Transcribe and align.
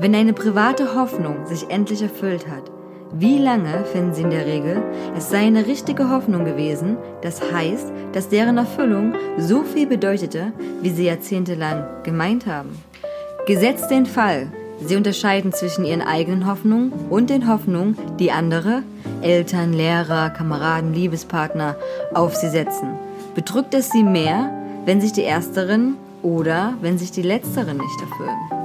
Wenn 0.00 0.14
eine 0.14 0.32
private 0.32 0.94
Hoffnung 0.94 1.44
sich 1.44 1.68
endlich 1.68 2.00
erfüllt 2.00 2.48
hat, 2.48 2.62
wie 3.12 3.36
lange 3.36 3.84
finden 3.84 4.14
Sie 4.14 4.22
in 4.22 4.30
der 4.30 4.46
Regel, 4.46 4.82
es 5.14 5.28
sei 5.28 5.40
eine 5.40 5.66
richtige 5.66 6.08
Hoffnung 6.08 6.46
gewesen, 6.46 6.96
das 7.20 7.42
heißt, 7.52 7.92
dass 8.14 8.30
deren 8.30 8.56
Erfüllung 8.56 9.12
so 9.36 9.62
viel 9.62 9.86
bedeutete, 9.86 10.52
wie 10.80 10.88
Sie 10.88 11.04
jahrzehntelang 11.04 11.84
gemeint 12.02 12.46
haben? 12.46 12.70
Gesetzt 13.46 13.90
den 13.90 14.06
Fall, 14.06 14.46
Sie 14.82 14.96
unterscheiden 14.96 15.52
zwischen 15.52 15.84
Ihren 15.84 16.00
eigenen 16.00 16.46
Hoffnungen 16.46 16.92
und 17.10 17.28
den 17.28 17.46
Hoffnungen, 17.46 17.98
die 18.18 18.32
andere, 18.32 18.82
Eltern, 19.20 19.74
Lehrer, 19.74 20.30
Kameraden, 20.30 20.94
Liebespartner, 20.94 21.76
auf 22.14 22.36
Sie 22.36 22.48
setzen. 22.48 22.88
Bedrückt 23.34 23.74
es 23.74 23.90
Sie 23.90 24.02
mehr, 24.02 24.48
wenn 24.86 25.02
sich 25.02 25.12
die 25.12 25.24
ersteren 25.24 25.98
oder 26.22 26.72
wenn 26.80 26.96
sich 26.96 27.10
die 27.10 27.20
letzteren 27.20 27.76
nicht 27.76 28.00
erfüllen? 28.00 28.59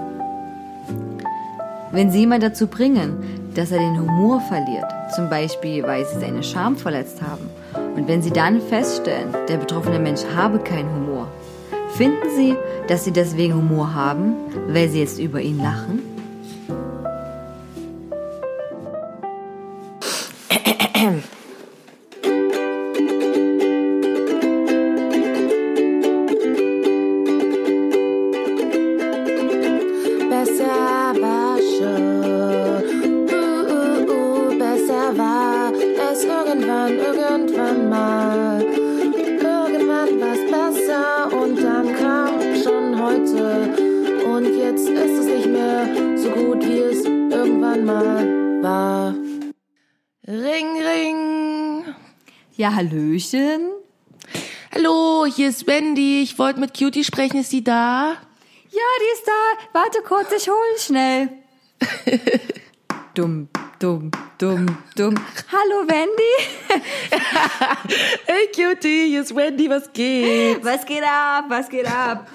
Wenn 1.95 2.12
Sie 2.12 2.20
jemand 2.20 2.44
dazu 2.44 2.67
bringen, 2.67 3.52
dass 3.55 3.72
er 3.72 3.80
den 3.80 3.98
Humor 3.98 4.41
verliert, 4.41 4.91
zum 5.16 5.30
Beispiel 5.30 5.81
weil 5.84 6.05
Sie 6.05 6.20
seine 6.20 6.44
Scham 6.44 6.76
verletzt 6.76 7.21
haben, 7.21 7.49
und 7.95 8.09
wenn 8.09 8.21
Sie 8.21 8.31
dann 8.31 8.59
feststellen, 8.59 9.34
der 9.48 9.55
betroffene 9.55 9.98
Mensch 9.98 10.20
habe 10.35 10.59
keinen 10.59 10.94
Humor, 10.94 11.30
finden 11.94 12.30
Sie, 12.35 12.58
dass 12.90 13.05
Sie 13.05 13.12
deswegen 13.12 13.54
Humor 13.54 13.94
haben, 13.94 14.34
weil 14.68 14.90
Sie 14.90 14.99
jetzt 14.99 15.20
über 15.20 15.40
ihn 15.40 15.58
lachen? 15.59 16.14
Ja, 52.66 52.74
Hallöchen. 52.74 53.74
Hallo, 54.74 55.27
hier 55.27 55.49
ist 55.49 55.68
Wendy. 55.68 56.24
Ich 56.24 56.40
wollte 56.40 56.60
mit 56.60 56.76
Cutie 56.76 57.04
sprechen. 57.04 57.41
Ist 57.41 57.52
sie 57.52 57.63
da? 57.63 58.13
Ja, 58.71 58.88
die 58.99 59.13
ist 59.13 59.27
da. 59.27 59.80
Warte 59.80 59.99
kurz, 60.02 60.32
ich 60.35 60.49
hol 60.49 60.80
schnell. 60.80 61.30
dumm, 63.13 63.49
dumm, 63.77 64.09
dumm, 64.40 64.66
dumm. 64.96 65.13
Hallo, 65.52 65.88
Wendy. 65.88 66.81
Hey 68.25 68.47
Cutie, 68.56 69.09
hier 69.09 69.22
ist 69.22 69.36
Wendy. 69.36 69.69
Was 69.69 69.94
geht? 69.94 70.66
Was 70.66 70.88
geht 70.88 71.03
ab? 71.03 71.46
Was 71.47 71.69
geht 71.69 71.86
ab? 71.86 72.28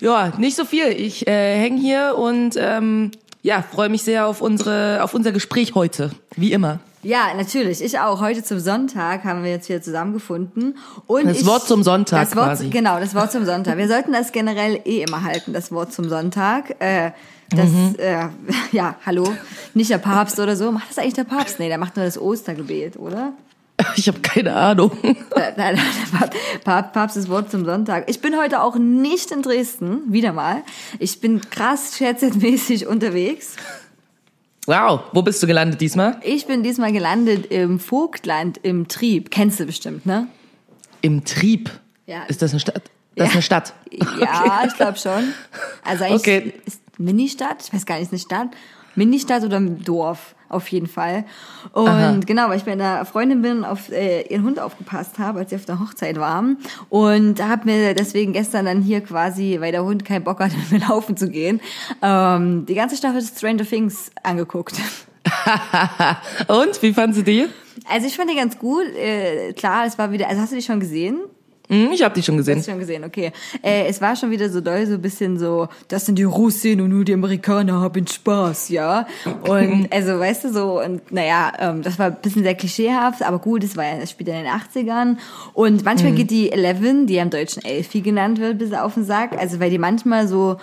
Ja, 0.00 0.30
nicht 0.36 0.56
so 0.56 0.66
viel. 0.66 0.88
Ich 0.88 1.26
äh, 1.26 1.56
hänge 1.58 1.80
hier 1.80 2.16
und 2.18 2.54
ähm, 2.58 3.12
ja, 3.40 3.62
freue 3.62 3.88
mich 3.88 4.02
sehr 4.02 4.26
auf 4.26 4.42
unsere 4.42 5.02
auf 5.02 5.14
unser 5.14 5.32
Gespräch 5.32 5.74
heute, 5.74 6.10
wie 6.36 6.52
immer. 6.52 6.80
Ja, 7.02 7.32
natürlich. 7.34 7.82
Ich 7.82 7.98
auch. 7.98 8.20
Heute 8.20 8.42
zum 8.44 8.58
Sonntag 8.60 9.24
haben 9.24 9.42
wir 9.42 9.50
jetzt 9.50 9.68
wieder 9.68 9.80
zusammengefunden. 9.80 10.76
Und 11.06 11.26
Das 11.26 11.40
ich, 11.40 11.46
Wort 11.46 11.66
zum 11.66 11.82
Sonntag 11.82 12.26
das 12.28 12.36
Wort, 12.36 12.46
quasi. 12.48 12.68
Genau, 12.68 13.00
das 13.00 13.14
Wort 13.14 13.32
zum 13.32 13.46
Sonntag. 13.46 13.78
Wir 13.78 13.88
sollten 13.88 14.12
das 14.12 14.32
generell 14.32 14.80
eh 14.84 15.02
immer 15.02 15.22
halten, 15.24 15.52
das 15.54 15.72
Wort 15.72 15.92
zum 15.92 16.08
Sonntag. 16.10 16.76
Äh, 16.78 17.12
das, 17.50 17.68
Mhm. 17.70 17.94
äh, 17.98 18.26
ja, 18.72 18.96
hallo, 19.06 19.32
nicht 19.74 19.90
der 19.90 19.98
Papst 19.98 20.38
oder 20.38 20.56
so. 20.56 20.70
Macht 20.72 20.90
das 20.90 20.98
eigentlich 20.98 21.14
der 21.14 21.24
Papst? 21.24 21.58
Nee, 21.58 21.68
der 21.68 21.78
macht 21.78 21.96
nur 21.96 22.04
das 22.04 22.18
Ostergebet, 22.18 22.96
oder? 22.98 23.32
Ich 23.96 24.06
habe 24.08 24.20
keine 24.20 24.54
Ahnung. 24.54 24.90
Nein, 25.02 25.16
nein, 25.56 25.78
nein, 26.12 26.30
Papst, 26.64 26.92
Papst 26.92 27.16
das 27.16 27.30
Wort 27.30 27.50
zum 27.50 27.64
Sonntag. 27.64 28.10
Ich 28.10 28.20
bin 28.20 28.36
heute 28.38 28.62
auch 28.62 28.76
nicht 28.76 29.30
in 29.30 29.40
Dresden, 29.40 30.12
wieder 30.12 30.34
mal. 30.34 30.62
Ich 30.98 31.20
bin 31.22 31.40
krass 31.48 31.96
scherzmäßig 31.96 32.86
unterwegs. 32.86 33.56
Wow, 34.70 35.00
wo 35.12 35.22
bist 35.22 35.42
du 35.42 35.48
gelandet 35.48 35.80
diesmal? 35.80 36.18
Ich 36.22 36.46
bin 36.46 36.62
diesmal 36.62 36.92
gelandet 36.92 37.46
im 37.46 37.80
Vogtland 37.80 38.56
im 38.62 38.86
Trieb. 38.86 39.32
Kennst 39.32 39.58
du 39.58 39.66
bestimmt, 39.66 40.06
ne? 40.06 40.28
Im 41.02 41.24
Trieb. 41.24 41.70
Ja. 42.06 42.22
Ist 42.28 42.40
das 42.40 42.52
eine 42.52 42.60
Stadt? 42.60 42.82
Das 43.16 43.26
ist 43.26 43.30
Ja. 43.30 43.32
eine 43.32 43.42
Stadt. 43.42 43.74
Ja, 44.20 44.62
ich 44.68 44.74
glaube 44.76 44.96
schon. 44.96 45.34
Also 45.82 46.04
eigentlich 46.04 46.20
Okay. 46.20 46.52
ist 46.66 46.82
Ministadt, 46.98 47.64
ich 47.66 47.74
weiß 47.74 47.84
gar 47.84 47.96
nicht, 47.96 48.04
ist 48.04 48.12
eine 48.12 48.20
Stadt, 48.20 48.56
Ministadt 48.94 49.42
oder 49.42 49.56
ein 49.56 49.82
Dorf 49.82 50.36
auf 50.50 50.68
jeden 50.68 50.86
Fall. 50.86 51.24
Und 51.72 51.88
Aha. 51.88 52.18
genau, 52.26 52.48
weil 52.48 52.58
ich 52.58 52.64
bei 52.64 52.72
einer 52.72 53.04
Freundin 53.04 53.42
bin, 53.42 53.64
auf 53.64 53.90
äh, 53.90 54.22
ihren 54.22 54.44
Hund 54.44 54.60
aufgepasst 54.60 55.18
habe, 55.18 55.40
als 55.40 55.50
sie 55.50 55.56
auf 55.56 55.64
der 55.64 55.80
Hochzeit 55.80 56.18
waren. 56.18 56.58
Und 56.88 57.42
habe 57.42 57.70
mir 57.70 57.94
deswegen 57.94 58.32
gestern 58.32 58.66
dann 58.66 58.82
hier 58.82 59.00
quasi, 59.00 59.58
weil 59.60 59.72
der 59.72 59.84
Hund 59.84 60.04
keinen 60.04 60.24
Bock 60.24 60.40
hatte, 60.40 60.56
mit 60.70 60.70
mir 60.72 60.88
laufen 60.88 61.16
zu 61.16 61.28
gehen, 61.28 61.60
ähm, 62.02 62.66
die 62.66 62.74
ganze 62.74 62.96
Staffel 62.96 63.22
Stranger 63.22 63.64
Things 63.64 64.10
angeguckt. 64.22 64.76
Und 66.48 66.82
wie 66.82 66.92
fandst 66.92 67.20
du 67.20 67.22
die? 67.22 67.46
Also 67.88 68.06
ich 68.06 68.16
fand 68.16 68.30
die 68.30 68.36
ganz 68.36 68.58
gut. 68.58 68.84
Äh, 68.96 69.52
klar, 69.52 69.86
es 69.86 69.98
war 69.98 70.12
wieder, 70.12 70.28
also 70.28 70.40
hast 70.40 70.52
du 70.52 70.56
die 70.56 70.62
schon 70.62 70.80
gesehen? 70.80 71.20
Hm, 71.70 71.92
ich 71.92 72.02
habe 72.02 72.12
die 72.14 72.22
schon 72.22 72.36
gesehen. 72.36 72.58
Hast 72.58 72.66
schon 72.68 72.80
gesehen, 72.80 73.04
okay. 73.04 73.30
Äh, 73.62 73.86
es 73.86 74.00
war 74.00 74.16
schon 74.16 74.32
wieder 74.32 74.50
so 74.50 74.60
doll, 74.60 74.84
so 74.86 74.94
ein 74.94 75.02
bisschen 75.02 75.38
so, 75.38 75.68
das 75.86 76.04
sind 76.04 76.18
die 76.18 76.24
Russen 76.24 76.80
und 76.80 76.90
nur 76.90 77.04
die 77.04 77.14
Amerikaner 77.14 77.80
haben 77.80 78.04
Spaß, 78.04 78.70
ja. 78.70 79.06
Und 79.46 79.86
also, 79.92 80.18
weißt 80.18 80.44
du, 80.44 80.52
so, 80.52 80.82
und 80.82 81.12
naja, 81.12 81.52
ähm, 81.60 81.82
das 81.82 81.96
war 81.96 82.06
ein 82.06 82.16
bisschen 82.20 82.42
sehr 82.42 82.56
klischeehaft, 82.56 83.22
aber 83.22 83.38
gut, 83.38 83.62
es 83.62 83.76
war 83.76 83.84
ja, 83.84 83.98
das 84.00 84.10
spielt 84.10 84.30
in 84.30 84.34
den 84.34 84.46
80ern. 84.46 85.18
Und 85.54 85.84
manchmal 85.84 86.10
geht 86.10 86.32
die 86.32 86.50
Eleven, 86.50 87.06
die 87.06 87.14
ja 87.14 87.22
im 87.22 87.30
Deutschen 87.30 87.64
Elfie 87.64 88.02
genannt 88.02 88.40
wird, 88.40 88.58
bisschen 88.58 88.74
auf 88.74 88.94
den 88.94 89.04
Sack. 89.04 89.38
Also, 89.38 89.60
weil 89.60 89.70
die 89.70 89.78
manchmal 89.78 90.26
so 90.26 90.56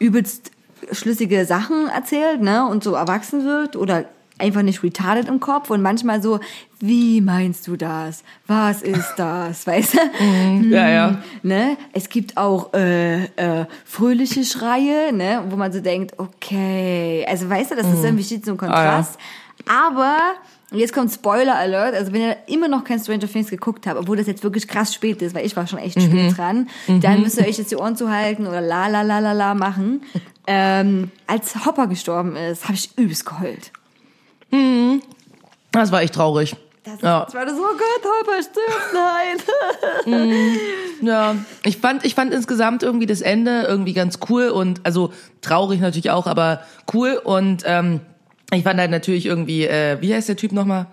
übelst 0.00 0.50
schlüssige 0.90 1.44
Sachen 1.44 1.88
erzählt, 1.88 2.40
ne, 2.40 2.66
und 2.66 2.82
so 2.82 2.94
erwachsen 2.94 3.44
wird 3.44 3.76
oder 3.76 4.06
einfach 4.40 4.62
nicht 4.62 4.82
retarded 4.82 5.28
im 5.28 5.40
Kopf 5.40 5.70
und 5.70 5.82
manchmal 5.82 6.22
so, 6.22 6.40
wie 6.80 7.20
meinst 7.20 7.66
du 7.66 7.76
das? 7.76 8.24
Was 8.46 8.82
ist 8.82 9.14
das? 9.16 9.66
Weißt 9.66 9.94
du? 9.94 10.68
Ja, 10.68 10.88
ja. 10.88 11.22
Ne? 11.42 11.76
Es 11.92 12.08
gibt 12.08 12.36
auch 12.36 12.72
äh, 12.74 13.24
äh, 13.24 13.66
fröhliche 13.84 14.44
Schreie, 14.44 15.12
ne? 15.12 15.44
wo 15.48 15.56
man 15.56 15.72
so 15.72 15.80
denkt, 15.80 16.18
okay, 16.18 17.24
also 17.28 17.48
weißt 17.48 17.72
du, 17.72 17.76
das 17.76 17.86
ist 17.86 18.04
irgendwie 18.04 18.24
steht 18.24 18.44
so 18.44 18.52
ein 18.52 18.58
Kontrast. 18.58 19.18
Aber 19.68 20.16
und 20.70 20.78
jetzt 20.78 20.92
kommt 20.92 21.10
Spoiler 21.12 21.56
Alert, 21.56 21.94
also 21.94 22.12
wenn 22.12 22.20
ihr 22.22 22.36
immer 22.46 22.68
noch 22.68 22.84
kein 22.84 23.00
Stranger 23.00 23.26
Things 23.26 23.50
geguckt 23.50 23.88
habt, 23.88 23.98
obwohl 23.98 24.16
das 24.16 24.28
jetzt 24.28 24.44
wirklich 24.44 24.68
krass 24.68 24.94
spät 24.94 25.20
ist, 25.20 25.34
weil 25.34 25.44
ich 25.44 25.56
war 25.56 25.66
schon 25.66 25.80
echt 25.80 26.00
spät 26.00 26.36
dran, 26.36 26.68
dann 26.86 27.22
müsst 27.22 27.38
ihr 27.38 27.46
euch 27.46 27.58
jetzt 27.58 27.72
die 27.72 27.76
Ohren 27.76 27.96
zuhalten 27.96 28.46
oder 28.46 28.60
la 28.60 28.86
la 28.86 29.02
la 29.02 29.18
la 29.18 29.32
la 29.32 29.54
machen. 29.54 30.02
Ähm, 30.52 31.12
als 31.28 31.64
Hopper 31.64 31.86
gestorben 31.86 32.34
ist, 32.34 32.64
habe 32.64 32.74
ich 32.74 32.98
übelst 32.98 33.24
geheult. 33.24 33.70
Das 35.72 35.92
war 35.92 36.02
echt 36.02 36.14
traurig. 36.14 36.56
Das, 36.84 37.00
Ja. 37.02 37.24
das 37.24 37.34
war 37.34 37.48
so, 37.48 37.56
oh 37.62 37.76
Gott, 37.76 38.04
Hopper 38.04 38.42
stirbt, 38.42 38.94
nein. 40.06 40.56
Ja, 41.02 41.34
ich 41.64 41.76
fand, 41.78 42.04
ich 42.04 42.14
fand 42.14 42.32
insgesamt 42.34 42.82
irgendwie 42.82 43.06
das 43.06 43.20
Ende 43.20 43.62
irgendwie 43.68 43.92
ganz 43.94 44.18
cool 44.28 44.48
und 44.48 44.80
also 44.84 45.12
traurig 45.40 45.80
natürlich 45.80 46.10
auch, 46.10 46.26
aber 46.26 46.62
cool 46.92 47.20
und 47.22 47.62
ähm, 47.66 48.00
ich 48.52 48.64
fand 48.64 48.78
halt 48.80 48.90
natürlich 48.90 49.24
irgendwie, 49.26 49.64
äh, 49.66 49.96
wie 50.00 50.12
heißt 50.14 50.28
der 50.28 50.36
Typ 50.36 50.52
nochmal? 50.52 50.86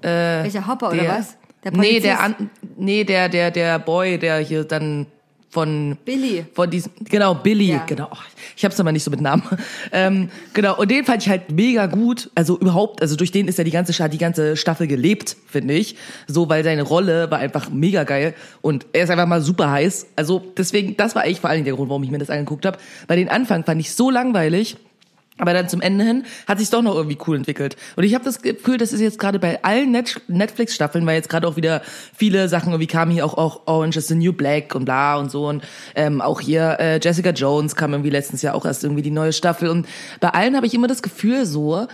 Welcher 0.00 0.66
Hopper 0.66 0.88
oder 0.92 1.02
Der- 1.02 1.10
was? 1.18 1.36
Der 1.62 1.72
nee, 1.72 1.76
Polizist? 1.76 2.04
der 2.06 2.20
an, 2.22 2.50
nee, 2.76 3.04
der 3.04 3.28
der 3.28 3.50
der 3.50 3.78
Boy, 3.78 4.18
der 4.18 4.38
hier 4.38 4.64
dann 4.64 5.06
von 5.50 5.98
Billy. 6.04 6.46
von 6.54 6.70
diesem 6.70 6.92
genau 7.04 7.34
Billy, 7.34 7.70
Ja. 7.72 7.84
genau. 7.86 8.08
Ich 8.56 8.64
hab's 8.64 8.78
aber 8.78 8.92
nicht 8.92 9.02
so 9.04 9.10
mit 9.10 9.20
Namen. 9.20 9.42
Ähm, 9.92 10.28
genau 10.54 10.78
und 10.78 10.90
den 10.90 11.04
fand 11.04 11.22
ich 11.22 11.28
halt 11.28 11.50
mega 11.50 11.86
gut. 11.86 12.30
Also 12.36 12.56
überhaupt, 12.58 13.02
also 13.02 13.16
durch 13.16 13.32
den 13.32 13.48
ist 13.48 13.58
ja 13.58 13.64
die 13.64 13.70
ganze 13.72 14.08
die 14.08 14.18
ganze 14.18 14.56
Staffel 14.56 14.86
gelebt, 14.86 15.36
finde 15.46 15.74
ich. 15.74 15.96
So, 16.28 16.48
weil 16.48 16.62
seine 16.62 16.82
Rolle 16.82 17.30
war 17.30 17.38
einfach 17.38 17.70
mega 17.70 18.04
geil 18.04 18.34
und 18.60 18.86
er 18.92 19.04
ist 19.04 19.10
einfach 19.10 19.26
mal 19.26 19.40
super 19.40 19.70
heiß. 19.70 20.06
Also 20.16 20.40
deswegen, 20.56 20.96
das 20.96 21.14
war 21.16 21.22
eigentlich 21.22 21.40
vor 21.40 21.50
allen 21.50 21.58
Dingen 21.58 21.64
der 21.66 21.74
Grund, 21.74 21.88
warum 21.88 22.04
ich 22.04 22.10
mir 22.10 22.18
das 22.18 22.30
angeguckt 22.30 22.64
habe. 22.66 22.78
Weil 23.08 23.16
den 23.16 23.28
Anfang 23.28 23.64
fand 23.64 23.80
ich 23.80 23.92
so 23.92 24.10
langweilig. 24.10 24.76
Aber 25.40 25.52
dann 25.52 25.68
zum 25.68 25.80
Ende 25.80 26.04
hin 26.04 26.24
hat 26.46 26.58
sich 26.58 26.70
doch 26.70 26.82
noch 26.82 26.94
irgendwie 26.94 27.18
cool 27.26 27.36
entwickelt. 27.36 27.76
Und 27.96 28.04
ich 28.04 28.14
habe 28.14 28.24
das 28.24 28.42
Gefühl, 28.42 28.76
das 28.76 28.92
ist 28.92 29.00
jetzt 29.00 29.18
gerade 29.18 29.38
bei 29.38 29.62
allen 29.64 29.90
Net 29.90 30.20
Netflix-Staffeln, 30.28 31.06
weil 31.06 31.16
jetzt 31.16 31.28
gerade 31.28 31.48
auch 31.48 31.56
wieder 31.56 31.82
viele 32.14 32.48
Sachen 32.48 32.72
irgendwie 32.72 32.86
kamen 32.86 33.10
hier 33.10 33.24
auch, 33.24 33.36
auch 33.38 33.62
Orange 33.66 33.96
is 33.96 34.08
the 34.08 34.14
New 34.14 34.32
Black 34.32 34.74
und 34.74 34.84
bla 34.84 35.16
und 35.16 35.30
so. 35.30 35.48
Und 35.48 35.64
ähm, 35.94 36.20
auch 36.20 36.40
hier 36.40 36.76
äh, 36.78 37.00
Jessica 37.02 37.30
Jones 37.30 37.74
kam 37.74 37.92
irgendwie 37.92 38.10
letztens 38.10 38.42
Jahr 38.42 38.54
auch 38.54 38.64
erst 38.64 38.84
irgendwie 38.84 39.02
die 39.02 39.10
neue 39.10 39.32
Staffel. 39.32 39.68
Und 39.68 39.86
bei 40.20 40.28
allen 40.28 40.56
habe 40.56 40.66
ich 40.66 40.74
immer 40.74 40.88
das 40.88 41.02
Gefühl 41.02 41.46
so, 41.46 41.86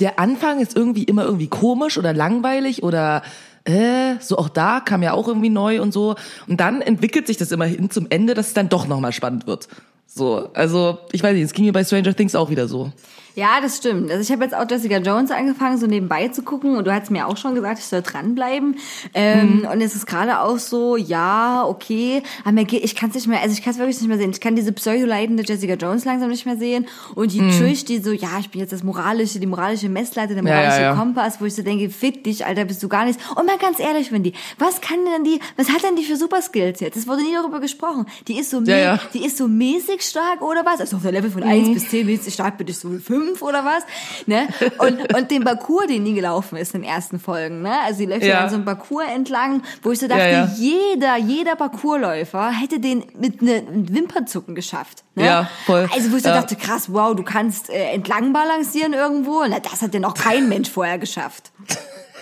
der 0.00 0.18
Anfang 0.18 0.60
ist 0.60 0.76
irgendwie 0.76 1.04
immer 1.04 1.24
irgendwie 1.24 1.48
komisch 1.48 1.98
oder 1.98 2.12
langweilig 2.12 2.82
oder 2.82 3.22
äh, 3.64 4.14
so 4.20 4.38
auch 4.38 4.48
da 4.48 4.80
kam 4.80 5.02
ja 5.02 5.12
auch 5.12 5.26
irgendwie 5.26 5.48
neu 5.48 5.80
und 5.80 5.92
so. 5.92 6.14
Und 6.46 6.60
dann 6.60 6.80
entwickelt 6.80 7.26
sich 7.26 7.36
das 7.36 7.52
immer 7.52 7.64
hin 7.64 7.90
zum 7.90 8.06
Ende, 8.10 8.34
dass 8.34 8.48
es 8.48 8.54
dann 8.54 8.68
doch 8.68 8.86
nochmal 8.86 9.12
spannend 9.12 9.46
wird. 9.46 9.68
So, 10.06 10.48
also 10.54 10.98
ich 11.12 11.22
weiß 11.22 11.34
nicht, 11.34 11.44
es 11.44 11.52
ging 11.52 11.64
mir 11.64 11.72
bei 11.72 11.84
Stranger 11.84 12.14
Things 12.14 12.34
auch 12.34 12.50
wieder 12.50 12.68
so. 12.68 12.92
Ja, 13.36 13.60
das 13.60 13.76
stimmt. 13.76 14.10
Also 14.10 14.22
ich 14.22 14.32
habe 14.32 14.44
jetzt 14.44 14.56
auch 14.56 14.64
Jessica 14.68 14.96
Jones 14.96 15.30
angefangen, 15.30 15.76
so 15.76 15.86
nebenbei 15.86 16.28
zu 16.28 16.40
gucken 16.40 16.74
und 16.74 16.86
du 16.86 16.94
hast 16.94 17.10
mir 17.10 17.26
auch 17.26 17.36
schon 17.36 17.54
gesagt, 17.54 17.78
ich 17.78 17.84
soll 17.84 18.00
dranbleiben. 18.00 18.76
Ähm, 19.12 19.58
mhm. 19.58 19.68
Und 19.70 19.82
es 19.82 19.94
ist 19.94 20.06
gerade 20.06 20.40
auch 20.40 20.58
so, 20.58 20.96
ja, 20.96 21.62
okay, 21.66 22.22
aber 22.44 22.52
mir 22.52 22.64
geht, 22.64 22.82
ich 22.82 22.94
kann 22.94 23.10
es 23.10 23.14
nicht 23.14 23.26
mehr, 23.26 23.42
also 23.42 23.52
ich 23.52 23.62
kann 23.62 23.74
es 23.74 23.78
wirklich 23.78 24.00
nicht 24.00 24.08
mehr 24.08 24.16
sehen. 24.16 24.30
Ich 24.30 24.40
kann 24.40 24.56
diese 24.56 24.72
pseudo-leidende 24.72 25.42
Jessica 25.46 25.74
Jones 25.74 26.06
langsam 26.06 26.30
nicht 26.30 26.46
mehr 26.46 26.56
sehen 26.56 26.86
und 27.14 27.30
die 27.34 27.42
mhm. 27.42 27.50
Trish, 27.50 27.84
die 27.84 27.98
so, 27.98 28.10
ja, 28.10 28.38
ich 28.40 28.48
bin 28.48 28.62
jetzt 28.62 28.72
das 28.72 28.82
moralische, 28.82 29.38
die 29.38 29.46
moralische 29.46 29.90
Messlatte, 29.90 30.32
der 30.32 30.42
moralische 30.42 30.76
ja, 30.76 30.82
ja, 30.84 30.90
ja. 30.92 30.94
Kompass, 30.94 31.38
wo 31.38 31.44
ich 31.44 31.54
so 31.54 31.62
denke, 31.62 31.90
fick 31.90 32.24
dich, 32.24 32.46
Alter, 32.46 32.64
bist 32.64 32.82
du 32.82 32.88
gar 32.88 33.04
nichts. 33.04 33.22
Und 33.34 33.44
mal 33.44 33.58
ganz 33.58 33.78
ehrlich, 33.78 34.12
Wendy, 34.12 34.32
was 34.58 34.80
kann 34.80 35.00
denn 35.12 35.24
die, 35.24 35.40
was 35.58 35.68
hat 35.68 35.82
denn 35.82 35.96
die 35.96 36.04
für 36.04 36.16
Superskills 36.16 36.80
jetzt? 36.80 36.96
Es 36.96 37.06
wurde 37.06 37.20
nie 37.20 37.34
darüber 37.34 37.60
gesprochen. 37.60 38.06
Die 38.28 38.38
ist 38.38 38.48
so, 38.48 38.62
die 38.62 39.26
ist 39.26 39.36
so 39.36 39.46
mäßig 39.46 40.00
stark 40.00 40.40
oder 40.40 40.64
was? 40.64 40.80
Also 40.80 40.96
auf 40.96 41.02
der 41.02 41.12
Level 41.12 41.30
von 41.30 41.42
mhm. 41.42 41.50
1 41.50 41.74
bis 41.74 41.90
10 41.90 42.06
mäßig 42.06 42.32
stark 42.32 42.56
bin 42.56 42.66
ich 42.68 42.78
so 42.78 42.88
5 42.88 43.25
fünf 43.26 43.42
oder 43.42 43.64
was, 43.64 43.82
ne? 44.26 44.48
Und, 44.78 45.14
und 45.14 45.30
den 45.30 45.44
Parcours, 45.44 45.86
den 45.86 46.02
nie 46.02 46.14
gelaufen 46.14 46.56
ist 46.56 46.74
in 46.74 46.82
den 46.82 46.90
ersten 46.90 47.18
Folgen, 47.18 47.62
ne? 47.62 47.72
Also 47.84 47.98
sie 47.98 48.06
läuft 48.06 48.24
ja 48.24 48.40
an 48.40 48.48
so 48.48 48.56
einem 48.56 48.64
Parcours 48.64 49.06
entlang, 49.12 49.62
wo 49.82 49.92
ich 49.92 49.98
so 49.98 50.08
dachte, 50.08 50.22
ja, 50.22 50.44
ja. 50.44 50.50
jeder, 50.56 51.16
jeder 51.16 51.56
Parcoursläufer 51.56 52.50
hätte 52.50 52.80
den 52.80 53.04
mit 53.18 53.40
einem 53.40 53.92
Wimpernzucken 53.92 54.54
geschafft. 54.54 55.04
Ne? 55.14 55.26
Ja, 55.26 55.50
voll. 55.64 55.88
Also 55.94 56.12
wo 56.12 56.16
ich 56.16 56.22
so 56.22 56.28
dachte, 56.28 56.56
krass, 56.56 56.92
wow, 56.92 57.14
du 57.14 57.22
kannst 57.22 57.70
äh, 57.70 57.92
entlang 57.92 58.32
balancieren 58.32 58.92
irgendwo. 58.92 59.44
Na, 59.48 59.60
das 59.60 59.82
hat 59.82 59.94
ja 59.94 60.00
noch 60.00 60.14
kein 60.14 60.48
Mensch 60.48 60.70
vorher 60.70 60.98
geschafft. 60.98 61.50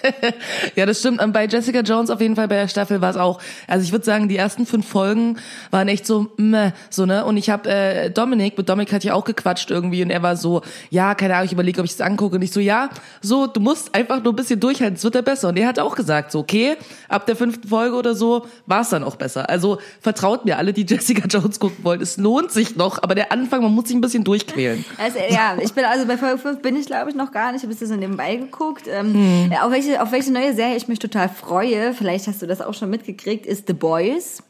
ja, 0.76 0.86
das 0.86 1.00
stimmt. 1.00 1.22
Und 1.22 1.32
bei 1.32 1.46
Jessica 1.46 1.80
Jones 1.80 2.10
auf 2.10 2.20
jeden 2.20 2.36
Fall 2.36 2.48
bei 2.48 2.56
der 2.56 2.68
Staffel 2.68 3.00
war 3.00 3.10
es 3.10 3.16
auch. 3.16 3.40
Also 3.66 3.84
ich 3.84 3.92
würde 3.92 4.04
sagen, 4.04 4.28
die 4.28 4.36
ersten 4.36 4.66
fünf 4.66 4.86
Folgen 4.86 5.38
waren 5.70 5.88
echt 5.88 6.06
so, 6.06 6.28
meh, 6.36 6.72
so 6.90 7.06
ne. 7.06 7.24
Und 7.24 7.36
ich 7.36 7.50
habe 7.50 7.68
äh, 7.68 8.10
Dominik, 8.10 8.56
mit 8.56 8.68
Dominik 8.68 8.92
hatte 8.92 9.06
ich 9.06 9.12
auch 9.12 9.24
gequatscht 9.24 9.70
irgendwie 9.70 10.02
und 10.02 10.10
er 10.10 10.22
war 10.22 10.36
so, 10.36 10.62
ja, 10.90 11.14
keine 11.14 11.34
Ahnung, 11.34 11.46
ich 11.46 11.52
überlege, 11.52 11.80
ob 11.80 11.86
ich 11.86 11.92
es 11.92 12.00
angucke. 12.00 12.36
Und 12.36 12.42
ich 12.42 12.52
so, 12.52 12.60
ja, 12.60 12.90
so, 13.20 13.46
du 13.46 13.60
musst 13.60 13.94
einfach 13.94 14.22
nur 14.22 14.32
ein 14.32 14.36
bisschen 14.36 14.60
durchhalten, 14.60 14.96
es 14.96 15.04
wird 15.04 15.14
ja 15.14 15.22
besser. 15.22 15.48
Und 15.48 15.56
er 15.58 15.68
hat 15.68 15.78
auch 15.78 15.94
gesagt, 15.94 16.32
so, 16.32 16.40
okay, 16.40 16.76
ab 17.08 17.26
der 17.26 17.36
fünften 17.36 17.68
Folge 17.68 17.96
oder 17.96 18.14
so 18.14 18.46
war 18.66 18.82
es 18.82 18.90
dann 18.90 19.04
auch 19.04 19.16
besser. 19.16 19.48
Also 19.48 19.78
vertraut 20.00 20.44
mir 20.44 20.58
alle, 20.58 20.72
die 20.72 20.82
Jessica 20.88 21.26
Jones 21.26 21.58
gucken 21.58 21.84
wollen. 21.84 22.00
Es 22.00 22.16
lohnt 22.16 22.50
sich 22.50 22.76
noch, 22.76 23.02
aber 23.02 23.14
der 23.14 23.32
Anfang, 23.32 23.62
man 23.62 23.72
muss 23.72 23.88
sich 23.88 23.96
ein 23.96 24.00
bisschen 24.00 24.24
durchquälen. 24.24 24.84
Also, 24.98 25.18
ja, 25.28 25.56
ich 25.60 25.72
bin 25.72 25.84
also 25.84 26.06
bei 26.06 26.16
Folge 26.16 26.38
5 26.38 26.62
bin 26.62 26.76
ich, 26.76 26.86
glaube 26.86 27.10
ich, 27.10 27.16
noch 27.16 27.32
gar 27.32 27.52
nicht. 27.52 27.62
Ich 27.62 27.70
habe 27.70 27.72
es 27.72 27.88
so 27.88 27.96
nebenbei 27.96 28.36
geguckt. 28.36 28.84
Ähm, 28.88 29.14
hm. 29.14 29.52
Auf 29.62 29.70
welche 29.70 29.93
auf 29.98 30.12
welche 30.12 30.32
neue 30.32 30.54
Serie 30.54 30.76
ich 30.76 30.88
mich 30.88 30.98
total 30.98 31.28
freue, 31.28 31.94
vielleicht 31.94 32.26
hast 32.26 32.42
du 32.42 32.46
das 32.46 32.60
auch 32.60 32.74
schon 32.74 32.90
mitgekriegt, 32.90 33.46
ist 33.46 33.66
The 33.66 33.74
Boys. 33.74 34.42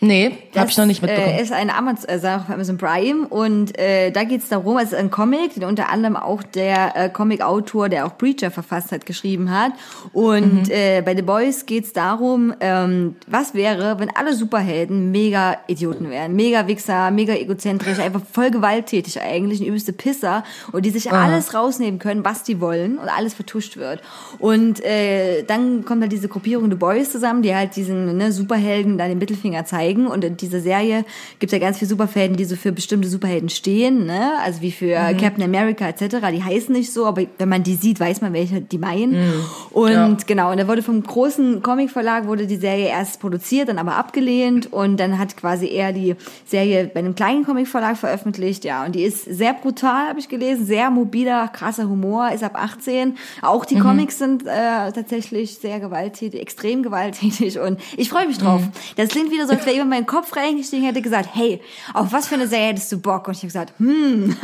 Nee, 0.00 0.36
habe 0.54 0.68
ich 0.68 0.76
noch 0.76 0.84
nicht 0.84 1.00
mitbekommen. 1.00 1.36
Äh, 1.36 1.42
ist 1.42 1.52
eine 1.52 1.74
Amazon, 1.74 2.10
äh, 2.10 2.28
auf 2.28 2.50
Amazon 2.50 2.76
Prime 2.76 3.26
und 3.28 3.78
äh, 3.78 4.10
da 4.10 4.24
geht's 4.24 4.48
darum, 4.48 4.76
es 4.76 4.92
ist 4.92 4.94
ein 4.94 5.10
Comic, 5.10 5.54
den 5.54 5.64
unter 5.64 5.88
anderem 5.88 6.16
auch 6.16 6.42
der 6.42 6.94
äh, 6.96 7.08
Comic-Autor, 7.08 7.88
der 7.88 8.06
auch 8.06 8.18
Preacher 8.18 8.50
verfasst 8.50 8.92
hat, 8.92 9.06
geschrieben 9.06 9.50
hat. 9.50 9.72
Und 10.12 10.64
mhm. 10.64 10.70
äh, 10.70 11.00
bei 11.00 11.16
The 11.16 11.22
Boys 11.22 11.64
geht's 11.64 11.94
darum, 11.94 12.52
ähm, 12.60 13.16
was 13.26 13.54
wäre, 13.54 13.98
wenn 13.98 14.14
alle 14.14 14.34
Superhelden 14.34 15.10
mega 15.12 15.56
Idioten 15.66 16.10
wären, 16.10 16.36
mega 16.36 16.66
Wichser, 16.66 17.10
mega 17.10 17.32
egozentrisch, 17.32 17.98
einfach 17.98 18.20
voll 18.30 18.50
gewalttätig 18.50 19.22
eigentlich, 19.22 19.60
ein 19.60 19.66
übelste 19.66 19.94
Pisser 19.94 20.44
und 20.72 20.84
die 20.84 20.90
sich 20.90 21.10
Aha. 21.10 21.24
alles 21.24 21.54
rausnehmen 21.54 21.98
können, 21.98 22.22
was 22.22 22.42
die 22.42 22.60
wollen 22.60 22.98
und 22.98 23.08
alles 23.08 23.32
vertuscht 23.32 23.78
wird. 23.78 24.02
Und 24.38 24.84
äh, 24.84 25.42
dann 25.44 25.86
kommt 25.86 26.02
halt 26.02 26.12
diese 26.12 26.28
Gruppierung 26.28 26.68
The 26.68 26.76
Boys 26.76 27.12
zusammen, 27.12 27.40
die 27.40 27.54
halt 27.54 27.76
diesen 27.76 28.18
ne, 28.18 28.30
Superhelden 28.30 28.98
da 28.98 29.08
den 29.08 29.18
Mittelfinger 29.18 29.64
zeigen 29.64 29.85
zeigen. 29.86 30.06
Und 30.06 30.24
in 30.24 30.36
dieser 30.36 30.60
Serie 30.60 31.04
gibt 31.38 31.52
es 31.52 31.58
ja 31.58 31.64
ganz 31.64 31.78
viele 31.78 31.88
Superhelden, 31.88 32.36
die 32.36 32.44
so 32.44 32.56
für 32.56 32.72
bestimmte 32.72 33.08
Superhelden 33.08 33.48
stehen, 33.48 34.06
ne? 34.06 34.32
Also 34.42 34.60
wie 34.60 34.72
für 34.72 34.98
mhm. 34.98 35.16
Captain 35.16 35.44
America 35.44 35.88
etc. 35.88 36.16
Die 36.32 36.42
heißen 36.42 36.72
nicht 36.72 36.92
so, 36.92 37.06
aber 37.06 37.22
wenn 37.38 37.48
man 37.48 37.62
die 37.62 37.74
sieht, 37.74 38.00
weiß 38.00 38.20
man, 38.20 38.32
welche 38.32 38.60
die 38.60 38.78
meinen. 38.78 39.12
Mhm. 39.12 39.44
Und 39.70 39.92
ja. 39.92 40.16
genau, 40.26 40.50
und 40.50 40.58
da 40.58 40.68
wurde 40.68 40.82
vom 40.82 41.02
großen 41.02 41.62
Comicverlag 41.62 42.26
wurde 42.26 42.46
die 42.46 42.56
Serie 42.56 42.88
erst 42.88 43.20
produziert, 43.20 43.68
dann 43.68 43.78
aber 43.78 43.96
abgelehnt 43.96 44.72
und 44.72 44.98
dann 44.98 45.18
hat 45.18 45.36
quasi 45.36 45.68
er 45.68 45.92
die 45.92 46.16
Serie 46.44 46.90
bei 46.92 47.00
einem 47.00 47.14
kleinen 47.14 47.44
Comicverlag 47.44 47.96
veröffentlicht. 47.96 48.64
Ja, 48.64 48.84
und 48.84 48.94
die 48.94 49.02
ist 49.02 49.24
sehr 49.24 49.54
brutal, 49.54 50.08
habe 50.08 50.18
ich 50.18 50.28
gelesen, 50.28 50.66
sehr 50.66 50.90
mobiler, 50.90 51.48
krasser 51.48 51.88
Humor, 51.88 52.30
ist 52.32 52.42
ab 52.42 52.52
18. 52.54 53.16
Auch 53.42 53.64
die 53.64 53.76
mhm. 53.76 53.80
Comics 53.80 54.18
sind 54.18 54.46
äh, 54.46 54.92
tatsächlich 54.92 55.58
sehr 55.58 55.80
gewalttätig, 55.80 56.40
extrem 56.40 56.82
gewalttätig 56.82 57.58
und 57.58 57.78
ich 57.96 58.08
freue 58.08 58.26
mich 58.26 58.38
drauf. 58.38 58.60
Mhm. 58.60 58.72
Das 58.96 59.10
klingt 59.10 59.30
wieder 59.30 59.46
so, 59.46 59.52
als 59.52 59.66
wäre 59.66 59.75
über 59.76 59.84
meinen 59.84 60.06
Kopf 60.06 60.34
reingestiegen, 60.36 60.84
hätte 60.84 61.02
gesagt, 61.02 61.30
hey, 61.32 61.60
auf 61.94 62.12
was 62.12 62.28
für 62.28 62.34
eine 62.34 62.48
Serie 62.48 62.68
hättest 62.68 62.90
du 62.92 62.98
Bock? 62.98 63.28
Und 63.28 63.34
ich 63.34 63.38
habe 63.38 63.46
gesagt, 63.46 63.72
hm, 63.78 64.36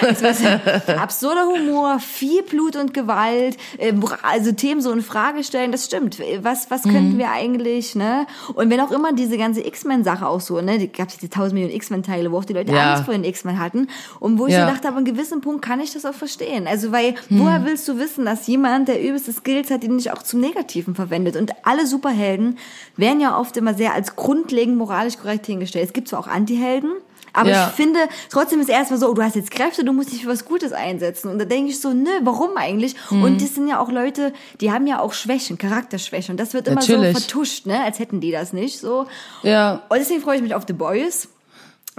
absurder 1.00 1.46
Humor, 1.46 1.98
viel 2.00 2.42
Blut 2.42 2.76
und 2.76 2.94
Gewalt, 2.94 3.56
äh, 3.78 3.92
also 4.22 4.52
Themen 4.52 4.80
so 4.80 4.92
in 4.92 5.02
Frage 5.02 5.44
stellen, 5.44 5.72
das 5.72 5.86
stimmt. 5.86 6.18
Was, 6.42 6.70
was 6.70 6.84
mhm. 6.84 6.90
könnten 6.90 7.18
wir 7.18 7.30
eigentlich, 7.30 7.94
ne? 7.94 8.26
Und 8.54 8.70
wenn 8.70 8.80
auch 8.80 8.90
immer 8.90 9.12
diese 9.12 9.38
ganze 9.38 9.66
X-Men-Sache 9.66 10.26
auch 10.26 10.40
so, 10.40 10.60
ne, 10.60 10.78
die 10.78 10.90
gab 10.90 11.08
es 11.08 11.18
die 11.18 11.28
tausend 11.28 11.54
Millionen 11.54 11.74
X-Men-Teile, 11.74 12.32
wo 12.32 12.38
auch 12.38 12.44
die 12.44 12.52
Leute 12.52 12.72
ja. 12.72 12.92
Angst 12.92 13.04
vor 13.04 13.14
den 13.14 13.24
X-Men 13.24 13.58
hatten 13.58 13.88
und 14.18 14.38
wo 14.38 14.46
ich 14.46 14.54
ja. 14.54 14.66
so 14.66 14.72
dachte, 14.72 14.88
an 14.88 14.96
einem 14.96 15.04
gewissen 15.04 15.40
Punkt 15.40 15.62
kann 15.62 15.80
ich 15.80 15.92
das 15.92 16.04
auch 16.04 16.14
verstehen. 16.14 16.66
Also, 16.66 16.92
weil, 16.92 17.14
mhm. 17.28 17.40
woher 17.40 17.64
willst 17.64 17.86
du 17.88 17.98
wissen, 17.98 18.24
dass 18.24 18.46
jemand, 18.46 18.88
der 18.88 19.02
übelste 19.02 19.32
Skills 19.32 19.70
hat, 19.70 19.82
die 19.82 19.88
nicht 19.88 20.12
auch 20.12 20.22
zum 20.22 20.40
Negativen 20.40 20.94
verwendet? 20.94 21.36
Und 21.36 21.52
alle 21.64 21.86
Superhelden 21.86 22.58
werden 22.96 23.20
ja 23.20 23.38
oft 23.38 23.56
immer 23.56 23.74
sehr 23.74 23.94
als 23.94 24.16
grundlegend 24.16 24.69
grundlegend 24.70 24.78
moralisch 24.78 25.16
korrekt 25.18 25.46
hingestellt. 25.46 25.86
Es 25.86 25.92
gibt 25.92 26.08
zwar 26.08 26.20
auch 26.20 26.26
Antihelden, 26.26 26.92
aber 27.32 27.50
ja. 27.50 27.68
ich 27.68 27.74
finde, 27.74 28.00
trotzdem 28.28 28.60
ist 28.60 28.68
erstmal 28.68 28.98
so, 28.98 29.08
oh, 29.08 29.14
du 29.14 29.22
hast 29.22 29.36
jetzt 29.36 29.50
Kräfte, 29.50 29.84
du 29.84 29.92
musst 29.92 30.12
dich 30.12 30.22
für 30.22 30.28
was 30.28 30.44
Gutes 30.44 30.72
einsetzen. 30.72 31.30
Und 31.30 31.38
da 31.38 31.44
denke 31.44 31.70
ich 31.70 31.80
so, 31.80 31.92
nö, 31.92 32.10
warum 32.22 32.56
eigentlich? 32.56 32.96
Mhm. 33.10 33.22
Und 33.22 33.42
das 33.42 33.54
sind 33.54 33.68
ja 33.68 33.78
auch 33.78 33.90
Leute, 33.90 34.32
die 34.60 34.72
haben 34.72 34.86
ja 34.86 35.00
auch 35.00 35.12
Schwächen, 35.12 35.56
Charakterschwächen. 35.56 36.32
Und 36.32 36.40
das 36.40 36.54
wird 36.54 36.66
immer 36.66 36.80
Natürlich. 36.80 37.14
so 37.14 37.20
vertuscht, 37.20 37.66
ne? 37.66 37.82
Als 37.84 38.00
hätten 38.00 38.20
die 38.20 38.32
das 38.32 38.52
nicht. 38.52 38.80
So. 38.80 39.06
Ja. 39.42 39.82
Und 39.88 39.98
deswegen 39.98 40.20
freue 40.22 40.36
ich 40.36 40.42
mich 40.42 40.54
auf 40.54 40.64
The 40.66 40.72
Boys. 40.72 41.28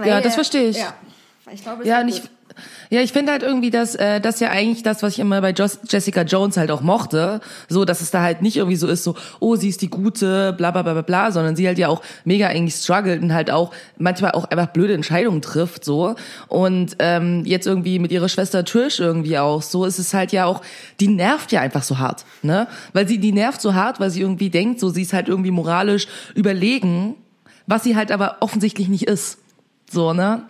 Ja, 0.04 0.20
das 0.20 0.34
verstehe 0.34 0.68
ich. 0.68 0.78
Ja, 0.78 0.94
ich 1.50 1.62
glaube, 1.62 1.86
ja, 1.86 2.02
nicht. 2.02 2.30
Ja, 2.90 3.00
ich 3.00 3.12
finde 3.12 3.32
halt 3.32 3.42
irgendwie, 3.42 3.70
dass 3.70 3.94
äh, 3.94 4.20
das 4.20 4.40
ja 4.40 4.50
eigentlich 4.50 4.82
das, 4.82 5.02
was 5.02 5.14
ich 5.14 5.18
immer 5.18 5.40
bei 5.40 5.50
Jos 5.52 5.78
Jessica 5.88 6.22
Jones 6.22 6.56
halt 6.56 6.70
auch 6.70 6.80
mochte, 6.80 7.40
so, 7.68 7.84
dass 7.84 8.00
es 8.00 8.10
da 8.10 8.22
halt 8.22 8.42
nicht 8.42 8.56
irgendwie 8.56 8.76
so 8.76 8.86
ist, 8.86 9.04
so, 9.04 9.16
oh, 9.40 9.56
sie 9.56 9.68
ist 9.68 9.82
die 9.82 9.90
Gute, 9.90 10.52
bla 10.52 10.70
bla 10.70 10.82
bla 10.82 10.92
bla, 10.92 11.02
bla 11.02 11.32
sondern 11.32 11.56
sie 11.56 11.66
halt 11.66 11.78
ja 11.78 11.88
auch 11.88 12.02
mega 12.24 12.48
eigentlich 12.48 12.74
struggelt 12.74 13.22
und 13.22 13.32
halt 13.32 13.50
auch 13.50 13.72
manchmal 13.98 14.32
auch 14.32 14.44
einfach 14.44 14.68
blöde 14.68 14.94
Entscheidungen 14.94 15.42
trifft, 15.42 15.84
so. 15.84 16.14
Und 16.48 16.96
ähm, 16.98 17.44
jetzt 17.44 17.66
irgendwie 17.66 17.98
mit 17.98 18.12
ihrer 18.12 18.28
Schwester 18.28 18.64
Trish 18.64 19.00
irgendwie 19.00 19.38
auch, 19.38 19.62
so 19.62 19.84
ist 19.84 19.98
es 19.98 20.14
halt 20.14 20.32
ja 20.32 20.46
auch, 20.46 20.62
die 21.00 21.08
nervt 21.08 21.52
ja 21.52 21.60
einfach 21.60 21.82
so 21.82 21.98
hart, 21.98 22.24
ne? 22.42 22.68
Weil 22.92 23.08
sie, 23.08 23.18
die 23.18 23.32
nervt 23.32 23.60
so 23.60 23.74
hart, 23.74 24.00
weil 24.00 24.10
sie 24.10 24.20
irgendwie 24.20 24.50
denkt, 24.50 24.80
so, 24.80 24.90
sie 24.90 25.02
ist 25.02 25.12
halt 25.12 25.28
irgendwie 25.28 25.50
moralisch 25.50 26.06
überlegen, 26.34 27.16
was 27.66 27.84
sie 27.84 27.96
halt 27.96 28.12
aber 28.12 28.36
offensichtlich 28.40 28.88
nicht 28.88 29.04
ist. 29.04 29.38
So, 29.90 30.12
ne? 30.12 30.42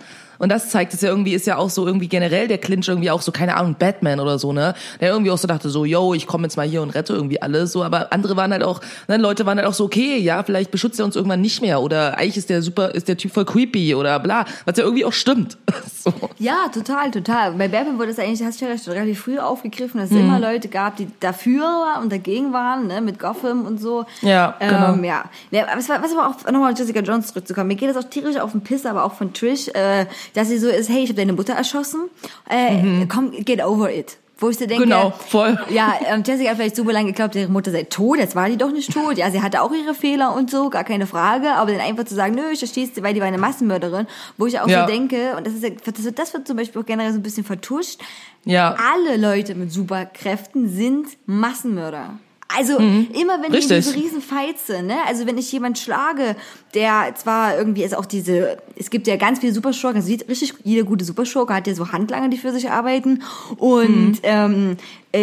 Und 0.43 0.49
das 0.49 0.71
zeigt 0.71 0.93
es 0.93 1.03
ja 1.03 1.09
irgendwie, 1.09 1.35
ist 1.35 1.47
ja 1.47 1.57
auch 1.57 1.71
so 1.71 1.87
irgendwie 1.87 2.09
generell 2.09 2.49
der 2.49 2.59
Clinch 2.59 2.89
irgendwie 2.89 3.13
auch 3.13 3.23
so, 3.23 3.31
keine 3.31 3.57
Ahnung, 3.57 3.77
Batman 3.79 4.19
oder 4.19 4.41
so, 4.41 4.53
ne? 4.53 4.75
Der 5.01 5.11
irgendwie 5.11 5.31
auch 5.31 5.39
so 5.39 5.47
dachte 5.47 5.69
so, 5.69 5.85
yo, 5.85 6.15
ich 6.15 6.27
komme 6.27 6.43
jetzt 6.43 6.57
mal 6.57 6.67
hier 6.67 6.83
und 6.83 6.91
rette 6.91 7.13
irgendwie 7.13 7.41
alles, 7.41 7.71
so. 7.71 7.85
Aber 7.85 8.13
andere 8.13 8.37
waren 8.37 8.51
halt 8.51 8.65
auch, 8.65 8.81
ne, 9.07 9.19
Leute 9.19 9.47
waren 9.47 9.57
halt 9.59 9.69
auch 9.69 9.73
so, 9.73 9.85
okay, 9.85 10.19
ja, 10.19 10.43
vielleicht 10.43 10.73
beschützt 10.73 10.99
er 10.99 11.05
uns 11.05 11.15
irgendwann 11.15 11.43
nicht 11.43 11.63
mehr 11.63 11.81
oder 11.81 12.19
eigentlich 12.19 12.39
ist 12.39 12.51
der 12.51 12.61
super, 12.61 12.93
ist 12.93 13.07
der 13.07 13.17
Typ 13.17 13.33
voll 13.33 13.45
creepy 13.45 13.95
oder 13.95 14.19
bla, 14.19 14.45
was 14.65 14.77
ja 14.77 14.83
irgendwie 14.83 15.05
auch 15.05 15.13
stimmt. 15.13 15.59
so. 15.97 16.13
Ja, 16.41 16.69
total, 16.75 17.13
total. 17.13 17.53
Bei 17.53 17.69
Batman 17.69 18.01
wurde 18.01 18.11
es 18.11 18.19
eigentlich, 18.19 18.43
hast 18.45 18.61
du 18.61 18.65
ja 18.65 18.75
relativ 18.89 19.21
früh 19.21 19.39
aufgegriffen, 19.39 20.01
dass 20.01 20.11
es 20.11 20.17
hm. 20.17 20.25
immer 20.25 20.41
Leute 20.41 20.67
gab, 20.67 20.97
die 20.97 21.07
dafür 21.21 22.01
und 22.03 22.11
dagegen 22.11 22.53
waren, 22.53 22.89
ne, 22.89 23.01
mit 23.01 23.21
Gotham 23.21 23.65
und 23.65 23.81
so. 23.81 24.07
Ja, 24.23 24.57
genau. 24.59 24.95
Ähm, 24.95 25.05
ja. 25.05 25.23
ja 25.53 25.69
was, 25.73 25.89
war, 25.89 26.03
was 26.03 26.11
aber 26.11 26.31
auch 26.31 26.51
nochmal 26.51 26.75
Jessica 26.77 26.99
Jones 26.99 27.29
zurückzukommen. 27.29 27.69
Mir 27.69 27.77
geht 27.77 27.91
das 27.95 27.97
auch 27.97 28.11
tierisch 28.11 28.39
auf 28.39 28.51
den 28.51 28.63
Piss, 28.63 28.87
aber 28.87 29.05
auch 29.05 29.13
von 29.13 29.33
Trish, 29.33 29.69
äh, 29.69 30.07
dass 30.35 30.49
sie 30.49 30.59
so 30.59 30.69
ist, 30.69 30.89
hey, 30.89 31.03
ich 31.03 31.11
habe 31.11 31.19
deine 31.19 31.33
Mutter 31.33 31.55
erschossen, 31.55 32.09
äh, 32.49 32.83
mhm. 32.83 33.09
komm, 33.09 33.33
get 33.45 33.65
over 33.65 33.93
it. 33.93 34.19
Wo 34.43 34.51
ich 34.51 34.59
so 34.59 34.67
denke, 34.67 34.83
genau, 34.83 35.13
voll. 35.13 35.57
Ja, 35.71 35.95
ähm, 36.05 36.25
Jessica 36.27 36.51
hat 36.51 36.57
vielleicht 36.57 36.75
super 36.75 36.93
lange 36.93 37.13
geglaubt, 37.13 37.37
ihre 37.37 37.49
Mutter 37.49 37.71
sei 37.71 37.85
tot, 37.85 38.19
jetzt 38.19 38.35
war 38.35 38.49
die 38.49 38.57
doch 38.57 38.73
nicht 38.73 38.93
tot. 38.93 39.17
Ja, 39.17 39.31
sie 39.31 39.41
hatte 39.41 39.63
auch 39.63 39.71
ihre 39.73 39.95
Fehler 39.95 40.35
und 40.35 40.51
so, 40.51 40.69
gar 40.69 40.83
keine 40.83 41.07
Frage. 41.07 41.53
Aber 41.53 41.71
dann 41.71 41.81
einfach 41.81 42.05
zu 42.05 42.17
sagen, 42.17 42.35
nö, 42.35 42.51
ich 42.51 42.59
verstehe 42.59 42.89
es, 42.93 43.03
weil 43.05 43.15
die 43.15 43.21
war 43.21 43.29
eine 43.29 43.39
Massenmörderin, 43.39 44.09
wo 44.39 44.47
ich 44.47 44.59
auch 44.59 44.67
ja. 44.67 44.81
so 44.81 44.93
denke, 44.93 45.37
und 45.37 45.47
das 45.47 45.55
ist 45.55 45.65
das, 45.87 46.13
das 46.13 46.35
wird 46.35 46.49
zum 46.49 46.57
Beispiel 46.57 46.83
auch 46.83 46.87
generell 46.87 47.13
so 47.13 47.21
ein 47.21 47.23
bisschen 47.23 47.45
vertuscht. 47.45 48.01
Ja. 48.45 48.77
Alle 48.93 49.17
Leute 49.17 49.55
mit 49.55 49.71
Superkräften 49.71 50.69
sind 50.69 51.07
Massenmörder. 51.27 52.19
Also 52.57 52.79
mhm. 52.79 53.09
immer 53.13 53.43
wenn 53.43 53.53
Richtig. 53.53 53.79
ich 53.79 53.93
diese 53.93 53.97
riesen 53.97 54.23
sind, 54.67 54.87
ne? 54.87 54.97
Also 55.07 55.27
wenn 55.27 55.39
ich 55.39 55.51
jemand 55.53 55.79
schlage, 55.79 56.37
der 56.75 57.15
zwar 57.17 57.57
irgendwie 57.57 57.85
ist 57.85 57.97
auch 57.97 58.07
diese, 58.07 58.59
es 58.77 58.91
gibt 58.91 59.07
ja 59.07 59.17
ganz 59.17 59.41
viele 59.41 59.53
Superschurken, 59.53 60.01
also 60.01 60.13
richtig 60.29 60.55
jede 60.65 60.85
gute 60.85 61.05
Superschurke 61.05 61.55
hat 61.55 61.67
ja 61.67 61.75
so 61.75 61.93
Handlanger, 61.93 62.29
die 62.29 62.39
für 62.39 62.53
sich 62.53 62.71
arbeiten 62.71 63.23
und 63.57 64.13
mhm. 64.13 64.19
ähm, 64.23 64.71
äh, 64.73 64.77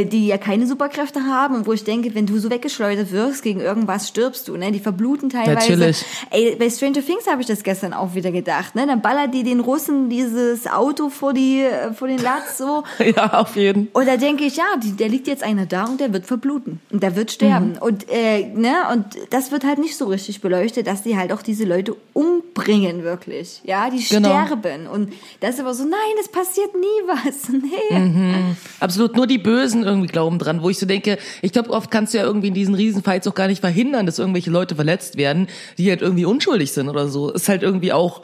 die 0.06 0.28
ja 0.28 0.38
keine 0.38 0.68
Superkräfte 0.68 1.24
haben 1.26 1.56
und 1.56 1.66
wo 1.68 1.74
ich 1.74 1.84
denke, 1.84 2.14
wenn 2.14 2.26
du 2.28 2.38
so 2.38 2.50
weggeschleudert 2.52 3.12
wirst, 3.12 3.42
gegen 3.44 3.60
irgendwas 3.60 4.08
stirbst 4.08 4.48
du, 4.48 4.56
ne? 4.58 4.72
Die 4.72 4.80
verbluten 4.80 5.30
teilweise. 5.30 5.72
Natürlich. 5.72 6.06
Ey, 6.30 6.56
bei 6.60 6.70
Stranger 6.70 7.04
Things 7.04 7.26
habe 7.28 7.42
ich 7.42 7.48
das 7.48 7.64
gestern 7.64 7.94
auch 7.94 8.14
wieder 8.14 8.32
gedacht, 8.32 8.76
ne? 8.76 8.86
Dann 8.86 9.02
ballert 9.02 9.34
die 9.34 9.44
den 9.44 9.60
Russen 9.60 10.10
dieses 10.10 10.68
Auto 10.68 11.10
vor 11.10 11.34
die 11.34 11.62
äh, 11.62 11.94
vor 11.94 12.08
den 12.08 12.20
Latz 12.20 12.58
so. 12.58 12.84
ja, 13.16 13.34
auf 13.34 13.56
jeden. 13.56 13.88
Und 13.94 14.08
da 14.08 14.18
denke 14.18 14.44
ich, 14.46 14.58
ja, 14.58 14.66
die, 14.84 14.92
der 14.92 15.10
liegt 15.10 15.28
jetzt 15.28 15.44
einer 15.44 15.66
da 15.66 15.86
und 15.86 16.00
der 16.00 16.14
wird 16.14 16.26
verbluten 16.26 16.80
und 16.92 17.02
der 17.04 17.16
wird 17.16 17.32
sterben 17.32 17.72
Mhm. 17.74 17.78
und 17.80 18.06
äh, 18.10 18.46
ne 18.54 18.74
und 18.94 19.06
das 19.32 19.52
wird 19.52 19.64
halt 19.64 19.80
nicht 19.80 19.98
so 19.98 20.06
richtig 20.06 20.40
beleuchtet, 20.42 20.86
dass 20.88 21.02
die 21.02 21.18
halt 21.18 21.32
auch 21.34 21.42
diese 21.42 21.66
Leute 21.66 21.96
umbringen 22.14 23.04
wirklich, 23.04 23.62
ja, 23.64 23.90
die 23.90 24.04
Genau. 24.04 24.30
sterben 24.30 24.88
und 24.88 25.14
das 25.40 25.56
ist 25.56 25.60
aber 25.62 25.74
so, 25.74 25.84
nein, 25.84 26.16
es 26.22 26.28
passiert 26.30 26.74
nie 26.76 26.86
was, 27.08 27.50
nee. 27.92 27.98
Mhm. 28.00 28.56
Absolut, 28.80 29.16
nur 29.16 29.26
die 29.28 29.38
Bösen 29.38 29.79
irgendwie 29.84 30.08
glauben 30.08 30.40
dran, 30.40 30.62
wo 30.62 30.70
ich 30.70 30.80
so 30.80 30.86
denke, 30.86 31.18
ich 31.42 31.52
glaube, 31.52 31.70
oft 31.72 31.92
kannst 31.92 32.14
du 32.14 32.18
ja 32.18 32.24
irgendwie 32.24 32.50
in 32.50 32.54
diesen 32.54 32.76
Riesenfights 32.76 33.28
auch 33.28 33.36
gar 33.36 33.48
nicht 33.48 33.62
verhindern, 33.62 34.06
dass 34.06 34.20
irgendwelche 34.20 34.52
Leute 34.52 34.76
verletzt 34.76 35.18
werden, 35.18 35.48
die 35.78 35.90
halt 35.90 36.02
irgendwie 36.02 36.26
unschuldig 36.26 36.72
sind 36.72 36.90
oder 36.90 37.08
so. 37.08 37.32
Ist 37.32 37.50
halt 37.50 37.64
irgendwie 37.64 37.94
auch, 37.94 38.22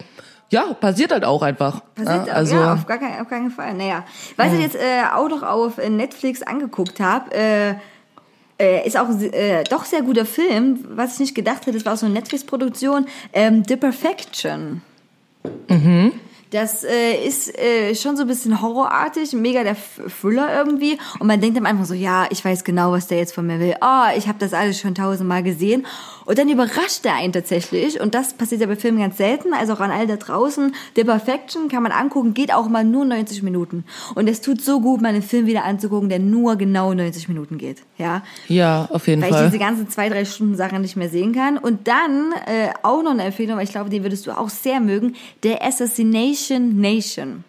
ja, 0.50 0.74
passiert 0.74 1.12
halt 1.12 1.26
auch 1.26 1.42
einfach. 1.42 1.82
Passiert 1.96 2.28
ja, 2.28 2.34
auch, 2.34 2.38
also, 2.38 2.56
ja, 2.56 2.74
auf 2.74 2.86
gar, 2.86 2.98
keinen, 2.98 3.22
auf 3.22 3.30
gar 3.30 3.40
keinen 3.40 3.52
Fall. 3.52 3.74
Naja, 3.74 4.06
was 4.38 4.54
ich 4.54 4.60
jetzt 4.62 4.76
äh, 4.76 5.04
auch 5.14 5.30
noch 5.30 5.44
auf 5.44 5.78
äh, 5.78 5.90
Netflix 5.90 6.42
angeguckt 6.42 7.00
habe, 7.00 7.34
äh, 7.34 7.76
äh, 8.58 8.88
ist 8.88 8.98
auch 8.98 9.10
äh, 9.10 9.64
doch 9.64 9.86
sehr 9.86 10.02
guter 10.02 10.26
Film, 10.26 10.80
was 10.90 11.16
ich 11.16 11.20
nicht 11.20 11.36
gedacht 11.36 11.66
hätte, 11.66 11.74
das 11.74 11.86
war 11.86 11.98
so 11.98 12.06
eine 12.06 12.16
Netflix-Produktion, 12.16 13.06
ähm, 13.34 13.64
The 13.68 13.76
Perfection. 13.76 14.82
Das 16.52 16.84
äh, 16.84 17.16
ist 17.26 17.58
äh, 17.58 17.96
schon 17.96 18.16
so 18.16 18.22
ein 18.24 18.28
bisschen 18.28 18.62
horrorartig, 18.62 19.34
mega 19.34 19.64
der 19.64 19.74
F- 19.74 20.00
Thriller 20.22 20.56
irgendwie. 20.56 20.98
Und 21.20 21.28
man 21.28 21.42
denkt 21.42 21.58
am 21.58 21.66
Anfang 21.66 21.86
so, 21.86 21.94
ja, 21.94 22.28
ich 22.30 22.46
weiß 22.46 22.64
genau, 22.64 22.92
was 22.92 23.08
der 23.08 23.18
jetzt 23.18 23.34
von 23.34 23.46
mir 23.48 23.60
will. 23.60 23.76
Oh, 23.82 24.04
ich 24.16 24.28
habe 24.28 24.38
das 24.40 24.54
alles 24.54 24.80
schon 24.80 24.96
tausendmal 24.96 25.44
gesehen. 25.44 25.86
Und 26.26 26.38
dann 26.38 26.50
überrascht 26.50 27.06
er 27.06 27.16
einen 27.16 27.34
tatsächlich. 27.34 28.00
Und 28.00 28.16
das 28.16 28.34
passiert 28.34 28.62
ja 28.62 28.68
bei 28.68 28.76
Filmen 28.76 29.00
ganz 29.00 29.18
selten. 29.18 29.54
Also 29.54 29.74
auch 29.74 29.80
an 29.80 29.92
all 29.92 30.08
da 30.08 30.16
draußen. 30.16 30.74
The 30.96 31.04
Perfection 31.04 31.70
kann 31.70 31.84
man 31.84 31.92
angucken, 31.92 32.34
geht 32.34 32.54
auch 32.54 32.68
mal 32.68 32.84
nur 32.84 33.06
90 33.06 33.44
Minuten. 33.44 33.86
Und 34.16 34.28
es 34.28 34.42
tut 34.42 34.62
so 34.62 34.82
gut, 34.82 35.02
mal 35.02 35.10
einen 35.10 35.22
Film 35.22 35.46
wieder 35.46 35.64
anzugucken, 35.64 36.10
der 36.10 36.20
nur 36.20 36.56
genau 36.56 36.94
90 36.94 37.30
Minuten 37.30 37.58
geht. 37.58 37.84
Ja, 37.98 38.24
ja, 38.48 38.88
auf 38.92 39.08
jeden 39.08 39.22
weil 39.22 39.30
ich 39.30 39.36
Fall. 39.36 39.46
diese 39.46 39.60
ganzen 39.60 39.90
zwei, 39.90 40.10
drei 40.10 40.26
Stunden 40.26 40.56
Sachen 40.56 40.82
nicht 40.82 40.96
mehr 40.96 41.10
sehen 41.10 41.34
kann. 41.34 41.58
Und 41.58 41.88
dann 41.88 42.34
äh, 42.46 42.70
auch 42.82 43.04
noch 43.04 43.12
eine 43.12 43.24
Empfehlung, 43.24 43.58
weil 43.58 43.66
ich 43.66 43.72
glaube, 43.72 43.90
den 43.90 44.04
würdest 44.04 44.28
du 44.28 44.32
auch 44.32 44.50
sehr 44.50 44.80
mögen, 44.80 45.16
der 45.44 45.64
Assassination 45.64 46.80
Nation. 46.80 47.44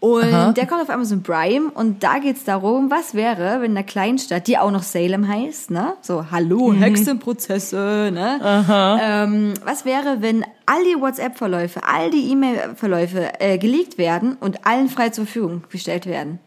Und 0.00 0.32
Aha. 0.32 0.52
der 0.52 0.66
kommt 0.66 0.82
auf 0.82 0.90
Amazon 0.90 1.24
Prime 1.24 1.70
und 1.74 2.04
da 2.04 2.18
geht's 2.18 2.44
darum, 2.44 2.88
was 2.88 3.14
wäre, 3.14 3.60
wenn 3.60 3.72
in 3.72 3.76
einer 3.76 3.82
Kleinstadt, 3.86 4.46
die 4.46 4.56
auch 4.56 4.70
noch 4.70 4.84
Salem 4.84 5.26
heißt, 5.26 5.72
ne? 5.72 5.94
So, 6.02 6.26
hallo, 6.30 6.72
Hexenprozesse, 6.72 8.10
ne? 8.12 8.38
Ähm, 9.02 9.54
was 9.64 9.84
wäre, 9.84 10.18
wenn 10.20 10.44
all 10.66 10.84
die 10.84 11.00
WhatsApp-Verläufe, 11.00 11.80
all 11.82 12.10
die 12.10 12.30
E-Mail-Verläufe 12.30 13.40
äh, 13.40 13.58
geleakt 13.58 13.98
werden 13.98 14.36
und 14.38 14.64
allen 14.66 14.88
frei 14.88 15.08
zur 15.08 15.24
Verfügung 15.24 15.64
gestellt 15.68 16.06
werden? 16.06 16.38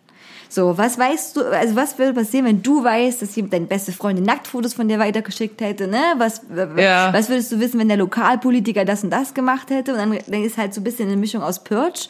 So, 0.48 0.78
was 0.78 0.98
weißt 0.98 1.38
du, 1.38 1.44
also 1.46 1.76
was 1.78 1.98
würde 1.98 2.14
passieren, 2.14 2.46
wenn 2.46 2.62
du 2.62 2.84
weißt, 2.84 3.22
dass 3.22 3.36
jemand 3.38 3.54
deine 3.54 3.66
beste 3.68 3.94
Freundin 3.94 4.26
Nacktfotos 4.26 4.74
von 4.74 4.88
dir 4.88 5.00
weitergeschickt 5.00 5.60
hätte, 5.62 5.88
ne? 5.88 6.02
Was, 6.18 6.42
Ja. 6.78 7.14
was 7.14 7.28
würdest 7.30 7.52
du 7.52 7.60
wissen, 7.60 7.80
wenn 7.80 7.88
der 7.88 7.98
Lokalpolitiker 7.98 8.86
das 8.86 9.04
und 9.04 9.12
das 9.12 9.34
gemacht 9.34 9.70
hätte? 9.70 9.92
Und 9.94 9.98
dann, 9.98 10.18
dann 10.28 10.44
ist 10.44 10.58
halt 10.58 10.74
so 10.74 10.80
ein 10.82 10.84
bisschen 10.86 11.08
eine 11.08 11.18
Mischung 11.18 11.42
aus 11.42 11.64
Purge. 11.64 12.08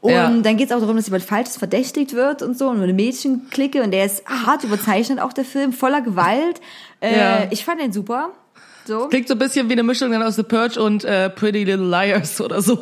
Und 0.00 0.12
Ja. 0.12 0.30
dann 0.30 0.56
geht 0.56 0.68
es 0.70 0.72
auch 0.76 0.80
darum, 0.80 0.96
dass 0.96 1.06
jemand 1.06 1.24
Falsches 1.24 1.56
verdächtigt 1.56 2.12
wird 2.14 2.42
und 2.42 2.56
so. 2.56 2.68
Und 2.68 2.82
eine 2.82 2.92
Mädchenklicke. 2.92 3.82
Und 3.82 3.90
der 3.90 4.04
ist 4.04 4.24
hart 4.26 4.62
überzeichnet, 4.64 5.20
auch 5.20 5.32
der 5.32 5.44
Film, 5.44 5.72
voller 5.72 6.00
Gewalt. 6.02 6.60
Äh, 7.00 7.18
Ja. 7.18 7.38
Ich 7.50 7.64
fand 7.64 7.80
den 7.80 7.92
super. 7.92 8.30
So. 8.86 9.08
Klingt 9.08 9.26
so 9.26 9.34
ein 9.34 9.38
bisschen 9.38 9.68
wie 9.68 9.72
eine 9.72 9.82
Mischung 9.82 10.12
dann 10.12 10.22
aus 10.22 10.36
The 10.36 10.44
Purge 10.44 10.80
und 10.80 11.04
äh, 11.04 11.28
Pretty 11.30 11.64
Little 11.64 11.88
Liars 11.88 12.40
oder 12.40 12.62
so. 12.62 12.78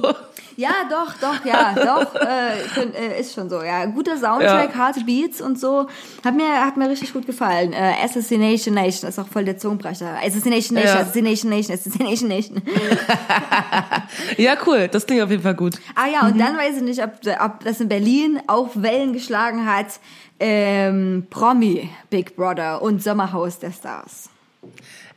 Ja, 0.56 0.70
doch, 0.88 1.12
doch, 1.20 1.44
ja, 1.44 1.74
doch, 1.74 2.14
äh, 2.14 2.60
äh, 3.16 3.20
ist 3.20 3.34
schon 3.34 3.48
so, 3.50 3.62
ja. 3.62 3.84
Guter 3.86 4.16
Soundtrack, 4.16 4.70
Ja. 4.72 4.78
harte 4.78 5.00
Beats 5.04 5.40
und 5.40 5.58
so. 5.58 5.86
Hat 6.24 6.34
mir, 6.34 6.64
hat 6.64 6.76
mir 6.76 6.88
richtig 6.88 7.12
gut 7.12 7.26
gefallen. 7.26 7.72
Äh, 7.72 7.94
Assassination 8.02 8.74
Nation 8.74 9.08
ist 9.08 9.18
auch 9.18 9.26
voll 9.28 9.44
der 9.44 9.58
Zungenbrecher. 9.58 10.16
Assassination 10.24 10.74
Nation, 10.76 10.94
Ja. 10.94 11.00
Assassination 11.02 11.50
Nation, 11.50 11.74
Assassination 11.76 12.28
Nation. 12.28 12.62
Ja, 14.36 14.54
cool. 14.66 14.88
Das 14.88 15.06
klingt 15.06 15.22
auf 15.22 15.30
jeden 15.30 15.42
Fall 15.42 15.54
gut. 15.54 15.76
Ah 15.94 16.06
ja, 16.06 16.26
und 16.26 16.38
dann 16.38 16.56
weiß 16.56 16.76
ich 16.76 16.82
nicht, 16.82 17.02
ob, 17.02 17.12
ob 17.40 17.64
das 17.64 17.80
in 17.80 17.88
Berlin 17.88 18.40
auch 18.46 18.70
Wellen 18.74 19.12
geschlagen 19.12 19.66
hat. 19.66 19.86
Ähm, 20.40 21.26
Promi, 21.30 21.88
Big 22.10 22.36
Brother 22.36 22.82
und 22.82 23.02
Sommerhaus 23.02 23.58
der 23.58 23.72
Stars. 23.72 24.28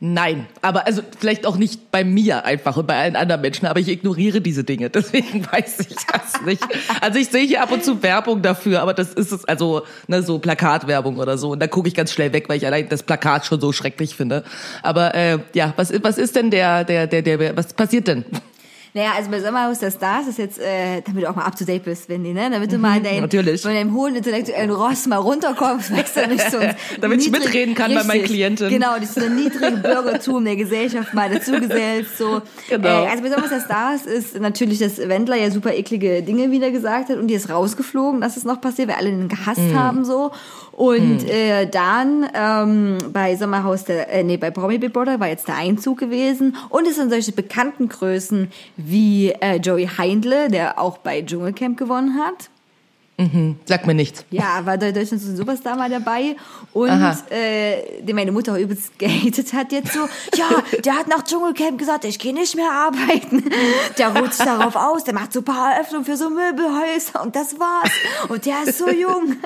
Nein, 0.00 0.46
aber 0.62 0.86
also 0.86 1.02
vielleicht 1.18 1.44
auch 1.44 1.56
nicht 1.56 1.90
bei 1.90 2.04
mir 2.04 2.44
einfach 2.44 2.76
und 2.76 2.86
bei 2.86 2.96
allen 2.96 3.16
anderen 3.16 3.40
Menschen, 3.40 3.66
aber 3.66 3.80
ich 3.80 3.88
ignoriere 3.88 4.40
diese 4.40 4.62
Dinge, 4.62 4.90
deswegen 4.94 5.44
weiß 5.44 5.80
ich 5.80 5.96
das 6.12 6.40
nicht. 6.44 6.62
Also 7.00 7.18
ich 7.18 7.28
sehe 7.28 7.44
hier 7.44 7.62
ab 7.62 7.72
und 7.72 7.84
zu 7.84 8.00
Werbung 8.00 8.40
dafür, 8.40 8.80
aber 8.80 8.94
das 8.94 9.12
ist 9.12 9.32
es 9.32 9.44
also 9.44 9.82
ne, 10.06 10.22
so 10.22 10.38
Plakatwerbung 10.38 11.18
oder 11.18 11.36
so 11.36 11.50
und 11.50 11.60
da 11.60 11.66
gucke 11.66 11.88
ich 11.88 11.94
ganz 11.94 12.12
schnell 12.12 12.32
weg, 12.32 12.48
weil 12.48 12.58
ich 12.58 12.66
allein 12.66 12.88
das 12.88 13.02
Plakat 13.02 13.44
schon 13.44 13.60
so 13.60 13.72
schrecklich 13.72 14.14
finde. 14.14 14.44
Aber 14.82 15.16
äh, 15.16 15.38
ja, 15.54 15.72
was 15.74 15.92
was 16.02 16.16
ist 16.16 16.36
denn 16.36 16.50
der 16.50 16.84
der 16.84 17.08
der 17.08 17.22
der 17.22 17.56
was 17.56 17.72
passiert 17.72 18.06
denn? 18.06 18.24
Naja, 18.94 19.10
also 19.16 19.30
bei 19.30 19.40
Sommerhaus 19.40 19.78
der 19.80 19.90
Stars 19.90 20.26
ist 20.28 20.38
jetzt, 20.38 20.58
äh, 20.58 21.02
damit 21.04 21.22
du 21.24 21.30
auch 21.30 21.36
mal 21.36 21.44
up 21.44 21.56
to 21.56 21.64
date 21.64 21.84
bist, 21.84 22.08
Wendy, 22.08 22.32
ne? 22.32 22.48
Damit 22.50 22.72
du 22.72 22.78
mal 22.78 23.00
dein, 23.00 23.20
natürlich. 23.20 23.62
von 23.62 23.72
deinem 23.72 23.94
hohen 23.94 24.16
intellektuellen 24.16 24.70
Ross 24.70 25.06
mal 25.06 25.16
runterkommst, 25.16 25.90
weißt 25.96 26.16
du, 26.16 26.26
nicht 26.28 26.50
so 26.50 26.58
Damit 27.00 27.20
ich 27.20 27.30
mitreden 27.30 27.74
kann 27.74 27.94
bei 27.94 28.02
meinen 28.04 28.24
Klienten. 28.24 28.68
Genau, 28.70 28.94
das 28.98 29.16
ist 29.16 29.22
ein 29.22 29.36
niedrigen 29.36 29.82
Bürgertum 29.82 30.44
der 30.44 30.56
Gesellschaft 30.56 31.14
mal 31.14 31.28
dazugesellt, 31.30 32.06
so. 32.16 32.42
Genau. 32.68 33.04
Äh, 33.04 33.08
also 33.08 33.22
bei 33.22 33.28
Sommerhaus 33.30 33.50
der 33.50 33.60
Stars 33.60 34.06
ist 34.06 34.38
natürlich, 34.40 34.78
dass 34.78 34.98
Wendler 34.98 35.36
ja 35.36 35.50
super 35.50 35.74
eklige 35.74 36.22
Dinge 36.22 36.50
wieder 36.50 36.70
gesagt 36.70 37.10
hat 37.10 37.18
und 37.18 37.28
die 37.28 37.34
ist 37.34 37.50
rausgeflogen, 37.50 38.20
dass 38.20 38.36
es 38.36 38.44
noch 38.44 38.60
passiert, 38.60 38.88
weil 38.88 38.96
alle 38.96 39.10
ihn 39.10 39.28
gehasst 39.28 39.60
Mhm. 39.60 39.78
haben, 39.78 40.04
so. 40.04 40.30
Und 40.78 41.28
äh, 41.28 41.66
dann 41.66 42.30
ähm, 42.32 42.98
bei 43.12 43.34
Sommerhaus 43.34 43.82
der, 43.82 44.12
äh, 44.12 44.22
nee, 44.22 44.36
bei 44.36 44.52
Promi 44.52 44.78
Big 44.78 44.92
Brother 44.92 45.18
war 45.18 45.26
jetzt 45.26 45.48
der 45.48 45.56
Einzug 45.56 45.98
gewesen 45.98 46.54
und 46.68 46.86
es 46.86 46.94
sind 46.94 47.10
solche 47.10 47.32
bekannten 47.32 47.88
Größen 47.88 48.52
wie 48.76 49.30
äh, 49.30 49.56
Joey 49.56 49.88
Heindle, 49.98 50.46
der 50.48 50.78
auch 50.78 50.98
bei 50.98 51.20
Dschungelcamp 51.22 51.76
gewonnen 51.76 52.16
hat. 52.24 52.48
Sag 53.64 53.84
mir 53.84 53.94
nichts. 53.94 54.24
Ja, 54.30 54.64
war 54.64 54.78
der 54.78 54.92
Deutschland 54.92 55.20
so 55.20 55.30
ein 55.30 55.36
Superstar 55.36 55.76
mal 55.76 55.90
dabei 55.90 56.36
und 56.72 56.88
Aha. 56.88 57.18
äh, 57.30 58.00
den 58.02 58.14
meine 58.14 58.30
Mutter 58.30 58.52
auch 58.52 58.58
übelst 58.58 58.96
gehatet 58.96 59.52
hat 59.52 59.72
jetzt 59.72 59.92
so, 59.92 60.00
ja, 60.36 60.48
der 60.84 60.96
hat 60.96 61.08
nach 61.08 61.24
Dschungelcamp 61.24 61.78
gesagt, 61.78 62.04
ich 62.04 62.20
gehe 62.20 62.32
nicht 62.32 62.54
mehr 62.54 62.70
arbeiten. 62.70 63.42
Der 63.98 64.14
rutscht 64.16 64.38
darauf 64.38 64.76
aus, 64.76 65.02
der 65.02 65.14
macht 65.14 65.32
so 65.32 65.40
ein 65.40 65.44
paar 65.44 65.74
Eröffnungen 65.74 66.04
für 66.04 66.16
so 66.16 66.30
Möbelhäuser 66.30 67.20
und 67.22 67.34
das 67.34 67.58
war's. 67.58 67.90
Und 68.28 68.46
der 68.46 68.62
ist 68.64 68.78
so 68.78 68.88
jung. 68.88 69.36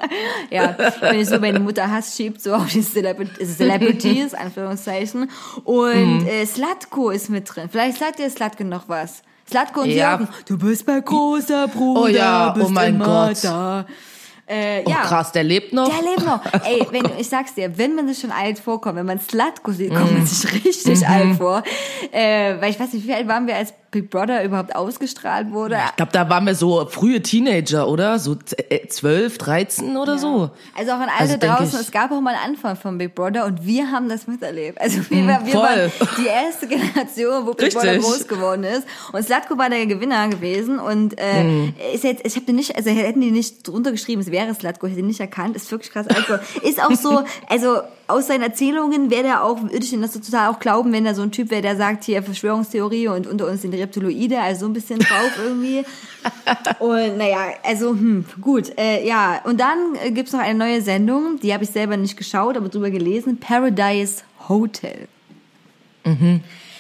Ja, 0.51 0.77
wenn 1.01 1.19
ich 1.21 1.29
so 1.29 1.39
meine 1.39 1.59
Mutter 1.59 1.91
Hass 1.91 2.15
schiebt, 2.15 2.43
so 2.43 2.53
auf 2.53 2.69
die 2.69 2.83
Celebri- 2.83 3.43
Celebrities, 3.43 4.35
Anführungszeichen. 4.35 5.31
Und 5.65 6.27
äh, 6.27 6.45
Slatko 6.45 7.09
ist 7.09 7.31
mit 7.31 7.55
drin. 7.55 7.71
Vielleicht 7.73 7.99
sagt 7.99 8.21
ihr 8.21 8.29
Slatko 8.29 8.65
noch 8.65 8.91
was. 8.91 9.23
Slatko 9.53 9.81
und 9.83 9.91
Ja. 9.91 10.13
Jürgen, 10.19 10.29
du 10.47 10.59
bist 10.59 10.85
bei 10.85 11.01
großer 11.01 11.69
Bruder, 11.69 12.01
Oh 12.01 12.07
ja, 12.09 12.51
oh 12.51 12.59
bist 12.59 12.71
mein 12.71 12.95
immer 12.97 13.29
Gott. 13.29 13.45
da. 13.45 13.87
Äh, 14.47 14.83
Oh 14.85 14.91
ja. 14.91 14.97
krass, 15.03 15.31
der 15.33 15.45
lebt 15.45 15.73
noch. 15.73 15.89
Der 15.89 16.03
lebt 16.11 16.27
noch. 16.27 16.41
Ey, 16.65 16.85
wenn, 16.91 17.05
ich 17.19 17.29
sag's 17.29 17.55
dir, 17.55 17.79
wenn 17.79 17.95
man 17.95 18.09
sich 18.09 18.19
schon 18.19 18.33
alt 18.33 18.59
vorkommt, 18.59 18.97
wenn 18.97 19.07
man 19.07 19.21
Slatko 19.21 19.71
sieht, 19.71 19.95
kommt 19.95 20.11
Mhm. 20.11 20.19
man 20.19 20.27
sich 20.27 20.53
richtig 20.65 21.07
alt 21.09 21.37
vor. 21.37 21.63
Äh, 22.11 22.61
weil 22.61 22.71
ich 22.71 22.81
weiß 22.81 22.93
nicht, 22.93 23.07
wie 23.07 23.15
alt 23.15 23.29
waren 23.29 23.47
wir, 23.47 23.55
als 23.57 23.73
Big 23.93 24.11
Brother 24.11 24.43
überhaupt 24.45 24.75
ausgestrahlt 24.75 25.53
wurde. 25.53 25.77
Ich 25.91 25.97
glaube, 25.97 26.11
da 26.13 26.29
waren 26.29 26.45
wir 26.47 26.55
so 26.57 26.85
frühe 26.89 27.23
Teenager, 27.23 27.87
oder? 27.87 28.19
So 28.19 28.37
äh, 28.71 28.89
12, 28.89 29.39
13 29.39 29.97
oder 29.97 30.19
so. 30.19 30.51
Also 30.77 30.91
auch 30.93 30.97
an 30.97 31.03
alle 31.03 31.13
Also 31.21 31.37
draußen, 31.39 31.79
ich- 31.79 31.87
es 31.87 31.93
gab 31.93 32.11
auch 32.11 32.21
mal 32.21 32.35
einen 32.35 32.55
Anfang 32.55 32.75
von 32.77 32.99
Big 32.99 33.15
Brother 33.15 33.45
und 33.45 33.65
wir 33.65 33.91
haben 33.93 34.09
das 34.09 34.27
miterlebt. 34.27 34.81
Also 34.81 34.99
wir, 35.11 35.27
wir 35.29 35.39
Mm, 35.41 35.47
voll. 35.47 35.63
waren 35.63 35.91
die 36.19 36.27
erste 36.27 36.67
Generation, 36.67 37.47
wo 37.47 37.53
Big 37.53 37.67
Richtig. 37.67 37.81
Brother 37.83 37.99
groß 37.99 38.27
geworden 38.27 38.65
ist. 38.65 38.87
Und 39.13 39.23
Slatko 39.25 39.57
war 39.59 39.71
der 39.71 39.87
Gewinner 39.87 40.27
gewesen 40.29 40.79
und 40.81 41.15
äh, 41.19 41.45
Mm. 41.45 41.75
ist 41.95 42.03
jetzt, 42.05 42.27
ich 42.27 42.35
habe 42.37 42.47
den 42.47 42.57
nicht, 42.57 42.75
also 42.75 42.91
hätten 42.91 43.21
die 43.21 43.31
nicht 43.31 43.69
drunter 43.69 43.93
geschrieben, 43.93 44.23
es 44.23 44.31
wäre 44.31 44.55
Slatko, 44.55 44.87
hätte 44.87 45.01
ihn 45.01 45.07
nicht 45.07 45.21
erkannt, 45.21 45.55
ist 45.55 45.71
wirklich 45.71 45.93
krass 45.93 46.09
geworden. 46.09 46.41
Ist 46.63 46.83
auch 46.83 46.93
so, 46.95 47.23
also 47.49 47.81
aus 48.13 48.27
seinen 48.27 48.43
Erzählungen 48.43 49.11
wäre 49.11 49.23
der 49.23 49.45
auch, 49.45 49.63
würde 49.63 49.79
ich 49.79 49.93
ihn 49.93 50.03
das 50.03 50.13
total 50.13 50.51
auch 50.51 50.59
glauben, 50.59 50.93
wenn 50.93 51.05
da 51.05 51.15
so 51.15 51.23
ein 51.23 51.33
Typ 51.33 51.51
wäre, 51.51 51.63
der 51.63 51.77
sagt 51.77 52.05
hier 52.05 52.23
Verschwörungstheorie 52.23 53.09
und 53.09 53.27
unter 53.27 53.49
uns 53.49 53.63
sind 53.63 53.73
die 53.73 53.81
Reptiloide, 53.81 54.41
also 54.41 54.61
so 54.61 54.67
ein 54.67 54.73
bisschen 54.73 54.99
drauf 54.99 55.33
irgendwie. 55.43 55.85
Und 56.79 57.19
naja, 57.19 57.39
also 57.65 57.91
hm, 57.91 58.25
gut, 58.41 58.79
äh, 58.79 59.05
ja. 59.05 59.41
Und 59.45 59.59
dann 59.59 59.97
äh, 60.05 60.13
gibt's 60.13 60.33
noch 60.33 60.41
eine 60.41 60.57
neue 60.57 60.81
Sendung, 60.81 61.41
die 61.41 61.53
habe 61.53 61.65
ich 61.65 61.71
selber 61.71 61.97
nicht 61.97 62.17
geschaut, 62.17 62.57
aber 62.57 62.69
drüber 62.69 62.91
gelesen, 62.91 63.39
Paradise 63.39 64.23
Hotel. 64.49 65.09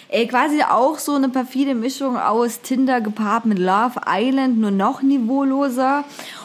Ey, 0.09 0.27
quasi 0.27 0.63
auch 0.63 0.99
so 0.99 1.15
eine 1.15 1.31
perfide 1.31 1.75
Mischung 1.75 2.19
aus 2.19 2.61
Tinder 2.61 3.01
gepaart 3.01 3.47
mit 3.47 3.59
Love 3.59 4.01
Island, 4.07 4.59
nur 4.59 4.71
noch 4.71 5.01
niveauloser. 5.01 6.05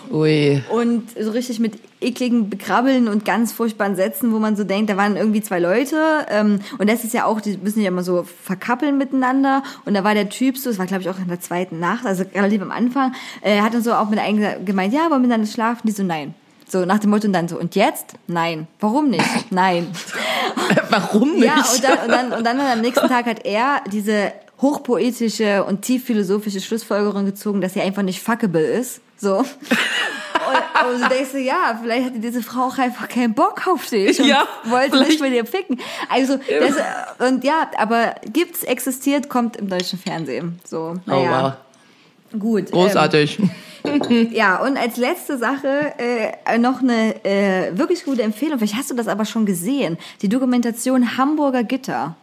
Ui. 0.09 0.63
Und 0.71 1.09
so 1.19 1.31
richtig 1.31 1.59
mit 1.59 1.73
ekligen 1.99 2.49
Bekrabbeln 2.49 3.07
und 3.07 3.25
ganz 3.25 3.51
furchtbaren 3.51 3.95
Sätzen, 3.95 4.31
wo 4.31 4.39
man 4.39 4.55
so 4.55 4.63
denkt, 4.63 4.89
da 4.89 4.97
waren 4.97 5.15
irgendwie 5.15 5.41
zwei 5.41 5.59
Leute 5.59 5.97
ähm, 6.29 6.59
und 6.77 6.89
das 6.89 7.03
ist 7.03 7.13
ja 7.13 7.25
auch, 7.25 7.41
die 7.41 7.57
müssen 7.57 7.81
ja 7.81 7.87
immer 7.87 8.03
so 8.03 8.23
verkappeln 8.43 8.97
miteinander 8.97 9.63
und 9.85 9.95
da 9.95 10.03
war 10.03 10.13
der 10.13 10.29
Typ 10.29 10.57
so, 10.57 10.69
das 10.69 10.77
war 10.77 10.85
glaube 10.85 11.01
ich 11.01 11.09
auch 11.09 11.17
in 11.17 11.27
der 11.27 11.39
zweiten 11.39 11.79
Nacht, 11.79 12.05
also 12.05 12.23
relativ 12.35 12.61
am 12.61 12.71
Anfang, 12.71 13.13
äh, 13.41 13.61
hat 13.61 13.73
dann 13.73 13.81
so 13.81 13.93
auch 13.93 14.09
mit 14.09 14.19
einem 14.19 14.65
gemeint, 14.65 14.93
ja, 14.93 15.01
wollen 15.01 15.11
wir 15.11 15.19
miteinander 15.19 15.47
schlafen? 15.47 15.87
Die 15.87 15.91
so, 15.91 16.03
nein. 16.03 16.35
So 16.69 16.83
nach 16.83 16.99
dem 16.99 17.11
Motto 17.11 17.27
und 17.27 17.33
dann 17.33 17.47
so, 17.47 17.57
und 17.57 17.75
jetzt? 17.75 18.15
Nein. 18.27 18.67
Warum 18.81 19.09
nicht? 19.09 19.51
Nein. 19.51 19.87
Warum 20.89 21.35
nicht? 21.35 21.45
Ja, 21.45 21.63
und 21.73 21.83
dann, 21.83 21.99
und 22.03 22.11
dann, 22.11 22.33
und 22.33 22.43
dann 22.43 22.59
am 22.59 22.81
nächsten 22.81 23.07
Tag 23.07 23.25
hat 23.25 23.45
er 23.45 23.81
diese 23.89 24.33
hochpoetische 24.61 25.63
und 25.63 25.83
tief 25.83 26.03
philosophische 26.03 26.59
Schlussfolgerung 26.59 27.25
gezogen, 27.25 27.61
dass 27.61 27.73
sie 27.73 27.81
einfach 27.81 28.01
nicht 28.01 28.21
fuckable 28.21 28.65
ist. 28.65 29.01
So. 29.17 29.45
Und, 30.47 30.93
und 30.93 31.01
du 31.03 31.09
denkst 31.09 31.31
du, 31.33 31.39
ja, 31.39 31.77
vielleicht 31.81 32.05
hatte 32.07 32.19
diese 32.19 32.41
Frau 32.41 32.61
auch 32.67 32.77
einfach 32.77 33.07
keinen 33.07 33.33
Bock 33.33 33.67
auf 33.67 33.85
dich 33.89 34.19
und 34.19 34.27
Ja, 34.27 34.45
wollte 34.65 34.91
vielleicht. 34.91 35.09
nicht 35.11 35.21
mit 35.21 35.33
dir 35.33 35.45
ficken. 35.45 35.79
Also, 36.09 36.37
das, 36.37 37.27
und 37.27 37.43
ja, 37.43 37.69
aber 37.77 38.15
gibt's, 38.31 38.63
existiert, 38.63 39.29
kommt 39.29 39.57
im 39.57 39.69
deutschen 39.69 39.99
Fernsehen. 39.99 40.59
So, 40.65 40.93
Oh, 40.95 41.09
naja. 41.09 41.57
wow. 42.31 42.39
Gut. 42.39 42.65
ähm, 42.67 42.71
Großartig. 42.71 43.39
ja, 44.31 44.57
und 44.57 44.77
als 44.77 44.97
letzte 44.97 45.37
Sache 45.37 45.93
äh, 45.97 46.57
noch 46.57 46.81
eine 46.81 47.23
äh, 47.23 47.77
wirklich 47.77 48.03
gute 48.03 48.21
Empfehlung. 48.23 48.57
Vielleicht 48.59 48.75
hast 48.75 48.91
du 48.91 48.95
das 48.95 49.07
aber 49.07 49.23
schon 49.25 49.45
gesehen. 49.45 49.97
Die 50.21 50.27
Dokumentation 50.29 51.17
Hamburger 51.17 51.63
Gitter. 51.63 52.15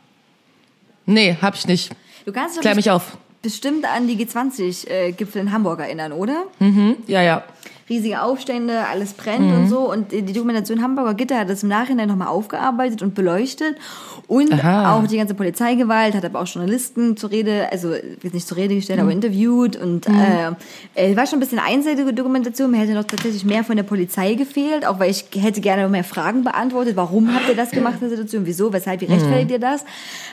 nee, 1.07 1.37
hab 1.41 1.55
ich 1.55 1.67
nicht. 1.67 1.93
Du 2.27 2.33
kannst 2.33 2.57
dich 2.57 2.61
Klär 2.63 2.73
doch 2.73 2.77
mich 2.77 2.91
auf. 2.91 3.17
bestimmt 3.43 3.85
an 3.87 4.07
die 4.07 4.17
G20-Gipfel 4.27 5.41
in 5.43 5.53
Hamburg 5.53 5.81
erinnern, 5.81 6.13
oder? 6.13 6.45
Mhm. 6.59 6.97
Ja, 7.07 7.23
ja. 7.23 7.45
Riesige 7.89 8.23
Aufstände, 8.23 8.87
alles 8.91 9.13
brennt 9.13 9.53
und 9.53 9.69
so. 9.69 9.91
Und 9.91 10.13
die 10.13 10.33
Dokumentation 10.33 10.83
Hamburger 10.83 11.15
Gitter 11.15 11.39
hat 11.39 11.51
das 11.51 11.63
im 11.63 11.69
Nachhinein 11.69 12.09
nochmal 12.09 12.29
aufgearbeitet 12.29 13.03
und 13.03 13.15
beleuchtet. 13.15 13.77
Und 14.27 14.53
Aha. 14.53 14.97
auch 14.97 15.07
die 15.07 15.19
ganze 15.19 15.35
Polizeigewalt, 15.35 16.15
hat 16.15 16.25
aber 16.25 16.41
auch 16.41 16.47
Journalisten 16.47 17.17
zur 17.17 17.31
Rede, 17.31 17.69
also 17.71 17.93
jetzt 17.95 18.33
nicht 18.33 18.47
zur 18.49 18.57
Rede 18.57 18.75
gestellt, 18.75 19.01
aber 19.01 19.11
interviewt. 19.11 19.77
Und 19.77 20.07
äh, 20.09 20.53
äh, 20.95 21.17
war 21.17 21.27
schon 21.27 21.39
ein 21.39 21.41
bisschen 21.41 21.59
einseitige 21.59 22.13
Dokumentation. 22.15 22.71
Mir 22.71 22.79
hätte 22.79 22.95
noch 22.95 23.05
tatsächlich 23.05 23.45
mehr 23.45 23.65
von 23.65 23.77
der 23.77 23.83
Polizei 23.83 24.35
gefehlt, 24.35 24.87
auch 24.87 24.99
weil 24.99 25.11
ich 25.11 25.27
hätte 25.39 25.61
gerne 25.61 25.83
noch 25.83 25.91
mehr 25.91 26.05
Fragen 26.05 26.43
beantwortet. 26.43 26.97
Warum 26.97 27.35
habt 27.35 27.49
ihr 27.49 27.55
das 27.57 27.71
gemacht 27.71 27.95
in 27.97 28.01
der 28.01 28.11
Situation? 28.11 28.47
Wieso? 28.47 28.73
Weshalb? 28.73 29.01
Wie 29.03 29.07
rechtfertigt 29.07 29.51
ihr 29.51 29.59
das? 29.59 29.85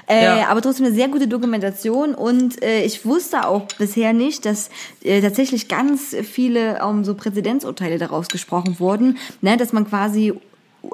Äh, 0.07 0.23
Ja. 0.23 0.47
Aber 0.49 0.61
trotzdem 0.61 0.85
eine 0.85 0.95
sehr 0.95 1.09
gute 1.09 1.27
Dokumentation. 1.27 2.15
Und 2.15 2.63
äh, 2.63 2.83
ich 2.83 3.05
wusste 3.05 3.45
auch 3.47 3.65
bisher 3.77 4.13
nicht, 4.13 4.45
dass 4.45 4.69
äh, 5.03 5.21
tatsächlich 5.21 5.67
ganz 5.67 6.15
viele 6.23 6.79
ähm, 6.81 7.03
so 7.03 7.13
Präzedenzurteile 7.41 7.97
daraus 7.97 8.27
gesprochen 8.27 8.79
wurden, 8.79 9.17
ne, 9.41 9.57
dass 9.57 9.73
man 9.73 9.87
quasi 9.87 10.33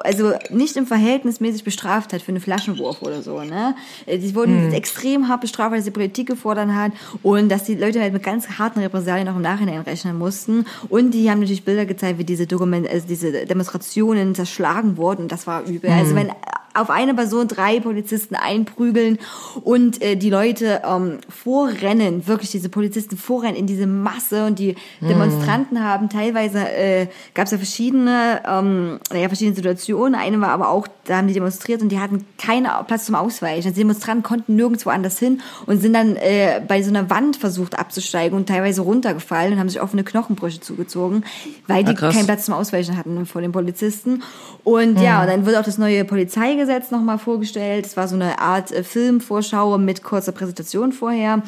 also 0.04 0.34
nicht 0.50 0.76
im 0.76 0.86
Verhältnismäßig 0.86 1.64
bestraft 1.64 2.12
hat 2.12 2.22
für 2.22 2.34
einen 2.34 2.42
Flaschenwurf 2.42 3.02
oder 3.02 3.22
so. 3.22 3.42
Ne? 3.42 3.74
Äh, 4.06 4.18
Die 4.18 4.36
wurden 4.36 4.74
extrem 4.74 5.30
hart 5.30 5.40
bestraft, 5.40 5.72
weil 5.72 5.80
es 5.80 5.86
die 5.86 5.92
Politik 5.92 6.28
gefordert 6.28 6.72
hat 6.74 6.92
und 7.24 7.48
dass 7.48 7.64
die 7.64 7.76
Leute 7.76 8.02
halt 8.02 8.12
mit 8.12 8.22
ganz 8.22 8.50
harten 8.60 8.82
Repressalien 8.82 9.30
auch 9.30 9.38
im 9.38 9.42
Nachhinein 9.42 9.80
rechnen 9.80 10.18
mussten. 10.18 10.66
Und 10.90 11.12
die 11.12 11.32
haben 11.32 11.40
natürlich 11.40 11.64
Bilder 11.64 11.86
gezeigt, 11.86 12.20
wie 12.20 12.26
diese 12.26 12.48
Dokument 12.48 12.86
also 12.90 13.08
diese 13.08 13.46
Demonstrationen 13.46 14.36
zerschlagen 14.36 14.98
wurden. 14.98 15.22
Und 15.24 15.32
das 15.32 15.48
war 15.48 15.64
übel. 15.64 15.90
Also 15.90 16.16
wenn 16.16 16.34
auf 16.78 16.90
eine 16.90 17.14
Person 17.14 17.48
drei 17.48 17.80
Polizisten 17.80 18.36
einprügeln 18.36 19.20
und 19.64 20.02
äh, 20.02 20.16
die 20.16 20.30
Leute 20.30 20.82
ähm, 20.86 21.20
vorrennen, 21.30 22.28
wirklich 22.28 22.52
diese 22.52 22.70
Polizisten 22.70 23.18
vorrennen 23.18 23.56
in 23.56 23.68
diese 23.68 23.88
Masse 23.88 24.46
und 24.46 24.60
die 24.60 24.76
Demonstranten 25.02 25.84
haben 25.84 26.10
teilweise, 26.10 26.60
äh, 26.60 27.08
gab 27.34 27.46
es 27.46 27.52
ja 27.52 27.58
verschiedene, 27.58 28.42
ähm, 28.48 29.00
naja, 29.12 29.28
verschiedene 29.28 29.56
Situationen. 29.56 30.16
Eine 30.16 30.40
war 30.42 30.50
aber 30.50 30.70
auch, 30.70 30.88
da 31.06 31.18
haben 31.18 31.28
die 31.28 31.34
demonstriert 31.34 31.82
und 31.82 31.90
die 31.90 32.00
hatten 32.00 32.26
keinen 32.38 32.68
Platz 32.86 33.06
zum 33.06 33.16
Ausweichen. 33.16 33.58
Also 33.68 33.70
die 33.70 33.82
Demonstranten 33.82 34.24
konnten 34.24 34.56
nirgendwo 34.56 34.90
anders 34.90 35.18
hin 35.20 35.42
und 35.66 35.82
sind 35.82 35.94
dann 35.94 36.16
äh, 36.16 36.62
bei 36.68 36.84
so 36.84 36.90
einer 36.90 37.10
Wand 37.10 37.38
versucht 37.38 37.78
abzusteigen 37.78 38.38
und 38.38 38.48
teilweise 38.48 38.82
runtergefallen 38.82 39.54
und 39.54 39.60
haben 39.60 39.70
sich 39.70 39.82
offene 39.82 40.04
Knochenbrüche 40.04 40.60
zugezogen, 40.60 41.24
weil 41.68 41.84
die 41.84 41.92
Ah, 41.92 41.96
krass. 41.96 42.16
keinen 42.16 42.26
Platz 42.26 42.46
zum 42.46 42.54
Ausweichen 42.54 42.98
hatten 42.98 43.26
vor 43.26 43.42
den 43.42 43.52
Polizisten. 43.52 44.22
Und 44.64 45.00
ja, 45.02 45.22
und 45.22 45.28
dann 45.28 45.46
wird 45.46 45.58
auch 45.58 45.64
das 45.64 45.78
neue 45.78 46.06
Polizeigesetz 46.06 46.67
nochmal 46.92 47.18
vorgestellt. 47.18 47.86
Es 47.86 47.98
war 47.98 48.08
so 48.08 48.16
eine 48.16 48.40
Art 48.40 48.72
äh, 48.72 48.84
Filmvorschau 48.84 49.78
mit 49.78 50.04
kurzer 50.04 50.32
Präsentation 50.32 50.92
vorher. 50.92 51.42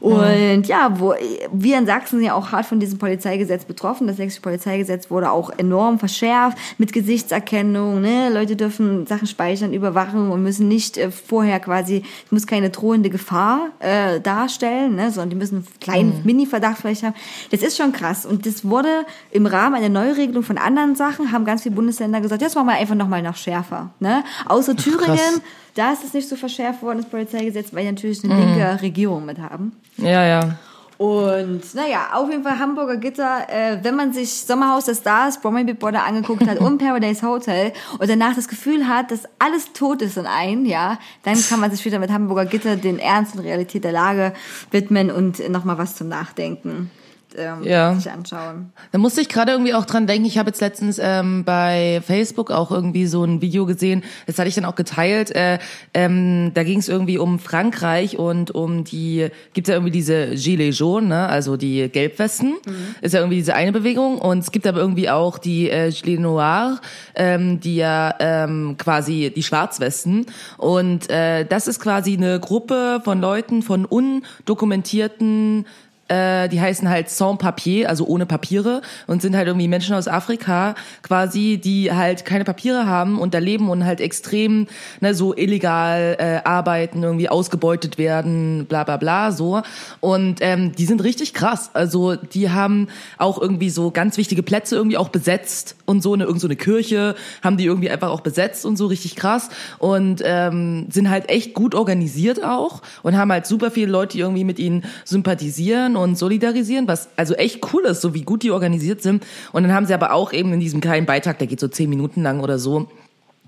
Und 0.00 0.68
ja, 0.68 1.00
wo 1.00 1.14
wir 1.52 1.78
in 1.78 1.86
Sachsen 1.86 2.18
sind 2.18 2.26
ja 2.26 2.34
auch 2.34 2.52
hart 2.52 2.66
von 2.66 2.80
diesem 2.80 2.98
Polizeigesetz 2.98 3.64
betroffen. 3.64 4.06
Das 4.06 4.16
sächsische 4.16 4.42
Polizeigesetz 4.42 5.10
wurde 5.10 5.30
auch 5.30 5.50
enorm 5.56 5.98
verschärft 5.98 6.58
mit 6.78 6.92
Gesichtserkennung. 6.92 8.00
Ne? 8.00 8.30
Leute 8.32 8.56
dürfen 8.56 9.06
Sachen 9.06 9.26
speichern, 9.26 9.72
überwachen 9.72 10.30
und 10.30 10.42
müssen 10.42 10.68
nicht 10.68 10.96
äh, 10.96 11.10
vorher 11.10 11.60
quasi, 11.60 12.02
es 12.26 12.32
muss 12.32 12.46
keine 12.46 12.70
drohende 12.70 13.10
Gefahr 13.10 13.68
äh, 13.80 14.20
darstellen, 14.20 14.96
ne? 14.96 15.10
sondern 15.10 15.30
die 15.30 15.36
müssen 15.36 15.56
einen 15.56 15.66
kleinen 15.80 16.20
Mini-Verdacht 16.24 16.78
vielleicht 16.78 17.02
haben. 17.02 17.14
Das 17.50 17.62
ist 17.62 17.76
schon 17.76 17.92
krass. 17.92 18.26
Und 18.26 18.46
das 18.46 18.64
wurde 18.64 19.04
im 19.30 19.46
Rahmen 19.46 19.74
einer 19.74 19.88
Neuregelung 19.88 20.42
von 20.42 20.58
anderen 20.58 20.94
Sachen, 20.94 21.32
haben 21.32 21.44
ganz 21.44 21.62
viele 21.62 21.74
Bundesländer 21.74 22.20
gesagt, 22.20 22.42
das 22.42 22.54
machen 22.54 22.66
wir 22.66 22.74
einfach 22.74 22.94
nochmal 22.94 23.22
noch 23.22 23.36
schärfer. 23.36 23.90
Ne? 24.00 24.24
Außer 24.48 24.76
Thüringen, 24.76 25.42
da 25.74 25.92
ist 25.92 26.04
es 26.04 26.14
nicht 26.14 26.28
so 26.28 26.36
verschärft 26.36 26.82
worden, 26.82 26.98
das 26.98 27.10
Polizeigesetz, 27.10 27.72
weil 27.72 27.84
die 27.84 27.92
natürlich 27.92 28.24
eine 28.24 28.38
linke 28.38 28.82
Regierung 28.82 29.24
mit 29.24 29.38
haben. 29.38 29.72
Ja, 29.96 30.24
ja. 30.24 30.58
Und 30.98 31.62
naja, 31.74 32.08
auf 32.14 32.28
jeden 32.28 32.42
Fall 32.42 32.58
Hamburger 32.58 32.96
Gitter, 32.96 33.46
äh, 33.48 33.78
wenn 33.82 33.94
man 33.94 34.12
sich 34.12 34.30
Sommerhaus 34.30 34.84
der 34.84 34.96
Stars, 34.96 35.40
Bromley 35.40 35.62
Big 35.62 35.78
Brother 35.78 36.04
angeguckt 36.04 36.44
hat 36.48 36.58
und 36.60 36.78
Paradise 36.78 37.24
Hotel 37.24 37.72
und 38.00 38.10
danach 38.10 38.34
das 38.34 38.48
Gefühl 38.48 38.88
hat, 38.88 39.12
dass 39.12 39.22
alles 39.38 39.72
tot 39.72 40.02
ist 40.02 40.16
in 40.16 40.26
einem, 40.26 40.64
ja, 40.64 40.98
dann 41.22 41.40
kann 41.40 41.60
man 41.60 41.70
sich 41.70 41.84
wieder 41.84 42.00
mit 42.00 42.10
Hamburger 42.10 42.46
Gitter 42.46 42.74
den 42.74 42.98
Ernst 42.98 43.36
und 43.36 43.42
Realität 43.42 43.84
der 43.84 43.92
Lage 43.92 44.32
widmen 44.72 45.12
und 45.12 45.48
nochmal 45.48 45.78
was 45.78 45.94
zum 45.94 46.08
Nachdenken 46.08 46.90
ähm, 47.36 47.62
Ja. 47.62 47.94
sich 47.94 48.10
anschauen. 48.10 48.72
Da 48.92 48.98
musste 48.98 49.20
ich 49.20 49.28
gerade 49.28 49.52
irgendwie 49.52 49.74
auch 49.74 49.84
dran 49.84 50.06
denken. 50.06 50.26
Ich 50.26 50.38
habe 50.38 50.48
jetzt 50.50 50.60
letztens 50.60 50.98
ähm, 51.02 51.44
bei 51.44 52.00
Facebook 52.06 52.50
auch 52.50 52.70
irgendwie 52.70 53.06
so 53.06 53.24
ein 53.24 53.40
Video 53.40 53.66
gesehen. 53.66 54.02
Das 54.26 54.38
hatte 54.38 54.48
ich 54.48 54.54
dann 54.54 54.64
auch 54.64 54.74
geteilt. 54.74 55.34
Äh, 55.34 55.58
ähm, 55.94 56.52
da 56.54 56.62
ging 56.64 56.78
es 56.78 56.88
irgendwie 56.88 57.18
um 57.18 57.38
Frankreich 57.38 58.18
und 58.18 58.50
um 58.52 58.84
die 58.84 59.28
gibt 59.52 59.68
ja 59.68 59.74
irgendwie 59.74 59.90
diese 59.92 60.34
Gilets 60.34 60.78
jaunes, 60.78 61.08
ne? 61.08 61.28
also 61.28 61.56
die 61.56 61.88
Gelbwesten. 61.88 62.54
Ist 63.00 63.14
ja 63.14 63.20
irgendwie 63.20 63.36
diese 63.36 63.54
eine 63.54 63.72
Bewegung. 63.72 64.18
Und 64.18 64.38
es 64.40 64.50
gibt 64.50 64.66
aber 64.66 64.78
irgendwie 64.78 65.10
auch 65.10 65.38
die 65.38 65.70
äh, 65.70 65.90
Gilets 65.90 66.20
noirs, 66.20 66.80
ähm, 67.14 67.60
die 67.60 67.76
ja 67.76 68.14
ähm, 68.20 68.76
quasi 68.78 69.32
die 69.34 69.42
Schwarzwesten. 69.42 70.26
Und 70.56 71.10
äh, 71.10 71.44
das 71.44 71.68
ist 71.68 71.80
quasi 71.80 72.16
eine 72.16 72.40
Gruppe 72.40 73.00
von 73.04 73.20
Leuten, 73.20 73.62
von 73.62 73.84
undokumentierten 73.84 75.66
äh, 76.08 76.48
die 76.48 76.60
heißen 76.60 76.88
halt 76.88 77.10
sans 77.10 77.38
papier, 77.38 77.88
also 77.88 78.06
ohne 78.06 78.26
Papiere 78.26 78.82
und 79.06 79.22
sind 79.22 79.36
halt 79.36 79.46
irgendwie 79.46 79.68
Menschen 79.68 79.94
aus 79.94 80.08
Afrika 80.08 80.74
quasi, 81.02 81.58
die 81.62 81.92
halt 81.92 82.24
keine 82.24 82.44
Papiere 82.44 82.86
haben 82.86 83.18
und 83.18 83.34
da 83.34 83.38
leben 83.38 83.70
und 83.70 83.84
halt 83.84 84.00
extrem 84.00 84.66
ne, 85.00 85.14
so 85.14 85.36
illegal 85.36 86.16
äh, 86.18 86.40
arbeiten, 86.48 87.02
irgendwie 87.02 87.28
ausgebeutet 87.28 87.98
werden, 87.98 88.66
bla 88.66 88.84
bla 88.84 88.96
bla 88.96 89.32
so. 89.32 89.62
Und 90.00 90.38
ähm, 90.40 90.72
die 90.72 90.86
sind 90.86 91.02
richtig 91.04 91.34
krass. 91.34 91.70
Also 91.74 92.16
die 92.16 92.50
haben 92.50 92.88
auch 93.18 93.40
irgendwie 93.40 93.70
so 93.70 93.90
ganz 93.90 94.16
wichtige 94.16 94.42
Plätze 94.42 94.76
irgendwie 94.76 94.96
auch 94.96 95.08
besetzt 95.08 95.76
und 95.84 96.02
so 96.02 96.14
eine 96.14 96.24
irgend 96.24 96.40
so 96.40 96.46
eine 96.46 96.56
Kirche 96.56 97.14
haben 97.42 97.56
die 97.56 97.64
irgendwie 97.64 97.90
einfach 97.90 98.10
auch 98.10 98.20
besetzt 98.20 98.64
und 98.64 98.76
so 98.76 98.86
richtig 98.86 99.16
krass 99.16 99.48
und 99.78 100.22
ähm, 100.24 100.86
sind 100.90 101.10
halt 101.10 101.28
echt 101.30 101.54
gut 101.54 101.74
organisiert 101.74 102.44
auch 102.44 102.82
und 103.02 103.16
haben 103.16 103.32
halt 103.32 103.46
super 103.46 103.70
viele 103.70 103.90
Leute, 103.90 104.12
die 104.16 104.20
irgendwie 104.20 104.44
mit 104.44 104.58
ihnen 104.58 104.84
sympathisieren 105.04 105.96
und 105.98 106.16
solidarisieren, 106.16 106.88
was 106.88 107.08
also 107.16 107.34
echt 107.34 107.72
cool 107.72 107.84
ist, 107.84 108.00
so 108.00 108.14
wie 108.14 108.22
gut 108.22 108.42
die 108.42 108.50
organisiert 108.50 109.02
sind. 109.02 109.24
Und 109.52 109.62
dann 109.62 109.72
haben 109.72 109.86
sie 109.86 109.94
aber 109.94 110.12
auch 110.12 110.32
eben 110.32 110.52
in 110.52 110.60
diesem 110.60 110.80
kleinen 110.80 111.06
Beitrag, 111.06 111.38
der 111.38 111.46
geht 111.46 111.60
so 111.60 111.68
zehn 111.68 111.90
Minuten 111.90 112.22
lang 112.22 112.40
oder 112.40 112.58
so, 112.58 112.88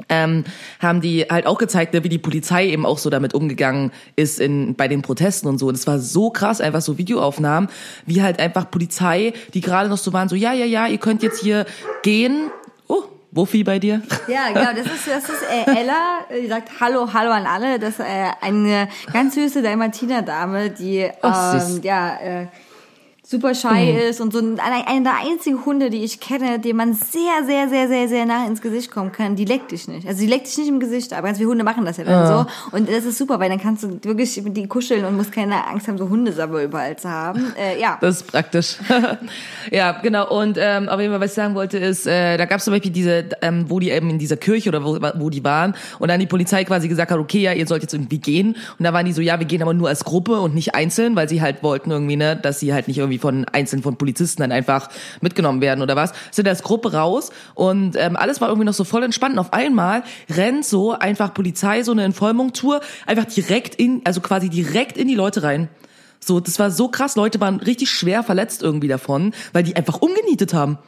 ähm, 0.08 0.44
haben 0.78 1.00
die 1.00 1.22
halt 1.28 1.46
auch 1.46 1.58
gezeigt, 1.58 1.92
ne, 1.92 2.04
wie 2.04 2.08
die 2.08 2.18
Polizei 2.18 2.68
eben 2.68 2.86
auch 2.86 2.98
so 2.98 3.10
damit 3.10 3.34
umgegangen 3.34 3.92
ist 4.16 4.40
in, 4.40 4.74
bei 4.74 4.88
den 4.88 5.02
Protesten 5.02 5.48
und 5.48 5.58
so. 5.58 5.68
Und 5.68 5.74
es 5.74 5.86
war 5.86 5.98
so 5.98 6.30
krass, 6.30 6.60
einfach 6.60 6.80
so 6.80 6.98
Videoaufnahmen, 6.98 7.68
wie 8.06 8.22
halt 8.22 8.40
einfach 8.40 8.70
Polizei, 8.70 9.32
die 9.54 9.60
gerade 9.60 9.88
noch 9.88 9.98
so 9.98 10.12
waren, 10.12 10.28
so, 10.28 10.36
ja, 10.36 10.52
ja, 10.52 10.64
ja, 10.64 10.86
ihr 10.86 10.98
könnt 10.98 11.22
jetzt 11.22 11.40
hier 11.40 11.66
gehen. 12.02 12.50
Oh, 13.32 13.40
Wuffi 13.40 13.64
bei 13.64 13.78
dir? 13.78 14.02
Ja, 14.28 14.48
genau, 14.48 14.72
das 14.74 14.86
ist, 14.86 15.06
das 15.06 15.24
ist 15.24 15.42
äh, 15.42 15.80
Ella, 15.80 16.20
die 16.30 16.48
sagt 16.48 16.80
Hallo, 16.80 17.12
Hallo 17.12 17.30
an 17.30 17.46
alle. 17.46 17.78
Das 17.78 17.90
ist 17.90 18.00
äh, 18.00 18.30
eine 18.40 18.88
ganz 19.12 19.34
süße 19.34 19.62
Dalmatiner-Dame, 19.62 20.70
die 20.70 20.98
ähm, 20.98 21.60
süß. 21.60 21.80
ja, 21.82 22.16
äh, 22.16 22.46
super 23.30 23.54
shy 23.54 23.92
mhm. 23.92 23.98
ist 24.10 24.20
und 24.20 24.32
so 24.32 24.40
einer 24.40 24.88
ein 24.88 25.04
der 25.04 25.18
einzigen 25.24 25.64
Hunde, 25.64 25.88
die 25.88 26.02
ich 26.02 26.18
kenne, 26.18 26.58
dem 26.58 26.76
man 26.76 26.94
sehr, 26.94 27.46
sehr, 27.46 27.68
sehr, 27.68 27.86
sehr, 27.86 28.08
sehr 28.08 28.26
nah 28.26 28.44
ins 28.44 28.60
Gesicht 28.60 28.90
kommen 28.90 29.12
kann, 29.12 29.36
die 29.36 29.44
leckt 29.44 29.70
dich 29.70 29.86
nicht. 29.86 30.04
Also 30.08 30.20
die 30.20 30.26
leckt 30.26 30.48
dich 30.48 30.58
nicht 30.58 30.66
im 30.66 30.80
Gesicht, 30.80 31.12
aber 31.12 31.28
ganz 31.28 31.38
viele 31.38 31.48
Hunde 31.48 31.62
machen 31.62 31.84
das 31.84 31.96
ja 31.98 32.02
dann 32.02 32.24
ja. 32.24 32.26
so. 32.26 32.76
Und 32.76 32.90
das 32.90 33.04
ist 33.04 33.18
super, 33.18 33.38
weil 33.38 33.48
dann 33.48 33.60
kannst 33.60 33.84
du 33.84 34.02
wirklich 34.02 34.42
mit 34.42 34.56
die 34.56 34.66
kuscheln 34.66 35.04
und 35.04 35.16
musst 35.16 35.30
keine 35.30 35.64
Angst 35.64 35.86
haben, 35.86 35.96
so 35.96 36.08
Hundesabber 36.08 36.64
überall 36.64 36.96
zu 36.96 37.08
haben. 37.08 37.52
Äh, 37.60 37.80
ja. 37.80 37.98
Das 38.00 38.16
ist 38.16 38.26
praktisch. 38.28 38.76
ja, 39.70 39.92
genau. 40.00 40.30
Und 40.30 40.56
ähm, 40.58 40.88
auf 40.88 40.98
jeden 40.98 41.12
Fall, 41.12 41.20
was 41.20 41.32
ich 41.32 41.34
sagen 41.34 41.54
wollte, 41.54 41.78
ist, 41.78 42.06
äh, 42.06 42.38
da 42.38 42.46
gab 42.46 42.58
es 42.58 42.64
zum 42.64 42.72
Beispiel 42.72 42.92
diese, 42.92 43.24
ähm, 43.42 43.66
wo 43.68 43.80
die 43.80 43.90
eben 43.90 44.08
in 44.08 44.18
dieser 44.18 44.36
Kirche 44.36 44.70
oder 44.70 44.82
wo, 44.82 44.98
wo 45.16 45.30
die 45.30 45.44
waren 45.44 45.74
und 45.98 46.08
dann 46.08 46.20
die 46.20 46.26
Polizei 46.26 46.64
quasi 46.64 46.88
gesagt 46.88 47.10
hat, 47.10 47.18
okay, 47.18 47.40
ja, 47.40 47.52
ihr 47.52 47.66
sollt 47.66 47.82
jetzt 47.82 47.92
irgendwie 47.92 48.18
gehen. 48.18 48.56
Und 48.78 48.84
da 48.84 48.92
waren 48.92 49.04
die 49.04 49.12
so, 49.12 49.20
ja, 49.20 49.38
wir 49.38 49.46
gehen 49.46 49.60
aber 49.62 49.74
nur 49.74 49.88
als 49.88 50.04
Gruppe 50.04 50.40
und 50.40 50.54
nicht 50.54 50.74
einzeln, 50.74 51.16
weil 51.16 51.28
sie 51.28 51.42
halt 51.42 51.62
wollten 51.62 51.90
irgendwie, 51.90 52.16
ne, 52.16 52.36
dass 52.36 52.60
sie 52.60 52.72
halt 52.72 52.88
nicht 52.88 52.98
irgendwie 52.98 53.19
von 53.20 53.44
einzelnen 53.46 53.82
von 53.82 53.96
Polizisten 53.96 54.42
dann 54.42 54.52
einfach 54.52 54.88
mitgenommen 55.20 55.60
werden 55.60 55.82
oder 55.82 55.96
was. 55.96 56.12
Sind 56.30 56.48
als 56.48 56.62
Gruppe 56.62 56.92
raus 56.92 57.30
und 57.54 57.96
ähm, 57.96 58.16
alles 58.16 58.40
war 58.40 58.48
irgendwie 58.48 58.66
noch 58.66 58.74
so 58.74 58.84
voll 58.84 59.02
entspannt. 59.02 59.34
Und 59.34 59.38
auf 59.38 59.52
einmal 59.52 60.02
rennt 60.28 60.64
so 60.64 60.92
einfach 60.92 61.34
Polizei 61.34 61.82
so 61.82 61.92
eine 61.92 62.04
Entvollmung-Tour 62.04 62.80
einfach 63.06 63.26
direkt 63.26 63.74
in, 63.74 64.02
also 64.04 64.20
quasi 64.20 64.48
direkt 64.48 64.96
in 64.96 65.08
die 65.08 65.14
Leute 65.14 65.42
rein. 65.42 65.68
So, 66.18 66.38
das 66.38 66.58
war 66.58 66.70
so 66.70 66.88
krass. 66.88 67.16
Leute 67.16 67.40
waren 67.40 67.60
richtig 67.60 67.90
schwer 67.90 68.22
verletzt 68.22 68.62
irgendwie 68.62 68.88
davon, 68.88 69.32
weil 69.52 69.62
die 69.62 69.76
einfach 69.76 70.00
umgenietet 70.00 70.54
haben. 70.54 70.78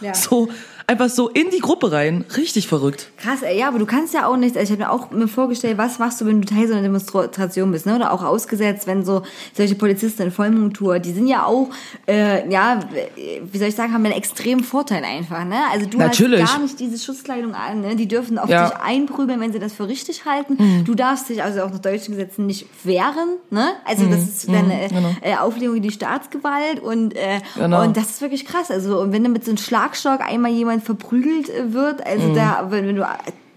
Ja. 0.00 0.12
So, 0.14 0.48
einfach 0.90 1.08
so 1.08 1.28
in 1.28 1.50
die 1.50 1.60
Gruppe 1.60 1.92
rein. 1.92 2.24
Richtig 2.36 2.66
verrückt. 2.66 3.10
Krass, 3.16 3.42
ey, 3.42 3.58
ja, 3.58 3.68
aber 3.68 3.78
du 3.78 3.86
kannst 3.86 4.12
ja 4.12 4.26
auch 4.26 4.36
nicht, 4.36 4.56
also 4.56 4.72
ich 4.74 4.80
habe 4.80 4.90
mir 4.90 4.90
auch 4.90 5.10
mir 5.12 5.28
vorgestellt, 5.28 5.78
was 5.78 6.00
machst 6.00 6.20
du, 6.20 6.26
wenn 6.26 6.42
du 6.42 6.48
Teil 6.48 6.66
so 6.66 6.72
einer 6.72 6.82
Demonstration 6.82 7.70
bist, 7.70 7.86
ne? 7.86 7.94
Oder 7.94 8.12
auch 8.12 8.24
ausgesetzt, 8.24 8.88
wenn 8.88 9.04
so 9.04 9.22
solche 9.56 9.76
Polizisten 9.76 10.22
in 10.22 10.30
Vollmontur, 10.32 10.98
die 10.98 11.12
sind 11.12 11.28
ja 11.28 11.44
auch, 11.44 11.68
äh, 12.08 12.50
ja, 12.50 12.80
wie 13.16 13.58
soll 13.58 13.68
ich 13.68 13.76
sagen, 13.76 13.94
haben 13.94 14.04
einen 14.04 14.14
extremen 14.14 14.64
Vorteil 14.64 15.04
einfach, 15.04 15.44
ne? 15.44 15.58
Also 15.72 15.86
du 15.86 15.98
Natürlich. 15.98 16.42
hast 16.42 16.54
gar 16.54 16.62
nicht 16.62 16.80
diese 16.80 16.98
Schutzkleidung 16.98 17.54
an, 17.54 17.82
ne? 17.82 17.94
Die 17.94 18.08
dürfen 18.08 18.38
auf 18.38 18.50
ja. 18.50 18.68
dich 18.68 18.78
einprügeln, 18.80 19.40
wenn 19.40 19.52
sie 19.52 19.60
das 19.60 19.72
für 19.72 19.86
richtig 19.86 20.24
halten. 20.24 20.56
Mhm. 20.58 20.84
Du 20.84 20.96
darfst 20.96 21.28
dich 21.28 21.42
also 21.42 21.62
auch 21.62 21.70
nach 21.70 21.78
deutschen 21.78 22.16
Gesetzen 22.16 22.46
nicht 22.46 22.66
wehren, 22.82 23.36
ne? 23.50 23.74
Also 23.84 24.04
mhm. 24.04 24.10
das 24.10 24.22
ist 24.22 24.48
dann 24.48 24.66
mhm. 24.66 24.88
genau. 24.88 25.14
äh, 25.20 25.36
Auflegung 25.36 25.76
in 25.76 25.82
die 25.82 25.92
Staatsgewalt 25.92 26.80
und, 26.80 27.14
äh, 27.14 27.40
genau. 27.54 27.84
und 27.84 27.96
das 27.96 28.10
ist 28.10 28.20
wirklich 28.20 28.44
krass. 28.44 28.72
Also 28.72 28.98
und 29.00 29.12
wenn 29.12 29.22
du 29.22 29.30
mit 29.30 29.44
so 29.44 29.52
einem 29.52 29.58
Schlagstock 29.58 30.20
einmal 30.20 30.50
jemand 30.50 30.79
jemand 30.80 30.84
verprügelt 30.84 31.50
wird. 31.72 32.06
Also 32.06 32.28
mhm. 32.28 32.34
da, 32.34 32.66
wenn, 32.70 32.86
wenn 32.86 32.96
du 32.96 33.06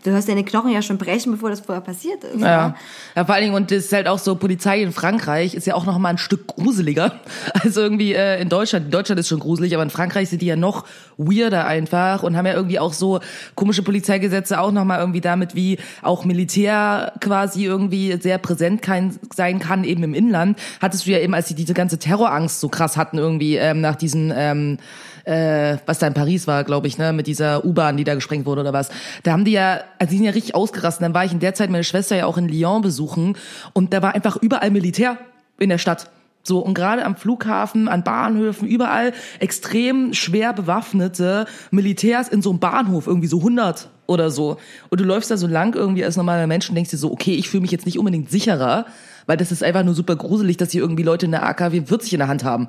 du 0.03 0.11
hörst 0.11 0.27
deine 0.27 0.43
Knochen 0.43 0.71
ja 0.71 0.81
schon 0.81 0.97
brechen, 0.97 1.31
bevor 1.31 1.49
das 1.49 1.61
vorher 1.61 1.81
passiert 1.81 2.25
ist. 2.25 2.41
Ja. 2.41 2.47
ja, 2.47 2.75
ja 3.15 3.25
vor 3.25 3.35
allen 3.35 3.45
Dingen, 3.45 3.55
und 3.55 3.71
das 3.71 3.85
ist 3.85 3.93
halt 3.93 4.07
auch 4.07 4.19
so, 4.19 4.35
Polizei 4.35 4.81
in 4.81 4.91
Frankreich 4.91 5.55
ist 5.55 5.65
ja 5.65 5.75
auch 5.75 5.85
noch 5.85 5.97
mal 5.97 6.09
ein 6.09 6.17
Stück 6.17 6.47
gruseliger. 6.47 7.19
Also 7.63 7.79
irgendwie 7.79 8.13
äh, 8.13 8.41
in 8.41 8.49
Deutschland, 8.49 8.87
in 8.87 8.91
Deutschland 8.91 9.19
ist 9.19 9.29
schon 9.29 9.39
gruselig, 9.39 9.73
aber 9.73 9.83
in 9.83 9.89
Frankreich 9.89 10.29
sind 10.29 10.41
die 10.41 10.47
ja 10.47 10.57
noch 10.57 10.85
weirder 11.17 11.65
einfach 11.65 12.21
und 12.23 12.35
haben 12.35 12.45
ja 12.45 12.53
irgendwie 12.53 12.77
auch 12.77 12.91
so 12.91 13.21
komische 13.55 13.83
Polizeigesetze 13.83 14.59
auch 14.59 14.73
noch 14.73 14.83
mal 14.83 14.99
irgendwie 14.99 15.21
damit, 15.21 15.55
wie 15.55 15.77
auch 16.01 16.25
Militär 16.25 17.13
quasi 17.21 17.63
irgendwie 17.63 18.17
sehr 18.19 18.37
präsent 18.37 18.81
kann, 18.81 19.17
sein 19.33 19.59
kann, 19.59 19.85
eben 19.85 20.03
im 20.03 20.13
Inland. 20.13 20.59
Hattest 20.81 21.07
du 21.07 21.11
ja 21.11 21.19
eben, 21.19 21.33
als 21.33 21.47
sie 21.47 21.55
diese 21.55 21.73
ganze 21.73 21.99
Terrorangst 21.99 22.59
so 22.59 22.67
krass 22.67 22.97
hatten 22.97 23.17
irgendwie 23.17 23.55
ähm, 23.55 23.79
nach 23.79 23.95
diesen... 23.95 24.33
Ähm, 24.35 24.77
äh, 25.23 25.77
was 25.85 25.99
da 25.99 26.07
in 26.07 26.13
Paris 26.13 26.47
war, 26.47 26.63
glaube 26.63 26.87
ich, 26.87 26.97
ne, 26.97 27.13
mit 27.13 27.27
dieser 27.27 27.65
U-Bahn, 27.65 27.97
die 27.97 28.03
da 28.03 28.15
gesprengt 28.15 28.45
wurde 28.45 28.61
oder 28.61 28.73
was. 28.73 28.89
Da 29.23 29.31
haben 29.31 29.45
die 29.45 29.51
ja, 29.51 29.81
also 29.99 30.11
die 30.11 30.17
sind 30.17 30.25
ja 30.25 30.31
richtig 30.31 30.55
ausgerastet. 30.55 31.03
Dann 31.03 31.13
war 31.13 31.25
ich 31.25 31.31
in 31.31 31.39
der 31.39 31.53
Zeit 31.53 31.69
meine 31.69 31.83
Schwester 31.83 32.15
ja 32.15 32.25
auch 32.25 32.37
in 32.37 32.47
Lyon 32.47 32.81
besuchen 32.81 33.37
und 33.73 33.93
da 33.93 34.01
war 34.01 34.15
einfach 34.15 34.37
überall 34.37 34.71
Militär 34.71 35.17
in 35.59 35.69
der 35.69 35.77
Stadt. 35.77 36.09
So, 36.45 36.59
und 36.59 36.73
gerade 36.73 37.05
am 37.05 37.15
Flughafen, 37.15 37.87
an 37.87 38.03
Bahnhöfen, 38.03 38.67
überall 38.67 39.13
extrem 39.39 40.13
schwer 40.13 40.51
bewaffnete 40.51 41.45
Militärs 41.71 42.27
in 42.27 42.41
so 42.41 42.49
einem 42.49 42.59
Bahnhof, 42.59 43.07
irgendwie 43.07 43.29
so 43.29 43.37
100 43.37 43.87
oder 44.07 44.29
so. 44.29 44.57
Und 44.89 44.99
du 44.99 45.05
läufst 45.05 45.31
da 45.31 45.37
so 45.37 45.47
lang 45.47 45.73
irgendwie 45.73 46.03
als 46.03 46.17
normaler 46.17 46.45
Mensch 46.47 46.67
und 46.67 46.75
denkst 46.75 46.91
dir 46.91 46.97
so, 46.97 47.13
okay, 47.13 47.35
ich 47.35 47.47
fühle 47.47 47.61
mich 47.61 47.71
jetzt 47.71 47.85
nicht 47.85 47.97
unbedingt 47.97 48.29
sicherer, 48.29 48.85
weil 49.25 49.37
das 49.37 49.53
ist 49.53 49.63
einfach 49.63 49.83
nur 49.83 49.93
super 49.93 50.17
gruselig, 50.17 50.57
dass 50.57 50.71
hier 50.71 50.81
irgendwie 50.81 51.03
Leute 51.03 51.27
in 51.27 51.31
der 51.31 51.45
AKW 51.45 51.83
40 51.85 52.11
in 52.11 52.19
der 52.19 52.27
Hand 52.27 52.43
haben. 52.43 52.67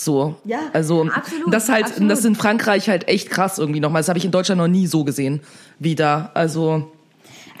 So. 0.00 0.36
Ja, 0.44 0.60
also 0.72 1.06
absolut, 1.12 1.52
das 1.52 1.68
halt, 1.68 1.84
absolut. 1.84 2.10
das 2.10 2.24
in 2.24 2.34
Frankreich 2.34 2.88
halt 2.88 3.06
echt 3.06 3.28
krass 3.28 3.58
irgendwie 3.58 3.80
nochmal. 3.80 4.00
Das 4.00 4.08
habe 4.08 4.18
ich 4.18 4.24
in 4.24 4.30
Deutschland 4.30 4.58
noch 4.58 4.68
nie 4.68 4.86
so 4.86 5.04
gesehen 5.04 5.40
wie 5.78 5.94
da. 5.94 6.30
Also 6.32 6.90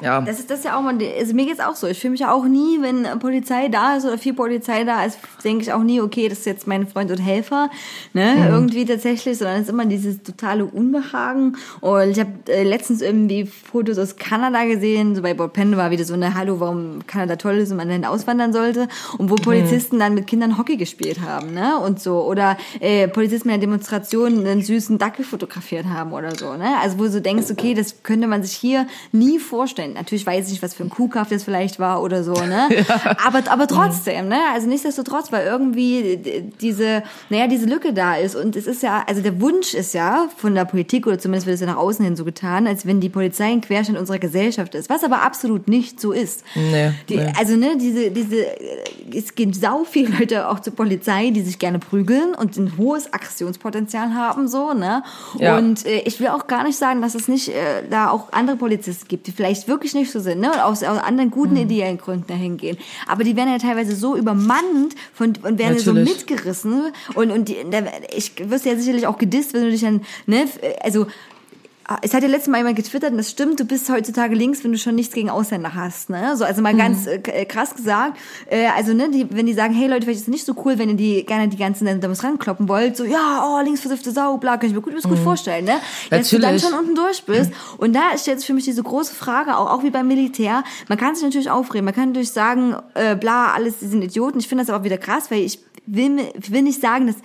ja. 0.02 0.20
Das 0.20 0.38
ist 0.38 0.50
das 0.50 0.64
ja 0.64 0.76
auch 0.76 0.82
mal, 0.82 0.96
also 1.18 1.34
mir 1.34 1.46
geht's 1.46 1.60
auch 1.60 1.74
so. 1.74 1.86
Ich 1.86 2.00
fühle 2.00 2.12
mich 2.12 2.20
ja 2.20 2.32
auch 2.32 2.44
nie, 2.44 2.80
wenn 2.80 3.06
Polizei 3.18 3.68
da 3.68 3.96
ist 3.96 4.04
oder 4.04 4.18
viel 4.18 4.34
Polizei 4.34 4.84
da 4.84 5.04
ist, 5.04 5.18
denke 5.44 5.62
ich 5.62 5.72
auch 5.72 5.82
nie, 5.82 6.00
okay, 6.00 6.28
das 6.28 6.40
ist 6.40 6.46
jetzt 6.46 6.66
mein 6.66 6.86
Freund 6.86 7.10
und 7.10 7.18
Helfer, 7.18 7.70
ne, 8.12 8.34
mhm. 8.36 8.54
irgendwie 8.54 8.84
tatsächlich, 8.84 9.38
sondern 9.38 9.56
es 9.56 9.62
ist 9.62 9.70
immer 9.70 9.86
dieses 9.86 10.22
totale 10.22 10.64
Unbehagen. 10.64 11.56
Und 11.80 12.10
ich 12.10 12.20
habe 12.20 12.30
äh, 12.48 12.62
letztens 12.62 13.02
irgendwie 13.02 13.46
Fotos 13.46 13.98
aus 13.98 14.16
Kanada 14.16 14.64
gesehen, 14.64 15.14
so 15.14 15.22
bei 15.22 15.34
Bob 15.34 15.52
Pende 15.52 15.76
war 15.76 15.90
wieder 15.90 16.04
so 16.04 16.14
eine 16.14 16.34
Hallo, 16.34 16.60
warum 16.60 17.06
Kanada 17.06 17.36
toll 17.36 17.56
ist 17.56 17.70
und 17.70 17.76
man 17.76 17.88
dann 17.88 18.04
auswandern 18.04 18.52
sollte 18.52 18.88
und 19.18 19.30
wo 19.30 19.34
mhm. 19.34 19.42
Polizisten 19.42 19.96
mhm. 19.96 20.00
dann 20.00 20.14
mit 20.14 20.26
Kindern 20.26 20.58
Hockey 20.58 20.76
gespielt 20.76 21.20
haben, 21.20 21.52
ne, 21.52 21.78
und 21.78 22.00
so 22.00 22.24
oder 22.24 22.56
äh, 22.80 23.08
Polizisten 23.08 23.48
in 23.48 23.60
der 23.60 23.66
Demonstration 23.68 24.46
einen 24.46 24.62
süßen 24.62 24.98
Dackel 24.98 25.24
fotografiert 25.24 25.86
haben 25.86 26.12
oder 26.12 26.34
so, 26.34 26.54
ne, 26.54 26.76
also 26.80 26.98
wo 26.98 27.04
du 27.04 27.10
so 27.10 27.20
denkst, 27.20 27.50
okay, 27.50 27.74
das 27.74 28.02
könnte 28.02 28.26
man 28.26 28.42
sich 28.42 28.56
hier 28.56 28.86
nie 29.12 29.38
vorstellen 29.38 29.89
Natürlich 29.94 30.26
weiß 30.26 30.46
ich 30.46 30.52
nicht, 30.52 30.62
was 30.62 30.74
für 30.74 30.82
ein 30.82 30.90
Kuhkaff 30.90 31.28
das 31.28 31.44
vielleicht 31.44 31.78
war 31.78 32.02
oder 32.02 32.24
so, 32.24 32.32
ne? 32.32 32.68
ja. 32.88 33.16
Aber, 33.24 33.42
aber 33.50 33.66
trotzdem, 33.66 34.28
ne? 34.28 34.38
Also 34.54 34.68
nichtsdestotrotz, 34.68 35.32
weil 35.32 35.46
irgendwie 35.46 36.18
diese, 36.60 37.02
naja, 37.28 37.46
diese 37.46 37.66
Lücke 37.66 37.92
da 37.92 38.16
ist. 38.16 38.36
Und 38.36 38.56
es 38.56 38.66
ist 38.66 38.82
ja, 38.82 39.04
also 39.06 39.22
der 39.22 39.40
Wunsch 39.40 39.74
ist 39.74 39.94
ja 39.94 40.28
von 40.36 40.54
der 40.54 40.64
Politik, 40.64 41.06
oder 41.06 41.18
zumindest 41.18 41.46
wird 41.46 41.54
es 41.54 41.60
ja 41.60 41.66
nach 41.66 41.76
außen 41.76 42.04
hin 42.04 42.16
so 42.16 42.24
getan, 42.24 42.66
als 42.66 42.86
wenn 42.86 43.00
die 43.00 43.08
Polizei 43.08 43.46
ein 43.46 43.60
Querschnitt 43.60 43.98
unserer 43.98 44.18
Gesellschaft 44.18 44.74
ist, 44.74 44.90
was 44.90 45.04
aber 45.04 45.22
absolut 45.22 45.68
nicht 45.68 46.00
so 46.00 46.12
ist. 46.12 46.44
Nee, 46.54 46.92
die, 47.08 47.16
nee. 47.16 47.32
Also, 47.38 47.56
ne, 47.56 47.76
diese, 47.78 48.10
diese, 48.10 48.46
es 49.14 49.34
gehen 49.34 49.52
sau 49.52 49.84
viele 49.84 50.16
Leute 50.18 50.48
auch 50.48 50.60
zur 50.60 50.74
Polizei, 50.74 51.30
die 51.30 51.42
sich 51.42 51.58
gerne 51.58 51.78
prügeln 51.78 52.34
und 52.34 52.56
ein 52.56 52.76
hohes 52.76 53.12
Aggressionspotenzial 53.12 54.14
haben, 54.14 54.48
so, 54.48 54.72
ne? 54.72 55.02
Ja. 55.38 55.58
Und 55.58 55.86
äh, 55.86 56.00
ich 56.00 56.20
will 56.20 56.28
auch 56.28 56.46
gar 56.46 56.64
nicht 56.64 56.76
sagen, 56.76 57.02
dass 57.02 57.14
es 57.14 57.28
nicht 57.28 57.48
äh, 57.48 57.82
da 57.88 58.10
auch 58.10 58.32
andere 58.32 58.56
Polizisten 58.56 59.08
gibt, 59.08 59.26
die 59.26 59.32
vielleicht 59.32 59.68
wirklich 59.68 59.79
wirklich 59.80 59.94
nicht 59.94 60.12
so 60.12 60.20
sind, 60.20 60.40
ne? 60.40 60.52
Und 60.52 60.60
aus, 60.60 60.82
aus 60.82 60.98
anderen 60.98 61.30
guten 61.30 61.54
mhm. 61.54 61.62
ideellen 61.62 61.96
Gründen 61.96 62.26
dahin 62.26 62.58
gehen. 62.58 62.76
Aber 63.06 63.24
die 63.24 63.34
werden 63.34 63.50
ja 63.50 63.58
teilweise 63.58 63.96
so 63.96 64.14
übermannt 64.14 64.94
von, 65.14 65.32
und 65.42 65.58
werden 65.58 65.76
ja 65.76 65.80
so 65.80 65.94
mitgerissen. 65.94 66.92
Und, 67.14 67.30
und 67.30 67.48
die, 67.48 67.56
da, 67.70 67.78
ich 68.14 68.32
wirst 68.50 68.66
ja 68.66 68.76
sicherlich 68.76 69.06
auch 69.06 69.16
gedisst, 69.16 69.54
wenn 69.54 69.62
du 69.62 69.70
dich 69.70 69.80
dann, 69.80 70.02
ne, 70.26 70.44
also 70.82 71.06
es 72.02 72.14
hat 72.14 72.22
ja 72.22 72.28
letztes 72.28 72.48
Mal 72.48 72.58
jemand 72.58 72.76
getwittert 72.76 73.10
und 73.10 73.18
das 73.18 73.30
stimmt, 73.30 73.58
du 73.58 73.64
bist 73.64 73.90
heutzutage 73.90 74.34
links, 74.34 74.62
wenn 74.62 74.70
du 74.70 74.78
schon 74.78 74.94
nichts 74.94 75.12
gegen 75.14 75.28
Ausländer 75.28 75.74
hast. 75.74 76.08
Ne? 76.08 76.36
So, 76.36 76.44
also 76.44 76.62
mal 76.62 76.72
mhm. 76.72 76.78
ganz 76.78 77.06
äh, 77.06 77.44
krass 77.44 77.74
gesagt. 77.74 78.16
Äh, 78.48 78.66
also, 78.76 78.94
ne, 78.94 79.10
die, 79.10 79.26
wenn 79.30 79.46
die 79.46 79.54
sagen, 79.54 79.74
hey 79.74 79.88
Leute, 79.88 80.02
vielleicht 80.02 80.20
ist 80.20 80.28
es 80.28 80.28
nicht 80.28 80.44
so 80.44 80.54
cool, 80.64 80.78
wenn 80.78 80.90
ihr 80.90 80.96
die 80.96 81.24
gerne 81.24 81.48
die 81.48 81.56
ganzen 81.56 81.86
Demonstranten 82.00 82.38
kloppen 82.38 82.68
wollt, 82.68 82.96
so, 82.96 83.04
ja, 83.04 83.44
oh, 83.44 83.60
links 83.62 83.80
versiffte 83.80 84.12
Sau, 84.12 84.36
bla, 84.36 84.56
kann 84.56 84.68
ich 84.68 84.74
mir 84.74 84.82
gut, 84.82 84.94
mhm. 84.94 85.08
gut 85.08 85.18
vorstellen, 85.18 85.64
ne? 85.64 85.80
Dass 86.10 86.30
du 86.30 86.38
dann 86.38 86.58
schon 86.60 86.74
unten 86.74 86.94
durch 86.94 87.24
bist. 87.24 87.50
Und 87.78 87.94
da 87.94 88.16
stellt 88.16 88.38
sich 88.38 88.46
für 88.46 88.54
mich 88.54 88.64
diese 88.64 88.82
große 88.82 89.14
Frage, 89.14 89.56
auch, 89.56 89.70
auch 89.70 89.82
wie 89.82 89.90
beim 89.90 90.06
Militär, 90.06 90.62
man 90.88 90.98
kann 90.98 91.14
sich 91.14 91.24
natürlich 91.24 91.50
aufregen, 91.50 91.84
man 91.84 91.94
kann 91.94 92.08
natürlich 92.10 92.30
sagen, 92.30 92.76
äh, 92.94 93.16
bla, 93.16 93.52
alles, 93.52 93.78
die 93.80 93.86
sind 93.86 94.02
Idioten. 94.02 94.38
Ich 94.38 94.48
finde 94.48 94.62
das 94.62 94.70
aber 94.70 94.80
auch 94.80 94.84
wieder 94.84 94.98
krass, 94.98 95.30
weil 95.30 95.40
ich 95.40 95.58
will, 95.86 96.20
will 96.48 96.62
nicht 96.62 96.80
sagen, 96.80 97.06
dass 97.06 97.16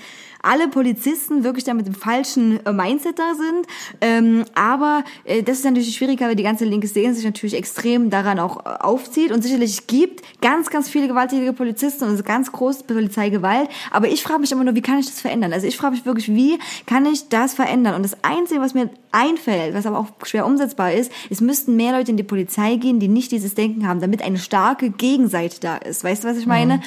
alle 0.46 0.68
Polizisten 0.68 1.44
wirklich 1.44 1.64
da 1.64 1.74
mit 1.74 1.88
dem 1.88 1.96
falschen 1.96 2.64
äh, 2.66 2.72
Mindset 2.72 3.18
da 3.18 3.34
sind. 3.34 3.68
Ähm, 4.02 4.46
aber 4.54 5.04
äh, 5.24 5.44
das 5.44 5.58
ist 5.58 5.66
natürlich 5.66 5.96
schwieriger, 5.96 6.28
weil 6.28 6.36
die 6.36 6.44
ganze 6.44 6.66
linke 6.66 6.88
Szene 6.88 7.14
sich 7.14 7.26
natürlich 7.26 7.56
extrem 7.56 8.10
daran 8.10 8.40
auch 8.40 8.66
äh, 8.66 8.70
aufzieht 8.80 9.32
und 9.32 9.42
sicherlich 9.42 9.88
gibt 9.88 10.22
ganz, 10.42 10.70
ganz 10.70 10.88
viele 10.88 11.08
gewalttätige 11.08 11.54
Polizisten 11.54 12.06
und 12.06 12.12
es 12.12 12.20
ist 12.20 12.26
ganz 12.26 12.52
groß 12.52 12.84
Polizeigewalt. 12.84 13.70
Aber 13.92 14.08
ich 14.08 14.22
frage 14.22 14.42
mich 14.42 14.52
immer 14.52 14.64
nur, 14.64 14.76
wie 14.76 14.82
kann 14.82 15.00
ich 15.00 15.08
das 15.08 15.20
verändern? 15.20 15.52
Also 15.52 15.68
ich 15.68 15.78
frage 15.78 15.96
mich 15.96 16.06
wirklich, 16.06 16.30
wie 16.30 16.60
kann 16.86 17.06
ich 17.06 17.28
das 17.30 17.56
verändern? 17.56 17.96
Und 17.96 18.04
das 18.04 18.24
Einzige, 18.24 18.62
was 18.62 18.74
mir 18.74 18.90
einfällt, 19.12 19.74
was 19.74 19.86
aber 19.86 19.98
auch 19.98 20.08
schwer 20.24 20.46
umsetzbar 20.46 20.94
ist, 20.94 21.12
es 21.30 21.42
müssten 21.42 21.76
mehr 21.76 21.94
Leute 21.94 22.12
in 22.12 22.18
die 22.18 22.24
Polizei 22.24 22.76
gehen, 22.76 23.00
die 23.00 23.08
nicht 23.08 23.32
dieses 23.32 23.56
Denken 23.56 23.88
haben, 23.88 24.02
damit 24.02 24.22
eine 24.22 24.38
starke 24.38 24.90
Gegenseite 24.92 25.60
da 25.60 25.78
ist. 25.78 26.04
Weißt 26.04 26.24
du, 26.24 26.28
was 26.28 26.38
ich 26.38 26.46
meine? 26.46 26.78
Mhm. 26.78 26.82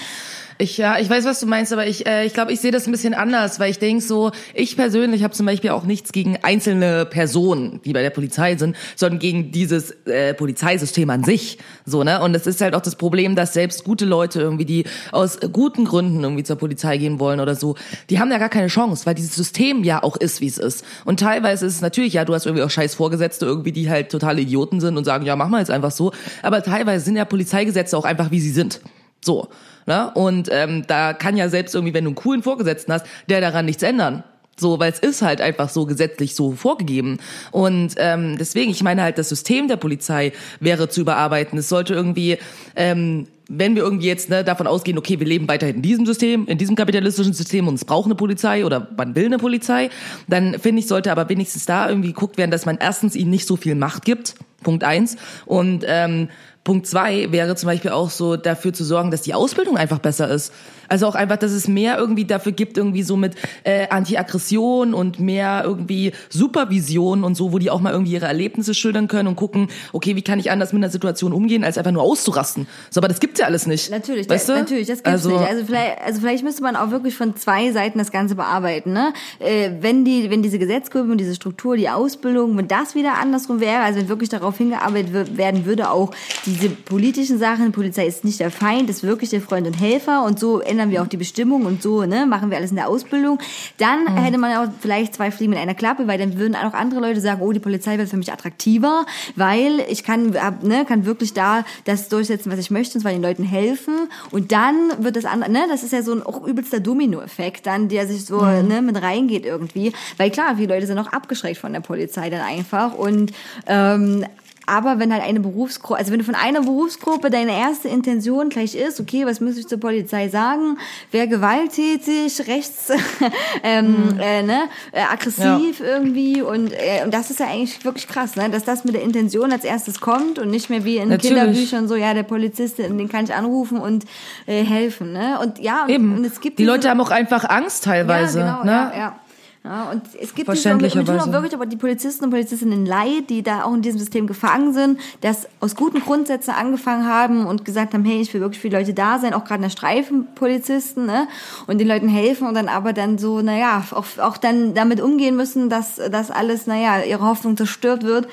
Ich 0.61 0.77
ja, 0.77 0.99
ich 0.99 1.09
weiß, 1.09 1.25
was 1.25 1.39
du 1.39 1.47
meinst, 1.47 1.73
aber 1.73 1.87
ich 1.87 2.05
äh, 2.05 2.27
ich 2.27 2.35
glaube, 2.35 2.53
ich 2.53 2.61
sehe 2.61 2.73
das 2.73 2.87
ein 2.87 2.93
bisschen 2.93 3.15
anders, 3.15 3.61
weil 3.61 3.71
ich 3.71 3.79
denke 3.79 4.03
so, 4.03 4.33
ich 4.55 4.77
persönlich 4.77 5.23
habe 5.23 5.33
zum 5.33 5.47
Beispiel 5.47 5.71
auch 5.71 5.85
nichts 5.85 6.11
gegen 6.11 6.37
einzelne 6.43 7.07
Personen, 7.07 7.81
die 7.85 7.93
bei 7.93 8.03
der 8.03 8.11
Polizei 8.11 8.57
sind, 8.57 8.75
sondern 8.97 9.21
gegen 9.21 9.53
dieses 9.53 9.93
äh, 10.07 10.35
Polizeisystem 10.35 11.09
an 11.11 11.23
sich. 11.23 11.59
So 11.87 12.03
ne 12.03 12.21
und 12.21 12.35
es 12.35 12.49
ist 12.49 12.61
halt 12.61 12.75
auch 12.75 12.81
das 12.81 12.97
Problem, 12.97 13.37
dass 13.37 13.53
selbst 13.53 13.85
gute 13.85 14.05
Leute 14.05 14.41
irgendwie, 14.41 14.65
die 14.65 14.85
aus 15.13 15.39
guten 15.53 15.85
Gründen 15.85 16.25
irgendwie 16.25 16.43
zur 16.43 16.57
Polizei 16.57 16.99
gehen 16.99 17.21
wollen 17.21 17.39
oder 17.39 17.55
so, 17.55 17.77
die 18.11 18.19
haben 18.19 18.33
ja 18.33 18.39
gar 18.39 18.49
keine 18.49 18.67
Chance, 18.67 19.07
weil 19.07 19.15
dieses 19.15 19.37
System 19.37 19.85
ja 19.85 20.03
auch 20.03 20.17
ist, 20.17 20.41
wie 20.41 20.49
es 20.49 20.59
ist. 20.59 20.85
Und 21.05 21.21
teilweise 21.21 21.67
ist 21.67 21.77
es 21.77 21.81
natürlich 21.83 22.15
ja, 22.15 22.25
du 22.25 22.35
hast 22.35 22.47
irgendwie 22.47 22.65
auch 22.65 22.71
scheiß 22.71 22.97
Vorgesetzte 22.97 23.47
irgendwie, 23.47 23.71
die 23.71 23.89
halt 23.89 24.11
totale 24.11 24.41
Idioten 24.41 24.81
sind 24.81 24.97
und 24.97 25.05
sagen, 25.05 25.25
ja 25.25 25.37
mach 25.37 25.49
mal 25.49 25.61
jetzt 25.61 25.71
einfach 25.71 25.93
so. 25.93 26.11
Aber 26.43 26.65
teilweise 26.65 27.05
sind 27.05 27.15
ja 27.15 27.25
Polizeigesetze 27.25 27.97
auch 27.97 28.05
einfach 28.05 28.33
wie 28.33 28.41
sie 28.41 28.51
sind. 28.51 28.81
So. 29.25 29.49
Ne? 29.89 30.11
Und 30.13 30.51
ähm, 30.53 30.85
da 30.87 31.15
kann 31.15 31.39
ja 31.39 31.49
selbst 31.49 31.75
irgendwie, 31.75 31.95
wenn 31.95 32.05
du 32.05 32.11
einen 32.11 32.15
coolen 32.15 32.43
Vorgesetzten 32.43 32.93
hast, 32.93 33.07
der 33.31 33.41
daran 33.41 33.65
nichts 33.65 33.83
ändern. 33.83 34.23
So, 34.55 34.79
weil 34.79 34.93
es 34.93 34.99
ist 34.99 35.23
halt 35.23 35.41
einfach 35.41 35.71
so 35.71 35.87
gesetzlich 35.87 36.35
so 36.35 36.53
vorgegeben. 36.53 37.21
Und 37.53 37.95
ähm, 37.97 38.37
deswegen, 38.39 38.71
ich 38.71 38.83
meine 38.83 39.03
halt, 39.03 39.17
das 39.17 39.31
System 39.31 39.67
der 39.67 39.77
Polizei 39.77 40.33
wäre 40.61 40.91
zu 40.91 41.01
überarbeiten. 41.01 41.59
Es 41.59 41.71
sollte 41.71 41.95
irgendwie, 41.95 42.37
ähm, 42.77 43.29
wenn 43.49 43.77
wir 43.77 43.83
irgendwie 43.83 44.09
jetzt 44.09 44.29
ne, 44.29 44.45
davon 44.45 44.67
ausgehen, 44.67 44.99
okay, 44.99 45.21
wir 45.21 45.27
leben 45.27 45.49
weiterhin 45.49 45.77
in 45.77 45.83
diesem 45.83 46.05
System, 46.05 46.47
in 46.49 46.59
diesem 46.59 46.77
kapitalistischen 46.77 47.33
System 47.33 47.67
und 47.67 47.77
es 47.77 47.87
braucht 47.87 48.05
eine 48.05 48.15
Polizei 48.15 48.67
oder 48.67 48.89
man 48.95 49.15
will 49.15 49.25
eine 49.25 49.39
Polizei, 49.39 49.89
dann 50.27 50.59
finde 50.59 50.81
ich, 50.81 50.87
sollte 50.87 51.11
aber 51.11 51.31
wenigstens 51.31 51.65
da 51.65 51.89
irgendwie 51.89 52.09
geguckt 52.09 52.37
werden, 52.37 52.51
dass 52.51 52.67
man 52.67 52.77
erstens 52.79 53.17
ihnen 53.17 53.31
nicht 53.31 53.47
so 53.47 53.57
viel 53.57 53.75
Macht 53.75 54.05
gibt. 54.05 54.35
Punkt 54.63 54.85
eins. 54.85 55.17
Und 55.47 55.83
ähm, 55.87 56.29
Punkt 56.69 56.87
zwei 56.87 57.33
wäre 57.33 57.57
zum 57.57 57.69
Beispiel 57.69 57.93
auch 57.93 58.11
so 58.11 58.37
dafür 58.37 58.75
zu 58.75 58.85
sorgen, 58.85 59.11
dass 59.11 59.23
die 59.23 59.33
Ausbildung 59.33 59.79
einfach 59.79 60.01
besser 60.01 60.29
ist. 60.29 60.53
Also 60.89 61.07
auch 61.07 61.15
einfach, 61.15 61.39
dass 61.39 61.53
es 61.53 61.67
mehr 61.67 61.99
irgendwie 61.99 62.27
dafür 62.27 62.53
gibt, 62.53 62.77
irgendwie 62.77 63.03
so 63.03 63.17
mit 63.17 63.37
äh, 63.65 63.89
Anti-Aggression 63.89 64.93
und 64.93 65.19
mehr 65.19 65.63
irgendwie 65.65 66.13
Supervision 66.29 67.25
und 67.25 67.37
so, 67.37 67.53
wo 67.53 67.59
die 67.59 67.71
auch 67.71 67.81
mal 67.81 67.93
irgendwie 67.93 68.13
ihre 68.13 68.27
Erlebnisse 68.27 68.75
schildern 68.75 69.09
können 69.09 69.29
und 69.29 69.37
gucken, 69.37 69.69
okay, 69.95 70.15
wie 70.15 70.23
kann 70.23 70.39
ich 70.39 70.51
anders 70.51 70.75
mit 70.75 70.83
einer 70.83 70.91
Situation 70.91 71.33
umgehen, 71.33 71.65
als 71.65 71.79
einfach 71.79 71.93
nur 71.93 72.03
auszurasten. 72.03 72.67
So, 72.91 73.01
aber 73.01 73.09
das 73.09 73.21
gibt's 73.21 73.41
ja 73.41 73.47
alles 73.47 73.67
nicht. 73.67 73.91
Natürlich, 73.91 74.29
weißt 74.29 74.49
das, 74.49 74.55
du? 74.55 74.61
natürlich, 74.61 74.89
das 74.89 74.99
gibt's 74.99 75.25
also, 75.25 75.31
nicht. 75.31 75.49
Also 75.49 75.65
vielleicht, 75.65 76.03
also 76.03 76.21
vielleicht 76.21 76.45
müsste 76.45 76.63
man 76.63 76.77
auch 76.77 76.91
wirklich 76.91 77.15
von 77.15 77.35
zwei 77.37 77.73
Seiten 77.73 77.99
das 77.99 78.11
Ganze 78.11 78.35
bearbeiten. 78.35 78.93
Ne? 78.93 79.15
Äh, 79.39 79.71
wenn 79.81 80.05
die, 80.05 80.31
wenn 80.31 80.43
diese 80.43 80.59
Gesetzgebung 80.59 81.17
diese 81.17 81.35
Struktur, 81.35 81.79
die 81.79 81.89
Ausbildung, 81.89 82.57
wenn 82.59 82.69
das 82.69 82.95
wieder 82.95 83.15
andersrum 83.19 83.61
wäre, 83.61 83.81
also 83.81 84.01
wenn 84.01 84.09
wirklich 84.11 84.29
darauf 84.29 84.59
hingearbeitet 84.59 85.37
werden 85.39 85.65
würde, 85.65 85.91
auch 85.91 86.13
diese 86.61 86.75
politischen 86.75 87.39
Sachen, 87.39 87.67
die 87.67 87.71
Polizei 87.73 88.07
ist 88.07 88.25
nicht 88.25 88.41
der 88.41 88.51
Feind, 88.51 88.91
ist 88.91 89.03
wirklich 89.03 89.31
der 89.31 89.41
Freund 89.41 89.67
und 89.67 89.75
Helfer 89.75 90.25
und 90.25 90.39
so 90.39 90.61
ändern 90.61 90.91
wir 90.91 91.03
auch 91.03 91.07
die 91.07 91.17
Bestimmung 91.17 91.65
und 91.67 91.83
so, 91.83 92.05
ne, 92.05 92.27
machen 92.27 92.51
wir 92.51 92.57
alles 92.57 92.71
in 92.71 92.77
der 92.77 92.89
Ausbildung. 92.89 93.39
Dann 93.79 94.05
mhm. 94.05 94.17
hätte 94.17 94.39
man 94.39 94.57
auch 94.57 94.73
vielleicht 94.81 95.15
zwei 95.15 95.31
Fliegen 95.31 95.51
mit 95.51 95.59
einer 95.59 95.75
Klappe, 95.75 96.07
weil 96.07 96.19
dann 96.19 96.39
würden 96.39 96.55
auch 96.55 96.75
andere 96.75 97.01
Leute 97.01 97.21
sagen, 97.21 97.43
oh, 97.43 97.53
die 97.53 97.61
Polizei 97.61 97.99
wird 97.99 98.09
für 98.09 98.17
mich 98.17 98.33
attraktiver, 98.33 99.07
weil 99.37 99.81
ich 99.89 100.05
kann, 100.05 100.31
ne, 100.63 100.85
kann 100.87 101.05
wirklich 101.05 101.35
da 101.35 101.65
das 101.85 102.09
durchsetzen, 102.09 102.51
was 102.51 102.59
ich 102.59 102.71
möchte, 102.71 102.99
und 102.99 103.03
zwar 103.03 103.13
den 103.13 103.23
Leuten 103.23 103.45
helfen. 103.45 103.95
Und 104.31 104.53
dann 104.53 104.91
wird 104.99 105.17
das 105.17 105.25
andere, 105.25 105.51
ne, 105.51 105.67
das 105.69 105.83
ist 105.83 105.93
ja 105.93 106.03
so 106.03 106.13
ein 106.13 106.23
auch 106.23 106.47
übelster 106.47 106.81
Domino-Effekt, 106.81 107.67
dann, 107.67 107.89
der 107.89 108.07
sich 108.07 108.25
so, 108.25 108.43
mhm. 108.43 108.69
ne, 108.69 108.83
mit 108.83 109.01
reingeht 109.01 109.45
irgendwie. 109.45 109.93
Weil 110.17 110.31
klar, 110.31 110.57
viele 110.57 110.75
Leute 110.75 110.87
sind 110.87 110.99
auch 110.99 111.13
abgeschreckt 111.13 111.59
von 111.59 111.73
der 111.73 111.81
Polizei 111.81 112.31
dann 112.31 112.41
einfach 112.41 112.95
und 112.95 113.33
ähm, 113.67 114.25
aber 114.69 114.99
wenn 114.99 115.13
halt 115.13 115.23
eine 115.23 115.41
Berufsgruppe, 115.41 115.99
also 115.99 116.13
wenn 116.13 116.19
du 116.19 116.25
von 116.25 116.35
einer 116.35 116.61
Berufsgruppe 116.61 117.31
deine 117.31 117.59
erste 117.59 117.89
Intention 117.89 118.51
gleich 118.51 118.75
ist, 118.75 119.01
okay, 119.01 119.25
was 119.27 119.41
muss 119.41 119.57
ich 119.57 119.67
zur 119.67 119.81
Polizei 119.81 120.29
sagen? 120.29 120.79
Wer 121.11 121.27
gewalttätig, 121.27 122.47
rechts, 122.47 122.91
ähm, 123.63 124.15
mhm. 124.15 124.21
äh, 124.21 124.43
ne, 124.43 124.61
äh, 124.93 125.03
aggressiv 125.03 125.81
ja. 125.81 125.87
irgendwie 125.87 126.43
und, 126.43 126.73
äh, 126.73 127.05
und 127.05 127.15
das 127.15 127.31
ist 127.31 127.41
ja 127.41 127.47
eigentlich 127.47 127.85
wirklich 127.85 128.07
krass, 128.07 128.37
ne, 128.37 128.51
dass 128.51 128.65
das 128.65 128.85
mit 128.85 128.95
der 128.95 129.03
Intention 129.03 129.53
als 129.53 129.65
erstes 129.65 130.01
kommt 130.01 130.39
und 130.39 130.51
nicht 130.51 130.71
mehr 130.71 130.85
wie 130.85 130.99
in 130.99 131.09
Natürlich. 131.09 131.37
Kinderbüchern 131.37 131.89
so, 131.89 131.97
ja, 131.97 132.15
der 132.15 132.23
Polizist, 132.23 132.79
den 132.79 133.09
kann 133.09 133.25
ich 133.25 133.35
anrufen 133.35 133.79
und 133.79 134.05
äh, 134.47 134.63
helfen, 134.63 135.13
ne? 135.13 135.39
Und 135.41 135.59
ja, 135.59 135.85
und, 135.85 135.91
Eben. 135.91 136.17
und 136.17 136.25
es 136.25 136.41
gibt 136.41 136.59
die 136.59 136.65
Leute 136.65 136.91
haben 136.91 137.01
auch 137.01 137.11
einfach 137.11 137.49
Angst 137.49 137.85
teilweise, 137.85 138.41
ja, 138.41 138.61
genau, 138.61 138.65
ne? 138.65 138.93
Ja, 138.93 138.99
ja. 138.99 139.21
Ja, 139.65 139.91
und 139.91 140.03
es 140.21 140.35
gibt 140.35 140.49
nicht 140.49 140.65
nur, 140.95 141.05
tun 141.05 141.19
auch 141.19 141.33
wirklich 141.33 141.53
aber 141.53 141.67
die 141.67 141.77
Polizisten 141.77 142.25
und 142.25 142.31
Polizistinnen 142.31 142.87
leid, 142.87 143.29
die 143.29 143.43
da 143.43 143.65
auch 143.65 143.75
in 143.75 143.83
diesem 143.83 143.99
System 143.99 144.27
gefangen 144.27 144.73
sind, 144.73 145.01
das 145.21 145.49
aus 145.61 145.75
guten 145.75 146.01
Grundsätzen 146.01 146.53
angefangen 146.53 147.07
haben 147.07 147.45
und 147.45 147.65
gesagt 147.65 147.93
haben, 147.93 148.05
hey, 148.05 148.21
ich 148.21 148.33
will 148.33 148.41
wirklich 148.41 148.61
für 148.61 148.71
die 148.71 148.77
Leute 148.77 148.95
da 148.95 149.19
sein, 149.19 149.35
auch 149.35 149.45
gerade 149.45 149.57
in 149.57 149.63
der 149.63 149.71
Streifenpolizisten, 149.71 151.07
ne, 151.07 151.29
und 151.67 151.79
den 151.79 151.89
Leuten 151.89 152.09
helfen 152.09 152.47
und 152.47 152.55
dann 152.55 152.69
aber 152.69 152.93
dann 152.93 153.19
so, 153.19 153.43
naja, 153.43 153.85
auch, 153.91 154.07
auch 154.19 154.37
dann 154.37 154.75
damit 154.75 155.01
umgehen 155.01 155.37
müssen, 155.37 155.69
dass 155.69 155.97
das 155.97 156.31
alles, 156.31 156.67
naja, 156.67 157.03
ihre 157.03 157.25
Hoffnung 157.25 157.57
zerstört 157.57 158.05
wird. 158.05 158.29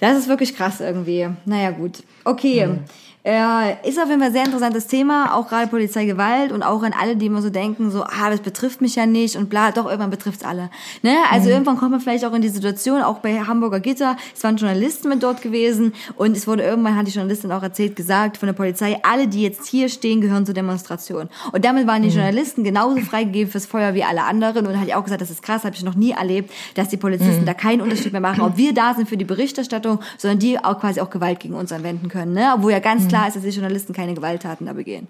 Das 0.00 0.18
ist 0.18 0.28
wirklich 0.28 0.56
krass 0.56 0.80
irgendwie. 0.80 1.28
Naja, 1.46 1.70
gut. 1.70 2.02
Okay. 2.24 2.66
Mhm. 2.66 2.80
Äh, 3.26 3.88
ist 3.88 3.98
auf 3.98 4.10
jeden 4.10 4.20
Fall 4.20 4.28
ein 4.28 4.32
sehr 4.34 4.44
interessantes 4.44 4.86
Thema, 4.86 5.34
auch 5.34 5.48
gerade 5.48 5.66
Polizeigewalt 5.68 6.52
und 6.52 6.62
auch 6.62 6.82
an 6.82 6.92
alle, 6.92 7.16
die 7.16 7.24
immer 7.24 7.40
so 7.40 7.48
denken, 7.48 7.90
so, 7.90 8.02
ah, 8.02 8.28
das 8.28 8.40
betrifft 8.40 8.82
mich 8.82 8.96
ja 8.96 9.06
nicht 9.06 9.36
und 9.36 9.48
bla, 9.48 9.72
doch, 9.72 9.86
irgendwann 9.86 10.10
betrifft's 10.10 10.44
alle. 10.44 10.68
Ne? 11.00 11.16
Also 11.30 11.46
mhm. 11.46 11.52
irgendwann 11.52 11.78
kommt 11.78 11.92
man 11.92 12.00
vielleicht 12.00 12.26
auch 12.26 12.34
in 12.34 12.42
die 12.42 12.50
Situation, 12.50 13.00
auch 13.00 13.20
bei 13.20 13.40
Hamburger 13.40 13.80
Gitter, 13.80 14.18
es 14.36 14.44
waren 14.44 14.58
Journalisten 14.58 15.08
mit 15.08 15.22
dort 15.22 15.40
gewesen 15.40 15.94
und 16.16 16.36
es 16.36 16.46
wurde 16.46 16.64
irgendwann, 16.64 16.96
hat 16.96 17.06
die 17.06 17.12
Journalistin 17.12 17.50
auch 17.52 17.62
erzählt, 17.62 17.96
gesagt 17.96 18.36
von 18.36 18.46
der 18.46 18.52
Polizei, 18.52 19.00
alle, 19.02 19.26
die 19.26 19.40
jetzt 19.40 19.68
hier 19.68 19.88
stehen, 19.88 20.20
gehören 20.20 20.44
zur 20.44 20.54
Demonstration. 20.54 21.30
Und 21.52 21.64
damit 21.64 21.86
waren 21.86 22.02
die 22.02 22.10
mhm. 22.10 22.16
Journalisten 22.16 22.62
genauso 22.62 23.00
freigegeben 23.00 23.50
fürs 23.50 23.64
Feuer 23.64 23.94
wie 23.94 24.04
alle 24.04 24.24
anderen 24.24 24.66
und 24.66 24.78
hat 24.78 24.92
auch 24.92 25.04
gesagt, 25.04 25.22
das 25.22 25.30
ist 25.30 25.42
krass, 25.42 25.64
habe 25.64 25.74
ich 25.74 25.82
noch 25.82 25.94
nie 25.94 26.10
erlebt, 26.10 26.52
dass 26.74 26.90
die 26.90 26.98
Polizisten 26.98 27.40
mhm. 27.40 27.46
da 27.46 27.54
keinen 27.54 27.80
Unterschied 27.80 28.12
mehr 28.12 28.20
machen, 28.20 28.42
ob 28.42 28.58
wir 28.58 28.74
da 28.74 28.92
sind 28.92 29.08
für 29.08 29.16
die 29.16 29.24
Berichterstattung, 29.24 30.00
sondern 30.18 30.40
die 30.40 30.62
auch 30.62 30.78
quasi 30.78 31.00
auch 31.00 31.08
Gewalt 31.08 31.40
gegen 31.40 31.54
uns 31.54 31.72
anwenden 31.72 32.10
können. 32.10 32.34
Ne? 32.34 32.54
Wo 32.58 32.68
ja 32.68 32.80
ganz 32.80 33.13
klar 33.14 33.28
ist, 33.28 33.36
dass 33.36 33.42
die 33.42 33.50
Journalisten 33.50 33.92
keine 33.92 34.14
Gewalttaten 34.14 34.66
da 34.66 34.72
begehen. 34.72 35.08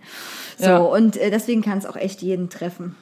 So, 0.59 0.67
ja. 0.67 0.79
und 0.79 1.17
äh, 1.17 1.31
deswegen 1.31 1.63
kann 1.63 1.79
es 1.79 1.87
auch 1.87 1.97
echt 1.97 2.23
jeden 2.23 2.51
treffen. 2.51 2.97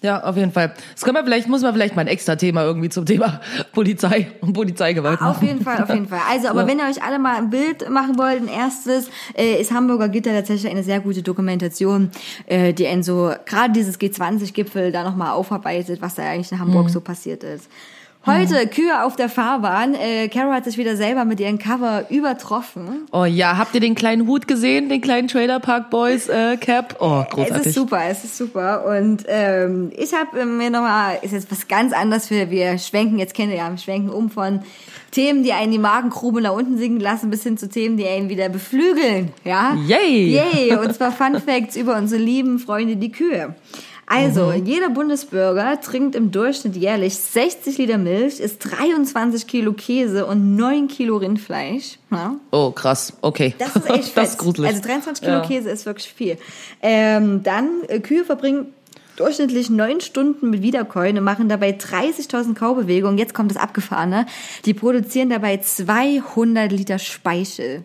Ja, 0.00 0.22
auf 0.22 0.36
jeden 0.36 0.52
Fall. 0.52 0.74
Das 0.94 1.02
können 1.02 1.16
wir 1.16 1.24
vielleicht, 1.24 1.48
muss 1.48 1.62
man 1.62 1.72
vielleicht 1.72 1.96
mal 1.96 2.02
ein 2.02 2.08
extra 2.08 2.36
Thema 2.36 2.62
irgendwie 2.62 2.88
zum 2.88 3.04
Thema 3.04 3.40
Polizei 3.72 4.28
und 4.40 4.52
Polizeigewalt 4.52 5.20
machen. 5.20 5.36
Auf 5.36 5.42
jeden 5.42 5.64
Fall, 5.64 5.82
auf 5.82 5.88
jeden 5.88 6.06
Fall. 6.06 6.20
Also, 6.30 6.48
aber 6.48 6.62
ja. 6.62 6.68
wenn 6.68 6.78
ihr 6.78 6.84
euch 6.84 7.02
alle 7.02 7.18
mal 7.18 7.36
ein 7.36 7.50
Bild 7.50 7.90
machen 7.90 8.16
wollt, 8.16 8.40
ein 8.42 8.48
erstes, 8.48 9.10
äh, 9.36 9.60
ist 9.60 9.72
Hamburger 9.72 10.08
Gitter 10.08 10.30
tatsächlich 10.32 10.70
eine 10.70 10.84
sehr 10.84 11.00
gute 11.00 11.22
Dokumentation, 11.22 12.10
äh, 12.46 12.72
die 12.72 12.86
einen 12.86 13.02
so, 13.02 13.32
gerade 13.44 13.72
dieses 13.72 13.98
G20-Gipfel 13.98 14.92
da 14.92 15.02
nochmal 15.02 15.32
aufarbeitet, 15.32 16.00
was 16.00 16.14
da 16.14 16.22
eigentlich 16.22 16.52
in 16.52 16.60
Hamburg 16.60 16.84
mhm. 16.84 16.90
so 16.90 17.00
passiert 17.00 17.42
ist. 17.42 17.68
Heute 18.28 18.66
mhm. 18.66 18.70
Kühe 18.70 19.04
auf 19.04 19.16
der 19.16 19.30
Fahrbahn. 19.30 19.94
Äh, 19.94 20.28
Caro 20.28 20.52
hat 20.52 20.64
sich 20.64 20.76
wieder 20.76 20.96
selber 20.96 21.24
mit 21.24 21.40
ihrem 21.40 21.58
Cover 21.58 22.04
übertroffen. 22.10 23.06
Oh 23.10 23.24
ja, 23.24 23.56
habt 23.56 23.74
ihr 23.74 23.80
den 23.80 23.94
kleinen 23.94 24.26
Hut 24.26 24.46
gesehen, 24.46 24.90
den 24.90 25.00
kleinen 25.00 25.28
Trailer 25.28 25.60
Park 25.60 25.88
Boys 25.88 26.28
äh, 26.28 26.58
Cap? 26.58 26.96
Oh, 27.00 27.24
großartig. 27.24 27.56
Es 27.56 27.66
ist 27.68 27.74
super, 27.74 28.02
es 28.06 28.24
ist 28.24 28.36
super. 28.36 28.84
Und 28.84 29.24
ähm, 29.28 29.90
ich 29.96 30.12
habe 30.12 30.44
mir 30.44 30.68
nochmal, 30.68 31.18
ist 31.22 31.32
jetzt 31.32 31.50
was 31.50 31.68
ganz 31.68 31.94
anderes 31.94 32.28
für, 32.28 32.50
wir 32.50 32.76
schwenken, 32.76 33.18
jetzt 33.18 33.32
kennt 33.32 33.50
ihr 33.50 33.58
ja, 33.58 33.70
wir 33.70 33.78
schwenken 33.78 34.10
um 34.10 34.28
von 34.28 34.60
Themen, 35.10 35.42
die 35.42 35.54
einen 35.54 35.72
die 35.72 35.78
Magengrube 35.78 36.42
nach 36.42 36.52
unten 36.52 36.76
sinken 36.76 37.00
lassen, 37.00 37.30
bis 37.30 37.42
hin 37.44 37.56
zu 37.56 37.70
Themen, 37.70 37.96
die 37.96 38.06
einen 38.06 38.28
wieder 38.28 38.50
beflügeln. 38.50 39.32
Ja? 39.44 39.74
Yay! 39.86 40.34
Yay! 40.34 40.76
Und 40.76 40.94
zwar 40.94 41.12
Fun 41.12 41.40
Facts 41.40 41.76
über 41.76 41.96
unsere 41.96 42.20
lieben 42.20 42.58
Freunde, 42.58 42.96
die 42.96 43.10
Kühe. 43.10 43.54
Also, 44.10 44.46
mhm. 44.46 44.64
jeder 44.64 44.88
Bundesbürger 44.88 45.78
trinkt 45.82 46.14
im 46.14 46.30
Durchschnitt 46.30 46.76
jährlich 46.76 47.14
60 47.14 47.76
Liter 47.76 47.98
Milch, 47.98 48.40
isst 48.40 48.64
23 48.64 49.46
Kilo 49.46 49.74
Käse 49.74 50.24
und 50.24 50.56
9 50.56 50.88
Kilo 50.88 51.18
Rindfleisch. 51.18 51.98
Ja. 52.10 52.36
Oh, 52.50 52.70
krass. 52.70 53.12
Okay. 53.20 53.54
Das 53.58 53.76
ist 53.76 53.90
echt 53.90 54.04
fett. 54.06 54.16
das 54.16 54.30
ist 54.30 54.38
gruselig. 54.38 54.70
Also 54.70 54.82
23 54.82 55.22
Kilo 55.22 55.36
ja. 55.36 55.46
Käse 55.46 55.68
ist 55.68 55.84
wirklich 55.84 56.10
viel. 56.10 56.38
Ähm, 56.80 57.42
dann, 57.42 57.68
äh, 57.88 58.00
Kühe 58.00 58.24
verbringen 58.24 58.72
durchschnittlich 59.16 59.68
neun 59.68 60.00
Stunden 60.00 60.48
mit 60.48 60.62
Wiederkäuen 60.62 61.18
und 61.18 61.24
machen 61.24 61.50
dabei 61.50 61.70
30.000 61.70 62.54
Kaubewegungen. 62.54 63.18
Jetzt 63.18 63.34
kommt 63.34 63.50
das 63.50 63.58
Abgefahrene. 63.58 64.24
Die 64.64 64.72
produzieren 64.72 65.28
dabei 65.28 65.58
200 65.58 66.72
Liter 66.72 66.98
Speichel. 66.98 67.84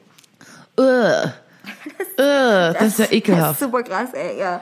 Uh. 0.79 1.29
Das, 2.15 2.77
das, 2.77 2.87
ist 2.87 2.99
ja 2.99 3.05
ekelhaft. 3.11 3.43
Das 3.43 3.51
ist 3.53 3.59
super 3.59 3.83
krass, 3.83 4.09
ey, 4.13 4.39
ja. 4.39 4.61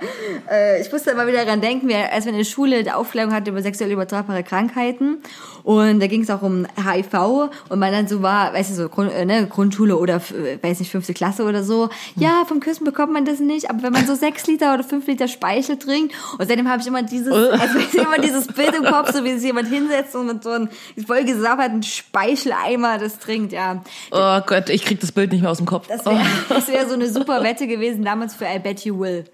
Äh, 0.49 0.81
ich 0.81 0.91
musste 0.91 1.11
immer 1.11 1.27
wieder 1.27 1.43
daran 1.43 1.59
denken, 1.59 1.91
als 1.91 2.25
wir 2.25 2.31
in 2.31 2.37
der 2.37 2.45
Schule 2.45 2.83
die 2.83 2.91
Aufklärung 2.91 3.33
hatten 3.33 3.49
über 3.49 3.61
sexuell 3.61 3.91
übertragbare 3.91 4.43
Krankheiten. 4.43 5.21
Und 5.63 5.99
da 5.99 6.07
ging 6.07 6.21
es 6.21 6.29
auch 6.29 6.41
um 6.41 6.65
HIV 6.77 7.49
und 7.69 7.79
man 7.79 7.91
dann 7.91 8.07
so 8.07 8.21
war, 8.21 8.53
weißt 8.53 8.71
du, 8.71 8.75
so 8.75 8.89
Grund, 8.89 9.11
äh, 9.13 9.25
ne, 9.25 9.47
Grundschule 9.47 9.97
oder, 9.97 10.21
weiß 10.61 10.79
nicht, 10.79 10.91
fünfte 10.91 11.13
Klasse 11.13 11.43
oder 11.43 11.63
so. 11.63 11.89
Ja, 12.15 12.45
vom 12.47 12.59
Küssen 12.59 12.85
bekommt 12.85 13.13
man 13.13 13.25
das 13.25 13.39
nicht, 13.39 13.69
aber 13.69 13.83
wenn 13.83 13.93
man 13.93 14.07
so 14.07 14.15
sechs 14.21 14.47
Liter 14.47 14.73
oder 14.73 14.83
fünf 14.83 15.05
Liter 15.07 15.27
Speichel 15.27 15.77
trinkt 15.77 16.15
und 16.37 16.47
seitdem 16.47 16.69
habe 16.69 16.81
ich 16.81 16.87
immer 16.87 17.03
dieses, 17.03 17.31
also 17.33 17.79
immer 17.97 18.17
dieses 18.19 18.47
Bild 18.47 18.75
im 18.75 18.85
Kopf, 18.85 19.11
so 19.11 19.23
wie 19.23 19.33
sich 19.33 19.43
jemand 19.43 19.67
hinsetzt 19.67 20.15
und 20.15 20.27
mit 20.27 20.43
so 20.43 20.51
einem 20.51 20.69
voll 21.05 21.25
gesafferten 21.25 21.83
Speicheleimer 21.83 22.97
das 22.97 23.19
trinkt, 23.19 23.51
ja. 23.51 23.83
Oh 24.11 24.39
Gott, 24.45 24.69
ich 24.69 24.83
krieg 24.85 24.99
das 24.99 25.11
Bild 25.11 25.31
nicht 25.31 25.41
mehr 25.41 25.51
aus 25.51 25.57
dem 25.57 25.67
Kopf. 25.67 25.87
Das 25.87 26.05
wäre 26.05 26.15
oh. 26.15 26.67
wär 26.67 26.90
so 26.91 26.95
eine 26.95 27.09
super 27.09 27.43
Wette 27.43 27.67
gewesen 27.67 28.03
damals 28.03 28.35
für 28.35 28.45
I 28.45 28.59
Bet 28.59 28.85
You 28.85 28.99
Will. 28.99 29.25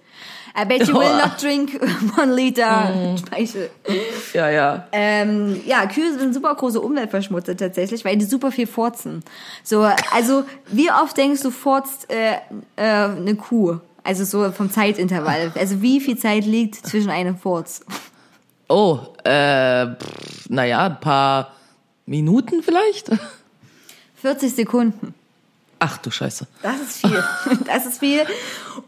I 0.60 0.66
bet 0.66 0.88
you 0.88 0.96
will 0.96 1.16
not 1.18 1.40
drink 1.40 1.80
one 2.18 2.34
liter 2.34 2.90
mm. 2.90 3.18
Speichel. 3.20 3.70
Ja, 4.34 4.50
ja. 4.50 4.88
Ähm, 4.92 5.62
ja, 5.68 5.86
Kühe 5.86 6.18
sind 6.18 6.34
super 6.34 6.56
große 6.56 6.82
Umweltverschmutzer 6.82 7.56
tatsächlich, 7.56 8.04
weil 8.04 8.18
die 8.18 8.26
super 8.26 8.52
viel 8.52 8.66
furzen. 8.66 9.24
So, 9.64 9.88
also 10.12 10.46
wie 10.72 10.90
oft 10.90 11.16
denkst 11.16 11.44
du 11.44 11.52
furzt 11.52 12.12
äh, 12.12 12.38
äh, 12.76 12.82
eine 12.82 13.36
Kuh? 13.36 13.78
Also 14.04 14.24
so 14.24 14.52
vom 14.52 14.72
Zeitintervall. 14.72 15.52
Also 15.54 15.84
wie 15.84 16.00
viel 16.00 16.18
Zeit 16.18 16.46
liegt 16.46 16.76
zwischen 16.88 17.12
einem 17.12 17.38
Furz? 17.38 17.86
Oh, 18.68 19.00
äh, 19.26 19.86
naja, 20.50 20.88
ein 20.88 21.00
paar 21.00 21.54
Minuten 22.08 22.64
vielleicht? 22.64 23.12
40 24.16 24.56
Sekunden. 24.56 25.14
Ach 25.80 25.98
du 25.98 26.10
Scheiße. 26.10 26.48
Das 26.64 26.82
ist 26.82 27.02
viel. 27.02 27.24
Das 27.66 27.86
ist 27.86 28.00
viel. 28.00 28.22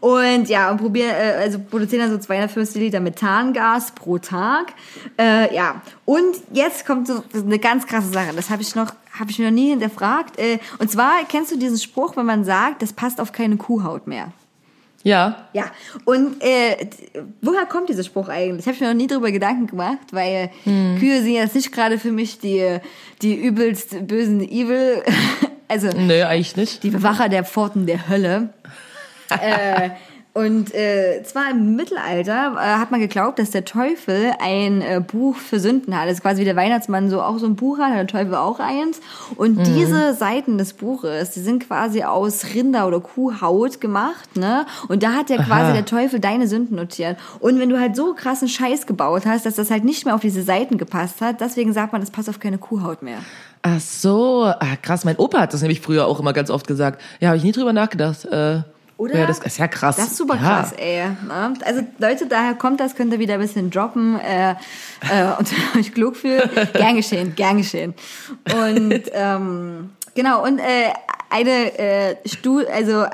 Und 0.00 0.48
ja, 0.48 0.70
und 0.70 0.78
probieren, 0.78 1.10
äh, 1.10 1.36
also 1.40 1.58
produzieren 1.58 2.02
dann 2.02 2.10
so 2.10 2.18
250 2.18 2.80
Liter 2.80 3.00
Methangas 3.00 3.92
pro 3.92 4.18
Tag. 4.18 4.72
Äh, 5.18 5.54
ja. 5.54 5.82
Und 6.04 6.36
jetzt 6.52 6.86
kommt 6.86 7.06
so 7.06 7.22
eine 7.34 7.58
ganz 7.58 7.86
krasse 7.86 8.08
Sache. 8.08 8.32
Das 8.34 8.50
habe 8.50 8.62
ich 8.62 8.74
noch, 8.74 8.92
habe 9.18 9.30
ich 9.30 9.38
mir 9.38 9.46
noch 9.46 9.54
nie 9.54 9.70
hinterfragt. 9.70 10.38
Äh, 10.38 10.58
und 10.78 10.90
zwar 10.90 11.24
kennst 11.28 11.52
du 11.52 11.58
diesen 11.58 11.78
Spruch, 11.78 12.16
wenn 12.16 12.26
man 12.26 12.44
sagt, 12.44 12.82
das 12.82 12.92
passt 12.92 13.20
auf 13.20 13.32
keine 13.32 13.56
Kuhhaut 13.56 14.06
mehr. 14.06 14.32
Ja. 15.02 15.48
Ja, 15.54 15.70
und 16.04 16.42
äh, 16.42 16.88
woher 17.40 17.64
kommt 17.66 17.88
dieser 17.88 18.04
Spruch 18.04 18.28
eigentlich? 18.28 18.66
Habe 18.66 18.74
ich 18.74 18.80
mir 18.80 18.88
noch 18.88 18.94
nie 18.94 19.06
drüber 19.06 19.30
Gedanken 19.32 19.66
gemacht, 19.66 19.98
weil 20.12 20.50
hm. 20.64 20.98
Kühe 20.98 21.22
sind 21.22 21.32
jetzt 21.32 21.54
nicht 21.54 21.72
gerade 21.72 21.98
für 21.98 22.12
mich 22.12 22.38
die, 22.38 22.78
die 23.22 23.34
übelst 23.34 24.06
bösen 24.06 24.42
Evil, 24.42 25.02
also 25.70 25.88
Nö, 25.96 26.24
eigentlich 26.24 26.56
nicht. 26.56 26.82
die 26.82 26.90
Bewacher 26.90 27.28
der 27.28 27.44
Pforten 27.44 27.86
der 27.86 28.08
Hölle. 28.08 28.48
äh, 29.30 29.90
und 30.32 30.72
äh, 30.74 31.22
zwar 31.24 31.50
im 31.50 31.74
Mittelalter 31.74 32.54
äh, 32.54 32.78
hat 32.78 32.92
man 32.92 33.00
geglaubt, 33.00 33.40
dass 33.40 33.50
der 33.50 33.64
Teufel 33.64 34.32
ein 34.38 34.80
äh, 34.80 35.02
Buch 35.04 35.34
für 35.34 35.58
Sünden 35.58 35.98
hat. 35.98 36.06
Das 36.06 36.14
ist 36.14 36.22
quasi 36.22 36.42
wie 36.42 36.44
der 36.44 36.54
Weihnachtsmann 36.54 37.10
so 37.10 37.20
auch 37.20 37.38
so 37.38 37.46
ein 37.46 37.56
Buch 37.56 37.78
hat, 37.78 37.90
hat 37.90 37.98
der 37.98 38.06
Teufel 38.06 38.36
auch 38.36 38.60
eins. 38.60 39.00
Und 39.34 39.58
mhm. 39.58 39.64
diese 39.64 40.14
Seiten 40.14 40.56
des 40.56 40.74
Buches, 40.74 41.32
die 41.32 41.40
sind 41.40 41.66
quasi 41.66 42.04
aus 42.04 42.44
Rinder- 42.54 42.86
oder 42.86 43.00
Kuhhaut 43.00 43.80
gemacht, 43.80 44.36
ne? 44.36 44.66
Und 44.86 45.02
da 45.02 45.14
hat 45.14 45.30
ja 45.30 45.36
quasi 45.36 45.70
Aha. 45.70 45.72
der 45.72 45.84
Teufel 45.84 46.20
deine 46.20 46.46
Sünden 46.46 46.76
notiert. 46.76 47.16
Und 47.40 47.58
wenn 47.58 47.68
du 47.68 47.80
halt 47.80 47.96
so 47.96 48.14
krassen 48.14 48.46
Scheiß 48.46 48.86
gebaut 48.86 49.26
hast, 49.26 49.46
dass 49.46 49.56
das 49.56 49.70
halt 49.72 49.84
nicht 49.84 50.04
mehr 50.04 50.14
auf 50.14 50.20
diese 50.20 50.42
Seiten 50.42 50.78
gepasst 50.78 51.20
hat, 51.20 51.40
deswegen 51.40 51.72
sagt 51.72 51.92
man, 51.92 52.02
das 52.02 52.12
passt 52.12 52.28
auf 52.28 52.38
keine 52.38 52.58
Kuhhaut 52.58 53.02
mehr. 53.02 53.18
Ach 53.62 53.80
so, 53.80 54.44
ah, 54.44 54.76
krass. 54.80 55.04
Mein 55.04 55.16
Opa 55.16 55.40
hat 55.40 55.54
das 55.54 55.62
nämlich 55.62 55.80
früher 55.80 56.06
auch 56.06 56.20
immer 56.20 56.32
ganz 56.32 56.50
oft 56.50 56.68
gesagt. 56.68 57.00
Ja, 57.18 57.28
habe 57.28 57.36
ich 57.36 57.44
nie 57.44 57.52
drüber 57.52 57.72
nachgedacht. 57.72 58.24
Äh 58.26 58.60
oder? 59.00 59.18
Ja, 59.18 59.26
das 59.26 59.38
ist 59.38 59.58
ja 59.58 59.66
krass. 59.66 59.96
Das 59.96 60.08
ist 60.08 60.16
super 60.18 60.34
ja. 60.34 60.40
krass, 60.40 60.72
ey. 60.72 61.08
Ne? 61.26 61.54
Also 61.64 61.80
Leute, 61.98 62.26
daher 62.26 62.54
kommt 62.54 62.80
das, 62.80 62.94
könnt 62.94 63.12
ihr 63.12 63.18
wieder 63.18 63.34
ein 63.34 63.40
bisschen 63.40 63.70
droppen 63.70 64.20
äh, 64.20 64.50
äh, 64.50 64.54
und 65.38 65.48
euch 65.78 65.92
klug 65.94 66.16
fühlen. 66.16 66.48
Gern 66.74 66.96
geschehen, 66.96 67.34
gern 67.34 67.56
geschehen. 67.56 67.94
Und 68.52 69.02
ähm, 69.12 69.90
genau, 70.14 70.44
und 70.44 70.58
äh, 70.58 70.92
eine 71.30 71.78
äh, 71.78 72.16
Studie, 72.26 72.66
also 72.68 73.06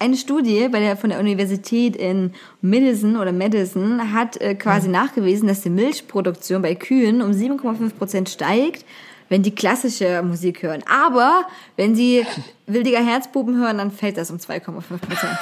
eine 0.00 0.16
Studie 0.16 0.66
bei 0.68 0.80
der, 0.80 0.96
von 0.96 1.10
der 1.10 1.20
Universität 1.20 1.94
in 1.94 2.32
Madison 2.60 3.16
oder 3.16 3.32
Madison 3.32 4.12
hat 4.12 4.40
äh, 4.40 4.56
quasi 4.56 4.88
mhm. 4.88 4.94
nachgewiesen, 4.94 5.46
dass 5.46 5.60
die 5.60 5.70
Milchproduktion 5.70 6.60
bei 6.60 6.74
Kühen 6.74 7.22
um 7.22 7.30
7,5 7.30 7.90
Prozent 7.90 8.30
steigt 8.30 8.84
wenn 9.30 9.42
die 9.42 9.54
klassische 9.54 10.22
Musik 10.22 10.62
hören. 10.62 10.82
Aber 10.86 11.46
wenn 11.76 11.94
sie 11.94 12.26
Wildiger 12.66 13.02
Herzbuben 13.04 13.56
hören, 13.56 13.78
dann 13.78 13.90
fällt 13.90 14.16
das 14.16 14.30
um 14.30 14.36
2,5 14.36 14.60
Prozent. 14.60 15.38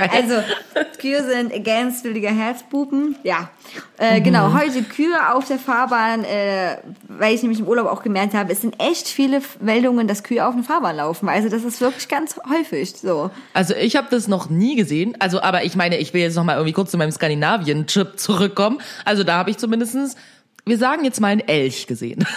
also 0.12 0.34
Kühe 0.98 1.22
sind 1.24 1.54
against 1.54 2.04
Wildiger 2.04 2.30
Herzbuben. 2.30 3.16
Ja, 3.22 3.50
äh, 3.98 4.18
mhm. 4.18 4.24
genau. 4.24 4.52
Heute 4.52 4.82
Kühe 4.82 5.34
auf 5.34 5.46
der 5.46 5.58
Fahrbahn, 5.58 6.24
äh, 6.24 6.78
weil 7.08 7.34
ich 7.34 7.42
nämlich 7.42 7.60
im 7.60 7.68
Urlaub 7.68 7.86
auch 7.86 8.02
gemerkt 8.02 8.34
habe, 8.34 8.52
es 8.52 8.60
sind 8.62 8.74
echt 8.78 9.08
viele 9.08 9.40
Meldungen, 9.60 10.06
dass 10.08 10.22
Kühe 10.22 10.46
auf 10.46 10.54
der 10.54 10.64
Fahrbahn 10.64 10.96
laufen. 10.96 11.28
Also 11.28 11.48
das 11.48 11.64
ist 11.64 11.80
wirklich 11.80 12.08
ganz 12.08 12.36
häufig 12.48 12.94
so. 12.96 13.30
Also 13.52 13.74
ich 13.74 13.96
habe 13.96 14.08
das 14.10 14.28
noch 14.28 14.48
nie 14.50 14.76
gesehen. 14.76 15.14
Also 15.18 15.42
aber 15.42 15.64
ich 15.64 15.76
meine, 15.76 15.98
ich 15.98 16.12
will 16.14 16.22
jetzt 16.22 16.36
noch 16.36 16.44
mal 16.44 16.54
irgendwie 16.54 16.72
kurz 16.72 16.90
zu 16.90 16.98
meinem 16.98 17.12
Skandinavien-Trip 17.12 18.18
zurückkommen. 18.18 18.80
Also 19.04 19.24
da 19.24 19.38
habe 19.38 19.50
ich 19.50 19.58
zumindestens 19.58 20.16
wir 20.64 20.78
sagen 20.78 21.04
jetzt 21.04 21.20
mal 21.20 21.28
einen 21.28 21.40
Elch 21.40 21.86
gesehen. 21.86 22.24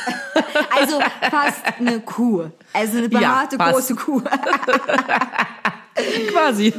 Also 0.78 1.00
fast 1.30 1.64
eine 1.80 2.02
Kuh. 2.02 2.46
Also 2.72 2.98
eine 2.98 3.10
behaarte 3.10 3.58
ja, 3.58 3.72
große 3.72 3.96
Kuh. 3.96 4.22
Quasi. 6.32 6.74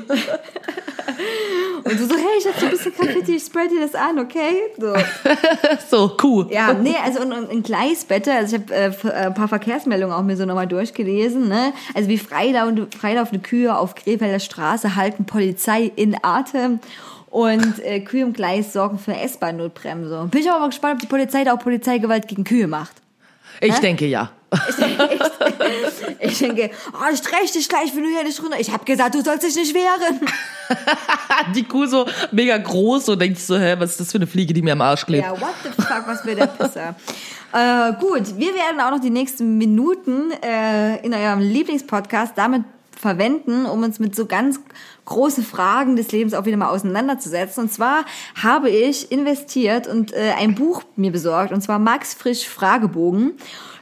Und 1.84 2.00
du 2.00 2.06
so, 2.06 2.14
hey, 2.14 2.38
ich 2.38 2.46
hab 2.46 2.58
so 2.58 2.66
ein 2.66 2.72
bisschen 2.72 2.94
Graffiti, 2.94 3.36
ich 3.36 3.44
spray 3.44 3.68
dir 3.68 3.80
das 3.80 3.94
an, 3.94 4.18
okay? 4.18 4.54
So, 4.78 4.94
so 5.90 6.16
Kuh. 6.16 6.46
Ja, 6.50 6.72
nee, 6.72 6.96
also 7.02 7.20
und, 7.20 7.32
und 7.32 7.50
in 7.50 7.62
Gleisbette, 7.62 8.32
also 8.32 8.56
ich 8.56 8.62
habe 8.62 8.74
äh, 8.74 9.26
ein 9.26 9.34
paar 9.34 9.48
Verkehrsmeldungen 9.48 10.14
auch 10.14 10.22
mir 10.22 10.36
so 10.36 10.44
nochmal 10.44 10.66
durchgelesen, 10.66 11.48
ne? 11.48 11.72
Also 11.94 12.08
wie 12.08 12.18
freilaufende, 12.18 12.88
freilaufende 12.96 13.40
Kühe 13.40 13.76
auf 13.76 13.94
Krefelder 13.94 14.40
Straße 14.40 14.96
halten 14.96 15.26
Polizei 15.26 15.90
in 15.94 16.16
Atem 16.22 16.80
und 17.30 17.78
äh, 17.84 18.00
Kühe 18.00 18.22
im 18.22 18.32
Gleis 18.32 18.72
sorgen 18.72 18.98
für 18.98 19.14
S-Bahn-Notbremse. 19.14 20.28
Bin 20.30 20.40
ich 20.40 20.50
aber 20.50 20.60
mal 20.60 20.68
gespannt, 20.68 20.94
ob 20.94 21.00
die 21.00 21.06
Polizei 21.06 21.44
da 21.44 21.54
auch 21.54 21.58
Polizeigewalt 21.58 22.28
gegen 22.28 22.44
Kühe 22.44 22.66
macht. 22.66 22.94
Ich 23.60 23.74
Hä? 23.74 23.80
denke 23.80 24.06
ja. 24.06 24.30
Ich, 24.68 24.78
ich, 26.20 26.30
ich 26.30 26.38
denke, 26.38 26.70
oh, 26.92 27.12
ich 27.12 27.18
streich 27.18 27.52
dich 27.52 27.68
gleich, 27.68 27.94
wenn 27.94 28.04
du 28.04 28.08
hier 28.08 28.22
nicht 28.22 28.40
runter. 28.42 28.58
Ich 28.60 28.70
habe 28.70 28.84
gesagt, 28.84 29.14
du 29.14 29.22
sollst 29.22 29.42
dich 29.42 29.56
nicht 29.56 29.74
wehren. 29.74 30.20
die 31.54 31.64
Kuh 31.64 31.86
so 31.86 32.06
mega 32.30 32.56
groß 32.56 33.08
und 33.10 33.20
denkst 33.20 33.40
so, 33.40 33.58
hä, 33.58 33.74
was 33.78 33.92
ist 33.92 34.00
das 34.00 34.12
für 34.12 34.18
eine 34.18 34.26
Fliege, 34.26 34.54
die 34.54 34.62
mir 34.62 34.72
am 34.72 34.80
Arsch 34.80 35.04
klebt? 35.04 35.24
Ja, 35.24 35.32
what 35.32 35.54
the 35.62 35.70
fuck, 35.70 36.06
was 36.06 36.24
will 36.24 36.36
der 36.36 36.46
Pisser? 36.46 36.94
äh, 37.52 37.92
gut, 38.00 38.38
wir 38.38 38.54
werden 38.54 38.80
auch 38.80 38.90
noch 38.90 39.00
die 39.00 39.10
nächsten 39.10 39.58
Minuten 39.58 40.30
äh, 40.42 41.04
in 41.04 41.12
eurem 41.12 41.40
Lieblingspodcast 41.40 42.32
damit 42.36 42.62
verwenden, 42.98 43.66
um 43.66 43.82
uns 43.82 43.98
mit 43.98 44.16
so 44.16 44.26
ganz 44.26 44.60
große 45.06 45.42
Fragen 45.42 45.96
des 45.96 46.12
Lebens 46.12 46.34
auch 46.34 46.44
wieder 46.44 46.56
mal 46.56 46.68
auseinanderzusetzen. 46.68 47.64
Und 47.64 47.72
zwar 47.72 48.04
habe 48.40 48.68
ich 48.68 49.10
investiert 49.10 49.86
und 49.86 50.12
äh, 50.12 50.32
ein 50.38 50.54
Buch 50.54 50.82
mir 50.96 51.12
besorgt, 51.12 51.52
und 51.52 51.62
zwar 51.62 51.78
Max 51.78 52.14
Frisch 52.14 52.46
Fragebogen. 52.46 53.32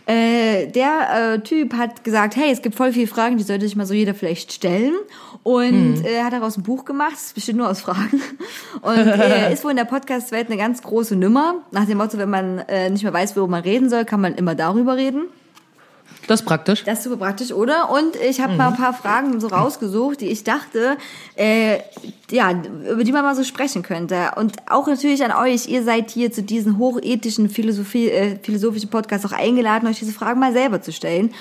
Äh, 0.06 0.66
der 0.66 1.34
äh, 1.34 1.40
Typ 1.40 1.72
hat 1.74 2.04
gesagt, 2.04 2.36
hey, 2.36 2.50
es 2.52 2.60
gibt 2.60 2.74
voll 2.74 2.92
viele 2.92 3.06
Fragen, 3.06 3.38
die 3.38 3.42
sollte 3.42 3.64
sich 3.64 3.74
mal 3.74 3.86
so 3.86 3.94
jeder 3.94 4.14
vielleicht 4.14 4.52
stellen. 4.52 4.92
Und 5.42 5.98
mhm. 5.98 6.04
äh, 6.04 6.22
hat 6.22 6.32
daraus 6.32 6.56
ein 6.56 6.62
Buch 6.62 6.84
gemacht, 6.84 7.14
es 7.14 7.32
besteht 7.32 7.56
nur 7.56 7.70
aus 7.70 7.80
Fragen. 7.80 8.22
Und 8.82 8.96
äh, 8.96 9.52
ist 9.52 9.64
wohl 9.64 9.70
in 9.70 9.76
der 9.78 9.84
Podcast-Welt 9.84 10.48
eine 10.48 10.58
ganz 10.58 10.82
große 10.82 11.16
Nummer. 11.16 11.56
Nach 11.70 11.86
dem 11.86 11.98
Motto, 11.98 12.18
wenn 12.18 12.30
man 12.30 12.58
äh, 12.60 12.90
nicht 12.90 13.02
mehr 13.02 13.12
weiß, 13.12 13.34
worüber 13.36 13.52
man 13.52 13.62
reden 13.62 13.88
soll, 13.88 14.04
kann 14.04 14.20
man 14.20 14.34
immer 14.34 14.54
darüber 14.54 14.96
reden. 14.96 15.24
Das 16.26 16.40
ist 16.40 16.46
praktisch. 16.46 16.84
Das 16.84 16.98
ist 16.98 17.04
super 17.04 17.16
praktisch, 17.16 17.52
oder? 17.52 17.90
Und 17.90 18.16
ich 18.16 18.40
habe 18.40 18.52
mhm. 18.52 18.58
mal 18.58 18.68
ein 18.68 18.76
paar 18.76 18.94
Fragen 18.94 19.40
so 19.40 19.48
rausgesucht, 19.48 20.20
die 20.20 20.28
ich 20.28 20.44
dachte, 20.44 20.96
äh, 21.36 21.78
ja, 22.30 22.50
über 22.90 23.04
die 23.04 23.12
man 23.12 23.22
mal 23.22 23.34
so 23.34 23.44
sprechen 23.44 23.82
könnte. 23.82 24.32
Und 24.36 24.56
auch 24.68 24.86
natürlich 24.86 25.24
an 25.24 25.32
euch, 25.32 25.68
ihr 25.68 25.82
seid 25.82 26.10
hier 26.10 26.32
zu 26.32 26.42
diesen 26.42 26.78
hochethischen 26.78 27.48
Philosophie, 27.50 28.08
äh, 28.08 28.38
philosophischen 28.42 28.90
Podcasts 28.90 29.26
auch 29.26 29.36
eingeladen, 29.36 29.88
euch 29.88 29.98
diese 29.98 30.12
Fragen 30.12 30.40
mal 30.40 30.52
selber 30.52 30.80
zu 30.80 30.92
stellen. 30.92 31.34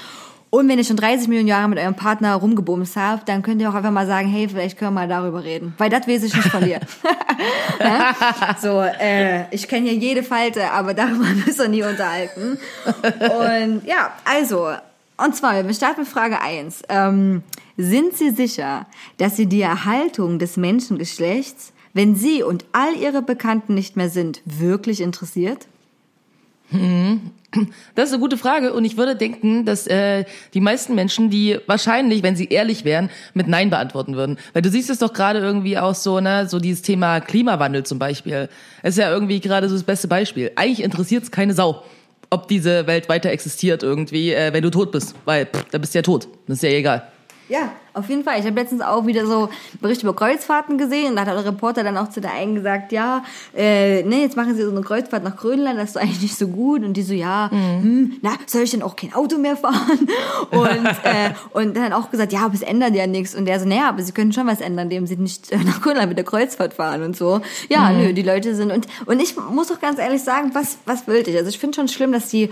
Und 0.54 0.70
wenn 0.70 0.78
ihr 0.78 0.86
schon 0.86 0.98
30 0.98 1.30
Millionen 1.30 1.48
Jahre 1.48 1.68
mit 1.68 1.80
eurem 1.80 1.96
Partner 1.96 2.36
rumgebumst 2.36 2.96
habt, 2.96 3.28
dann 3.28 3.42
könnt 3.42 3.60
ihr 3.60 3.72
auch 3.72 3.74
einfach 3.74 3.90
mal 3.90 4.06
sagen, 4.06 4.28
hey, 4.28 4.48
vielleicht 4.48 4.78
können 4.78 4.94
wir 4.94 5.02
mal 5.02 5.08
darüber 5.08 5.44
reden. 5.44 5.74
Weil 5.80 5.90
das 5.90 6.08
weiß 6.08 6.22
ich 6.26 6.36
nicht 6.36 6.48
von 6.48 6.64
dir. 6.64 6.80
So, 8.62 8.80
äh, 8.80 9.52
ich 9.54 9.68
kenne 9.68 9.90
ja 9.90 9.94
jede 9.94 10.22
Falte, 10.22 10.70
aber 10.70 10.94
darüber 10.94 11.26
müssen 11.46 11.60
wir 11.60 11.68
nie 11.70 11.82
unterhalten. 11.84 12.60
Und 13.02 13.82
ja, 13.88 14.12
also, 14.26 14.70
und 15.18 15.36
zwar, 15.36 15.66
wir 15.66 15.74
starten 15.74 16.02
mit 16.02 16.10
Frage 16.10 16.40
1. 16.40 16.84
Ähm, 16.88 17.42
sind 17.76 18.16
Sie 18.16 18.30
sicher, 18.30 18.86
dass 19.18 19.36
Sie 19.36 19.48
die 19.48 19.62
Erhaltung 19.62 20.38
des 20.38 20.56
Menschengeschlechts, 20.56 21.74
wenn 21.94 22.16
Sie 22.16 22.44
und 22.44 22.64
all 22.74 22.96
Ihre 22.96 23.24
Bekannten 23.24 23.74
nicht 23.74 23.98
mehr 23.98 24.10
sind, 24.10 24.44
wirklich 24.46 25.02
interessiert? 25.02 25.66
Hm. 26.74 27.32
Das 27.94 28.06
ist 28.06 28.14
eine 28.14 28.20
gute 28.20 28.38
Frage 28.38 28.74
und 28.74 28.84
ich 28.84 28.98
würde 28.98 29.16
denken, 29.16 29.64
dass 29.64 29.86
äh, 29.86 30.26
die 30.56 30.60
meisten 30.60 30.96
Menschen, 30.96 31.30
die 31.30 31.60
wahrscheinlich, 31.68 32.24
wenn 32.24 32.36
sie 32.36 32.48
ehrlich 32.48 32.84
wären, 32.84 33.12
mit 33.36 33.48
Nein 33.48 33.70
beantworten 33.70 34.16
würden. 34.16 34.40
Weil 34.54 34.64
du 34.64 34.72
siehst 34.72 34.90
es 34.90 34.98
doch 34.98 35.14
gerade 35.14 35.38
irgendwie 35.38 35.78
auch 35.78 35.94
so, 35.94 36.20
ne, 36.20 36.50
so 36.50 36.58
dieses 36.58 36.82
Thema 36.82 37.22
Klimawandel 37.22 37.84
zum 37.84 38.00
Beispiel. 38.00 38.50
Ist 38.82 38.98
ja 38.98 39.12
irgendwie 39.12 39.40
gerade 39.40 39.70
so 39.70 39.76
das 39.76 39.84
beste 39.84 40.08
Beispiel. 40.08 40.52
Eigentlich 40.56 40.82
interessiert 40.82 41.24
es 41.24 41.30
keine 41.30 41.54
Sau, 41.54 41.84
ob 42.32 42.48
diese 42.48 42.88
Welt 42.88 43.08
weiter 43.08 43.30
existiert 43.30 43.84
irgendwie, 43.84 44.34
äh, 44.34 44.52
wenn 44.52 44.64
du 44.64 44.72
tot 44.72 44.92
bist. 44.92 45.14
Weil, 45.26 45.46
pff, 45.46 45.66
da 45.70 45.78
bist 45.78 45.94
du 45.94 46.00
ja 46.00 46.04
tot. 46.04 46.28
Das 46.48 46.58
ist 46.58 46.64
ja 46.64 46.70
egal. 46.70 47.13
Ja, 47.50 47.72
auf 47.94 48.10
jeden 48.10 48.24
Fall. 48.24 48.40
Ich 48.40 48.46
habe 48.46 48.60
letztens 48.60 48.82
auch 48.82 49.06
wieder 49.06 49.26
so 49.28 49.50
Berichte 49.82 50.06
über 50.06 50.16
Kreuzfahrten 50.16 50.78
gesehen 50.78 51.10
und 51.10 51.16
da 51.16 51.26
hat 51.26 51.28
der 51.28 51.46
Reporter 51.46 51.84
dann 51.84 51.98
auch 51.98 52.10
zu 52.10 52.22
der 52.22 52.34
einen 52.34 52.56
gesagt, 52.56 52.92
ja, 52.92 53.24
äh, 53.56 54.02
ne, 54.04 54.22
jetzt 54.22 54.38
machen 54.38 54.56
sie 54.56 54.64
so 54.64 54.72
eine 54.72 54.82
Kreuzfahrt 54.82 55.24
nach 55.24 55.36
Grönland, 55.36 55.78
das 55.78 55.92
ist 55.92 55.98
eigentlich 55.98 56.22
nicht 56.22 56.38
so 56.38 56.48
gut. 56.48 56.84
Und 56.84 56.94
die 56.94 57.04
so, 57.04 57.14
ja, 57.14 57.50
mhm. 57.52 57.84
hm, 57.84 58.18
na, 58.22 58.32
soll 58.48 58.64
ich 58.64 58.72
denn 58.72 58.82
auch 58.82 58.96
kein 58.96 59.14
Auto 59.14 59.38
mehr 59.38 59.58
fahren? 59.58 60.08
Und, 60.52 60.88
äh, 61.04 61.32
und 61.52 61.76
dann 61.76 61.94
auch 61.94 62.12
gesagt, 62.12 62.32
ja, 62.32 62.46
aber 62.46 62.54
es 62.54 62.62
ändert 62.62 62.94
ja 62.96 63.08
nichts. 63.08 63.36
Und 63.36 63.46
der 63.46 63.60
so, 63.60 63.68
naja, 63.68 63.90
aber 63.90 64.02
sie 64.04 64.12
können 64.12 64.32
schon 64.32 64.48
was 64.48 64.62
ändern, 64.62 64.86
indem 64.86 65.08
sie 65.08 65.16
nicht 65.16 65.52
äh, 65.52 65.58
nach 65.58 65.82
Grönland 65.82 66.10
mit 66.10 66.18
der 66.18 66.26
Kreuzfahrt 66.26 66.74
fahren 66.74 67.02
und 67.04 67.16
so. 67.16 67.42
Ja, 67.70 67.90
mhm. 67.90 67.98
nö, 67.98 68.14
die 68.14 68.22
Leute 68.22 68.56
sind, 68.56 68.72
und, 68.72 68.88
und 69.06 69.22
ich 69.22 69.36
muss 69.36 69.68
doch 69.68 69.80
ganz 69.80 70.00
ehrlich 70.00 70.22
sagen, 70.22 70.52
was, 70.54 70.78
was 70.86 71.08
will 71.08 71.24
ich? 71.28 71.36
Also 71.36 71.50
ich 71.50 71.60
finde 71.60 71.76
schon 71.76 71.88
schlimm, 71.88 72.12
dass 72.12 72.28
die 72.28 72.50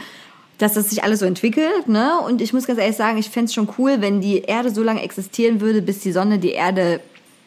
dass 0.62 0.74
das 0.74 0.90
sich 0.90 1.04
alles 1.04 1.20
so 1.20 1.26
entwickelt. 1.26 1.88
Ne? 1.88 2.20
Und 2.26 2.42
ich 2.42 2.54
muss 2.54 2.68
ganz 2.68 2.80
ehrlich 2.80 2.96
sagen, 2.96 3.18
ich 3.18 3.30
fände 3.30 3.46
es 3.46 3.54
schon 3.54 3.70
cool, 3.78 3.98
wenn 4.00 4.22
die 4.22 4.42
Erde 4.42 4.70
so 4.70 4.84
lange 4.84 5.02
existieren 5.02 5.60
würde, 5.60 5.82
bis 5.82 6.00
die 6.00 6.12
Sonne 6.12 6.38
die 6.38 6.52
Erde 6.52 7.00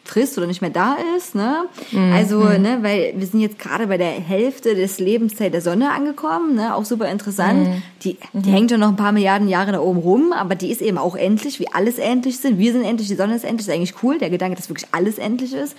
frisst 0.05 0.37
oder 0.37 0.47
nicht 0.47 0.61
mehr 0.61 0.69
da 0.69 0.97
ist, 1.17 1.33
ne? 1.35 1.65
Mhm. 1.91 2.13
Also, 2.13 2.43
ne, 2.43 2.77
weil 2.81 3.13
wir 3.17 3.25
sind 3.25 3.39
jetzt 3.39 3.57
gerade 3.57 3.87
bei 3.87 3.97
der 3.97 4.11
Hälfte 4.11 4.75
des 4.75 4.99
Lebenszeit 4.99 5.53
der 5.53 5.61
Sonne 5.61 5.91
angekommen, 5.91 6.55
ne? 6.55 6.75
Auch 6.75 6.85
super 6.85 7.09
interessant. 7.09 7.67
Mhm. 7.67 7.81
Die, 8.03 8.17
die 8.33 8.49
mhm. 8.49 8.53
hängt 8.53 8.71
schon 8.71 8.79
noch 8.79 8.89
ein 8.89 8.95
paar 8.95 9.11
Milliarden 9.11 9.47
Jahre 9.47 9.71
da 9.71 9.79
oben 9.79 9.99
rum, 9.99 10.31
aber 10.31 10.53
die 10.53 10.69
ist 10.69 10.81
eben 10.81 10.97
auch 10.99 11.15
endlich, 11.15 11.59
wie 11.59 11.67
alles 11.73 11.97
endlich 11.97 12.37
sind. 12.37 12.59
Wir 12.59 12.71
sind 12.71 12.83
endlich, 12.83 13.07
die 13.07 13.15
Sonne 13.15 13.35
ist 13.35 13.43
endlich, 13.43 13.67
ist 13.67 13.73
eigentlich 13.73 13.95
cool. 14.03 14.19
Der 14.19 14.29
Gedanke, 14.29 14.55
dass 14.55 14.69
wirklich 14.69 14.87
alles 14.91 15.17
endlich 15.17 15.53
ist. 15.53 15.75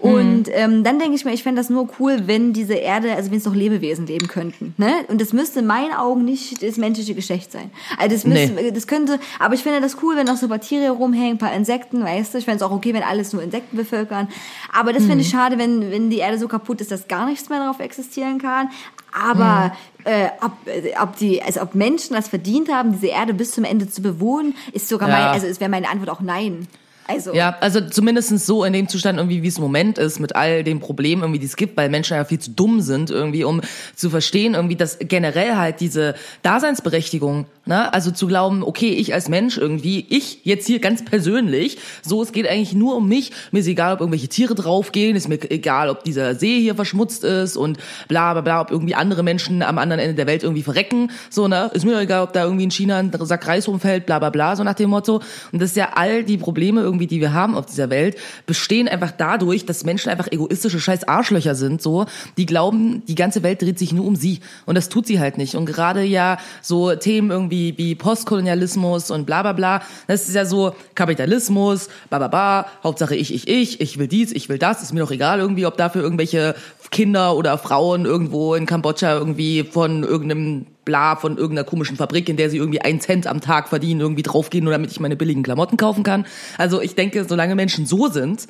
Und 0.00 0.44
ähm, 0.52 0.84
dann 0.84 0.98
denke 0.98 1.14
ich 1.14 1.24
mir, 1.24 1.32
ich 1.32 1.42
fände 1.42 1.60
das 1.60 1.70
nur 1.70 1.88
cool, 1.98 2.22
wenn 2.26 2.52
diese 2.52 2.74
Erde, 2.74 3.14
also 3.14 3.30
wenn 3.30 3.38
es 3.38 3.44
noch 3.44 3.54
Lebewesen 3.54 4.06
leben 4.06 4.28
könnten. 4.28 4.74
Ne? 4.76 4.92
Und 5.08 5.20
das 5.20 5.32
müsste 5.32 5.60
in 5.60 5.66
meinen 5.66 5.92
Augen 5.92 6.24
nicht 6.24 6.62
das 6.62 6.76
menschliche 6.76 7.14
Geschlecht 7.14 7.52
sein. 7.52 7.70
Also 7.98 8.14
das, 8.14 8.24
müsste, 8.24 8.52
nee. 8.54 8.70
das 8.70 8.86
könnte, 8.86 9.18
aber 9.38 9.54
ich 9.54 9.62
finde 9.62 9.80
das 9.80 9.96
cool, 10.02 10.16
wenn 10.16 10.26
noch 10.26 10.36
so 10.36 10.48
Bakterien 10.48 10.92
rumhängen, 10.92 11.36
ein 11.36 11.38
paar 11.38 11.54
Insekten, 11.54 12.02
weißt 12.02 12.34
du. 12.34 12.38
Ich 12.38 12.44
fände 12.44 12.56
es 12.56 12.62
auch 12.62 12.72
okay, 12.72 12.94
wenn 12.94 13.02
alles 13.02 13.32
nur 13.32 13.42
Insekten 13.42 13.76
bevölkern. 13.76 14.28
Aber 14.72 14.92
das 14.92 15.04
mhm. 15.04 15.08
finde 15.08 15.22
ich 15.22 15.30
schade, 15.30 15.58
wenn, 15.58 15.90
wenn 15.90 16.10
die 16.10 16.18
Erde 16.18 16.38
so 16.38 16.48
kaputt 16.48 16.80
ist, 16.80 16.90
dass 16.90 17.08
gar 17.08 17.26
nichts 17.26 17.48
mehr 17.48 17.58
darauf 17.58 17.80
existieren 17.80 18.38
kann. 18.38 18.68
Aber 19.12 19.72
mhm. 19.98 20.04
äh, 20.04 20.28
ob, 20.40 20.52
äh, 20.66 20.92
ob 21.00 21.16
die, 21.16 21.42
also 21.42 21.62
ob 21.62 21.74
Menschen 21.74 22.14
das 22.14 22.28
verdient 22.28 22.72
haben, 22.72 22.92
diese 22.92 23.06
Erde 23.06 23.32
bis 23.32 23.52
zum 23.52 23.64
Ende 23.64 23.88
zu 23.88 24.02
bewohnen, 24.02 24.54
ist 24.72 24.88
sogar 24.88 25.08
ja. 25.08 25.14
mein, 25.16 25.24
also 25.26 25.46
es 25.46 25.60
wäre 25.60 25.70
meine 25.70 25.88
Antwort 25.88 26.10
auch 26.10 26.20
nein. 26.20 26.66
Also. 27.06 27.34
Ja, 27.34 27.56
also 27.60 27.80
zumindestens 27.80 28.46
so 28.46 28.64
in 28.64 28.72
dem 28.72 28.88
Zustand 28.88 29.18
irgendwie, 29.18 29.42
wie 29.42 29.48
es 29.48 29.58
im 29.58 29.62
Moment 29.62 29.98
ist, 29.98 30.20
mit 30.20 30.34
all 30.34 30.64
den 30.64 30.80
Problemen 30.80 31.22
irgendwie, 31.22 31.38
die 31.38 31.46
es 31.46 31.56
gibt, 31.56 31.76
weil 31.76 31.90
Menschen 31.90 32.16
ja 32.16 32.24
viel 32.24 32.38
zu 32.38 32.50
dumm 32.50 32.80
sind 32.80 33.10
irgendwie, 33.10 33.44
um 33.44 33.60
zu 33.94 34.08
verstehen 34.08 34.54
irgendwie, 34.54 34.76
dass 34.76 34.98
generell 34.98 35.56
halt 35.56 35.80
diese 35.80 36.14
Daseinsberechtigung, 36.42 37.46
ne, 37.66 37.92
also 37.92 38.10
zu 38.10 38.26
glauben, 38.26 38.62
okay, 38.62 38.90
ich 38.90 39.14
als 39.14 39.28
Mensch 39.28 39.58
irgendwie, 39.58 40.06
ich 40.08 40.40
jetzt 40.44 40.66
hier 40.66 40.78
ganz 40.78 41.04
persönlich, 41.04 41.78
so, 42.02 42.22
es 42.22 42.32
geht 42.32 42.48
eigentlich 42.48 42.74
nur 42.74 42.96
um 42.96 43.08
mich, 43.08 43.32
mir 43.52 43.60
ist 43.60 43.66
egal, 43.66 43.94
ob 43.94 44.00
irgendwelche 44.00 44.28
Tiere 44.28 44.54
draufgehen, 44.54 45.16
ist 45.16 45.28
mir 45.28 45.38
egal, 45.50 45.88
ob 45.88 46.04
dieser 46.04 46.34
See 46.34 46.60
hier 46.60 46.74
verschmutzt 46.74 47.24
ist 47.24 47.56
und 47.56 47.78
bla, 48.08 48.32
bla, 48.32 48.42
bla, 48.42 48.60
ob 48.60 48.70
irgendwie 48.70 48.94
andere 48.94 49.22
Menschen 49.22 49.62
am 49.62 49.78
anderen 49.78 50.00
Ende 50.00 50.14
der 50.14 50.26
Welt 50.26 50.42
irgendwie 50.42 50.62
verrecken, 50.62 51.10
so, 51.30 51.48
ne, 51.48 51.70
ist 51.74 51.84
mir 51.84 51.98
egal, 51.98 52.22
ob 52.22 52.32
da 52.32 52.44
irgendwie 52.44 52.64
in 52.64 52.70
China 52.70 52.98
ein 52.98 53.10
Sack 53.24 53.46
Reis 53.46 53.68
rumfällt, 53.68 54.06
bla, 54.06 54.18
bla, 54.18 54.30
bla, 54.30 54.56
so 54.56 54.64
nach 54.64 54.74
dem 54.74 54.90
Motto. 54.90 55.22
Und 55.52 55.62
das 55.62 55.70
ist 55.70 55.76
ja 55.76 55.90
all 55.94 56.24
die 56.24 56.36
Probleme 56.36 56.82
irgendwie, 56.82 57.06
die 57.06 57.20
wir 57.20 57.32
haben 57.32 57.54
auf 57.54 57.66
dieser 57.66 57.90
Welt, 57.90 58.16
bestehen 58.46 58.88
einfach 58.88 59.12
dadurch, 59.12 59.64
dass 59.66 59.84
Menschen 59.84 60.10
einfach 60.10 60.30
egoistische 60.30 60.80
scheiß 60.80 61.08
Arschlöcher 61.08 61.54
sind, 61.54 61.80
so, 61.80 62.06
die 62.36 62.46
glauben, 62.46 63.02
die 63.06 63.14
ganze 63.14 63.42
Welt 63.42 63.62
dreht 63.62 63.78
sich 63.78 63.92
nur 63.92 64.04
um 64.04 64.16
sie. 64.16 64.40
Und 64.66 64.74
das 64.76 64.88
tut 64.88 65.06
sie 65.06 65.20
halt 65.20 65.38
nicht. 65.38 65.54
Und 65.54 65.66
gerade 65.66 66.02
ja 66.02 66.38
so 66.62 66.94
Themen 66.94 67.30
irgendwie 67.30 67.53
wie 67.76 67.94
Postkolonialismus 67.94 69.10
und 69.10 69.26
bla 69.26 69.42
bla 69.42 69.52
bla, 69.52 69.82
das 70.06 70.28
ist 70.28 70.34
ja 70.34 70.44
so 70.44 70.74
Kapitalismus, 70.94 71.88
ba 72.10 72.18
ba 72.18 72.28
ba, 72.28 72.66
Hauptsache 72.82 73.14
ich, 73.14 73.32
ich, 73.34 73.48
ich, 73.48 73.80
ich 73.80 73.98
will 73.98 74.08
dies, 74.08 74.32
ich 74.32 74.48
will 74.48 74.58
das, 74.58 74.82
ist 74.82 74.92
mir 74.92 75.00
doch 75.00 75.10
egal 75.10 75.38
irgendwie, 75.38 75.66
ob 75.66 75.76
dafür 75.76 76.02
irgendwelche 76.02 76.54
Kinder 76.90 77.36
oder 77.36 77.58
Frauen 77.58 78.04
irgendwo 78.04 78.54
in 78.54 78.66
Kambodscha 78.66 79.14
irgendwie 79.14 79.64
von 79.64 80.04
irgendeinem 80.04 80.66
bla 80.84 81.16
von 81.16 81.38
irgendeiner 81.38 81.64
komischen 81.64 81.96
Fabrik, 81.96 82.28
in 82.28 82.36
der 82.36 82.50
sie 82.50 82.58
irgendwie 82.58 82.80
einen 82.80 83.00
Cent 83.00 83.26
am 83.26 83.40
Tag 83.40 83.68
verdienen, 83.68 84.00
irgendwie 84.00 84.22
draufgehen, 84.22 84.64
nur 84.64 84.72
damit 84.72 84.90
ich 84.90 85.00
meine 85.00 85.16
billigen 85.16 85.42
Klamotten 85.42 85.76
kaufen 85.76 86.02
kann. 86.02 86.26
Also 86.58 86.80
ich 86.80 86.94
denke, 86.94 87.24
solange 87.24 87.54
Menschen 87.54 87.86
so 87.86 88.08
sind, 88.08 88.46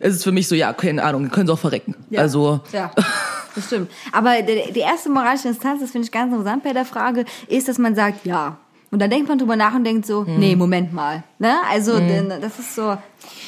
ist 0.00 0.16
es 0.16 0.24
für 0.24 0.32
mich 0.32 0.48
so, 0.48 0.54
ja, 0.54 0.72
keine 0.72 1.02
Ahnung, 1.02 1.30
können 1.30 1.46
sie 1.46 1.52
auch 1.52 1.58
verrecken. 1.58 1.94
Ja. 2.10 2.20
Also. 2.20 2.60
Ja. 2.72 2.92
Das 3.54 3.66
stimmt. 3.66 3.90
Aber 4.12 4.42
die 4.42 4.80
erste 4.80 5.10
moralische 5.10 5.48
Instanz, 5.48 5.80
das 5.80 5.90
finde 5.90 6.06
ich 6.06 6.12
ganz 6.12 6.32
interessant 6.32 6.62
bei 6.62 6.72
der 6.72 6.84
Frage, 6.84 7.24
ist, 7.48 7.68
dass 7.68 7.78
man 7.78 7.94
sagt, 7.94 8.24
ja. 8.26 8.58
Und 8.90 9.00
dann 9.00 9.08
denkt 9.08 9.28
man 9.28 9.38
drüber 9.38 9.56
nach 9.56 9.74
und 9.74 9.84
denkt 9.84 10.04
so, 10.04 10.26
hm. 10.26 10.38
nee, 10.38 10.54
Moment 10.54 10.92
mal. 10.92 11.22
Ne? 11.38 11.54
Also, 11.70 11.96
hm. 11.96 12.28
das 12.42 12.58
ist 12.58 12.74
so, 12.74 12.98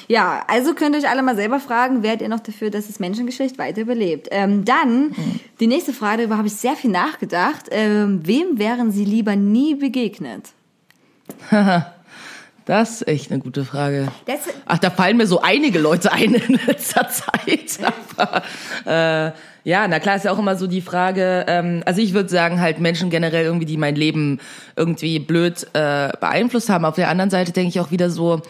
ja, 0.09 0.43
also 0.49 0.75
könnt 0.75 0.95
ihr 0.95 1.03
euch 1.03 1.09
alle 1.09 1.23
mal 1.23 1.37
selber 1.37 1.61
fragen, 1.61 2.03
wärt 2.03 2.23
ihr 2.23 2.29
noch 2.29 2.41
dafür, 2.41 2.71
dass 2.71 2.87
das 2.87 2.99
Menschengeschlecht 2.99 3.59
weiter 3.59 3.83
überlebt? 3.83 4.29
Ähm, 4.31 4.65
dann, 4.65 5.09
mhm. 5.09 5.41
die 5.61 5.67
nächste 5.67 5.93
Frage, 5.93 6.19
darüber 6.19 6.39
habe 6.39 6.49
ich 6.49 6.55
sehr 6.55 6.77
viel 6.77 6.91
nachgedacht. 6.91 7.67
Ähm, 7.71 8.21
wem 8.25 8.59
wären 8.59 8.91
Sie 8.91 9.05
lieber 9.05 9.37
nie 9.37 9.75
begegnet? 9.75 10.51
Das 12.67 13.03
ist 13.03 13.09
echt 13.09 13.31
eine 13.31 13.43
gute 13.43 13.67
Frage. 13.67 14.09
Das, 14.25 14.39
Ach, 14.65 14.79
da 14.79 14.89
fallen 14.89 15.19
mir 15.19 15.27
so 15.27 15.43
einige 15.43 15.79
Leute 15.79 16.13
ein 16.13 16.33
in 16.33 16.59
letzter 16.67 17.11
Zeit. 17.11 17.79
Aber, 18.17 18.43
äh, 18.87 19.33
ja, 19.65 19.89
na 19.89 19.99
klar 19.99 20.17
ist 20.17 20.27
ja 20.27 20.33
auch 20.33 20.39
immer 20.39 20.57
so 20.57 20.67
die 20.67 20.83
Frage, 20.83 21.47
ähm, 21.49 21.83
also 21.87 22.01
ich 22.01 22.13
würde 22.13 22.29
sagen 22.29 22.61
halt 22.61 22.79
Menschen 22.79 23.09
generell 23.09 23.45
irgendwie, 23.45 23.65
die 23.65 23.79
mein 23.79 23.97
Leben 23.97 24.39
irgendwie 24.77 25.19
blöd 25.19 25.67
äh, 25.73 26.11
beeinflusst 26.21 26.69
haben. 26.69 26.85
Auf 26.85 26.97
der 26.97 27.09
anderen 27.09 27.31
Seite 27.31 27.53
denke 27.53 27.71
ich 27.71 27.81
auch 27.81 27.91
wieder 27.91 28.11
so, 28.11 28.43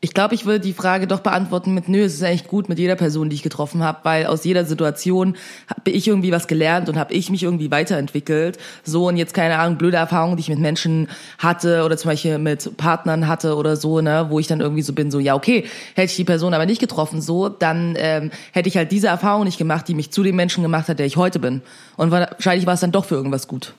ich 0.00 0.14
glaube, 0.14 0.36
ich 0.36 0.46
würde 0.46 0.60
die 0.60 0.74
Frage 0.74 1.08
doch 1.08 1.20
beantworten 1.20 1.74
mit, 1.74 1.88
nö, 1.88 2.04
es 2.04 2.14
ist 2.14 2.22
eigentlich 2.22 2.46
gut 2.46 2.68
mit 2.68 2.78
jeder 2.78 2.94
Person, 2.94 3.30
die 3.30 3.34
ich 3.34 3.42
getroffen 3.42 3.82
habe, 3.82 3.98
weil 4.04 4.26
aus 4.26 4.44
jeder 4.44 4.64
Situation 4.64 5.36
habe 5.68 5.90
ich 5.90 6.06
irgendwie 6.06 6.30
was 6.30 6.46
gelernt 6.46 6.88
und 6.88 6.96
habe 6.96 7.12
ich 7.14 7.30
mich 7.30 7.42
irgendwie 7.42 7.72
weiterentwickelt. 7.72 8.58
So 8.84 9.08
und 9.08 9.16
jetzt 9.16 9.34
keine 9.34 9.58
Ahnung, 9.58 9.76
blöde 9.76 9.96
Erfahrungen, 9.96 10.36
die 10.36 10.42
ich 10.42 10.48
mit 10.50 10.60
Menschen 10.60 11.08
hatte 11.38 11.82
oder 11.84 11.96
zum 11.96 12.10
Beispiel 12.10 12.38
mit 12.38 12.76
Partnern 12.76 13.26
hatte 13.26 13.56
oder 13.56 13.74
so, 13.74 14.00
ne, 14.00 14.26
wo 14.28 14.38
ich 14.38 14.46
dann 14.46 14.60
irgendwie 14.60 14.82
so 14.82 14.92
bin, 14.92 15.10
so 15.10 15.18
ja 15.18 15.34
okay, 15.34 15.66
hätte 15.94 16.10
ich 16.10 16.16
die 16.16 16.24
Person 16.24 16.54
aber 16.54 16.66
nicht 16.66 16.80
getroffen, 16.80 17.20
so 17.20 17.48
dann 17.48 17.96
ähm, 17.98 18.30
hätte 18.52 18.68
ich 18.68 18.76
halt 18.76 18.92
diese 18.92 19.08
Erfahrung 19.08 19.44
nicht 19.44 19.58
gemacht, 19.58 19.88
die 19.88 19.94
mich 19.94 20.12
zu 20.12 20.22
dem 20.22 20.36
Menschen 20.36 20.62
gemacht 20.62 20.88
hat, 20.88 21.00
der 21.00 21.06
ich 21.06 21.16
heute 21.16 21.40
bin. 21.40 21.60
Und 21.96 22.12
wahrscheinlich 22.12 22.66
war 22.66 22.74
es 22.74 22.80
dann 22.80 22.92
doch 22.92 23.04
für 23.04 23.16
irgendwas 23.16 23.48
gut. 23.48 23.74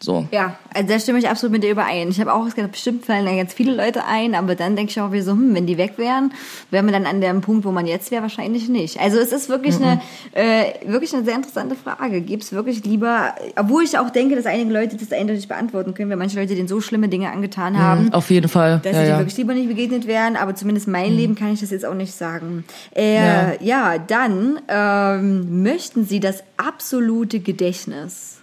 So. 0.00 0.26
Ja, 0.30 0.56
also 0.74 0.88
da 0.88 0.98
stimme 1.00 1.18
ich 1.18 1.28
absolut 1.28 1.52
mit 1.52 1.62
dir 1.62 1.70
überein. 1.70 2.08
Ich 2.08 2.20
habe 2.20 2.32
auch 2.32 2.44
gesagt, 2.44 2.70
bestimmt 2.70 3.04
fallen 3.04 3.26
da 3.26 3.34
ganz 3.34 3.52
viele 3.52 3.74
Leute 3.74 4.04
ein, 4.04 4.34
aber 4.34 4.54
dann 4.54 4.76
denke 4.76 4.90
ich 4.90 5.00
auch 5.00 5.12
wieder 5.12 5.24
so, 5.24 5.32
hm, 5.32 5.54
wenn 5.54 5.66
die 5.66 5.76
weg 5.76 5.94
wären, 5.96 6.32
wären 6.70 6.86
wir 6.86 6.92
dann 6.92 7.06
an 7.06 7.20
dem 7.20 7.40
Punkt, 7.40 7.64
wo 7.64 7.72
man 7.72 7.86
jetzt 7.86 8.10
wäre, 8.10 8.22
wahrscheinlich 8.22 8.68
nicht. 8.68 9.00
Also 9.00 9.18
es 9.18 9.32
ist 9.32 9.48
wirklich 9.48 9.78
mhm. 9.78 9.84
eine 9.84 10.00
äh, 10.32 10.64
wirklich 10.86 11.12
eine 11.14 11.24
sehr 11.24 11.34
interessante 11.34 11.74
Frage. 11.74 12.20
Gibt 12.20 12.44
es 12.44 12.52
wirklich 12.52 12.84
lieber, 12.84 13.34
obwohl 13.56 13.82
ich 13.82 13.98
auch 13.98 14.10
denke, 14.10 14.36
dass 14.36 14.46
einige 14.46 14.72
Leute 14.72 14.96
das 14.96 15.12
eindeutig 15.12 15.48
beantworten 15.48 15.94
können, 15.94 16.10
weil 16.10 16.16
manche 16.16 16.38
Leute 16.38 16.54
denen 16.54 16.68
so 16.68 16.80
schlimme 16.80 17.08
Dinge 17.08 17.30
angetan 17.30 17.78
haben. 17.78 18.06
Mhm, 18.06 18.12
auf 18.12 18.30
jeden 18.30 18.48
Fall. 18.48 18.80
Dass 18.82 18.94
ja, 18.94 19.02
sie 19.02 19.08
ja. 19.08 19.18
wirklich 19.18 19.36
lieber 19.36 19.54
nicht 19.54 19.68
begegnet 19.68 20.06
wären, 20.06 20.36
aber 20.36 20.54
zumindest 20.54 20.88
mein 20.88 21.12
mhm. 21.12 21.18
Leben 21.18 21.34
kann 21.34 21.52
ich 21.52 21.60
das 21.60 21.70
jetzt 21.70 21.84
auch 21.84 21.94
nicht 21.94 22.14
sagen. 22.14 22.64
Äh, 22.94 23.16
ja. 23.16 23.52
ja, 23.60 23.98
dann 23.98 24.60
ähm, 24.68 25.62
möchten 25.62 26.04
Sie 26.04 26.20
das 26.20 26.42
absolute 26.56 27.40
Gedächtnis. 27.40 28.37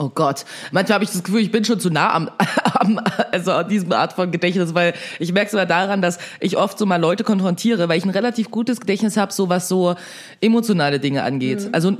Oh 0.00 0.10
Gott, 0.14 0.44
manchmal 0.70 0.94
habe 0.94 1.04
ich 1.04 1.10
das 1.10 1.24
Gefühl, 1.24 1.40
ich 1.40 1.50
bin 1.50 1.64
schon 1.64 1.80
zu 1.80 1.90
nah 1.90 2.14
am, 2.14 2.30
am 2.74 3.00
also 3.32 3.50
an 3.50 3.68
diesem 3.68 3.90
Art 3.90 4.12
von 4.12 4.30
Gedächtnis, 4.30 4.72
weil 4.72 4.94
ich 5.18 5.32
merke 5.32 5.50
sogar 5.50 5.66
daran, 5.66 6.00
dass 6.00 6.18
ich 6.38 6.56
oft 6.56 6.78
so 6.78 6.86
mal 6.86 7.00
Leute 7.00 7.24
konfrontiere, 7.24 7.88
weil 7.88 7.98
ich 7.98 8.04
ein 8.04 8.10
relativ 8.10 8.52
gutes 8.52 8.78
Gedächtnis 8.78 9.16
habe, 9.16 9.32
so 9.32 9.48
was 9.48 9.66
so 9.66 9.96
emotionale 10.40 11.00
Dinge 11.00 11.24
angeht. 11.24 11.64
Mhm. 11.64 11.68
Also 11.72 11.96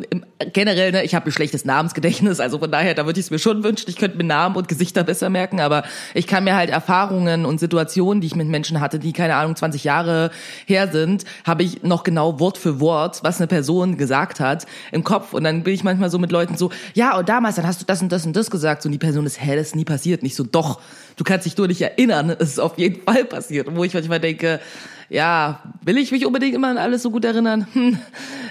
generell, 0.52 0.92
ne, 0.92 1.02
ich 1.02 1.16
habe 1.16 1.26
ein 1.26 1.32
schlechtes 1.32 1.64
Namensgedächtnis, 1.64 2.38
also 2.38 2.60
von 2.60 2.70
daher, 2.70 2.94
da 2.94 3.04
würde 3.04 3.18
ich 3.18 3.26
es 3.26 3.30
mir 3.32 3.40
schon 3.40 3.64
wünschen, 3.64 3.90
ich 3.90 3.96
könnte 3.96 4.16
mir 4.16 4.22
Namen 4.22 4.54
und 4.54 4.68
Gesichter 4.68 5.02
besser 5.02 5.28
merken, 5.28 5.58
aber 5.58 5.82
ich 6.14 6.28
kann 6.28 6.44
mir 6.44 6.54
halt 6.54 6.70
Erfahrungen 6.70 7.46
und 7.46 7.58
Situationen, 7.58 8.20
die 8.20 8.28
ich 8.28 8.36
mit 8.36 8.46
Menschen 8.46 8.80
hatte, 8.80 9.00
die 9.00 9.12
keine 9.12 9.34
Ahnung 9.34 9.56
20 9.56 9.82
Jahre 9.82 10.30
her 10.66 10.86
sind, 10.92 11.24
habe 11.44 11.64
ich 11.64 11.82
noch 11.82 12.04
genau 12.04 12.38
Wort 12.38 12.58
für 12.58 12.78
Wort, 12.78 13.24
was 13.24 13.40
eine 13.40 13.48
Person 13.48 13.96
gesagt 13.96 14.38
hat, 14.38 14.66
im 14.92 15.02
Kopf 15.02 15.32
und 15.32 15.42
dann 15.42 15.64
bin 15.64 15.74
ich 15.74 15.82
manchmal 15.82 16.10
so 16.10 16.20
mit 16.20 16.30
Leuten 16.30 16.56
so, 16.56 16.70
ja, 16.94 17.18
und 17.18 17.28
damals, 17.28 17.56
dann 17.56 17.66
hast 17.66 17.82
du 17.82 17.87
das 17.88 18.02
und 18.02 18.12
das 18.12 18.26
und 18.26 18.36
das 18.36 18.50
gesagt. 18.50 18.84
Und 18.84 18.92
die 18.92 18.98
Person 18.98 19.24
ist, 19.24 19.40
hä, 19.40 19.56
das 19.56 19.68
ist 19.68 19.76
nie 19.76 19.84
passiert. 19.84 20.22
Nicht 20.22 20.36
so, 20.36 20.44
doch, 20.44 20.80
du 21.16 21.24
kannst 21.24 21.46
dich 21.46 21.56
nur 21.56 21.68
nicht 21.68 21.80
erinnern. 21.80 22.30
Es 22.38 22.50
ist 22.50 22.60
auf 22.60 22.78
jeden 22.78 23.02
Fall 23.02 23.24
passiert. 23.24 23.74
Wo 23.74 23.82
ich 23.82 23.94
manchmal 23.94 24.20
denke, 24.20 24.60
ja, 25.08 25.62
will 25.82 25.96
ich 25.96 26.12
mich 26.12 26.26
unbedingt 26.26 26.54
immer 26.54 26.68
an 26.68 26.76
alles 26.76 27.02
so 27.02 27.10
gut 27.10 27.24
erinnern? 27.24 27.66
Hm, 27.72 27.98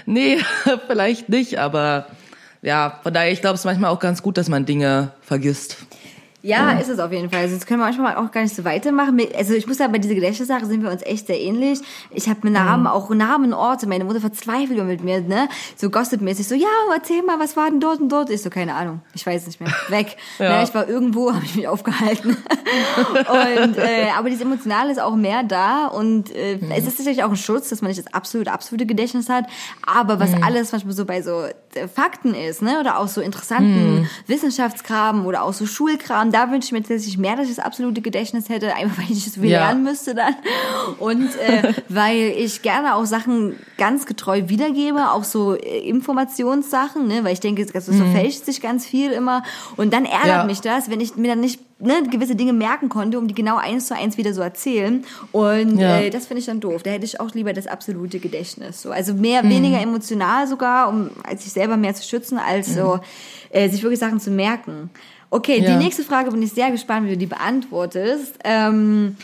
nee, 0.06 0.38
vielleicht 0.88 1.28
nicht, 1.28 1.58
aber 1.58 2.06
ja, 2.62 2.98
von 3.02 3.14
daher, 3.14 3.30
ich 3.30 3.40
glaube, 3.40 3.54
es 3.54 3.60
ist 3.60 3.64
manchmal 3.66 3.90
auch 3.90 4.00
ganz 4.00 4.22
gut, 4.22 4.36
dass 4.36 4.48
man 4.48 4.66
Dinge 4.66 5.12
vergisst. 5.20 5.76
Ja, 6.40 6.70
ist 6.78 6.88
es 6.88 7.00
auf 7.00 7.10
jeden 7.10 7.30
Fall. 7.30 7.40
Also 7.40 7.54
jetzt 7.54 7.66
können 7.66 7.80
wir 7.80 7.86
manchmal 7.86 8.14
auch 8.14 8.30
gar 8.30 8.42
nicht 8.42 8.54
so 8.54 8.64
weitermachen. 8.64 9.20
Also 9.36 9.54
ich 9.54 9.66
muss 9.66 9.78
sagen, 9.78 9.90
bei 9.90 9.98
dieser 9.98 10.14
Gedächtnissache 10.14 10.66
sind 10.66 10.84
wir 10.84 10.90
uns 10.90 11.02
echt 11.02 11.26
sehr 11.26 11.40
ähnlich. 11.40 11.80
Ich 12.10 12.28
habe 12.28 12.48
Namen, 12.48 12.84
mhm. 12.84 12.86
auch 12.86 13.10
Namen, 13.10 13.52
Orte. 13.52 13.88
Meine 13.88 14.04
Mutter 14.04 14.20
verzweifelt 14.20 14.78
immer 14.78 14.84
mit 14.84 15.02
mir, 15.02 15.20
ne? 15.20 15.48
So 15.76 15.90
gossipmäßig 15.90 16.46
so, 16.46 16.54
ja, 16.54 16.68
erzähl 16.94 17.22
mal, 17.22 17.40
was 17.40 17.56
war 17.56 17.68
denn 17.68 17.80
dort 17.80 18.00
und 18.00 18.08
dort? 18.10 18.30
Ich 18.30 18.42
so, 18.42 18.50
keine 18.50 18.74
Ahnung. 18.74 19.00
Ich 19.14 19.26
weiß 19.26 19.48
nicht 19.48 19.60
mehr. 19.60 19.72
Weg. 19.88 20.16
ja. 20.38 20.58
ne, 20.58 20.64
ich 20.64 20.72
war 20.74 20.88
irgendwo, 20.88 21.32
habe 21.34 21.44
ich 21.44 21.56
mich 21.56 21.66
aufgehalten. 21.66 22.30
und, 23.16 23.76
äh, 23.76 24.06
aber 24.16 24.30
dieses 24.30 24.44
Emotionale 24.44 24.92
ist 24.92 25.00
auch 25.00 25.16
mehr 25.16 25.42
da. 25.42 25.88
Und 25.88 26.34
äh, 26.36 26.58
mhm. 26.58 26.70
es 26.70 26.86
ist 26.86 26.98
sicherlich 26.98 27.24
auch 27.24 27.30
ein 27.30 27.36
Schutz, 27.36 27.68
dass 27.68 27.82
man 27.82 27.88
nicht 27.88 27.98
das 27.98 28.14
absolute, 28.14 28.52
absolute 28.52 28.86
Gedächtnis 28.86 29.28
hat. 29.28 29.46
Aber 29.84 30.20
was 30.20 30.30
mhm. 30.30 30.44
alles 30.44 30.70
manchmal 30.70 30.94
so 30.94 31.04
bei 31.04 31.20
so 31.20 31.46
äh, 31.74 31.88
Fakten 31.88 32.34
ist, 32.34 32.62
ne? 32.62 32.78
Oder 32.78 32.98
auch 32.98 33.08
so 33.08 33.20
interessanten 33.20 34.00
mhm. 34.00 34.08
Wissenschaftskram 34.28 35.26
oder 35.26 35.42
auch 35.42 35.52
so 35.52 35.66
Schulkram, 35.66 36.27
und 36.28 36.34
da 36.34 36.50
wünsche 36.50 36.66
ich 36.66 36.72
mir 36.72 36.80
tatsächlich 36.80 37.16
mehr, 37.16 37.36
dass 37.36 37.48
ich 37.48 37.56
das 37.56 37.64
absolute 37.64 38.02
Gedächtnis 38.02 38.50
hätte, 38.50 38.74
einfach 38.74 38.98
weil 38.98 39.10
ich 39.10 39.24
so 39.24 39.40
viel 39.40 39.48
ja. 39.48 39.64
lernen 39.64 39.82
müsste 39.82 40.14
dann. 40.14 40.34
Und 40.98 41.34
äh, 41.36 41.72
weil 41.88 42.34
ich 42.36 42.60
gerne 42.60 42.96
auch 42.96 43.06
Sachen 43.06 43.56
ganz 43.78 44.04
getreu 44.04 44.42
wiedergebe, 44.48 45.10
auch 45.12 45.24
so 45.24 45.54
äh, 45.54 45.88
Informationssachen, 45.88 47.08
ne? 47.08 47.24
weil 47.24 47.32
ich 47.32 47.40
denke, 47.40 47.64
das 47.64 47.86
so 47.86 47.92
mhm. 47.92 48.12
verfälscht 48.12 48.44
sich 48.44 48.60
ganz 48.60 48.84
viel 48.84 49.10
immer. 49.10 49.42
Und 49.78 49.94
dann 49.94 50.04
ärgert 50.04 50.26
ja. 50.26 50.44
mich 50.44 50.60
das, 50.60 50.90
wenn 50.90 51.00
ich 51.00 51.16
mir 51.16 51.28
dann 51.28 51.40
nicht 51.40 51.60
ne, 51.78 52.02
gewisse 52.10 52.36
Dinge 52.36 52.52
merken 52.52 52.90
konnte, 52.90 53.18
um 53.18 53.26
die 53.26 53.34
genau 53.34 53.56
eins 53.56 53.86
zu 53.86 53.94
eins 53.94 54.18
wieder 54.18 54.34
so 54.34 54.42
erzählen. 54.42 55.06
Und 55.32 55.78
Ja. 55.78 56.00
äh, 56.00 56.10
das 56.10 56.26
finde 56.26 56.40
ich 56.40 56.46
dann 56.46 56.60
doof. 56.60 56.82
Da 56.82 56.90
hätte 56.90 57.06
ich 57.06 57.20
auch 57.20 57.32
lieber 57.32 57.54
das 57.54 57.66
absolute 57.66 58.18
Gedächtnis. 58.18 58.82
So. 58.82 58.90
Also 58.90 59.14
mehr, 59.14 59.44
weniger 59.44 59.80
emotional 59.80 60.46
sogar, 60.46 60.90
um 60.90 61.08
als 61.24 61.44
sich 61.44 61.54
selber 61.54 61.78
mehr 61.78 61.94
zu 61.94 62.06
schützen, 62.06 62.36
als 62.36 62.74
so 62.74 63.00
äh, 63.48 63.70
sich 63.70 63.82
wirklich 63.82 64.00
Sachen 64.00 64.20
zu 64.20 64.30
merken. 64.30 64.90
Okay, 65.30 65.60
Ja. 65.60 65.72
die 65.76 65.84
nächste 65.84 66.02
Frage 66.04 66.30
bin 66.30 66.42
ich 66.42 66.52
sehr 66.52 66.70
gespannt, 66.70 67.06
wie 67.06 67.10
du 67.12 67.16
die 67.18 67.26
beantwortest. 67.26 68.38
Ähm, 68.44 69.16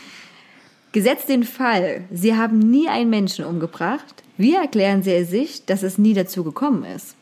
Gesetzt 0.91 1.27
den 1.27 1.43
Fall, 1.43 2.05
Sie 2.09 2.37
haben 2.37 2.57
nie 2.57 2.87
einen 2.87 3.09
Menschen 3.09 3.43
umgebracht. 3.43 4.23
Wie 4.37 4.55
erklären 4.55 5.03
Sie 5.03 5.25
sich, 5.25 5.65
dass 5.65 5.83
es 5.83 5.97
nie 5.97 6.13
dazu 6.13 6.45
gekommen 6.45 6.85
ist? 6.85 7.15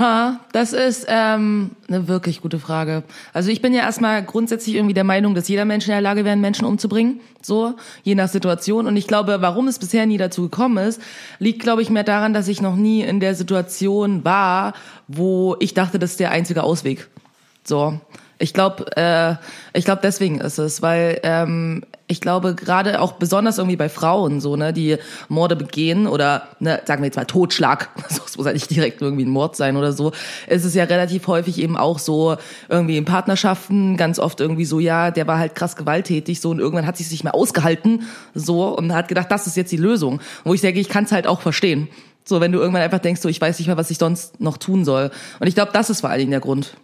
Ha, 0.00 0.40
das 0.52 0.72
ist 0.72 1.04
ähm, 1.08 1.72
eine 1.86 2.08
wirklich 2.08 2.40
gute 2.40 2.58
Frage. 2.58 3.02
Also 3.34 3.50
ich 3.50 3.60
bin 3.60 3.74
ja 3.74 3.82
erstmal 3.82 4.24
grundsätzlich 4.24 4.76
irgendwie 4.76 4.94
der 4.94 5.04
Meinung, 5.04 5.34
dass 5.34 5.46
jeder 5.46 5.66
Mensch 5.66 5.84
in 5.84 5.90
der 5.90 6.00
Lage 6.00 6.24
wäre, 6.24 6.36
Menschen 6.36 6.64
umzubringen, 6.64 7.20
so 7.42 7.74
je 8.02 8.14
nach 8.14 8.28
Situation. 8.28 8.86
Und 8.86 8.96
ich 8.96 9.06
glaube, 9.06 9.42
warum 9.42 9.68
es 9.68 9.78
bisher 9.78 10.06
nie 10.06 10.16
dazu 10.16 10.44
gekommen 10.44 10.78
ist, 10.78 11.02
liegt, 11.38 11.60
glaube 11.60 11.82
ich, 11.82 11.90
mehr 11.90 12.02
daran, 12.02 12.32
dass 12.32 12.48
ich 12.48 12.62
noch 12.62 12.76
nie 12.76 13.02
in 13.02 13.20
der 13.20 13.34
Situation 13.34 14.24
war, 14.24 14.72
wo 15.06 15.56
ich 15.60 15.74
dachte, 15.74 15.98
das 15.98 16.12
ist 16.12 16.20
der 16.20 16.30
einzige 16.30 16.62
Ausweg. 16.62 17.08
So, 17.62 18.00
ich 18.38 18.54
glaube, 18.54 18.96
äh, 18.96 19.34
ich 19.74 19.84
glaube, 19.84 20.00
deswegen 20.02 20.40
ist 20.40 20.56
es, 20.56 20.80
weil 20.80 21.20
ähm, 21.24 21.82
ich 22.10 22.20
glaube 22.20 22.54
gerade 22.54 23.00
auch 23.00 23.12
besonders 23.12 23.58
irgendwie 23.58 23.76
bei 23.76 23.88
Frauen 23.88 24.40
so, 24.40 24.56
ne, 24.56 24.72
die 24.72 24.96
Morde 25.28 25.54
begehen 25.54 26.08
oder 26.08 26.48
ne, 26.58 26.80
sagen 26.84 27.02
wir 27.02 27.06
jetzt 27.06 27.16
mal 27.16 27.24
Totschlag, 27.24 27.88
so, 28.08 28.22
es 28.26 28.36
muss 28.36 28.46
ja 28.46 28.52
nicht 28.52 28.68
direkt 28.68 29.00
irgendwie 29.00 29.24
ein 29.24 29.30
Mord 29.30 29.54
sein 29.54 29.76
oder 29.76 29.92
so, 29.92 30.12
ist 30.48 30.64
es 30.64 30.74
ja 30.74 30.84
relativ 30.84 31.28
häufig 31.28 31.58
eben 31.58 31.76
auch 31.76 32.00
so 32.00 32.36
irgendwie 32.68 32.96
in 32.96 33.04
Partnerschaften 33.04 33.96
ganz 33.96 34.18
oft 34.18 34.40
irgendwie 34.40 34.64
so, 34.64 34.80
ja, 34.80 35.12
der 35.12 35.28
war 35.28 35.38
halt 35.38 35.54
krass 35.54 35.76
gewalttätig 35.76 36.40
so 36.40 36.50
und 36.50 36.58
irgendwann 36.58 36.86
hat 36.86 36.96
sich 36.96 37.10
nicht 37.10 37.22
mehr 37.22 37.34
ausgehalten 37.34 38.02
so 38.34 38.76
und 38.76 38.92
hat 38.92 39.06
gedacht, 39.06 39.30
das 39.30 39.46
ist 39.46 39.56
jetzt 39.56 39.70
die 39.70 39.76
Lösung, 39.76 40.20
wo 40.44 40.52
ich 40.52 40.60
denke, 40.60 40.80
ich 40.80 40.88
kann 40.88 41.04
es 41.04 41.12
halt 41.12 41.28
auch 41.28 41.40
verstehen. 41.40 41.88
So, 42.24 42.40
wenn 42.40 42.52
du 42.52 42.58
irgendwann 42.58 42.82
einfach 42.82 42.98
denkst, 42.98 43.20
so, 43.20 43.28
ich 43.28 43.40
weiß 43.40 43.58
nicht 43.58 43.68
mehr, 43.68 43.76
was 43.76 43.90
ich 43.90 43.98
sonst 43.98 44.40
noch 44.40 44.58
tun 44.58 44.84
soll. 44.84 45.10
Und 45.38 45.46
ich 45.46 45.54
glaube, 45.54 45.70
das 45.72 45.90
ist 45.90 46.00
vor 46.00 46.10
allen 46.10 46.18
Dingen 46.18 46.30
der 46.30 46.40
Grund. 46.40 46.74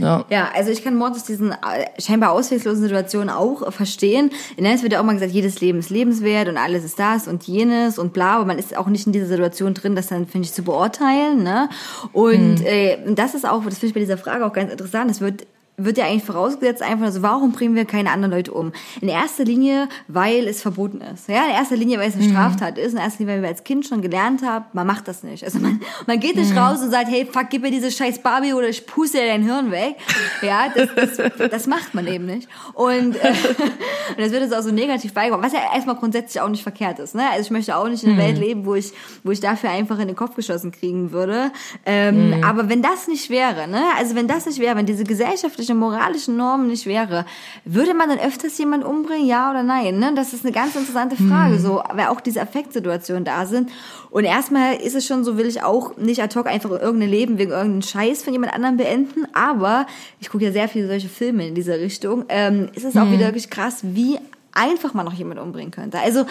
Ja. 0.00 0.24
Ja, 0.30 0.50
also 0.54 0.70
ich 0.70 0.82
kann 0.82 0.96
Mord 0.96 1.12
aus 1.12 1.24
diesen 1.24 1.52
äh, 1.52 1.56
scheinbar 1.98 2.32
ausweglosen 2.32 2.82
Situationen 2.82 3.30
auch 3.30 3.72
verstehen. 3.72 4.30
In 4.56 4.64
Es 4.64 4.82
wird 4.82 4.92
ja 4.92 5.00
auch 5.00 5.04
mal 5.04 5.12
gesagt, 5.12 5.32
jedes 5.32 5.60
Leben 5.60 5.78
ist 5.78 5.90
lebenswert 5.90 6.48
und 6.48 6.56
alles 6.56 6.84
ist 6.84 6.98
das 6.98 7.28
und 7.28 7.44
jenes 7.44 7.98
und 7.98 8.12
bla, 8.12 8.36
aber 8.36 8.46
man 8.46 8.58
ist 8.58 8.76
auch 8.76 8.86
nicht 8.86 9.06
in 9.06 9.12
dieser 9.12 9.26
Situation 9.26 9.74
drin, 9.74 9.94
das 9.94 10.08
dann, 10.08 10.26
finde 10.26 10.46
ich, 10.46 10.52
zu 10.52 10.62
beurteilen. 10.62 11.42
Ne? 11.42 11.68
Und 12.12 12.64
äh, 12.64 12.98
das 13.14 13.34
ist 13.34 13.46
auch, 13.46 13.64
das 13.64 13.74
finde 13.74 13.86
ich 13.88 13.94
bei 13.94 14.00
dieser 14.00 14.18
Frage 14.18 14.44
auch 14.46 14.52
ganz 14.52 14.70
interessant, 14.70 15.10
es 15.10 15.20
wird 15.20 15.46
wird 15.84 15.98
ja 15.98 16.06
eigentlich 16.06 16.24
vorausgesetzt 16.24 16.82
einfach, 16.82 17.06
also 17.06 17.22
warum 17.22 17.52
bringen 17.52 17.74
wir 17.74 17.84
keine 17.84 18.10
anderen 18.10 18.32
Leute 18.32 18.52
um? 18.52 18.72
In 19.00 19.08
erster 19.08 19.44
Linie, 19.44 19.88
weil 20.08 20.46
es 20.46 20.62
verboten 20.62 21.00
ist. 21.00 21.28
Ja, 21.28 21.44
in 21.46 21.52
erster 21.52 21.76
Linie, 21.76 21.98
weil 21.98 22.08
es 22.08 22.14
eine 22.14 22.24
Straftat 22.28 22.78
ist. 22.78 22.92
In 22.92 22.98
erster 22.98 23.20
Linie, 23.20 23.34
weil 23.34 23.42
wir 23.42 23.48
als 23.48 23.64
Kind 23.64 23.86
schon 23.86 24.02
gelernt 24.02 24.42
haben, 24.42 24.64
man 24.72 24.86
macht 24.86 25.08
das 25.08 25.22
nicht. 25.22 25.44
Also 25.44 25.58
man, 25.58 25.80
man 26.06 26.20
geht 26.20 26.36
nicht 26.36 26.56
raus 26.56 26.80
und 26.82 26.90
sagt, 26.90 27.08
hey, 27.08 27.26
fuck, 27.30 27.50
gib 27.50 27.62
mir 27.62 27.70
diese 27.70 27.90
scheiß 27.90 28.20
Barbie 28.20 28.52
oder 28.52 28.68
ich 28.68 28.86
puste 28.86 29.18
dir 29.18 29.26
dein 29.26 29.42
Hirn 29.42 29.70
weg. 29.70 29.96
Ja, 30.42 30.68
das, 30.74 31.16
das, 31.16 31.50
das 31.50 31.66
macht 31.66 31.94
man 31.94 32.06
eben 32.06 32.26
nicht. 32.26 32.48
Und, 32.74 33.16
äh, 33.16 33.28
und 34.10 34.18
das 34.18 34.30
wird 34.30 34.42
jetzt 34.42 34.54
auch 34.54 34.62
so 34.62 34.72
negativ 34.72 35.12
beigebracht, 35.12 35.44
was 35.44 35.52
ja 35.52 35.60
erstmal 35.74 35.96
grundsätzlich 35.96 36.40
auch 36.40 36.48
nicht 36.48 36.62
verkehrt 36.62 36.98
ist. 36.98 37.14
Ne? 37.14 37.22
Also 37.30 37.42
ich 37.42 37.50
möchte 37.50 37.76
auch 37.76 37.88
nicht 37.88 38.04
in 38.04 38.12
einer 38.12 38.22
Welt 38.22 38.38
leben, 38.38 38.66
wo 38.66 38.74
ich, 38.74 38.92
wo 39.24 39.30
ich 39.30 39.40
dafür 39.40 39.70
einfach 39.70 39.98
in 39.98 40.08
den 40.08 40.16
Kopf 40.16 40.34
geschossen 40.34 40.72
kriegen 40.72 41.12
würde. 41.12 41.50
Ähm, 41.86 42.42
Aber 42.44 42.68
wenn 42.68 42.82
das 42.82 43.08
nicht 43.08 43.30
wäre, 43.30 43.68
ne? 43.68 43.82
also 43.98 44.14
wenn 44.14 44.28
das 44.28 44.46
nicht 44.46 44.58
wäre, 44.58 44.76
wenn 44.76 44.86
diese 44.86 45.04
gesellschaftliche, 45.04 45.69
moralische 45.74 46.32
Normen 46.32 46.68
nicht 46.68 46.86
wäre, 46.86 47.26
würde 47.64 47.94
man 47.94 48.08
dann 48.08 48.18
öfters 48.18 48.56
jemanden 48.58 48.86
umbringen, 48.86 49.26
ja 49.26 49.50
oder 49.50 49.62
nein? 49.62 49.98
Ne? 49.98 50.12
Das 50.14 50.32
ist 50.32 50.44
eine 50.44 50.52
ganz 50.52 50.74
interessante 50.74 51.16
Frage, 51.16 51.58
so, 51.58 51.82
weil 51.92 52.06
auch 52.06 52.20
diese 52.20 52.40
Affektsituationen 52.40 53.24
da 53.24 53.46
sind. 53.46 53.70
Und 54.10 54.24
erstmal 54.24 54.76
ist 54.76 54.94
es 54.94 55.06
schon 55.06 55.24
so, 55.24 55.36
will 55.36 55.46
ich 55.46 55.62
auch 55.62 55.96
nicht 55.96 56.22
ad 56.22 56.38
hoc 56.38 56.46
einfach 56.46 56.70
irgendein 56.70 57.10
Leben 57.10 57.38
wegen 57.38 57.52
irgendeinem 57.52 57.82
Scheiß 57.82 58.22
von 58.22 58.32
jemand 58.32 58.52
anderem 58.52 58.76
beenden, 58.76 59.26
aber 59.32 59.86
ich 60.20 60.30
gucke 60.30 60.44
ja 60.44 60.52
sehr 60.52 60.68
viele 60.68 60.88
solche 60.88 61.08
Filme 61.08 61.46
in 61.46 61.54
dieser 61.54 61.78
Richtung. 61.78 62.24
Ähm, 62.28 62.68
ist 62.74 62.84
es 62.84 62.96
auch 62.96 63.10
wieder 63.10 63.26
wirklich 63.26 63.50
krass, 63.50 63.80
wie 63.82 64.18
einfach 64.52 64.94
man 64.94 65.04
noch 65.06 65.12
jemanden 65.12 65.42
umbringen 65.42 65.70
könnte. 65.70 65.98
Also 66.00 66.24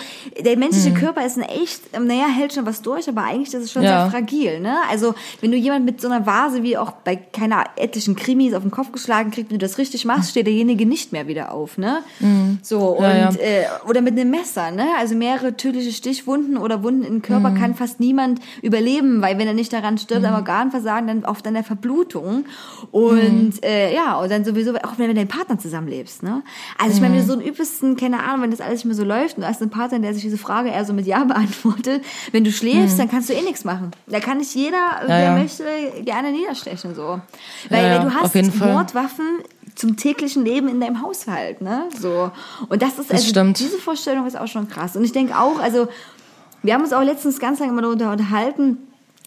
der 0.44 0.58
menschliche 0.58 0.94
Körper 0.94 1.26
ist 1.26 1.38
ein 1.38 1.44
echt, 1.44 1.98
naja, 2.00 2.26
hält 2.28 2.54
schon 2.54 2.66
was 2.66 2.82
durch, 2.82 3.08
aber 3.08 3.24
eigentlich 3.24 3.54
ist 3.54 3.64
es 3.64 3.72
schon 3.72 3.84
Ja. 3.84 4.04
sehr 4.04 4.12
fragil. 4.12 4.60
Ne? 4.60 4.76
Also 4.90 5.16
wenn 5.42 5.52
du 5.52 5.58
jemand 5.58 5.86
mit 5.86 6.02
so 6.02 6.08
einer 6.10 6.26
Vase 6.26 6.64
wie 6.64 6.78
auch 6.78 6.92
bei 6.92 7.16
keiner 7.16 7.64
etlichen 7.78 8.16
Krimis 8.16 8.54
auf 8.54 8.62
den 8.64 8.72
Kopf 8.72 8.92
geschlagen 8.92 9.32
kriegst, 9.32 9.52
wenn 9.52 9.60
du 9.60 9.66
das 9.66 9.78
richtig 9.78 10.06
machst, 10.06 10.32
steht 10.32 10.48
derjenige 10.48 10.86
nicht 10.86 11.12
mehr 11.14 11.28
wieder 11.28 11.52
auf. 11.54 11.78
Ne? 11.78 12.00
So 12.62 12.80
und 12.98 13.04
Ja, 13.04 13.16
ja. 13.16 13.30
Äh, 13.32 13.66
oder 13.88 14.02
mit 14.02 14.20
einem 14.20 14.30
Messer. 14.32 14.72
Ne? 14.72 14.86
Also 14.98 15.16
mehrere 15.16 15.56
tödliche 15.56 15.92
Stichwunden 15.92 16.58
oder 16.58 16.84
Wunden 16.84 17.04
im 17.04 17.22
Körper 17.22 17.52
kann 17.52 17.76
fast 17.76 18.00
niemand 18.00 18.40
überleben, 18.62 19.22
weil 19.22 19.38
wenn 19.38 19.48
er 19.48 19.54
nicht 19.54 19.72
daran 19.72 19.98
stirbt, 19.98 20.26
am 20.26 20.36
Organversagen, 20.36 21.08
dann 21.08 21.26
oft 21.26 21.48
an 21.48 21.54
der 21.54 21.64
Verblutung. 21.64 22.46
Und 22.92 23.64
äh, 23.64 23.94
ja, 23.94 24.18
und 24.20 24.32
dann 24.32 24.44
sowieso, 24.44 24.76
auch 24.76 24.98
wenn 24.98 25.06
du 25.06 25.08
mit 25.10 25.18
deinem 25.18 25.28
Partner 25.28 25.58
zusammenlebst. 25.58 26.24
Ne? 26.24 26.44
Also 26.78 26.96
ich 26.96 27.02
meine, 27.02 27.16
wenn 27.16 27.22
du 27.22 27.28
so 27.28 27.34
einen 27.34 27.42
übelsten, 27.42 27.96
keine 28.12 28.24
Ahnung, 28.24 28.44
wenn 28.44 28.52
das 28.52 28.62
alles 28.62 28.80
nicht 28.80 28.86
mehr 28.86 28.96
so 28.96 29.04
läuft 29.04 29.38
und 29.38 29.44
du 29.44 29.48
hast 29.48 29.62
einen 29.62 29.72
Partner, 29.72 30.00
der 30.00 30.14
sich 30.14 30.24
diese 30.24 30.38
Frage 30.38 30.70
eher 30.70 30.86
so 30.86 30.94
mit 30.94 31.06
Ja 31.06 31.24
beantwortet, 31.26 32.04
wenn 32.32 32.44
du 32.44 32.52
schläfst, 32.52 33.00
dann 33.00 33.10
kannst 33.10 33.30
du 33.30 33.34
eh 33.34 33.42
nichts 33.42 33.64
machen. 33.64 33.92
Da 34.08 34.20
kann 34.20 34.38
nicht 34.38 34.54
jeder, 34.56 35.02
wer 35.06 35.24
ja. 35.24 35.36
möchte, 35.36 35.64
gerne 36.04 36.32
niederstechen. 36.32 36.96
so. 36.96 37.22
Weil, 37.70 37.84
Ja, 37.84 37.88
ja, 37.88 38.00
weil 38.00 38.10
du 38.10 38.16
hast. 38.16 38.60
Mordwaffen 38.60 39.26
zum 39.76 39.96
täglichen 39.96 40.44
Leben 40.44 40.68
in 40.68 40.82
deinem 40.82 41.02
Haushalt, 41.02 41.62
ne? 41.62 41.86
So. 41.98 42.32
Und 42.68 42.82
das 42.82 43.00
ist, 43.00 43.12
also, 43.12 43.30
stimmt. 43.30 43.60
diese 43.60 43.78
Vorstellung 43.78 44.26
ist 44.26 44.38
auch 44.38 44.48
schon 44.48 44.68
krass. 44.68 44.96
Und 44.96 45.06
ich 45.06 45.14
denke 45.14 45.38
auch, 45.38 45.60
also, 45.60 45.88
wir 46.64 46.74
haben 46.74 46.82
uns 46.82 46.92
auch 46.92 47.04
letztens 47.04 47.40
ganz 47.40 47.60
lange 47.60 47.72
mal 47.72 47.82
darüber 47.82 48.12
unterhalten, 48.12 48.78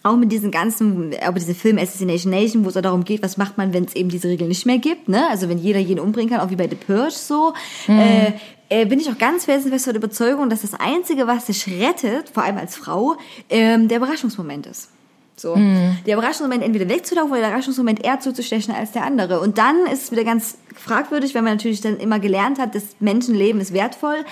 auch 0.03 0.17
mit 0.17 0.31
diesen 0.31 0.51
ganzen, 0.51 1.15
aber 1.25 1.39
diese 1.39 1.55
Film 1.55 1.77
Assassination 1.77 2.31
Nation, 2.31 2.65
wo 2.65 2.69
es 2.69 2.77
auch 2.77 2.81
darum 2.81 3.05
geht, 3.05 3.23
was 3.23 3.37
macht 3.37 3.57
man, 3.57 3.73
wenn 3.73 3.85
es 3.85 3.95
eben 3.95 4.09
diese 4.09 4.27
Regel 4.27 4.49
nicht 4.49 4.65
mehr 4.65 4.77
gibt, 4.77 5.07
ne? 5.07 5.27
Also 5.29 5.47
wenn 5.47 5.57
jeder 5.57 5.79
jeden 5.79 5.99
umbringen 5.99 6.29
kann, 6.29 6.41
auch 6.41 6.49
wie 6.49 6.57
bei 6.57 6.67
The 6.67 6.75
Purge 6.75 7.11
so, 7.11 7.53
äh, 7.87 8.33
äh, 8.67 8.85
bin 8.85 8.99
ich 8.99 9.09
auch 9.09 9.17
ganz 9.17 9.45
felsenfest 9.45 9.87
der 9.87 9.95
Überzeugung, 9.95 10.49
dass 10.49 10.61
das 10.61 10.73
Einzige, 10.73 11.25
was 11.25 11.45
dich 11.45 11.67
rettet, 11.67 12.29
vor 12.29 12.43
allem 12.43 12.57
als 12.57 12.75
Frau, 12.75 13.15
ähm, 13.49 13.87
der 13.87 13.97
Überraschungsmoment 13.97 14.67
ist. 14.67 14.89
So. 15.35 15.55
Der 15.55 16.13
Überraschungsmoment 16.13 16.63
entweder 16.63 16.87
wegzulaufen 16.89 17.31
oder 17.31 17.41
der 17.41 17.49
Überraschungsmoment 17.49 18.05
eher 18.05 18.19
zuzustechen 18.19 18.73
als 18.73 18.91
der 18.91 19.03
andere. 19.03 19.39
Und 19.39 19.57
dann 19.57 19.87
ist 19.91 20.03
es 20.03 20.11
wieder 20.11 20.23
ganz 20.23 20.57
fragwürdig, 20.75 21.33
wenn 21.33 21.43
man 21.43 21.53
natürlich 21.53 21.81
dann 21.81 21.97
immer 21.97 22.19
gelernt 22.19 22.59
hat, 22.59 22.75
das 22.75 22.83
Menschenleben 22.99 23.59
ist 23.59 23.73
wertvoll. 23.73 24.25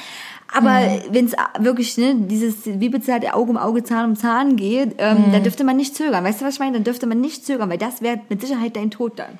Aber 0.54 0.82
wenn 1.12 1.26
es 1.26 1.34
wirklich 1.60 1.98
ne, 1.98 2.16
dieses, 2.16 2.66
wie 2.66 2.90
bezahlt 2.90 3.32
Auge 3.34 3.52
um 3.52 3.58
Auge, 3.58 3.84
Zahn 3.84 4.12
um 4.12 4.16
Zahn 4.16 4.56
geht, 4.58 4.96
ähm, 4.98 5.26
dann 5.32 5.44
dürfte 5.44 5.64
man 5.64 5.78
nicht 5.78 5.96
zögern. 5.96 6.24
Weißt 6.24 6.42
du, 6.42 6.46
was 6.46 6.56
ich 6.56 6.60
meine? 6.60 6.74
Dann 6.74 6.84
dürfte 6.84 7.08
man 7.08 7.22
nicht 7.22 7.46
zögern, 7.46 7.70
weil 7.70 7.78
das 7.78 8.02
wäre 8.02 8.20
mit 8.30 8.42
Sicherheit 8.42 8.76
dein 8.76 8.92
Tod 8.92 9.18
dann. 9.18 9.38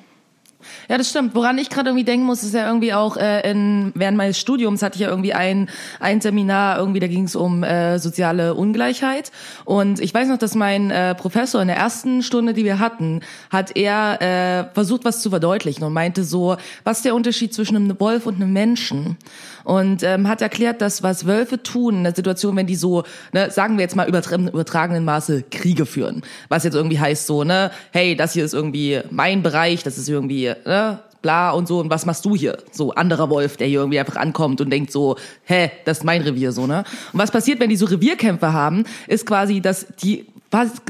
Ja, 0.88 0.98
das 0.98 1.10
stimmt. 1.10 1.34
Woran 1.34 1.58
ich 1.58 1.70
gerade 1.70 1.90
irgendwie 1.90 2.04
denken 2.04 2.26
muss, 2.26 2.42
ist 2.42 2.54
ja 2.54 2.66
irgendwie 2.66 2.92
auch 2.92 3.16
äh, 3.16 3.50
in, 3.50 3.92
während 3.94 4.16
meines 4.16 4.38
Studiums 4.38 4.82
hatte 4.82 4.96
ich 4.96 5.02
ja 5.02 5.08
irgendwie 5.08 5.34
ein, 5.34 5.68
ein 6.00 6.20
Seminar, 6.20 6.78
irgendwie 6.78 7.00
da 7.00 7.06
ging 7.06 7.24
es 7.24 7.36
um 7.36 7.62
äh, 7.62 7.98
soziale 7.98 8.54
Ungleichheit. 8.54 9.32
Und 9.64 10.00
ich 10.00 10.12
weiß 10.12 10.28
noch, 10.28 10.38
dass 10.38 10.54
mein 10.54 10.90
äh, 10.90 11.14
Professor 11.14 11.60
in 11.60 11.68
der 11.68 11.76
ersten 11.76 12.22
Stunde, 12.22 12.54
die 12.54 12.64
wir 12.64 12.78
hatten, 12.78 13.20
hat 13.50 13.76
er 13.76 14.20
äh, 14.20 14.74
versucht, 14.74 15.04
was 15.04 15.20
zu 15.20 15.30
verdeutlichen 15.30 15.84
und 15.84 15.92
meinte 15.92 16.24
so, 16.24 16.56
was 16.84 16.98
ist 16.98 17.04
der 17.04 17.14
Unterschied 17.14 17.54
zwischen 17.54 17.76
einem 17.76 18.00
Wolf 18.00 18.26
und 18.26 18.36
einem 18.36 18.52
Menschen? 18.52 19.16
Und 19.64 20.02
ähm, 20.02 20.28
hat 20.28 20.42
erklärt, 20.42 20.80
dass 20.80 21.02
was 21.02 21.26
Wölfe 21.26 21.62
tun 21.62 21.98
in 21.98 22.04
der 22.04 22.14
Situation, 22.14 22.56
wenn 22.56 22.66
die 22.66 22.74
so, 22.74 23.04
ne, 23.32 23.50
sagen 23.50 23.76
wir 23.76 23.82
jetzt 23.82 23.94
mal 23.94 24.08
übertrieben, 24.08 24.48
übertragenen 24.48 25.04
Maße 25.04 25.44
Kriege 25.50 25.86
führen. 25.86 26.22
Was 26.48 26.64
jetzt 26.64 26.74
irgendwie 26.74 26.98
heißt 26.98 27.26
so, 27.26 27.44
ne, 27.44 27.70
hey, 27.92 28.16
das 28.16 28.32
hier 28.32 28.44
ist 28.44 28.54
irgendwie 28.54 29.00
mein 29.10 29.42
Bereich, 29.42 29.82
das 29.82 29.98
ist 29.98 30.08
irgendwie, 30.08 30.51
ne, 30.64 30.98
bla 31.22 31.52
und 31.52 31.68
so, 31.68 31.78
und 31.80 31.88
was 31.88 32.04
machst 32.04 32.24
du 32.24 32.36
hier? 32.36 32.58
So, 32.72 32.92
anderer 32.92 33.30
Wolf, 33.30 33.56
der 33.56 33.68
hier 33.68 33.80
irgendwie 33.80 34.00
einfach 34.00 34.16
ankommt 34.16 34.60
und 34.60 34.70
denkt 34.70 34.92
so, 34.92 35.16
hä, 35.44 35.70
das 35.84 35.98
ist 35.98 36.04
mein 36.04 36.22
Revier, 36.22 36.52
so, 36.52 36.66
ne? 36.66 36.84
Und 37.12 37.18
was 37.18 37.30
passiert, 37.30 37.60
wenn 37.60 37.70
die 37.70 37.76
so 37.76 37.86
Revierkämpfe 37.86 38.52
haben, 38.52 38.84
ist 39.06 39.24
quasi, 39.24 39.60
dass 39.60 39.86
die 40.02 40.26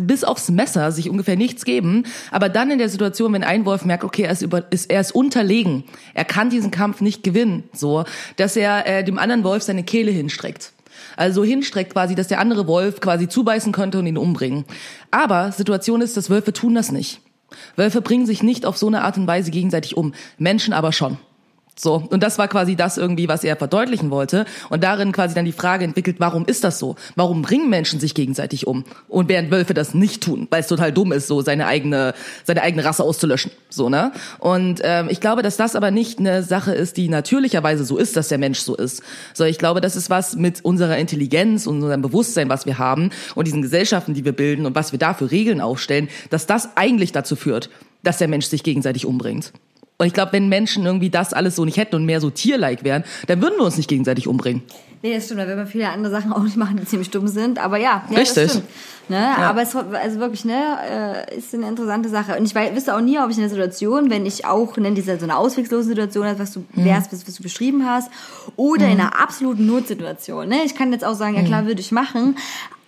bis 0.02 0.24
aufs 0.24 0.50
Messer 0.50 0.90
sich 0.90 1.08
ungefähr 1.08 1.36
nichts 1.36 1.64
geben, 1.64 2.04
aber 2.32 2.48
dann 2.48 2.72
in 2.72 2.78
der 2.78 2.88
Situation, 2.88 3.32
wenn 3.32 3.44
ein 3.44 3.64
Wolf 3.64 3.84
merkt, 3.84 4.02
okay, 4.02 4.22
er 4.22 4.32
ist, 4.32 4.42
über, 4.42 4.64
ist, 4.72 4.90
er 4.90 5.00
ist 5.00 5.14
unterlegen, 5.14 5.84
er 6.14 6.24
kann 6.24 6.50
diesen 6.50 6.72
Kampf 6.72 7.00
nicht 7.00 7.22
gewinnen, 7.22 7.62
so, 7.72 8.04
dass 8.36 8.56
er 8.56 8.86
äh, 8.86 9.04
dem 9.04 9.18
anderen 9.18 9.44
Wolf 9.44 9.62
seine 9.62 9.84
Kehle 9.84 10.10
hinstreckt. 10.10 10.72
Also 11.16 11.44
hinstreckt 11.44 11.92
quasi, 11.92 12.14
dass 12.14 12.28
der 12.28 12.40
andere 12.40 12.66
Wolf 12.66 13.00
quasi 13.00 13.28
zubeißen 13.28 13.72
könnte 13.72 13.98
und 13.98 14.06
ihn 14.06 14.18
umbringen. 14.18 14.64
Aber 15.10 15.52
Situation 15.52 16.00
ist, 16.00 16.16
dass 16.16 16.30
Wölfe 16.30 16.52
tun 16.52 16.74
das 16.74 16.90
nicht. 16.90 17.20
Wölfe 17.76 18.02
bringen 18.02 18.26
sich 18.26 18.42
nicht 18.42 18.66
auf 18.66 18.76
so 18.76 18.86
eine 18.86 19.02
Art 19.02 19.16
und 19.16 19.26
Weise 19.26 19.50
gegenseitig 19.50 19.96
um. 19.96 20.14
Menschen 20.38 20.72
aber 20.72 20.92
schon. 20.92 21.18
So, 21.82 22.00
und 22.10 22.22
das 22.22 22.38
war 22.38 22.46
quasi 22.46 22.76
das 22.76 22.96
irgendwie, 22.96 23.26
was 23.26 23.42
er 23.42 23.56
verdeutlichen 23.56 24.12
wollte. 24.12 24.44
Und 24.70 24.84
darin 24.84 25.10
quasi 25.10 25.34
dann 25.34 25.44
die 25.44 25.50
Frage 25.50 25.84
entwickelt, 25.84 26.20
warum 26.20 26.46
ist 26.46 26.62
das 26.62 26.78
so? 26.78 26.94
Warum 27.16 27.42
bringen 27.42 27.68
Menschen 27.70 27.98
sich 27.98 28.14
gegenseitig 28.14 28.68
um? 28.68 28.84
Und 29.08 29.28
während 29.28 29.50
Wölfe 29.50 29.74
das 29.74 29.92
nicht 29.92 30.22
tun, 30.22 30.46
weil 30.50 30.60
es 30.60 30.68
total 30.68 30.92
dumm 30.92 31.10
ist, 31.10 31.26
so 31.26 31.40
seine 31.42 31.66
eigene, 31.66 32.14
seine 32.44 32.62
eigene 32.62 32.84
Rasse 32.84 33.02
auszulöschen. 33.02 33.50
So, 33.68 33.88
ne? 33.88 34.12
Und 34.38 34.80
ähm, 34.84 35.08
ich 35.10 35.20
glaube, 35.20 35.42
dass 35.42 35.56
das 35.56 35.74
aber 35.74 35.90
nicht 35.90 36.20
eine 36.20 36.44
Sache 36.44 36.72
ist, 36.72 36.98
die 36.98 37.08
natürlicherweise 37.08 37.84
so 37.84 37.98
ist, 37.98 38.16
dass 38.16 38.28
der 38.28 38.38
Mensch 38.38 38.60
so 38.60 38.76
ist. 38.76 39.02
So, 39.34 39.42
ich 39.42 39.58
glaube, 39.58 39.80
das 39.80 39.96
ist 39.96 40.08
was 40.08 40.36
mit 40.36 40.64
unserer 40.64 40.98
Intelligenz 40.98 41.66
und 41.66 41.82
unserem 41.82 42.02
Bewusstsein, 42.02 42.48
was 42.48 42.64
wir 42.64 42.78
haben 42.78 43.10
und 43.34 43.48
diesen 43.48 43.60
Gesellschaften, 43.60 44.14
die 44.14 44.24
wir 44.24 44.32
bilden 44.32 44.66
und 44.66 44.76
was 44.76 44.92
wir 44.92 45.00
da 45.00 45.14
für 45.14 45.32
Regeln 45.32 45.60
aufstellen, 45.60 46.08
dass 46.30 46.46
das 46.46 46.76
eigentlich 46.76 47.10
dazu 47.10 47.34
führt, 47.34 47.70
dass 48.04 48.18
der 48.18 48.28
Mensch 48.28 48.46
sich 48.46 48.62
gegenseitig 48.62 49.04
umbringt. 49.04 49.52
Und 49.98 50.06
ich 50.06 50.12
glaube, 50.12 50.32
wenn 50.32 50.48
Menschen 50.48 50.84
irgendwie 50.84 51.10
das 51.10 51.32
alles 51.32 51.56
so 51.56 51.64
nicht 51.64 51.76
hätten 51.76 51.96
und 51.96 52.04
mehr 52.04 52.20
so 52.20 52.30
tierlike 52.30 52.84
wären, 52.84 53.04
dann 53.28 53.40
würden 53.40 53.54
wir 53.58 53.64
uns 53.64 53.76
nicht 53.76 53.88
gegenseitig 53.88 54.26
umbringen. 54.26 54.62
Nee, 55.02 55.14
das 55.14 55.24
stimmt, 55.24 55.40
da 55.40 55.46
würden 55.48 55.58
wir 55.58 55.66
viele 55.66 55.88
andere 55.88 56.12
Sachen 56.12 56.32
auch 56.32 56.42
nicht 56.42 56.56
machen, 56.56 56.76
die 56.76 56.84
ziemlich 56.84 57.10
dumm 57.10 57.28
sind. 57.28 57.58
Aber 57.58 57.76
ja, 57.76 58.04
ja 58.08 58.18
Richtig. 58.18 58.44
das 58.44 58.52
stimmt. 58.52 58.68
Ne? 59.08 59.16
Ja. 59.16 59.48
Aber 59.48 59.62
es 59.62 59.74
also 59.74 60.20
wirklich, 60.20 60.44
ne, 60.44 61.26
äh, 61.28 61.36
ist 61.36 61.52
eine 61.54 61.68
interessante 61.68 62.08
Sache. 62.08 62.36
Und 62.38 62.44
ich 62.44 62.54
weiß, 62.54 62.74
wüsste 62.74 62.94
auch 62.94 63.00
nie, 63.00 63.18
ob 63.18 63.30
ich 63.30 63.36
in 63.36 63.42
der 63.42 63.50
Situation, 63.50 64.10
wenn 64.10 64.24
ich 64.26 64.46
auch 64.46 64.76
ne, 64.76 64.92
diese 64.92 65.18
so 65.18 65.24
eine 65.24 65.36
auswegslose 65.36 65.88
Situation 65.88 66.24
habe, 66.24 66.38
was 66.38 66.52
du 66.52 66.60
mhm. 66.60 66.84
wärst, 66.84 67.12
was, 67.12 67.26
was, 67.26 67.34
du 67.34 67.42
beschrieben 67.42 67.84
hast, 67.84 68.10
oder 68.54 68.86
mhm. 68.86 68.92
in 68.92 69.00
einer 69.00 69.20
absoluten 69.20 69.66
Notsituation. 69.66 70.48
Ne? 70.48 70.62
Ich 70.64 70.76
kann 70.76 70.92
jetzt 70.92 71.04
auch 71.04 71.14
sagen, 71.14 71.34
ja 71.34 71.42
klar, 71.42 71.62
mhm. 71.62 71.66
würde 71.66 71.80
ich 71.80 71.90
machen. 71.90 72.36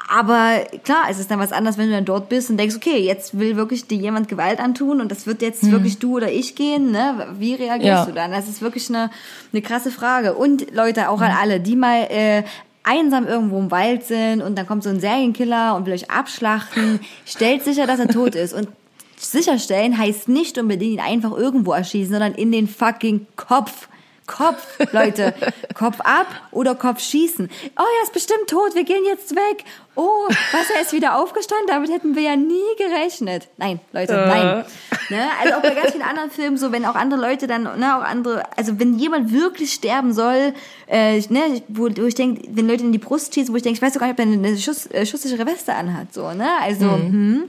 Aber 0.09 0.61
klar, 0.83 1.05
es 1.11 1.19
ist 1.19 1.31
dann 1.31 1.39
was 1.39 1.53
anderes, 1.53 1.79
wenn 1.79 1.89
du 1.89 1.95
dann 1.95 2.05
dort 2.05 2.29
bist 2.29 2.51
und 2.51 2.59
denkst, 2.59 2.77
okay, 2.77 2.99
jetzt 2.99 3.39
will 3.39 3.57
wirklich 3.57 3.87
dir 3.87 3.97
jemand 3.97 4.29
Gewalt 4.29 4.61
antun 4.61 5.01
und 5.01 5.11
das 5.11 5.27
wird 5.27 5.41
jetzt 5.41 5.63
hm. 5.63 5.73
wirklich 5.73 5.99
du 5.99 6.17
oder 6.17 6.31
ich 6.31 6.55
gehen, 6.55 6.91
ne? 6.91 7.29
Wie 7.39 7.55
reagierst 7.55 7.85
ja. 7.85 8.05
du 8.05 8.13
dann? 8.13 8.31
Das 8.31 8.49
ist 8.49 8.61
wirklich 8.61 8.89
eine, 8.91 9.11
eine 9.53 9.63
krasse 9.63 9.91
Frage. 9.91 10.35
Und 10.35 10.75
Leute, 10.75 11.09
auch 11.09 11.21
an 11.21 11.33
hm. 11.33 11.39
alle, 11.41 11.61
die 11.61 11.77
mal 11.77 12.07
äh, 12.11 12.43
einsam 12.83 13.27
irgendwo 13.27 13.59
im 13.59 13.71
Wald 13.71 14.05
sind 14.05 14.43
und 14.43 14.57
dann 14.57 14.67
kommt 14.67 14.83
so 14.83 14.91
ein 14.91 15.01
Serienkiller 15.01 15.75
und 15.75 15.87
will 15.87 15.95
euch 15.95 16.11
abschlachten, 16.11 17.01
stellt 17.25 17.65
sicher, 17.65 17.87
dass 17.87 17.99
er 17.99 18.09
tot 18.09 18.35
ist. 18.35 18.53
Und 18.53 18.69
sicherstellen 19.17 19.97
heißt 19.97 20.29
nicht 20.29 20.59
unbedingt 20.59 20.93
ihn 20.93 21.01
einfach 21.01 21.33
irgendwo 21.33 21.73
erschießen, 21.73 22.13
sondern 22.13 22.35
in 22.35 22.53
den 22.53 22.69
fucking 22.69 23.27
Kopf. 23.37 23.89
Kopf, 24.27 24.79
Leute. 24.93 25.35
Kopf 25.75 26.01
ab 26.01 26.27
oder 26.51 26.75
Kopf 26.75 27.01
schießen. 27.01 27.51
Oh, 27.77 27.83
er 27.83 28.03
ist 28.05 28.13
bestimmt 28.13 28.49
tot, 28.49 28.75
wir 28.75 28.85
gehen 28.85 29.05
jetzt 29.07 29.35
weg. 29.35 29.65
Oh, 29.97 30.27
was, 30.29 30.71
er 30.75 30.81
ist 30.81 30.93
wieder 30.93 31.17
aufgestanden? 31.17 31.67
Damit 31.69 31.91
hätten 31.91 32.17
wir 32.17 32.23
ja 32.23 32.37
nie 32.37 32.63
gerechnet. 32.79 33.49
Nein, 33.59 33.81
Leute, 33.93 34.15
äh. 34.15 34.27
nein. 34.27 34.65
Ne? 35.11 35.29
Also 35.43 35.55
auch 35.55 35.63
bei 35.63 35.75
ganz 35.75 35.93
vielen 35.93 36.03
anderen 36.03 36.31
Filmen, 36.31 36.57
so 36.57 36.73
wenn 36.73 36.87
auch 36.87 36.95
andere 36.95 37.21
Leute 37.21 37.47
dann, 37.47 37.65
ne, 37.65 37.99
auch 37.99 38.03
andere, 38.03 38.43
also 38.57 38.81
wenn 38.81 38.99
jemand 38.99 39.33
wirklich 39.33 39.73
sterben 39.73 40.15
soll, 40.15 40.55
äh, 40.87 41.21
ne, 41.29 41.63
wo, 41.69 41.91
wo 41.95 42.07
ich 42.07 42.15
denke, 42.15 42.49
wenn 42.51 42.67
Leute 42.67 42.85
in 42.85 42.93
die 42.93 42.99
Brust 42.99 43.35
schießen, 43.35 43.53
wo 43.53 43.57
ich 43.57 43.63
denke, 43.63 43.77
ich 43.77 43.83
weiß 43.83 43.93
doch 43.93 44.01
gar 44.01 44.07
nicht, 44.07 44.19
ob 44.19 44.27
er 44.27 44.33
eine 44.33 44.57
Schuss, 44.57 44.87
äh, 44.87 45.05
schusssichere 45.05 45.47
Weste 45.47 45.75
anhat, 45.75 46.15
so, 46.15 46.33
ne? 46.33 46.49
Also, 46.63 46.87
mhm. 46.87 47.13
hm. 47.13 47.45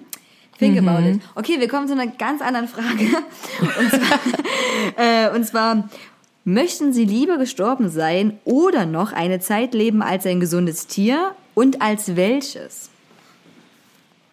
Think 0.57 0.79
mhm. 0.79 0.87
about 0.87 1.07
it. 1.07 1.21
Okay, 1.35 1.59
wir 1.59 1.67
kommen 1.67 1.87
zu 1.87 1.93
einer 1.93 2.07
ganz 2.07 2.41
anderen 2.41 2.67
Frage. 2.67 3.07
Und 3.79 3.89
zwar, 3.89 4.19
äh, 4.97 5.29
und 5.35 5.45
zwar 5.45 5.89
Möchten 6.47 6.93
Sie 6.93 7.05
lieber 7.05 7.39
gestorben 7.39 7.89
sein 7.89 8.39
oder 8.45 8.85
noch 8.85 9.13
eine 9.13 9.39
Zeit 9.39 9.73
leben 9.73 10.03
als 10.03 10.27
ein 10.27 10.39
gesundes 10.39 10.85
Tier 10.85 11.31
und 11.55 11.81
als 11.81 12.15
welches? 12.15 12.91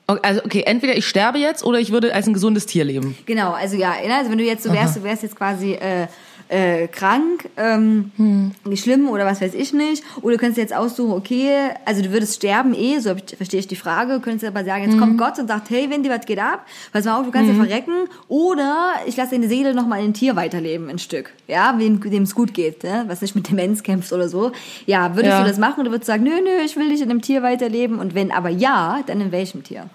Also 0.06 0.44
okay, 0.44 0.64
entweder 0.66 0.94
ich 0.94 1.06
sterbe 1.06 1.38
jetzt 1.38 1.64
oder 1.64 1.78
ich 1.78 1.90
würde 1.90 2.14
als 2.14 2.26
ein 2.26 2.34
gesundes 2.34 2.66
Tier 2.66 2.84
leben. 2.84 3.16
Genau, 3.24 3.52
also 3.52 3.78
ja, 3.78 3.94
ne, 4.06 4.14
also 4.14 4.30
wenn 4.30 4.36
du 4.36 4.44
jetzt 4.44 4.62
so 4.62 4.70
wärst, 4.70 4.90
Aha. 4.90 4.98
du 4.98 5.04
wärst 5.04 5.22
jetzt 5.22 5.36
quasi 5.36 5.72
äh, 5.72 6.06
äh, 6.53 6.86
krank, 6.86 7.48
ähm, 7.57 8.12
hm. 8.16 8.53
schlimm 8.76 9.09
oder 9.09 9.24
was 9.24 9.40
weiß 9.40 9.55
ich 9.55 9.72
nicht. 9.72 10.05
Oder 10.20 10.34
du 10.34 10.38
könntest 10.38 10.59
jetzt 10.59 10.74
aussuchen, 10.74 11.12
okay, 11.12 11.70
also 11.86 12.03
du 12.03 12.12
würdest 12.12 12.36
sterben 12.36 12.74
eh, 12.74 12.98
so 12.98 13.14
verstehe 13.36 13.61
ich 13.61 13.68
die 13.68 13.76
Frage, 13.76 14.14
du 14.14 14.20
könntest 14.20 14.44
aber 14.44 14.62
sagen, 14.62 14.84
jetzt 14.84 14.92
hm. 14.92 15.00
kommt 15.00 15.18
Gott 15.18 15.38
und 15.38 15.48
sagt, 15.48 15.70
hey 15.70 15.88
Wendy, 15.88 16.11
was 16.11 16.26
geht 16.26 16.38
ab? 16.38 16.66
Pass 16.92 17.07
mal 17.07 17.18
auf, 17.18 17.24
du 17.24 17.32
kannst 17.32 17.50
hm. 17.50 17.59
ja 17.59 17.64
verrecken. 17.64 17.94
Oder 18.28 18.92
ich 19.07 19.16
lasse 19.16 19.30
deine 19.30 19.48
Seele 19.48 19.74
nochmal 19.74 20.00
in 20.00 20.11
ein 20.11 20.14
Tier 20.14 20.36
weiterleben, 20.36 20.90
ein 20.90 20.98
Stück. 20.98 21.30
Ja, 21.48 21.72
dem 21.72 22.22
es 22.22 22.34
gut 22.34 22.53
geht, 22.53 22.84
ne? 22.84 23.05
was 23.07 23.22
nicht 23.22 23.34
mit 23.34 23.48
Demenz 23.48 23.82
kämpft 23.82 24.12
oder 24.12 24.28
so. 24.28 24.53
Ja, 24.84 25.16
würdest 25.16 25.32
ja. 25.32 25.42
du 25.42 25.48
das 25.48 25.59
machen 25.59 25.80
oder 25.80 25.90
würdest 25.90 26.09
du 26.09 26.12
sagen, 26.12 26.24
nö, 26.24 26.40
nö, 26.42 26.62
ich 26.64 26.76
will 26.76 26.88
nicht 26.88 27.03
in 27.03 27.11
einem 27.11 27.22
Tier 27.22 27.42
weiterleben? 27.42 27.98
Und 27.98 28.14
wenn 28.14 28.30
aber 28.30 28.50
ja, 28.50 29.00
dann 29.07 29.22
in 29.22 29.32
welchem 29.32 29.64
Tier? 29.64 29.88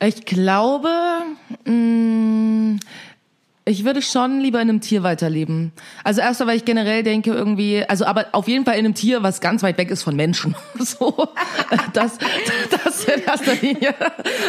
Ich 0.00 0.24
glaube, 0.24 0.88
mh, 1.66 1.72
mm, 1.72 2.80
ich 3.64 3.84
würde 3.84 4.02
schon 4.02 4.40
lieber 4.40 4.60
in 4.60 4.68
einem 4.68 4.80
Tier 4.80 5.04
weiterleben. 5.04 5.72
Also 6.02 6.20
erstmal, 6.20 6.48
weil 6.48 6.56
ich 6.56 6.64
generell 6.64 7.04
denke 7.04 7.32
irgendwie, 7.32 7.84
also 7.88 8.04
aber 8.04 8.26
auf 8.32 8.48
jeden 8.48 8.64
Fall 8.64 8.74
in 8.74 8.84
einem 8.84 8.94
Tier, 8.94 9.22
was 9.22 9.40
ganz 9.40 9.62
weit 9.62 9.78
weg 9.78 9.90
ist 9.90 10.02
von 10.02 10.16
Menschen. 10.16 10.54
So, 10.82 11.28
das, 11.92 12.18
das 12.70 13.04
in 13.04 13.22
erster 13.22 13.54
Linie. 13.54 13.94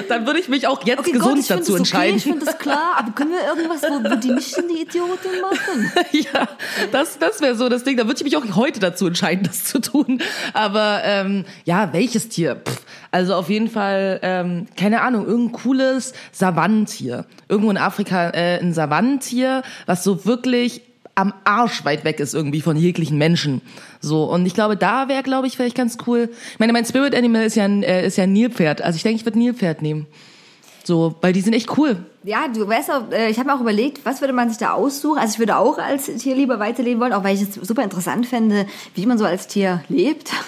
Dann 0.09 0.25
würde 0.25 0.39
ich 0.39 0.49
mich 0.49 0.67
auch 0.67 0.83
jetzt 0.83 1.01
okay, 1.01 1.11
gesund 1.11 1.47
Gott, 1.47 1.49
dazu 1.49 1.75
entscheiden. 1.75 2.15
Okay, 2.15 2.17
ich 2.17 2.23
finde 2.23 2.45
das 2.45 2.57
klar, 2.57 2.95
aber 2.97 3.11
können 3.11 3.31
wir 3.31 3.45
irgendwas, 3.45 3.83
wo, 3.83 4.03
wo 4.03 4.15
die 4.15 4.31
nicht 4.31 4.57
in 4.57 4.67
die 4.67 4.81
Idiotin 4.81 5.41
machen? 5.41 5.91
ja, 6.11 6.47
das, 6.91 7.19
das 7.19 7.39
wäre 7.39 7.55
so 7.55 7.69
das 7.69 7.83
Ding. 7.83 7.97
Da 7.97 8.07
würde 8.07 8.17
ich 8.17 8.23
mich 8.23 8.35
auch 8.35 8.55
heute 8.55 8.79
dazu 8.79 9.05
entscheiden, 9.05 9.45
das 9.45 9.63
zu 9.63 9.79
tun. 9.79 10.21
Aber 10.53 11.01
ähm, 11.03 11.45
ja, 11.65 11.93
welches 11.93 12.29
Tier? 12.29 12.55
Pff, 12.55 12.81
also 13.13 13.35
auf 13.35 13.47
jeden 13.47 13.69
Fall, 13.69 14.19
ähm, 14.23 14.65
keine 14.75 15.01
Ahnung, 15.01 15.27
irgendein 15.27 15.61
cooles 15.61 16.13
Savannentier. 16.31 17.25
Irgendwo 17.47 17.69
in 17.69 17.77
Afrika 17.77 18.31
äh, 18.31 18.59
ein 18.59 18.73
Savannentier, 18.73 19.61
was 19.85 20.03
so 20.03 20.25
wirklich 20.25 20.81
am 21.13 21.31
Arsch 21.43 21.85
weit 21.85 22.05
weg 22.05 22.19
ist 22.19 22.33
irgendwie 22.33 22.61
von 22.61 22.75
jeglichen 22.75 23.19
Menschen. 23.19 23.61
So 24.01 24.23
und 24.23 24.47
ich 24.47 24.55
glaube, 24.55 24.77
da 24.77 25.09
wäre, 25.09 25.21
glaube 25.21 25.45
ich, 25.45 25.55
vielleicht 25.55 25.77
ganz 25.77 25.97
cool. 26.07 26.27
Ich 26.53 26.59
meine, 26.59 26.73
mein 26.73 26.85
Spirit 26.85 27.13
Animal 27.13 27.43
ist 27.43 27.55
ja 27.55 27.65
ein, 27.65 27.83
äh, 27.83 28.03
ist 28.03 28.17
ja 28.17 28.23
ein 28.23 28.33
Nilpferd. 28.33 28.81
Also 28.81 28.95
ich 28.95 29.03
denke, 29.03 29.17
ich 29.17 29.25
würde 29.25 29.37
Nilpferd 29.37 29.83
nehmen. 29.83 30.07
So, 30.83 31.15
weil 31.21 31.33
die 31.33 31.41
sind 31.41 31.53
echt 31.53 31.77
cool. 31.77 31.97
Ja, 32.25 32.47
du 32.47 32.67
weißt 32.67 32.91
auch, 32.91 33.11
äh, 33.11 33.29
ich 33.29 33.37
habe 33.37 33.49
mir 33.49 33.55
auch 33.55 33.61
überlegt, 33.61 34.05
was 34.05 34.21
würde 34.21 34.33
man 34.33 34.49
sich 34.49 34.57
da 34.57 34.73
aussuchen? 34.73 35.17
Also 35.17 35.33
ich 35.33 35.39
würde 35.39 35.57
auch 35.57 35.77
als 35.77 36.05
Tier 36.05 36.35
lieber 36.35 36.57
weiterleben 36.59 37.01
wollen, 37.01 37.11
auch 37.11 37.23
weil 37.23 37.35
ich 37.35 37.41
es 37.41 37.55
super 37.55 37.83
interessant 37.83 38.25
fände, 38.25 38.65
wie 38.95 39.05
man 39.05 39.17
so 39.17 39.25
als 39.25 39.47
Tier 39.47 39.83
lebt. 39.89 40.31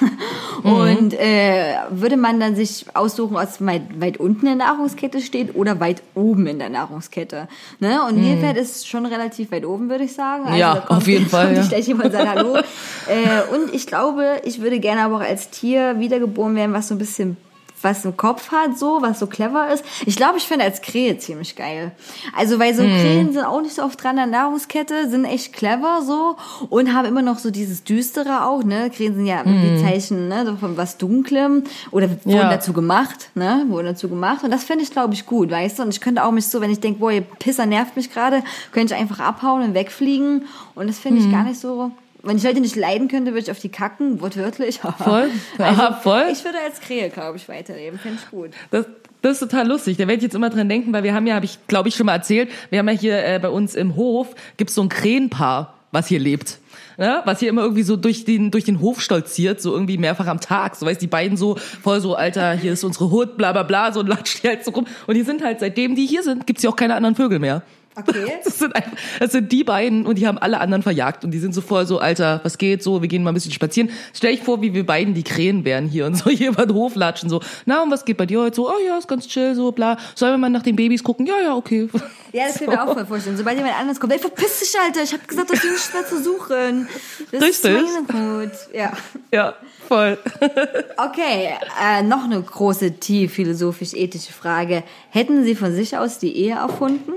Mhm. 0.63 0.71
Und 0.71 1.13
äh, 1.13 1.75
würde 1.91 2.17
man 2.17 2.39
dann 2.39 2.55
sich 2.55 2.85
aussuchen, 2.93 3.35
was 3.35 3.63
weit, 3.63 4.01
weit 4.01 4.17
unten 4.17 4.47
in 4.47 4.57
der 4.57 4.67
Nahrungskette 4.67 5.21
steht 5.21 5.53
oder 5.53 5.79
weit 5.79 6.01
oben 6.15 6.47
in 6.47 6.57
der 6.57 6.69
Nahrungskette. 6.69 7.47
Ne? 7.79 8.01
Und 8.03 8.15
mhm. 8.15 8.23
Nilpferd 8.23 8.57
ist 8.57 8.87
schon 8.87 9.05
relativ 9.05 9.51
weit 9.51 9.65
oben, 9.65 9.89
würde 9.89 10.05
ich 10.05 10.13
sagen. 10.13 10.45
Also 10.45 10.57
ja, 10.57 10.85
auf 10.87 11.07
jeden 11.07 11.27
Fall. 11.27 11.55
Ja. 11.71 11.77
Ich 11.77 11.87
jemand 11.87 12.13
sagen 12.13 12.29
Hallo. 12.29 12.55
äh, 13.07 13.53
und 13.53 13.75
ich 13.75 13.85
glaube, 13.85 14.41
ich 14.43 14.61
würde 14.61 14.79
gerne 14.79 15.01
aber 15.01 15.17
auch 15.17 15.21
als 15.21 15.51
Tier 15.51 15.99
wiedergeboren 15.99 16.55
werden, 16.55 16.73
was 16.73 16.87
so 16.87 16.95
ein 16.95 16.99
bisschen 16.99 17.37
was 17.81 18.05
im 18.05 18.17
Kopf 18.17 18.51
hat, 18.51 18.77
so, 18.77 19.01
was 19.01 19.19
so 19.19 19.27
clever 19.27 19.69
ist. 19.71 19.83
Ich 20.05 20.15
glaube, 20.15 20.37
ich 20.37 20.43
finde 20.43 20.65
als 20.65 20.81
Krähe 20.81 21.17
ziemlich 21.17 21.55
geil. 21.55 21.91
Also, 22.35 22.59
weil 22.59 22.73
so 22.73 22.83
hm. 22.83 22.89
Krähen 22.89 23.33
sind 23.33 23.43
auch 23.43 23.61
nicht 23.61 23.75
so 23.75 23.83
oft 23.83 24.01
dran 24.01 24.17
an 24.17 24.31
der 24.31 24.39
Nahrungskette, 24.39 25.09
sind 25.09 25.25
echt 25.25 25.53
clever 25.53 26.01
so 26.05 26.35
und 26.69 26.93
haben 26.93 27.05
immer 27.05 27.21
noch 27.21 27.39
so 27.39 27.51
dieses 27.51 27.83
Düstere 27.83 28.45
auch, 28.45 28.63
ne? 28.63 28.89
Krähen 28.89 29.15
sind 29.15 29.25
ja 29.25 29.43
hm. 29.43 29.61
die 29.61 29.83
Zeichen, 29.83 30.27
ne, 30.27 30.57
von 30.59 30.77
was 30.77 30.97
Dunklem 30.97 31.63
oder 31.91 32.09
wurden 32.09 32.29
ja. 32.29 32.49
dazu 32.49 32.73
gemacht, 32.73 33.29
ne? 33.35 33.65
Wurden 33.67 33.87
dazu 33.87 34.09
gemacht 34.09 34.43
und 34.43 34.51
das 34.51 34.63
finde 34.63 34.83
ich, 34.83 34.91
glaube 34.91 35.13
ich, 35.13 35.25
gut, 35.25 35.51
weißt 35.51 35.79
du? 35.79 35.83
Und 35.83 35.89
ich 35.89 36.01
könnte 36.01 36.23
auch 36.23 36.31
mich 36.31 36.47
so, 36.47 36.61
wenn 36.61 36.71
ich 36.71 36.79
denke, 36.79 36.99
boah, 36.99 37.11
ihr 37.11 37.21
Pisser 37.21 37.65
nervt 37.65 37.95
mich 37.95 38.11
gerade, 38.11 38.43
könnte 38.71 38.93
ich 38.93 38.99
einfach 38.99 39.19
abhauen 39.19 39.61
und 39.61 39.73
wegfliegen 39.73 40.43
und 40.75 40.87
das 40.87 40.99
finde 40.99 41.19
ich 41.19 41.25
hm. 41.25 41.31
gar 41.31 41.43
nicht 41.43 41.59
so 41.59 41.91
wenn 42.25 42.37
ich 42.37 42.43
Leute 42.43 42.59
nicht 42.59 42.75
leiden 42.75 43.07
könnte, 43.07 43.31
würde 43.31 43.43
ich 43.43 43.51
auf 43.51 43.59
die 43.59 43.69
kacken, 43.69 44.21
wortwörtlich. 44.21 44.79
Voll. 44.97 45.29
Also, 45.57 45.81
Aha, 45.81 45.93
voll. 45.93 46.25
Ich 46.31 46.43
würde 46.43 46.57
als 46.59 46.81
Krähe, 46.81 47.09
glaube 47.09 47.37
ich, 47.37 47.47
weiterleben. 47.47 47.97
Finde 47.97 48.19
ich 48.21 48.29
gut. 48.29 48.51
Das, 48.71 48.85
das 49.21 49.33
ist 49.33 49.39
total 49.39 49.67
lustig. 49.67 49.97
Da 49.97 50.01
werde 50.01 50.15
ich 50.15 50.23
jetzt 50.23 50.35
immer 50.35 50.49
dran 50.49 50.67
denken, 50.67 50.91
weil 50.93 51.03
wir 51.03 51.13
haben 51.13 51.25
ja, 51.27 51.35
habe 51.35 51.45
ich, 51.45 51.59
glaube 51.67 51.89
ich, 51.89 51.95
schon 51.95 52.05
mal 52.05 52.13
erzählt, 52.13 52.49
wir 52.69 52.79
haben 52.79 52.87
ja 52.89 52.93
hier 52.93 53.25
äh, 53.25 53.39
bei 53.39 53.49
uns 53.49 53.73
im 53.75 53.95
Hof, 53.95 54.35
gibt's 54.57 54.75
so 54.75 54.81
ein 54.81 54.89
Krähenpaar, 54.89 55.73
was 55.91 56.07
hier 56.07 56.19
lebt. 56.19 56.59
Ja, 56.97 57.23
was 57.25 57.39
hier 57.39 57.49
immer 57.49 57.61
irgendwie 57.61 57.83
so 57.83 57.97
durch 57.97 58.23
den, 58.23 58.51
durch 58.51 58.63
den 58.63 58.79
Hof 58.79 59.01
stolziert, 59.01 59.61
so 59.61 59.73
irgendwie 59.73 59.97
mehrfach 59.97 60.27
am 60.27 60.39
Tag. 60.39 60.75
So 60.75 60.85
weißt 60.85 61.01
die 61.01 61.07
beiden 61.07 61.37
so 61.37 61.55
voll 61.55 61.99
so, 61.99 62.15
Alter, 62.15 62.53
hier 62.53 62.73
ist 62.73 62.83
unsere 62.83 63.11
Hut, 63.11 63.37
bla 63.37 63.51
bla 63.51 63.63
bla, 63.63 63.91
so 63.91 64.01
latscht 64.01 64.43
die 64.43 64.47
halt 64.47 64.63
so 64.63 64.71
rum. 64.71 64.85
Und 65.07 65.15
die 65.15 65.23
sind 65.23 65.43
halt, 65.43 65.59
seitdem 65.59 65.95
die 65.95 66.05
hier 66.05 66.23
sind, 66.23 66.47
gibt's 66.47 66.61
hier 66.61 66.69
auch 66.69 66.75
keine 66.75 66.95
anderen 66.95 67.15
Vögel 67.15 67.39
mehr. 67.39 67.63
Okay. 67.95 68.33
Das 68.45 68.59
sind, 68.59 68.75
einfach, 68.75 68.91
das 69.19 69.31
sind 69.31 69.51
die 69.51 69.63
beiden 69.63 70.05
und 70.05 70.17
die 70.17 70.27
haben 70.27 70.37
alle 70.37 70.59
anderen 70.59 70.83
verjagt 70.83 71.23
und 71.23 71.31
die 71.31 71.39
sind 71.39 71.53
so 71.53 71.61
voll 71.61 71.85
so, 71.85 71.99
Alter, 71.99 72.41
was 72.43 72.57
geht 72.57 72.83
so, 72.83 73.01
wir 73.01 73.07
gehen 73.07 73.23
mal 73.23 73.31
ein 73.31 73.33
bisschen 73.33 73.51
spazieren. 73.51 73.89
Stell 74.13 74.33
ich 74.33 74.43
vor, 74.43 74.61
wie 74.61 74.73
wir 74.73 74.85
beiden 74.85 75.13
die 75.13 75.23
Krähen 75.23 75.65
wären 75.65 75.87
hier 75.87 76.05
und 76.05 76.15
so 76.15 76.29
hier 76.29 76.49
über 76.49 76.65
den 76.65 76.75
Hof 76.75 76.95
latschen, 76.95 77.29
so, 77.29 77.41
na 77.65 77.81
und 77.81 77.91
was 77.91 78.05
geht 78.05 78.17
bei 78.17 78.25
dir 78.25 78.41
heute 78.41 78.55
so, 78.55 78.69
oh 78.69 78.79
ja, 78.85 78.97
ist 78.97 79.07
ganz 79.07 79.27
chill, 79.27 79.55
so, 79.55 79.71
bla. 79.71 79.97
Sollen 80.15 80.33
wir 80.33 80.37
mal 80.37 80.49
nach 80.49 80.63
den 80.63 80.75
Babys 80.75 81.03
gucken? 81.03 81.25
Ja, 81.25 81.39
ja, 81.41 81.55
okay. 81.55 81.89
Ja, 82.31 82.47
das 82.47 82.55
kann 82.55 82.69
ich 82.69 82.75
mir 82.75 82.83
auch 82.83 82.93
voll 82.93 83.05
vorstellen. 83.05 83.37
Sobald 83.37 83.57
jemand 83.57 83.79
anders 83.79 83.99
kommt, 83.99 84.13
ey, 84.13 84.19
verpiss 84.19 84.59
dich, 84.59 84.75
Alter, 84.79 85.03
ich 85.03 85.13
hab 85.13 85.27
gesagt, 85.27 85.51
dass 85.51 85.61
du 85.61 85.67
nichts 85.69 85.93
mehr 85.93 86.05
zu 86.05 86.21
suchen. 86.21 86.87
Das 87.31 87.41
Richtig. 87.41 87.75
ist 87.75 88.13
Hut. 88.13 88.51
Ja. 88.73 88.91
Ja, 89.31 89.55
voll. 89.87 90.17
Okay, 90.97 91.49
äh, 91.81 92.03
noch 92.03 92.23
eine 92.23 92.41
große, 92.41 92.99
tief 92.99 93.33
philosophisch-ethische 93.33 94.33
Frage. 94.33 94.83
Hätten 95.09 95.43
Sie 95.43 95.55
von 95.55 95.73
sich 95.73 95.97
aus 95.97 96.19
die 96.19 96.35
Ehe 96.35 96.55
erfunden? 96.55 97.13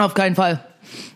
Auf 0.00 0.14
keinen 0.14 0.34
Fall. 0.34 0.64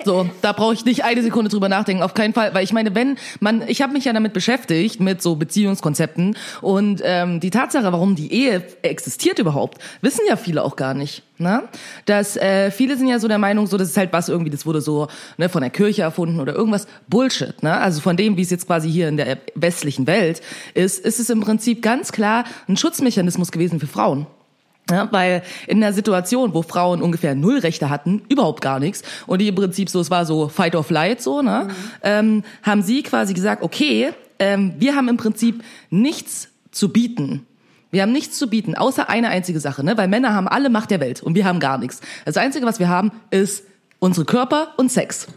So, 0.04 0.28
da 0.42 0.52
brauche 0.52 0.74
ich 0.74 0.84
nicht 0.84 1.04
eine 1.04 1.22
Sekunde 1.22 1.50
drüber 1.50 1.70
nachdenken, 1.70 2.02
auf 2.02 2.12
keinen 2.12 2.34
Fall, 2.34 2.52
weil 2.52 2.62
ich 2.62 2.74
meine, 2.74 2.94
wenn 2.94 3.16
man, 3.40 3.66
ich 3.66 3.80
habe 3.80 3.94
mich 3.94 4.04
ja 4.04 4.12
damit 4.12 4.34
beschäftigt 4.34 5.00
mit 5.00 5.22
so 5.22 5.36
Beziehungskonzepten 5.36 6.36
und 6.60 7.00
ähm, 7.02 7.40
die 7.40 7.48
Tatsache, 7.48 7.90
warum 7.90 8.14
die 8.14 8.30
Ehe 8.30 8.62
existiert 8.82 9.38
überhaupt, 9.38 9.78
wissen 10.02 10.20
ja 10.28 10.36
viele 10.36 10.62
auch 10.62 10.76
gar 10.76 10.92
nicht. 10.92 11.22
Ne? 11.38 11.62
Dass 12.04 12.36
äh, 12.36 12.70
viele 12.70 12.98
sind 12.98 13.08
ja 13.08 13.18
so 13.18 13.26
der 13.26 13.38
Meinung, 13.38 13.66
so 13.66 13.78
das 13.78 13.88
ist 13.88 13.96
halt 13.96 14.12
was 14.12 14.28
irgendwie, 14.28 14.50
das 14.50 14.66
wurde 14.66 14.82
so 14.82 15.08
ne, 15.38 15.48
von 15.48 15.62
der 15.62 15.70
Kirche 15.70 16.02
erfunden 16.02 16.40
oder 16.40 16.54
irgendwas 16.54 16.86
Bullshit. 17.08 17.62
Ne? 17.62 17.74
Also 17.74 18.02
von 18.02 18.18
dem, 18.18 18.36
wie 18.36 18.42
es 18.42 18.50
jetzt 18.50 18.66
quasi 18.66 18.92
hier 18.92 19.08
in 19.08 19.16
der 19.16 19.38
westlichen 19.54 20.06
Welt 20.06 20.42
ist, 20.74 21.02
ist 21.02 21.18
es 21.18 21.30
im 21.30 21.40
Prinzip 21.40 21.80
ganz 21.80 22.12
klar 22.12 22.44
ein 22.68 22.76
Schutzmechanismus 22.76 23.50
gewesen 23.50 23.80
für 23.80 23.86
Frauen. 23.86 24.26
Ja, 24.90 25.08
weil 25.12 25.42
in 25.66 25.80
der 25.80 25.94
Situation, 25.94 26.52
wo 26.52 26.60
Frauen 26.60 27.00
ungefähr 27.00 27.34
null 27.34 27.58
Rechte 27.58 27.88
hatten, 27.88 28.22
überhaupt 28.28 28.60
gar 28.60 28.80
nichts, 28.80 29.02
und 29.26 29.40
die 29.40 29.48
im 29.48 29.54
Prinzip 29.54 29.88
so, 29.88 30.00
es 30.00 30.10
war 30.10 30.26
so 30.26 30.48
Fight 30.48 30.76
or 30.76 30.84
Flight 30.84 31.22
so, 31.22 31.40
ne, 31.40 31.68
mhm. 31.68 31.74
ähm, 32.02 32.44
haben 32.62 32.82
sie 32.82 33.02
quasi 33.02 33.32
gesagt, 33.32 33.62
okay, 33.62 34.10
ähm, 34.38 34.74
wir 34.78 34.94
haben 34.94 35.08
im 35.08 35.16
Prinzip 35.16 35.62
nichts 35.88 36.48
zu 36.70 36.90
bieten. 36.90 37.46
Wir 37.90 38.02
haben 38.02 38.12
nichts 38.12 38.38
zu 38.38 38.50
bieten, 38.50 38.74
außer 38.74 39.08
eine 39.08 39.28
einzige 39.28 39.60
Sache, 39.60 39.84
ne? 39.84 39.96
Weil 39.96 40.08
Männer 40.08 40.34
haben 40.34 40.48
alle 40.48 40.68
Macht 40.68 40.90
der 40.90 40.98
Welt 40.98 41.22
und 41.22 41.36
wir 41.36 41.44
haben 41.44 41.60
gar 41.60 41.78
nichts. 41.78 42.00
Das 42.24 42.36
Einzige, 42.36 42.66
was 42.66 42.80
wir 42.80 42.88
haben, 42.88 43.12
ist 43.30 43.64
unsere 44.00 44.26
Körper 44.26 44.74
und 44.76 44.90
Sex. 44.90 45.28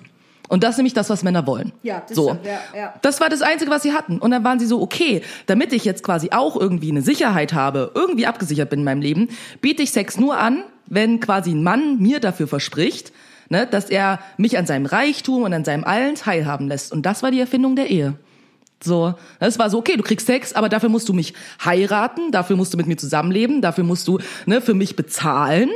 Und 0.48 0.64
das 0.64 0.72
ist 0.72 0.78
nämlich 0.78 0.94
das, 0.94 1.10
was 1.10 1.24
Männer 1.24 1.46
wollen. 1.46 1.74
Ja, 1.84 2.04
das 2.08 2.16
so. 2.16 2.30
stimmt, 2.30 2.46
ja, 2.46 2.60
ja. 2.78 2.94
Das 3.02 3.20
war 3.20 3.30
das 3.30 3.42
Einzige, 3.42 3.70
was 3.70 3.84
sie 3.84 3.94
hatten. 3.94 4.20
Und 4.20 4.32
dann 4.32 4.44
waren 4.44 4.60
sie 4.60 4.66
so, 4.66 4.82
okay, 4.82 5.22
damit 5.46 5.74
ich 5.74 5.86
jetzt 5.86 6.04
quasi 6.04 6.30
auch 6.32 6.56
irgendwie 6.56 6.90
eine 6.90 7.02
Sicherheit 7.02 7.54
habe, 7.54 7.92
irgendwie 7.94 8.26
abgesichert 8.26 8.70
bin 8.70 8.80
in 8.80 8.86
meinem 8.86 9.02
Leben, 9.02 9.30
biete 9.62 9.84
ich 9.84 9.92
Sex 9.92 10.18
nur 10.18 10.38
an, 10.38 10.64
wenn 10.86 11.20
quasi 11.20 11.52
ein 11.52 11.64
Mann 11.64 12.00
mir 12.00 12.20
dafür 12.20 12.48
verspricht, 12.48 13.12
ne, 13.50 13.68
dass 13.68 13.90
er 13.90 14.20
mich 14.38 14.58
an 14.58 14.66
seinem 14.66 14.86
Reichtum 14.86 15.44
und 15.44 15.54
an 15.54 15.66
seinem 15.66 15.84
allen 15.84 16.16
teilhaben 16.16 16.68
lässt. 16.68 16.92
Und 16.92 17.06
das 17.06 17.24
war 17.24 17.32
die 17.32 17.40
Erfindung 17.40 17.76
der 17.76 17.90
Ehe. 17.90 18.16
So, 18.84 19.16
das 19.40 19.58
war 19.58 19.70
so, 19.70 19.80
okay, 19.80 19.98
du 19.98 20.04
kriegst 20.04 20.28
Sex, 20.28 20.54
aber 20.54 20.70
dafür 20.70 20.90
musst 20.90 21.10
du 21.10 21.14
mich 21.14 21.34
heiraten, 21.66 22.32
dafür 22.32 22.56
musst 22.56 22.74
du 22.74 22.78
mit 22.78 22.86
mir 22.86 22.98
zusammenleben, 22.98 23.62
dafür 23.62 23.84
musst 23.84 24.08
du 24.08 24.20
ne, 24.46 24.62
für 24.62 24.76
mich 24.76 24.96
bezahlen. 24.96 25.70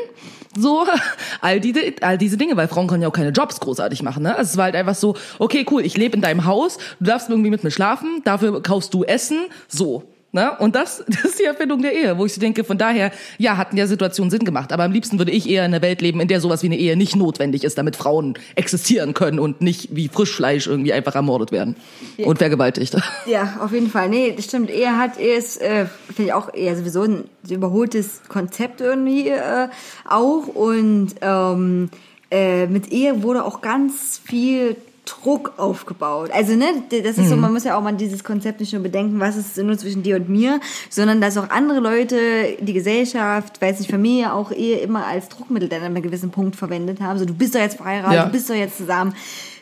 So, 0.58 0.86
all, 1.42 1.60
die, 1.60 1.96
all 2.02 2.18
diese 2.18 2.38
Dinge, 2.38 2.58
weil 2.58 2.68
Frauen 2.68 2.88
können 2.88 3.02
ja 3.02 3.08
auch 3.08 3.14
keine 3.14 3.30
Jobs 3.30 3.60
großartig 3.60 4.04
machen. 4.04 4.24
Ne? 4.24 4.36
Also 4.36 4.52
es 4.52 4.58
war 4.58 4.66
halt 4.66 4.76
einfach 4.76 4.96
so, 4.96 5.16
okay, 5.40 5.66
cool, 5.72 5.86
ich 5.86 5.98
lebe 5.98 6.16
in 6.16 6.22
deinem 6.22 6.46
Haus, 6.46 6.78
du 7.00 7.06
darfst 7.06 7.30
irgendwie 7.30 7.50
mit 7.50 7.64
mir 7.64 7.72
schlafen, 7.72 8.22
dafür 8.24 8.62
kaufst 8.62 8.94
du 8.94 9.04
Essen, 9.04 9.46
so. 9.68 10.04
Ne? 10.34 10.52
Und 10.60 10.76
das, 10.76 11.04
das 11.08 11.26
ist 11.26 11.40
die 11.40 11.44
Erfindung 11.44 11.82
der 11.82 11.94
Ehe, 11.94 12.18
wo 12.18 12.26
ich 12.26 12.34
so 12.34 12.42
denke, 12.42 12.64
von 12.64 12.78
daher, 12.78 13.12
ja, 13.38 13.58
hatten 13.58 13.78
ja 13.78 13.88
Situationen 13.88 14.32
Sinn 14.32 14.46
gemacht. 14.46 14.72
Aber 14.72 14.84
am 14.84 14.92
liebsten 14.92 15.18
würde 15.18 15.32
ich 15.32 15.50
eher 15.50 15.66
in 15.66 15.74
einer 15.74 15.82
Welt 15.82 16.02
leben, 16.02 16.20
in 16.22 16.28
der 16.28 16.40
sowas 16.42 16.64
wie 16.64 16.68
eine 16.68 16.78
Ehe 16.78 16.96
nicht 16.96 17.16
notwendig 17.16 17.64
ist, 17.64 17.78
damit 17.78 17.96
Frauen 17.96 18.36
existieren 18.56 19.14
können 19.14 19.40
und 19.40 19.62
nicht 19.62 19.90
wie 19.96 20.08
Frischfleisch 20.08 20.68
irgendwie 20.68 20.94
einfach 20.94 21.16
ermordet 21.16 21.52
werden 21.52 21.76
ja. 22.18 22.28
und 22.28 22.38
vergewaltigt. 22.38 22.96
Ja, 23.26 23.60
auf 23.62 23.72
jeden 23.72 23.90
Fall. 23.90 24.10
Nee, 24.10 24.34
das 24.36 24.46
stimmt. 24.46 24.70
Ehe 24.70 24.98
hat, 24.98 25.20
Ehe 25.20 25.36
ist, 25.36 25.62
äh, 25.62 25.86
finde 26.08 26.30
ich 26.30 26.34
auch 26.34 26.54
eher 26.54 26.76
sowieso 26.76 27.04
ein 27.04 27.26
überholtes 27.48 28.22
Konzept 28.28 28.82
irgendwie 28.82 29.30
äh, 29.30 29.68
auch. 30.08 30.48
Und 30.48 31.16
ähm, 31.22 31.90
äh, 32.32 32.66
mit 32.68 32.92
Ehe 32.92 33.22
wurde 33.22 33.44
auch 33.44 33.62
ganz 33.62 34.20
viel 34.24 34.76
Druck 35.12 35.54
aufgebaut. 35.58 36.30
Also, 36.32 36.56
ne, 36.56 36.66
das 36.90 37.18
ist 37.18 37.18
mhm. 37.18 37.28
so, 37.28 37.36
man 37.36 37.54
muss 37.54 37.64
ja 37.64 37.78
auch 37.78 37.82
mal 37.82 37.94
dieses 37.94 38.24
Konzept 38.24 38.60
nicht 38.60 38.74
nur 38.74 38.82
bedenken, 38.82 39.20
was 39.20 39.36
ist 39.36 39.58
nur 39.58 39.78
zwischen 39.78 40.04
dir 40.04 40.16
und 40.16 40.30
mir, 40.30 40.60
sondern 40.90 41.22
dass 41.22 41.38
auch 41.38 41.50
andere 41.50 41.80
Leute, 41.80 42.18
die 42.60 42.74
Gesellschaft, 42.74 43.62
weiß 43.62 43.80
nicht, 43.80 43.92
Familie 43.92 44.34
auch 44.34 44.52
eher 44.52 44.82
immer 44.82 45.06
als 45.06 45.30
Druckmittel 45.30 45.70
dann 45.70 45.82
an 45.82 45.96
einem 45.96 46.04
gewissen 46.04 46.32
Punkt 46.32 46.56
verwendet 46.56 47.02
haben. 47.02 47.20
So, 47.20 47.26
du 47.26 47.34
bist 47.34 47.56
doch 47.56 47.60
jetzt 47.60 47.78
verheiratet, 47.78 48.14
ja. 48.14 48.26
du 48.26 48.32
bist 48.32 48.50
doch 48.50 48.56
jetzt 48.56 48.78
zusammen 48.78 49.14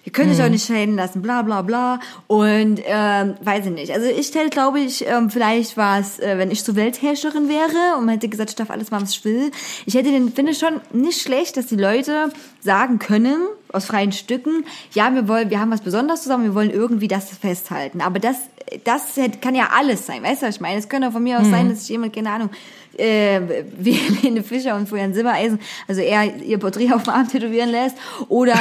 ihr 0.09 0.13
könnt 0.13 0.31
euch 0.31 0.39
mhm. 0.39 0.45
auch 0.45 0.49
nicht 0.49 0.65
scheiden 0.65 0.95
lassen, 0.95 1.21
bla 1.21 1.43
bla 1.43 1.61
bla. 1.61 1.99
Und 2.25 2.81
ähm, 2.83 3.35
weiß 3.41 3.67
ich 3.67 3.71
nicht. 3.71 3.93
Also 3.93 4.07
ich 4.07 4.25
stelle, 4.25 4.49
glaube 4.49 4.79
ich, 4.79 5.05
ähm, 5.07 5.29
vielleicht 5.29 5.77
war 5.77 5.99
es, 5.99 6.17
äh, 6.17 6.39
wenn 6.39 6.49
ich 6.49 6.63
so 6.63 6.75
Weltherrscherin 6.75 7.47
wäre 7.47 7.95
und 7.95 8.05
man 8.05 8.15
hätte 8.15 8.27
gesagt, 8.27 8.49
ich 8.49 8.55
darf 8.55 8.71
alles 8.71 8.89
machen, 8.89 9.03
was 9.03 9.11
ich 9.11 9.23
will. 9.23 9.51
Ich 9.85 9.93
hätte 9.93 10.09
den, 10.09 10.33
finde 10.33 10.55
schon 10.55 10.81
nicht 10.91 11.21
schlecht, 11.21 11.57
dass 11.57 11.67
die 11.67 11.75
Leute 11.75 12.31
sagen 12.59 12.97
können, 12.97 13.37
aus 13.71 13.85
freien 13.85 14.11
Stücken, 14.11 14.65
ja, 14.93 15.13
wir 15.13 15.27
wollen, 15.27 15.51
wir 15.51 15.59
haben 15.59 15.69
was 15.69 15.81
Besonderes 15.81 16.23
zusammen, 16.23 16.45
wir 16.45 16.55
wollen 16.55 16.71
irgendwie 16.71 17.07
das 17.07 17.29
festhalten. 17.29 18.01
Aber 18.01 18.17
das, 18.17 18.37
das 18.83 19.03
kann 19.41 19.53
ja 19.53 19.69
alles 19.77 20.07
sein, 20.07 20.23
weißt 20.23 20.41
du, 20.41 20.47
was 20.47 20.55
ich 20.55 20.61
meine? 20.61 20.79
Es 20.79 20.89
könnte 20.89 21.09
auch 21.09 21.11
von 21.11 21.21
mir 21.21 21.37
aus 21.37 21.45
mhm. 21.45 21.51
sein, 21.51 21.69
dass 21.69 21.81
sich 21.81 21.89
jemand, 21.89 22.15
keine 22.15 22.31
Ahnung, 22.31 22.49
äh, 22.97 23.41
wie 23.77 23.91
Helene 24.21 24.43
Fischer 24.43 24.75
und 24.75 24.87
Florian 24.87 25.13
Silbereisen, 25.13 25.59
also 25.87 26.01
er 26.01 26.35
ihr 26.37 26.57
Porträt 26.57 26.91
auf 26.91 27.03
dem 27.03 27.13
Arm 27.13 27.27
tätowieren 27.27 27.69
lässt 27.69 27.97
oder 28.27 28.55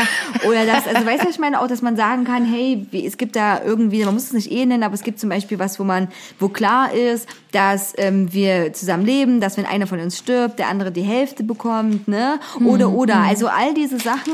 oder 0.46 0.66
das, 0.66 0.86
also 0.86 1.06
weißt 1.06 1.24
du, 1.24 1.28
ich 1.28 1.38
meine 1.38 1.60
auch, 1.60 1.66
dass 1.66 1.82
man 1.82 1.96
sagen 1.96 2.24
kann, 2.24 2.44
hey, 2.44 2.86
es 2.92 3.16
gibt 3.16 3.36
da 3.36 3.62
irgendwie, 3.62 4.04
man 4.04 4.14
muss 4.14 4.24
es 4.24 4.32
nicht 4.32 4.50
eh 4.50 4.64
nennen, 4.66 4.82
aber 4.82 4.94
es 4.94 5.02
gibt 5.02 5.18
zum 5.18 5.30
Beispiel 5.30 5.58
was, 5.58 5.78
wo 5.78 5.84
man, 5.84 6.08
wo 6.38 6.48
klar 6.48 6.92
ist, 6.92 7.28
dass 7.52 7.94
ähm, 7.96 8.32
wir 8.32 8.72
zusammen 8.72 9.04
leben, 9.04 9.40
dass 9.40 9.56
wenn 9.56 9.66
einer 9.66 9.86
von 9.86 10.00
uns 10.00 10.18
stirbt, 10.18 10.58
der 10.58 10.68
andere 10.68 10.92
die 10.92 11.02
Hälfte 11.02 11.42
bekommt, 11.42 12.08
ne? 12.08 12.40
Oder 12.64 12.88
mhm. 12.88 12.94
oder, 12.94 13.16
mhm. 13.16 13.28
also 13.28 13.48
all 13.48 13.74
diese 13.74 13.98
Sachen 13.98 14.32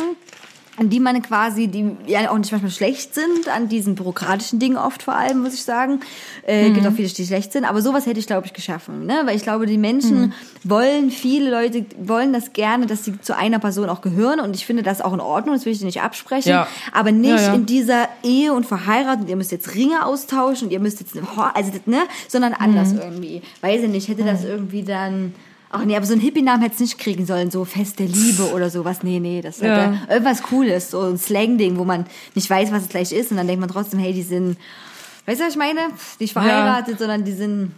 an 0.76 0.90
die 0.90 0.98
man 0.98 1.22
quasi, 1.22 1.68
die 1.68 1.96
ja 2.06 2.30
auch 2.30 2.38
nicht 2.38 2.50
manchmal 2.50 2.70
schlecht 2.70 3.14
sind, 3.14 3.48
an 3.48 3.68
diesen 3.68 3.94
bürokratischen 3.94 4.58
Dingen 4.58 4.76
oft 4.76 5.02
vor 5.02 5.14
allem, 5.14 5.42
muss 5.42 5.54
ich 5.54 5.62
sagen. 5.62 6.00
Äh, 6.46 6.68
mhm. 6.68 6.74
Gibt 6.74 6.86
auch 6.86 6.92
viele, 6.92 7.08
die 7.08 7.26
schlecht 7.26 7.52
sind, 7.52 7.64
aber 7.64 7.80
sowas 7.80 8.06
hätte 8.06 8.18
ich, 8.18 8.26
glaube 8.26 8.46
ich, 8.46 8.52
geschaffen. 8.52 9.06
Ne? 9.06 9.22
Weil 9.24 9.36
ich 9.36 9.42
glaube, 9.42 9.66
die 9.66 9.78
Menschen 9.78 10.20
mhm. 10.20 10.32
wollen, 10.64 11.10
viele 11.10 11.50
Leute 11.50 11.86
wollen 11.98 12.32
das 12.32 12.52
gerne, 12.52 12.86
dass 12.86 13.04
sie 13.04 13.20
zu 13.20 13.36
einer 13.36 13.60
Person 13.60 13.88
auch 13.88 14.00
gehören 14.00 14.40
und 14.40 14.56
ich 14.56 14.66
finde 14.66 14.82
das 14.82 15.00
auch 15.00 15.12
in 15.12 15.20
Ordnung, 15.20 15.54
das 15.54 15.64
will 15.64 15.72
ich 15.72 15.78
dir 15.78 15.86
nicht 15.86 16.02
absprechen, 16.02 16.50
ja. 16.50 16.66
aber 16.92 17.12
nicht 17.12 17.30
ja, 17.30 17.48
ja. 17.48 17.54
in 17.54 17.66
dieser 17.66 18.08
Ehe 18.22 18.52
und 18.52 18.66
verheiratet, 18.66 19.28
ihr 19.28 19.36
müsst 19.36 19.52
jetzt 19.52 19.74
Ringe 19.74 20.04
austauschen 20.04 20.68
und 20.68 20.72
ihr 20.72 20.80
müsst 20.80 21.00
jetzt, 21.00 21.16
also, 21.16 21.72
ne, 21.86 22.02
sondern 22.28 22.52
anders 22.52 22.92
mhm. 22.92 22.98
irgendwie. 22.98 23.42
Weiß 23.60 23.82
ich 23.82 23.88
nicht, 23.88 24.08
hätte 24.08 24.24
das 24.24 24.42
mhm. 24.42 24.48
irgendwie 24.48 24.82
dann 24.82 25.34
Ach 25.76 25.84
nee, 25.84 25.96
aber 25.96 26.06
so 26.06 26.12
ein 26.12 26.20
Hippie-Namen 26.20 26.62
hätte 26.62 26.74
es 26.74 26.80
nicht 26.80 26.98
kriegen 26.98 27.26
sollen, 27.26 27.50
so 27.50 27.64
feste 27.64 28.04
Liebe 28.04 28.52
oder 28.52 28.70
sowas. 28.70 29.02
Nee, 29.02 29.18
nee, 29.18 29.42
das 29.42 29.58
ja. 29.58 29.76
ja 29.76 29.98
irgendwas 30.08 30.44
Cooles, 30.44 30.92
so 30.92 31.00
ein 31.00 31.18
Slang-Ding, 31.18 31.78
wo 31.78 31.84
man 31.84 32.06
nicht 32.36 32.48
weiß, 32.48 32.70
was 32.70 32.84
es 32.84 32.88
gleich 32.88 33.10
ist 33.10 33.32
und 33.32 33.38
dann 33.38 33.48
denkt 33.48 33.60
man 33.60 33.68
trotzdem, 33.68 33.98
hey, 33.98 34.12
die 34.12 34.22
sind, 34.22 34.56
weißt 35.26 35.40
du, 35.40 35.44
was 35.46 35.54
ich 35.54 35.58
meine? 35.58 35.80
Nicht 36.20 36.32
verheiratet, 36.32 36.92
ja. 36.92 36.98
sondern 36.98 37.24
die 37.24 37.32
sind... 37.32 37.72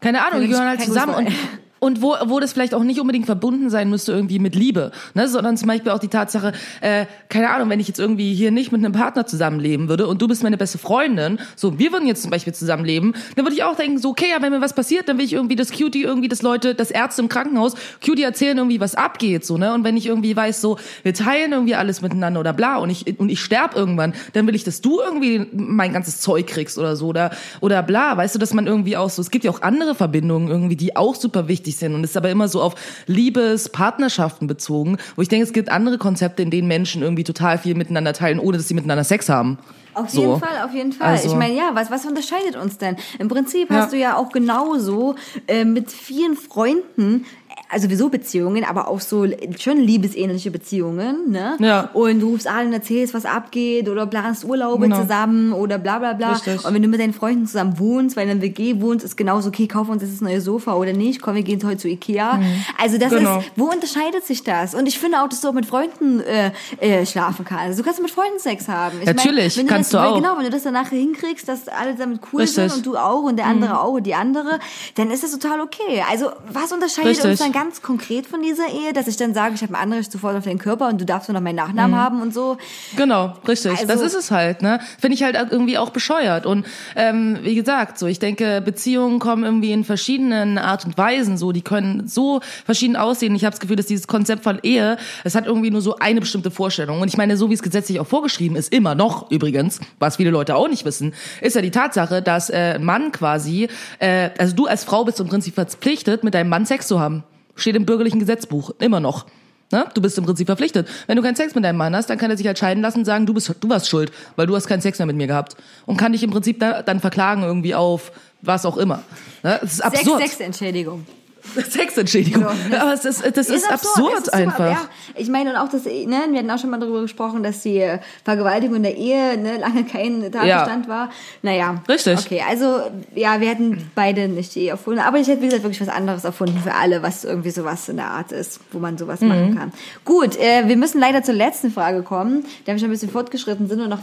Keine 0.00 0.26
Ahnung, 0.26 0.40
die 0.40 0.48
gehören 0.48 0.68
halt 0.68 0.80
zusammen 0.80 1.14
und 1.14 1.28
und 1.80 2.02
wo, 2.02 2.14
wo 2.26 2.38
das 2.38 2.52
vielleicht 2.52 2.74
auch 2.74 2.84
nicht 2.84 3.00
unbedingt 3.00 3.26
verbunden 3.26 3.70
sein 3.70 3.90
müsste 3.90 4.12
irgendwie 4.12 4.38
mit 4.38 4.54
Liebe, 4.54 4.92
ne? 5.14 5.26
sondern 5.28 5.56
zum 5.56 5.66
Beispiel 5.66 5.90
auch 5.90 5.98
die 5.98 6.08
Tatsache, 6.08 6.52
äh, 6.80 7.06
keine 7.28 7.50
Ahnung, 7.50 7.70
wenn 7.70 7.80
ich 7.80 7.88
jetzt 7.88 7.98
irgendwie 7.98 8.34
hier 8.34 8.50
nicht 8.50 8.70
mit 8.70 8.84
einem 8.84 8.92
Partner 8.92 9.26
zusammenleben 9.26 9.88
würde 9.88 10.06
und 10.06 10.22
du 10.22 10.28
bist 10.28 10.42
meine 10.42 10.58
beste 10.58 10.78
Freundin, 10.78 11.38
so 11.56 11.78
wir 11.78 11.92
würden 11.92 12.06
jetzt 12.06 12.22
zum 12.22 12.30
Beispiel 12.30 12.52
zusammenleben, 12.52 13.14
dann 13.34 13.44
würde 13.44 13.56
ich 13.56 13.64
auch 13.64 13.76
denken, 13.76 13.98
so 13.98 14.10
okay, 14.10 14.26
ja, 14.30 14.42
wenn 14.42 14.52
mir 14.52 14.60
was 14.60 14.74
passiert, 14.74 15.08
dann 15.08 15.18
will 15.18 15.24
ich 15.24 15.32
irgendwie 15.32 15.56
das 15.56 15.72
Cutie 15.72 16.02
irgendwie, 16.02 16.28
das 16.28 16.42
Leute, 16.42 16.74
das 16.74 16.90
Ärzte 16.90 17.22
im 17.22 17.28
Krankenhaus, 17.28 17.74
Cutie 18.04 18.22
erzählen 18.22 18.58
irgendwie, 18.58 18.80
was 18.80 18.94
abgeht, 18.94 19.44
so 19.46 19.56
ne, 19.56 19.72
und 19.72 19.82
wenn 19.82 19.96
ich 19.96 20.06
irgendwie 20.06 20.36
weiß, 20.36 20.60
so 20.60 20.78
wir 21.02 21.14
teilen 21.14 21.52
irgendwie 21.52 21.74
alles 21.74 22.02
miteinander 22.02 22.40
oder 22.40 22.52
bla 22.52 22.76
und 22.76 22.90
ich 22.90 23.18
und 23.18 23.30
ich 23.30 23.40
sterb 23.40 23.74
irgendwann, 23.74 24.12
dann 24.34 24.46
will 24.46 24.54
ich, 24.54 24.64
dass 24.64 24.82
du 24.82 25.00
irgendwie 25.00 25.46
mein 25.52 25.92
ganzes 25.94 26.20
Zeug 26.20 26.46
kriegst 26.46 26.78
oder 26.78 26.94
so 26.96 27.06
oder 27.06 27.30
oder 27.60 27.82
bla, 27.82 28.16
weißt 28.16 28.34
du, 28.34 28.38
dass 28.38 28.52
man 28.52 28.66
irgendwie 28.66 28.98
auch 28.98 29.08
so, 29.08 29.22
es 29.22 29.30
gibt 29.30 29.44
ja 29.44 29.50
auch 29.50 29.62
andere 29.62 29.94
Verbindungen 29.94 30.48
irgendwie, 30.48 30.76
die 30.76 30.96
auch 30.96 31.14
super 31.14 31.48
wichtig 31.48 31.69
wichtig 31.70 31.76
sind. 31.76 31.94
Und 31.94 32.04
es 32.04 32.10
ist 32.10 32.16
aber 32.16 32.30
immer 32.30 32.48
so 32.48 32.60
auf 32.60 32.74
Liebes, 33.06 33.68
Partnerschaften 33.68 34.46
bezogen, 34.46 34.98
wo 35.16 35.22
ich 35.22 35.28
denke, 35.28 35.46
es 35.46 35.52
gibt 35.52 35.68
andere 35.68 35.98
Konzepte, 35.98 36.42
in 36.42 36.50
denen 36.50 36.68
Menschen 36.68 37.02
irgendwie 37.02 37.24
total 37.24 37.58
viel 37.58 37.74
miteinander 37.74 38.12
teilen, 38.12 38.38
ohne 38.38 38.56
dass 38.56 38.68
sie 38.68 38.74
miteinander 38.74 39.04
Sex 39.04 39.28
haben. 39.28 39.58
Auf 39.94 40.10
so. 40.10 40.20
jeden 40.20 40.40
Fall, 40.40 40.64
auf 40.64 40.72
jeden 40.72 40.92
Fall. 40.92 41.08
Also. 41.08 41.28
Ich 41.28 41.34
meine, 41.34 41.54
ja, 41.54 41.70
was, 41.74 41.90
was 41.90 42.04
unterscheidet 42.04 42.56
uns 42.56 42.78
denn? 42.78 42.96
Im 43.18 43.28
Prinzip 43.28 43.70
hast 43.70 43.92
du 43.92 43.96
ja 43.96 44.16
auch 44.16 44.30
genauso 44.30 45.16
äh, 45.48 45.64
mit 45.64 45.90
vielen 45.90 46.36
Freunden 46.36 47.26
also 47.70 47.86
sowieso 47.86 48.08
Beziehungen, 48.08 48.64
aber 48.64 48.88
auch 48.88 49.00
so 49.00 49.26
schon 49.58 49.78
liebesähnliche 49.78 50.50
Beziehungen, 50.50 51.30
ne? 51.30 51.56
Ja. 51.60 51.90
Und 51.92 52.20
du 52.20 52.30
rufst 52.30 52.46
an 52.46 52.66
und 52.66 52.72
erzählst, 52.72 53.14
was 53.14 53.24
abgeht 53.24 53.88
oder 53.88 54.06
planst 54.06 54.44
Urlaube 54.44 54.84
genau. 54.84 55.02
zusammen 55.02 55.52
oder 55.52 55.78
bla 55.78 55.98
bla 55.98 56.14
bla. 56.14 56.32
Richtig. 56.32 56.64
Und 56.64 56.74
wenn 56.74 56.82
du 56.82 56.88
mit 56.88 57.00
deinen 57.00 57.12
Freunden 57.12 57.46
zusammen 57.46 57.78
wohnst, 57.78 58.16
weil 58.16 58.24
in 58.24 58.30
einem 58.30 58.42
WG 58.42 58.80
wohnst, 58.80 59.04
ist 59.04 59.16
genauso, 59.16 59.48
okay, 59.48 59.68
kauf 59.68 59.88
uns 59.88 60.02
das 60.02 60.20
neue 60.20 60.40
Sofa 60.40 60.74
oder 60.74 60.92
nicht, 60.92 61.22
komm, 61.22 61.36
wir 61.36 61.42
gehen 61.42 61.60
heute 61.64 61.78
zu 61.78 61.88
Ikea. 61.88 62.36
Mhm. 62.36 62.64
Also 62.78 62.98
das 62.98 63.10
genau. 63.10 63.38
ist, 63.38 63.52
wo 63.56 63.64
unterscheidet 63.66 64.24
sich 64.24 64.42
das? 64.42 64.74
Und 64.74 64.88
ich 64.88 64.98
finde 64.98 65.22
auch, 65.22 65.28
dass 65.28 65.40
du 65.40 65.48
auch 65.48 65.52
mit 65.52 65.66
Freunden 65.66 66.20
äh, 66.20 66.50
äh, 66.78 67.06
schlafen 67.06 67.44
kannst. 67.44 67.64
Also 67.64 67.82
du 67.82 67.84
kannst 67.84 68.02
mit 68.02 68.10
Freunden 68.10 68.38
Sex 68.38 68.68
haben. 68.68 68.98
Ich 69.00 69.06
Natürlich, 69.06 69.56
mein, 69.56 69.66
kannst 69.66 69.94
das, 69.94 70.02
du 70.02 70.08
auch. 70.08 70.16
Genau, 70.16 70.36
wenn 70.36 70.44
du 70.44 70.50
das 70.50 70.64
danach 70.64 70.88
hinkriegst, 70.88 71.48
dass 71.48 71.68
alle 71.68 71.94
damit 71.94 72.20
cool 72.32 72.42
Richtig. 72.42 72.70
sind 72.70 72.76
und 72.76 72.86
du 72.86 72.96
auch 72.96 73.22
und 73.22 73.36
der 73.36 73.46
andere 73.46 73.72
mhm. 73.72 73.78
auch 73.78 73.92
und 73.92 74.04
die 74.04 74.14
andere, 74.14 74.58
dann 74.96 75.10
ist 75.10 75.22
das 75.22 75.30
total 75.32 75.60
okay. 75.60 76.02
Also 76.10 76.30
was 76.52 76.72
unterscheidet 76.72 77.10
Richtig. 77.10 77.30
uns 77.30 77.40
dann 77.40 77.52
ganz 77.60 77.82
konkret 77.82 78.26
von 78.26 78.40
dieser 78.42 78.68
Ehe, 78.68 78.94
dass 78.94 79.06
ich 79.06 79.18
dann 79.18 79.34
sage, 79.34 79.54
ich 79.54 79.62
habe 79.62 79.74
ein 79.74 79.80
Anrecht 79.92 80.10
sofort 80.10 80.34
auf 80.34 80.44
deinen 80.44 80.58
Körper 80.58 80.88
und 80.88 80.98
du 81.00 81.04
darfst 81.04 81.28
nur 81.28 81.34
noch 81.34 81.42
meinen 81.42 81.56
Nachnamen 81.56 81.94
haben 81.94 82.22
und 82.22 82.32
so. 82.32 82.56
Genau, 82.96 83.34
richtig. 83.46 83.72
Also- 83.72 83.86
das 83.86 84.00
ist 84.00 84.14
es 84.14 84.30
halt, 84.30 84.62
ne? 84.62 84.80
Finde 84.98 85.14
ich 85.14 85.22
halt 85.22 85.36
irgendwie 85.50 85.76
auch 85.76 85.90
bescheuert. 85.90 86.46
Und 86.46 86.64
ähm, 86.96 87.38
wie 87.42 87.54
gesagt, 87.54 87.98
so 87.98 88.06
ich 88.06 88.18
denke, 88.18 88.62
Beziehungen 88.62 89.18
kommen 89.18 89.44
irgendwie 89.44 89.72
in 89.72 89.84
verschiedenen 89.84 90.56
Art 90.56 90.86
und 90.86 90.96
Weisen. 90.96 91.36
So, 91.36 91.52
die 91.52 91.60
können 91.60 92.08
so 92.08 92.40
verschieden 92.64 92.96
aussehen. 92.96 93.34
Ich 93.34 93.44
habe 93.44 93.50
das 93.50 93.60
Gefühl, 93.60 93.76
dass 93.76 93.86
dieses 93.86 94.06
Konzept 94.06 94.42
von 94.42 94.58
Ehe, 94.62 94.96
es 95.24 95.34
hat 95.34 95.46
irgendwie 95.46 95.70
nur 95.70 95.82
so 95.82 95.96
eine 95.96 96.20
bestimmte 96.20 96.50
Vorstellung. 96.50 97.00
Und 97.00 97.08
ich 97.08 97.18
meine, 97.18 97.36
so 97.36 97.50
wie 97.50 97.54
es 97.54 97.62
gesetzlich 97.62 98.00
auch 98.00 98.06
vorgeschrieben 98.06 98.56
ist, 98.56 98.72
immer 98.72 98.94
noch 98.94 99.30
übrigens, 99.30 99.80
was 99.98 100.16
viele 100.16 100.30
Leute 100.30 100.56
auch 100.56 100.68
nicht 100.68 100.86
wissen, 100.86 101.12
ist 101.42 101.56
ja 101.56 101.62
die 101.62 101.70
Tatsache, 101.70 102.22
dass 102.22 102.48
äh, 102.48 102.76
ein 102.76 102.84
Mann 102.84 103.12
quasi, 103.12 103.68
äh, 103.98 104.30
also 104.38 104.56
du 104.56 104.66
als 104.66 104.84
Frau 104.84 105.04
bist 105.04 105.20
im 105.20 105.28
Prinzip 105.28 105.54
verpflichtet, 105.54 106.24
mit 106.24 106.32
deinem 106.32 106.48
Mann 106.48 106.64
Sex 106.64 106.86
zu 106.86 106.98
haben. 107.00 107.22
Steht 107.60 107.76
im 107.76 107.86
bürgerlichen 107.86 108.20
Gesetzbuch, 108.20 108.70
immer 108.78 109.00
noch. 109.00 109.26
Ne? 109.72 109.86
Du 109.94 110.00
bist 110.00 110.18
im 110.18 110.24
Prinzip 110.24 110.46
verpflichtet. 110.46 110.88
Wenn 111.06 111.16
du 111.16 111.22
keinen 111.22 111.36
Sex 111.36 111.54
mit 111.54 111.64
deinem 111.64 111.76
Mann 111.76 111.94
hast, 111.94 112.10
dann 112.10 112.18
kann 112.18 112.30
er 112.30 112.36
sich 112.36 112.46
entscheiden 112.46 112.82
lassen 112.82 113.00
und 113.00 113.04
sagen, 113.04 113.26
du 113.26 113.34
bist, 113.34 113.54
du 113.60 113.68
warst 113.68 113.88
schuld, 113.88 114.10
weil 114.34 114.46
du 114.46 114.56
hast 114.56 114.66
keinen 114.66 114.80
Sex 114.80 114.98
mehr 114.98 115.06
mit 115.06 115.16
mir 115.16 115.28
gehabt. 115.28 115.56
Und 115.86 115.96
kann 115.96 116.12
dich 116.12 116.22
im 116.24 116.30
Prinzip 116.30 116.58
da, 116.58 116.82
dann 116.82 116.98
verklagen 116.98 117.42
irgendwie 117.44 117.74
auf 117.74 118.10
was 118.42 118.66
auch 118.66 118.76
immer. 118.76 119.02
Ne? 119.42 119.58
Das 119.60 119.72
ist 119.72 119.76
Sex, 119.76 119.86
absurd. 119.86 120.22
Sexentschädigung. 120.22 121.06
Sexentschädigung. 121.70 122.42
So, 122.42 122.76
Aber 122.76 122.92
es 122.92 123.04
ist, 123.04 123.24
das 123.36 123.48
ist, 123.48 123.70
absurd, 123.70 124.12
Es 124.14 124.20
ist 124.28 124.34
einfach. 124.34 124.70
Ja. 124.70 124.80
Ich 125.16 125.28
meine, 125.28 125.50
und 125.50 125.56
auch 125.56 125.68
das, 125.68 125.84
ne, 125.84 126.18
wir 126.30 126.38
hatten 126.38 126.50
auch 126.50 126.58
schon 126.58 126.70
mal 126.70 126.80
darüber 126.80 127.02
gesprochen, 127.02 127.42
dass 127.42 127.60
die 127.62 127.84
Vergewaltigung 128.24 128.76
in 128.76 128.82
der 128.82 128.96
Ehe 128.96 129.36
ne, 129.38 129.58
lange 129.58 129.84
kein 129.84 130.22
Tatbestand 130.32 130.88
war. 130.88 131.10
Naja. 131.42 131.82
Richtig. 131.88 132.18
Okay, 132.18 132.42
also, 132.48 132.80
ja, 133.14 133.40
wir 133.40 133.48
hätten 133.48 133.90
beide 133.94 134.28
nicht 134.28 134.54
die 134.54 134.60
Ehe 134.62 134.70
erfunden. 134.70 135.00
Aber 135.00 135.18
ich 135.18 135.28
hätte, 135.28 135.42
wie 135.42 135.46
gesagt, 135.46 135.62
wirklich 135.64 135.80
was 135.80 135.88
anderes 135.88 136.24
erfunden 136.24 136.58
für 136.62 136.74
alle, 136.74 137.02
was 137.02 137.24
irgendwie 137.24 137.50
sowas 137.50 137.88
in 137.88 137.96
der 137.96 138.06
Art 138.10 138.32
ist, 138.32 138.60
wo 138.72 138.78
man 138.78 138.96
sowas 138.98 139.20
Mhm. 139.20 139.28
machen 139.28 139.58
kann. 139.58 139.72
Gut, 140.04 140.36
äh, 140.38 140.66
wir 140.68 140.76
müssen 140.76 141.00
leider 141.00 141.22
zur 141.22 141.34
letzten 141.34 141.70
Frage 141.70 142.02
kommen. 142.02 142.44
Da 142.66 142.72
wir 142.72 142.78
schon 142.78 142.88
ein 142.88 142.92
bisschen 142.92 143.10
fortgeschritten 143.10 143.68
sind 143.68 143.80
und 143.80 143.88
noch 143.90 144.00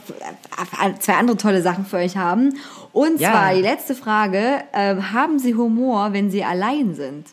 zwei 0.99 1.13
andere 1.13 1.37
tolle 1.37 1.61
Sachen 1.61 1.85
für 1.85 1.97
euch 1.97 2.17
haben. 2.17 2.55
Und 2.93 3.19
Ja. 3.19 3.31
zwar 3.31 3.53
die 3.53 3.61
letzte 3.61 3.95
Frage. 3.95 4.61
Äh, 4.73 4.95
haben 5.13 5.39
Sie 5.39 5.55
Humor, 5.55 6.13
wenn 6.13 6.31
Sie 6.31 6.43
allein 6.43 6.95
sind? 6.95 7.25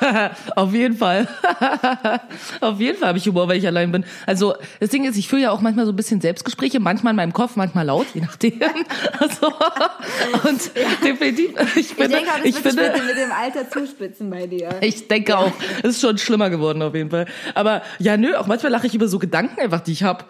Auf 0.56 0.72
jeden 0.72 0.96
Fall. 0.96 1.28
Auf 2.60 2.80
jeden 2.80 2.98
Fall 2.98 3.08
habe 3.08 3.18
ich 3.18 3.26
Humor, 3.26 3.48
weil 3.48 3.58
ich 3.58 3.66
allein 3.66 3.92
bin. 3.92 4.04
Also 4.26 4.54
das 4.80 4.90
Ding 4.90 5.04
ist, 5.04 5.16
ich 5.16 5.28
führe 5.28 5.42
ja 5.42 5.50
auch 5.50 5.60
manchmal 5.60 5.86
so 5.86 5.92
ein 5.92 5.96
bisschen 5.96 6.20
Selbstgespräche, 6.20 6.80
manchmal 6.80 7.12
in 7.12 7.16
meinem 7.16 7.32
Kopf, 7.32 7.56
manchmal 7.56 7.86
laut, 7.86 8.06
je 8.14 8.20
nachdem. 8.20 8.60
Also, 9.18 9.46
und 10.48 10.70
definitiv, 11.02 11.50
ich 11.74 11.76
Ich 11.76 11.86
finde, 11.94 12.16
denke 12.16 12.30
auch, 12.30 12.36
das 12.36 12.44
ich 12.44 12.54
wird 12.64 12.74
finde, 12.74 13.02
mit, 13.06 13.16
dem 13.16 13.32
Alter 13.32 13.68
zuspitzen 13.70 14.30
bei 14.30 14.46
dir. 14.46 14.70
ich 14.80 15.08
denke 15.08 15.36
auch, 15.38 15.52
es 15.82 15.90
ist 15.90 16.00
schon 16.00 16.18
schlimmer 16.18 16.50
geworden 16.50 16.82
auf 16.82 16.94
jeden 16.94 17.10
Fall. 17.10 17.26
Aber 17.54 17.82
ja, 17.98 18.16
nö, 18.16 18.34
auch 18.36 18.46
manchmal 18.46 18.72
lache 18.72 18.86
ich 18.86 18.94
über 18.94 19.08
so 19.08 19.18
Gedanken 19.18 19.60
einfach, 19.60 19.80
die 19.80 19.92
ich 19.92 20.02
hab 20.02 20.26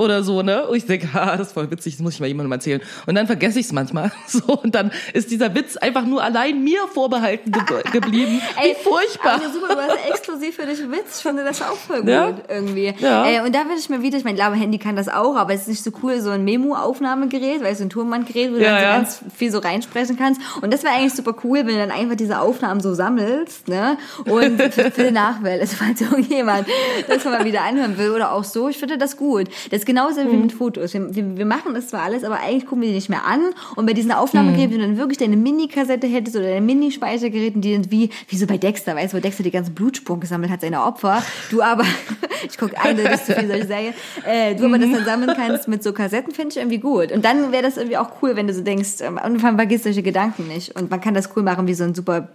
oder 0.00 0.22
so, 0.24 0.42
ne? 0.42 0.66
Und 0.66 0.76
ich 0.76 0.86
denke, 0.86 1.12
ha, 1.12 1.36
das 1.36 1.48
ist 1.48 1.52
voll 1.52 1.70
witzig, 1.70 1.94
das 1.94 2.02
muss 2.02 2.14
ich 2.14 2.20
mal 2.20 2.26
jemandem 2.26 2.52
erzählen. 2.52 2.80
Und 3.06 3.14
dann 3.14 3.26
vergesse 3.26 3.60
ich 3.60 3.66
es 3.66 3.72
manchmal. 3.72 4.10
So, 4.26 4.58
und 4.62 4.74
dann 4.76 4.92
ist 5.12 5.30
dieser 5.32 5.54
Witz 5.54 5.76
einfach 5.76 6.04
nur 6.04 6.22
allein 6.22 6.62
mir 6.62 6.86
vorbehalten 6.92 7.50
ge 7.50 7.62
geblieben. 7.92 8.40
Wie 8.62 8.74
furchtbar. 8.82 9.34
Aber 9.34 9.52
super, 9.52 9.74
du 9.74 9.80
hast 9.80 10.08
exklusiv 10.08 10.54
für 10.56 10.66
dich 10.66 10.80
einen 10.80 10.92
Witz. 10.92 11.16
Ich 11.18 11.22
finde 11.22 11.42
das 11.44 11.60
auch 11.62 11.74
voll 11.74 12.00
gut 12.00 12.08
Ja. 12.08 12.34
irgendwie. 12.48 12.94
Ja. 12.98 13.26
Äh, 13.26 13.40
und 13.40 13.54
da 13.54 13.60
will 13.68 13.76
ich 13.78 13.88
mir 13.88 14.02
wieder, 14.02 14.16
ich 14.18 14.24
mein 14.24 14.36
mein 14.36 14.54
Handy 14.54 14.78
kann 14.78 14.96
das 14.96 15.08
auch, 15.08 15.36
aber 15.36 15.52
es 15.52 15.62
ist 15.62 15.68
nicht 15.68 15.82
so 15.84 15.90
cool, 16.02 16.20
so 16.20 16.30
ein 16.30 16.44
Memo-Aufnahmegerät, 16.44 17.62
weil 17.62 17.72
es 17.72 17.78
so 17.78 17.84
ein 17.84 17.90
Turmbandgerät, 17.90 18.50
wo 18.52 18.56
du 18.56 18.62
Ja, 18.62 18.80
dann 18.80 19.06
so 19.06 19.20
ganz 19.20 19.20
viel 19.36 19.50
so 19.52 19.58
reinsprechen 19.58 20.16
kannst. 20.16 20.40
Und 20.62 20.72
das 20.72 20.82
wäre 20.82 20.94
eigentlich 20.94 21.14
super 21.14 21.34
cool, 21.44 21.58
wenn 21.58 21.66
du 21.74 21.78
dann 21.78 21.90
einfach 21.90 22.16
diese 22.16 22.40
Aufnahmen 22.40 22.80
so 22.80 22.94
sammelst, 22.94 23.68
ne? 23.68 23.98
Und 24.26 24.60
für, 24.72 24.90
für 24.90 25.04
die 25.04 25.10
Nachwelt, 25.10 25.60
also 25.60 25.76
falls 25.76 26.00
irgendjemand 26.00 26.66
das 27.08 27.24
mal 27.24 27.44
wieder 27.44 27.62
anhören 27.62 27.98
will 27.98 28.10
oder 28.10 28.32
auch 28.32 28.44
so, 28.44 28.68
ich 28.68 28.78
finde 28.78 28.98
das 28.98 29.16
gut. 29.16 29.48
Das 29.70 29.84
genauso 29.90 30.20
wie 30.20 30.36
Mhm. 30.36 30.42
mit 30.42 30.52
Fotos. 30.52 30.94
Wir, 30.94 31.14
wir, 31.14 31.36
wir 31.36 31.46
machen 31.46 31.74
das 31.74 31.88
zwar 31.88 32.02
alles, 32.02 32.22
aber 32.22 32.38
eigentlich 32.40 32.64
gucken 32.66 32.82
wir 32.82 32.88
die 32.88 32.94
nicht 32.94 33.08
mehr 33.08 33.24
an. 33.26 33.40
Und 33.74 33.86
bei 33.86 33.92
diesen 33.92 34.12
Aufnahmegeräten, 34.12 34.72
wenn 34.74 34.80
du 34.80 34.86
dann 34.86 34.96
wirklich 34.98 35.18
deine 35.18 35.36
Mini-Kassette 35.36 36.06
hättest 36.06 36.36
oder 36.36 36.46
deine 36.46 36.60
Mini-Speichergeräten, 36.60 37.60
die 37.60 37.72
sind 37.72 37.90
wie, 37.90 38.10
wie 38.28 38.36
so 38.36 38.46
bei 38.46 38.56
Dexter, 38.56 38.94
weißt 38.94 39.12
du, 39.12 39.16
wo 39.18 39.20
Dexter 39.20 39.42
die 39.42 39.50
ganzen 39.50 39.74
Blutspuren 39.74 40.20
gesammelt 40.20 40.52
hat, 40.52 40.60
seine 40.60 40.82
Opfer. 40.84 41.22
Du 41.50 41.60
aber, 41.62 41.84
ich 42.48 42.56
gucke 42.56 42.78
eindeutig 42.80 43.24
zu 43.24 43.34
viel 43.34 43.48
solche 43.48 43.66
Serien, 43.66 43.94
äh, 44.24 44.54
du 44.54 44.66
aber 44.66 44.78
das 44.78 44.90
dann 44.92 45.04
sammeln 45.04 45.32
kannst 45.36 45.66
mit 45.66 45.82
so 45.82 45.92
Kassetten, 45.92 46.32
finde 46.32 46.50
ich 46.50 46.56
irgendwie 46.58 46.78
gut. 46.78 47.10
Und 47.12 47.24
dann 47.24 47.50
wäre 47.50 47.62
das 47.64 47.76
irgendwie 47.76 47.96
auch 47.96 48.10
cool, 48.22 48.36
wenn 48.36 48.46
du 48.46 48.54
so 48.54 48.62
denkst, 48.62 49.00
ähm, 49.00 49.18
und 49.24 49.42
man 49.42 49.56
vergisst 49.56 49.84
solche 49.84 50.02
Gedanken 50.02 50.46
nicht. 50.48 50.76
Und 50.78 50.90
man 50.90 51.00
kann 51.00 51.14
das 51.14 51.30
cool 51.36 51.42
machen 51.42 51.66
wie 51.66 51.74
so 51.74 51.84
ein 51.84 51.94
super 51.94 52.28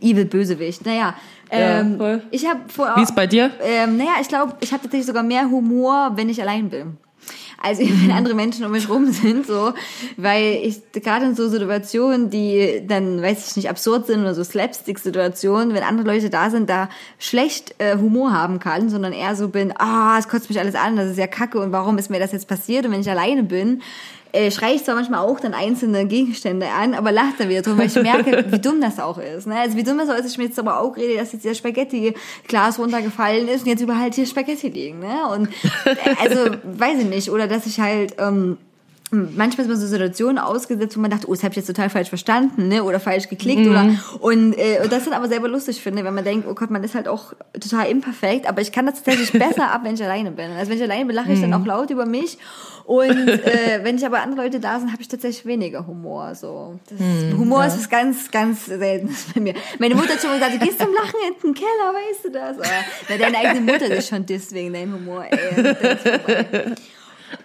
evil 0.00 0.24
Bösewicht. 0.24 0.84
Naja, 0.84 1.14
ähm, 1.50 1.96
voll. 1.98 2.22
ich 2.30 2.46
habe 2.46 2.60
vor 2.68 2.94
Wie 2.96 3.02
ist 3.02 3.14
bei 3.14 3.26
dir? 3.26 3.50
ähm, 3.62 3.96
naja, 3.96 4.12
ich 4.20 4.28
glaube, 4.28 4.54
ich 4.60 4.72
habe 4.72 4.82
tatsächlich 4.82 5.06
sogar 5.06 5.22
mehr 5.22 5.50
Humor, 5.50 6.12
wenn 6.16 6.28
ich 6.28 6.40
allein 6.40 6.68
bin. 6.68 6.98
Also 7.60 7.82
wenn 8.02 8.10
andere 8.12 8.34
Menschen 8.34 8.64
um 8.64 8.72
mich 8.72 8.88
rum 8.88 9.10
sind, 9.10 9.46
so, 9.46 9.72
weil 10.16 10.60
ich 10.62 10.80
gerade 10.92 11.26
in 11.26 11.34
so 11.34 11.48
Situationen, 11.48 12.30
die 12.30 12.82
dann, 12.86 13.20
weiß 13.20 13.50
ich 13.50 13.56
nicht, 13.56 13.68
absurd 13.68 14.06
sind 14.06 14.20
oder 14.20 14.34
so 14.34 14.44
Slapstick-Situationen, 14.44 15.74
wenn 15.74 15.82
andere 15.82 16.06
Leute 16.06 16.30
da 16.30 16.50
sind, 16.50 16.70
da 16.70 16.88
schlecht 17.18 17.74
äh, 17.78 17.96
Humor 17.96 18.32
haben 18.32 18.60
kann, 18.60 18.88
sondern 18.88 19.12
eher 19.12 19.34
so 19.34 19.48
bin, 19.48 19.72
ah, 19.76 20.16
es 20.18 20.28
kotzt 20.28 20.48
mich 20.48 20.60
alles 20.60 20.74
an, 20.74 20.96
das 20.96 21.10
ist 21.10 21.18
ja 21.18 21.26
kacke 21.26 21.58
und 21.58 21.72
warum 21.72 21.98
ist 21.98 22.10
mir 22.10 22.20
das 22.20 22.32
jetzt 22.32 22.48
passiert? 22.48 22.86
Und 22.86 22.92
wenn 22.92 23.00
ich 23.00 23.10
alleine 23.10 23.42
bin, 23.42 23.82
äh, 24.32 24.50
schreie 24.50 24.74
ich 24.74 24.84
zwar 24.84 24.94
manchmal 24.94 25.20
auch 25.20 25.40
dann 25.40 25.54
einzelne 25.54 26.06
Gegenstände 26.06 26.66
an, 26.68 26.94
aber 26.94 27.12
lache 27.12 27.34
dann 27.38 27.48
wieder 27.48 27.62
drum, 27.62 27.78
weil 27.78 27.86
ich 27.86 27.94
merke, 27.94 28.44
wie 28.50 28.58
dumm 28.58 28.80
das 28.80 28.98
auch 28.98 29.18
ist. 29.18 29.46
Ne? 29.46 29.58
Also 29.58 29.76
wie 29.76 29.82
dumm 29.82 29.98
das 29.98 30.08
auch 30.08 30.14
ist, 30.14 30.24
dass 30.24 30.32
ich 30.32 30.38
mir 30.38 30.44
jetzt 30.44 30.58
aber 30.58 30.80
auch 30.80 30.96
rede, 30.96 31.16
dass 31.16 31.32
jetzt 31.32 31.44
der 31.44 31.54
Spaghetti-Glas 31.54 32.78
runtergefallen 32.78 33.48
ist 33.48 33.62
und 33.62 33.68
jetzt 33.68 33.80
überall 33.80 34.10
hier 34.12 34.26
Spaghetti 34.26 34.68
liegen. 34.68 35.00
Ne? 35.00 35.28
Und 35.32 35.48
äh, 35.84 36.14
also 36.20 36.56
weiß 36.64 37.00
ich 37.00 37.06
nicht. 37.06 37.30
Oder 37.30 37.48
dass 37.48 37.66
ich 37.66 37.80
halt... 37.80 38.14
Ähm, 38.18 38.58
manchmal 39.10 39.66
ist 39.66 39.70
man 39.70 39.76
so 39.76 39.86
Situationen 39.86 40.38
ausgesetzt, 40.38 40.96
wo 40.96 41.00
man 41.00 41.10
dachte, 41.10 41.28
oh, 41.28 41.32
das 41.32 41.42
habe 41.42 41.52
ich 41.52 41.56
jetzt 41.56 41.66
total 41.66 41.90
falsch 41.90 42.08
verstanden, 42.08 42.68
ne, 42.68 42.84
oder 42.84 43.00
falsch 43.00 43.28
geklickt, 43.28 43.66
oder 43.66 43.96
und, 44.20 44.54
äh, 44.54 44.80
und 44.82 44.92
das 44.92 45.04
dann 45.04 45.14
aber 45.14 45.28
selber 45.28 45.48
lustig 45.48 45.80
finde, 45.80 46.04
wenn 46.04 46.14
man 46.14 46.24
denkt, 46.24 46.46
oh 46.48 46.54
Gott, 46.54 46.70
man 46.70 46.82
ist 46.84 46.94
halt 46.94 47.08
auch 47.08 47.32
total 47.58 47.88
imperfekt, 47.88 48.48
aber 48.48 48.60
ich 48.60 48.72
kann 48.72 48.86
das 48.86 48.96
tatsächlich 48.96 49.32
besser 49.38 49.70
ab, 49.70 49.82
wenn 49.84 49.94
ich 49.94 50.02
alleine 50.02 50.30
bin. 50.30 50.50
Also 50.52 50.70
wenn 50.70 50.78
ich 50.78 50.82
alleine 50.82 51.06
bin, 51.06 51.14
lache 51.14 51.32
ich 51.32 51.40
dann 51.40 51.54
auch 51.54 51.64
laut 51.64 51.90
über 51.90 52.06
mich 52.06 52.38
und 52.88 53.28
äh, 53.28 53.80
wenn 53.82 53.96
ich 53.96 54.06
aber 54.06 54.22
andere 54.22 54.44
Leute 54.44 54.60
da 54.60 54.80
sind, 54.80 54.90
habe 54.92 55.02
ich 55.02 55.08
tatsächlich 55.08 55.44
weniger 55.44 55.86
Humor. 55.86 56.34
So, 56.34 56.78
das 56.88 56.98
Humor 57.36 57.66
ist 57.66 57.76
was 57.76 57.90
ganz, 57.90 58.30
ganz 58.30 58.64
Seltenes 58.64 59.26
bei 59.34 59.40
mir. 59.40 59.54
Meine 59.78 59.94
Mutter 59.94 60.14
hat 60.14 60.20
schon 60.20 60.30
mal 60.30 60.38
gesagt, 60.38 60.54
du 60.54 60.66
gehst 60.66 60.80
zum 60.80 60.94
Lachen 60.94 61.20
in 61.28 61.34
den 61.42 61.54
Keller, 61.54 61.92
weißt 61.92 62.24
du 62.24 62.30
das? 62.30 62.58
Aber, 62.58 62.84
na, 63.10 63.16
deine 63.18 63.38
eigene 63.38 63.72
Mutter 63.72 63.90
ist 63.90 64.08
schon 64.08 64.24
deswegen 64.24 64.72
dein 64.72 64.92
Humor. 64.92 65.26
Ey. 65.30 66.74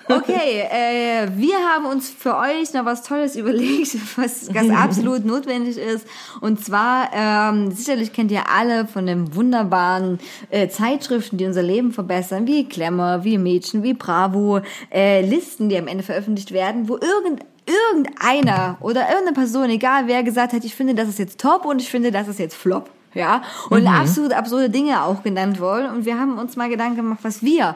Okay, 0.09 0.61
äh, 0.69 1.27
wir 1.35 1.55
haben 1.55 1.85
uns 1.85 2.09
für 2.09 2.35
euch 2.37 2.73
noch 2.73 2.85
was 2.85 3.03
Tolles 3.03 3.35
überlegt, 3.37 3.97
was 4.17 4.51
ganz 4.51 4.71
absolut 4.71 5.25
notwendig 5.25 5.77
ist. 5.77 6.07
Und 6.41 6.63
zwar, 6.63 7.09
ähm, 7.13 7.71
sicherlich 7.71 8.13
kennt 8.13 8.31
ihr 8.31 8.49
alle 8.49 8.87
von 8.87 9.05
den 9.05 9.35
wunderbaren 9.35 10.19
äh, 10.49 10.67
Zeitschriften, 10.67 11.37
die 11.37 11.45
unser 11.45 11.63
Leben 11.63 11.91
verbessern, 11.91 12.47
wie 12.47 12.67
Klemmer, 12.67 13.23
wie 13.23 13.37
Mädchen, 13.37 13.83
wie 13.83 13.93
Bravo, 13.93 14.61
äh, 14.91 15.21
Listen, 15.25 15.69
die 15.69 15.77
am 15.77 15.87
Ende 15.87 16.03
veröffentlicht 16.03 16.51
werden, 16.51 16.89
wo 16.89 16.97
irgend 16.97 17.41
irgendeiner 17.65 18.77
oder 18.81 19.07
irgendeine 19.07 19.33
Person, 19.33 19.69
egal 19.69 20.07
wer, 20.07 20.23
gesagt 20.23 20.51
hat, 20.51 20.65
ich 20.65 20.75
finde, 20.75 20.95
das 20.95 21.07
ist 21.07 21.19
jetzt 21.19 21.39
top 21.39 21.65
und 21.65 21.81
ich 21.81 21.89
finde, 21.89 22.11
das 22.11 22.27
ist 22.27 22.39
jetzt 22.39 22.55
flop. 22.55 22.89
Ja, 23.15 23.43
und 23.69 23.85
absolut 23.85 24.33
absurde 24.33 24.71
Dinge 24.71 25.03
auch 25.03 25.21
genannt 25.21 25.59
wurden. 25.59 25.91
Und 25.91 26.05
wir 26.05 26.19
haben 26.19 26.39
uns 26.39 26.55
mal 26.55 26.67
Gedanken 26.67 26.95
gemacht, 26.95 27.19
was 27.21 27.43
wir 27.43 27.75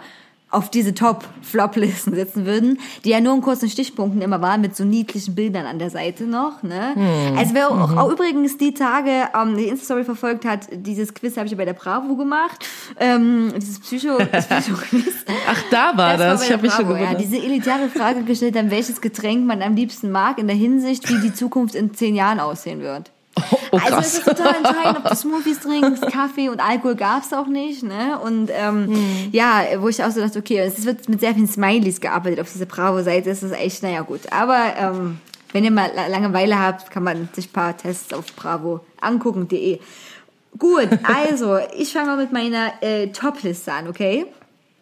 auf 0.50 0.70
diese 0.72 0.94
Top-Flop-Listen 0.94 2.16
setzen 2.16 2.46
würden, 2.46 2.80
die 3.04 3.10
ja 3.10 3.20
nur 3.20 3.34
in 3.36 3.42
kurzen 3.42 3.70
Stichpunkten 3.70 4.22
immer 4.22 4.42
waren, 4.42 4.62
mit 4.62 4.76
so 4.78 4.86
niedlichen 4.86 5.36
Bildern 5.36 5.66
an 5.66 5.78
der 5.78 5.90
Seite 5.90 6.24
noch. 6.24 6.64
Ne? 6.64 6.94
Also 7.38 7.54
wer 7.54 7.70
auch, 7.70 7.98
auch 7.98 8.12
übrigens 8.12 8.58
die 8.58 8.74
Tage 8.74 9.12
ähm, 9.40 9.58
die 9.58 9.66
Insta-Story 9.68 10.06
verfolgt 10.06 10.46
hat, 10.46 10.68
dieses 10.72 11.14
Quiz 11.14 11.36
habe 11.36 11.48
ich 11.48 11.52
ja 11.52 11.58
bei 11.58 11.66
der 11.66 11.74
Bravo 11.74 12.16
gemacht, 12.16 12.66
ähm, 13.00 13.52
dieses 13.58 13.80
Psycho- 13.82 14.18
das 14.32 14.48
Psycho-Quiz. 14.48 15.26
Ach, 15.50 15.64
da 15.70 15.98
war 15.98 16.18
das. 16.18 16.40
bei 16.40 16.44
ich 16.44 16.48
der 16.48 16.58
habe 16.58 16.68
mich 16.68 16.74
schon 16.74 16.86
Bravo, 16.86 16.98
ja, 16.98 17.12
gewundert. 17.12 17.22
diese 17.22 17.44
elitäre 17.44 17.90
Frage 17.90 18.24
gestellt 18.24 18.58
haben, 18.58 18.72
welches 18.72 19.02
Getränk 19.02 19.46
man 19.46 19.62
am 19.62 19.76
liebsten 19.76 20.12
mag, 20.12 20.38
in 20.38 20.48
der 20.48 20.56
Hinsicht, 20.56 21.10
wie 21.10 21.20
die 21.20 21.34
Zukunft 21.34 21.76
in 21.76 21.94
zehn 21.94 22.16
Jahren 22.16 22.40
aussehen 22.40 22.80
wird. 22.82 23.12
oh, 23.72 23.78
Also 23.78 23.88
krass. 23.96 24.08
es 24.08 24.18
ist 24.20 24.26
total 24.26 24.56
entscheidend, 24.56 24.98
ob 25.04 25.10
du 25.10 25.16
Smoothies 25.16 25.60
trinkst, 25.60 26.08
Kaffee 26.12 26.50
und 26.50 26.60
Alkohol 26.60 26.96
gab's 26.96 27.32
auch 27.34 27.48
nicht, 27.48 27.84
ne? 27.84 28.20
Und 28.24 28.50
ähm, 28.52 28.88
Hm. 28.88 29.30
ja, 29.32 29.62
wo 29.80 29.88
ich 29.90 30.04
auch 30.04 30.12
so 30.12 30.22
dachte, 30.22 30.40
okay, 30.40 30.60
es 30.60 30.86
wird 30.86 31.08
mit 31.10 31.20
sehr 31.20 31.34
vielen 31.34 31.48
Smileys 31.48 32.00
gearbeitet 32.02 32.40
auf 32.40 32.52
dieser 32.52 32.66
Bravo-Seite, 32.66 33.30
das 33.30 33.44
ist 33.44 33.52
echt, 33.54 33.84
naja 33.84 34.02
gut. 34.02 34.22
Aber 34.32 34.74
ähm, 34.78 35.20
wenn 35.54 35.64
ihr 35.64 35.72
mal 35.72 35.90
La- 35.96 36.08
Langeweile 36.08 36.60
habt, 36.60 36.92
kann 36.92 37.04
man 37.04 37.30
sich 37.34 37.48
ein 37.50 37.54
paar 37.54 37.76
Tests 37.78 38.14
auf 38.14 38.26
Bravo 38.36 38.82
angucken.de. 39.02 39.80
Gut, 40.58 40.90
also 41.04 41.58
ich 41.78 41.94
fange 41.94 42.08
mal 42.08 42.18
mit 42.18 42.32
meiner 42.32 42.74
äh, 42.82 43.08
Top-Liste 43.08 43.72
an, 43.72 43.88
okay? 43.88 44.26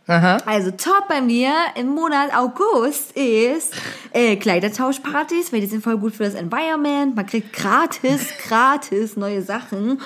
Aha. 0.08 0.38
Also 0.46 0.70
top 0.70 1.08
bei 1.10 1.20
mir 1.20 1.52
im 1.76 1.88
Monat 1.88 2.30
August 2.36 3.14
ist 3.14 3.74
äh, 4.14 4.36
Kleidertauschpartys, 4.36 5.52
weil 5.52 5.62
die 5.62 5.66
sind 5.66 5.84
voll 5.84 5.98
gut 5.98 6.14
für 6.14 6.26
das 6.26 6.36
Environment. 6.36 7.16
Man 7.16 7.26
kriegt 7.26 7.54
gratis, 7.54 8.28
gratis 8.48 9.18
neue 9.18 9.42
Sachen 9.42 10.00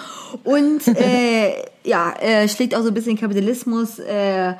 und 0.45 0.87
äh, 0.87 1.65
ja, 1.83 2.13
äh, 2.21 2.47
schlägt 2.47 2.75
auch 2.75 2.81
so 2.81 2.87
ein 2.87 2.93
bisschen 2.93 3.17
Kapitalismus 3.17 3.99
äh, 3.99 4.53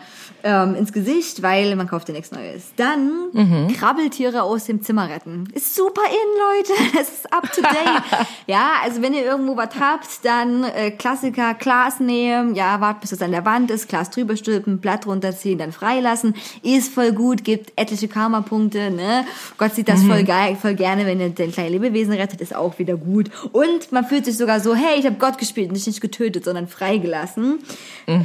ähm, 0.43 0.75
ins 0.75 0.93
Gesicht, 0.93 1.41
weil 1.41 1.75
man 1.75 1.87
kauft 1.87 2.07
ja 2.07 2.13
nichts 2.13 2.31
Neues. 2.31 2.71
Dann 2.75 3.29
Mhm. 3.33 3.67
Krabbeltiere 3.73 4.43
aus 4.43 4.65
dem 4.65 4.81
Zimmer 4.81 5.09
retten. 5.09 5.47
Ist 5.53 5.75
super 5.75 6.01
in, 6.07 6.67
Leute. 6.67 6.73
Das 6.99 7.09
ist 7.09 7.31
up 7.31 7.51
to 7.53 7.61
date. 7.61 8.27
ja, 8.47 8.71
also 8.83 9.01
wenn 9.01 9.13
ihr 9.13 9.23
irgendwo 9.23 9.55
was 9.55 9.69
habt, 9.79 10.07
dann 10.23 10.63
äh, 10.63 10.91
Klassiker, 10.91 11.53
Glas 11.53 11.99
nehmen, 11.99 12.55
ja, 12.55 12.81
wartet 12.81 13.01
bis 13.01 13.11
es 13.11 13.21
an 13.21 13.31
der 13.31 13.45
Wand 13.45 13.71
ist, 13.71 13.87
Glas 13.87 14.09
drüber 14.09 14.35
stülpen, 14.35 14.79
Blatt 14.79 15.05
runterziehen, 15.05 15.59
dann 15.59 15.71
freilassen. 15.71 16.33
Ist 16.63 16.93
voll 16.93 17.11
gut, 17.11 17.43
gibt 17.43 17.71
etliche 17.75 18.07
Karma-Punkte, 18.07 18.91
ne? 18.91 19.25
Gott 19.57 19.75
sieht 19.75 19.87
das 19.87 20.03
voll 20.03 20.23
geil, 20.23 20.57
voll 20.59 20.73
gerne, 20.73 21.05
wenn 21.05 21.19
ihr 21.19 21.29
den 21.29 21.51
kleinen 21.51 21.71
Lebewesen 21.73 22.13
rettet, 22.13 22.41
ist 22.41 22.55
auch 22.55 22.79
wieder 22.79 22.97
gut. 22.97 23.29
Und 23.51 23.91
man 23.91 24.05
fühlt 24.05 24.25
sich 24.25 24.37
sogar 24.37 24.59
so, 24.59 24.75
hey, 24.75 24.99
ich 24.99 25.05
habe 25.05 25.17
Gott 25.17 25.37
gespielt, 25.37 25.73
dich 25.75 25.87
nicht 25.87 26.01
getötet, 26.01 26.45
sondern 26.45 26.67
freigelassen. 26.67 27.59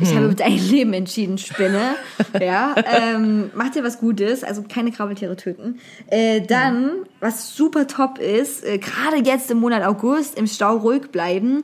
Ich 0.01 0.15
habe 0.15 0.29
mit 0.29 0.41
deinem 0.41 0.71
Leben 0.71 0.93
entschieden, 0.95 1.39
Spinne. 1.39 1.97
Ja, 2.41 2.75
ähm, 2.87 3.51
macht 3.55 3.77
ihr 3.77 3.85
was 3.85 3.99
Gutes, 3.99 4.45
also 4.45 4.65
keine 4.69 4.93
Krabbeltiere 4.93 5.37
töten. 5.37 5.79
Äh, 6.09 6.41
dann, 6.41 6.91
was 7.21 7.57
super 7.57 7.87
top 7.87 8.19
ist, 8.19 8.65
äh, 8.65 8.79
gerade 8.79 9.19
jetzt 9.25 9.51
im 9.51 9.59
Monat 9.59 9.85
August 9.85 10.37
im 10.39 10.47
Stau 10.47 10.77
ruhig 10.77 11.11
bleiben 11.11 11.63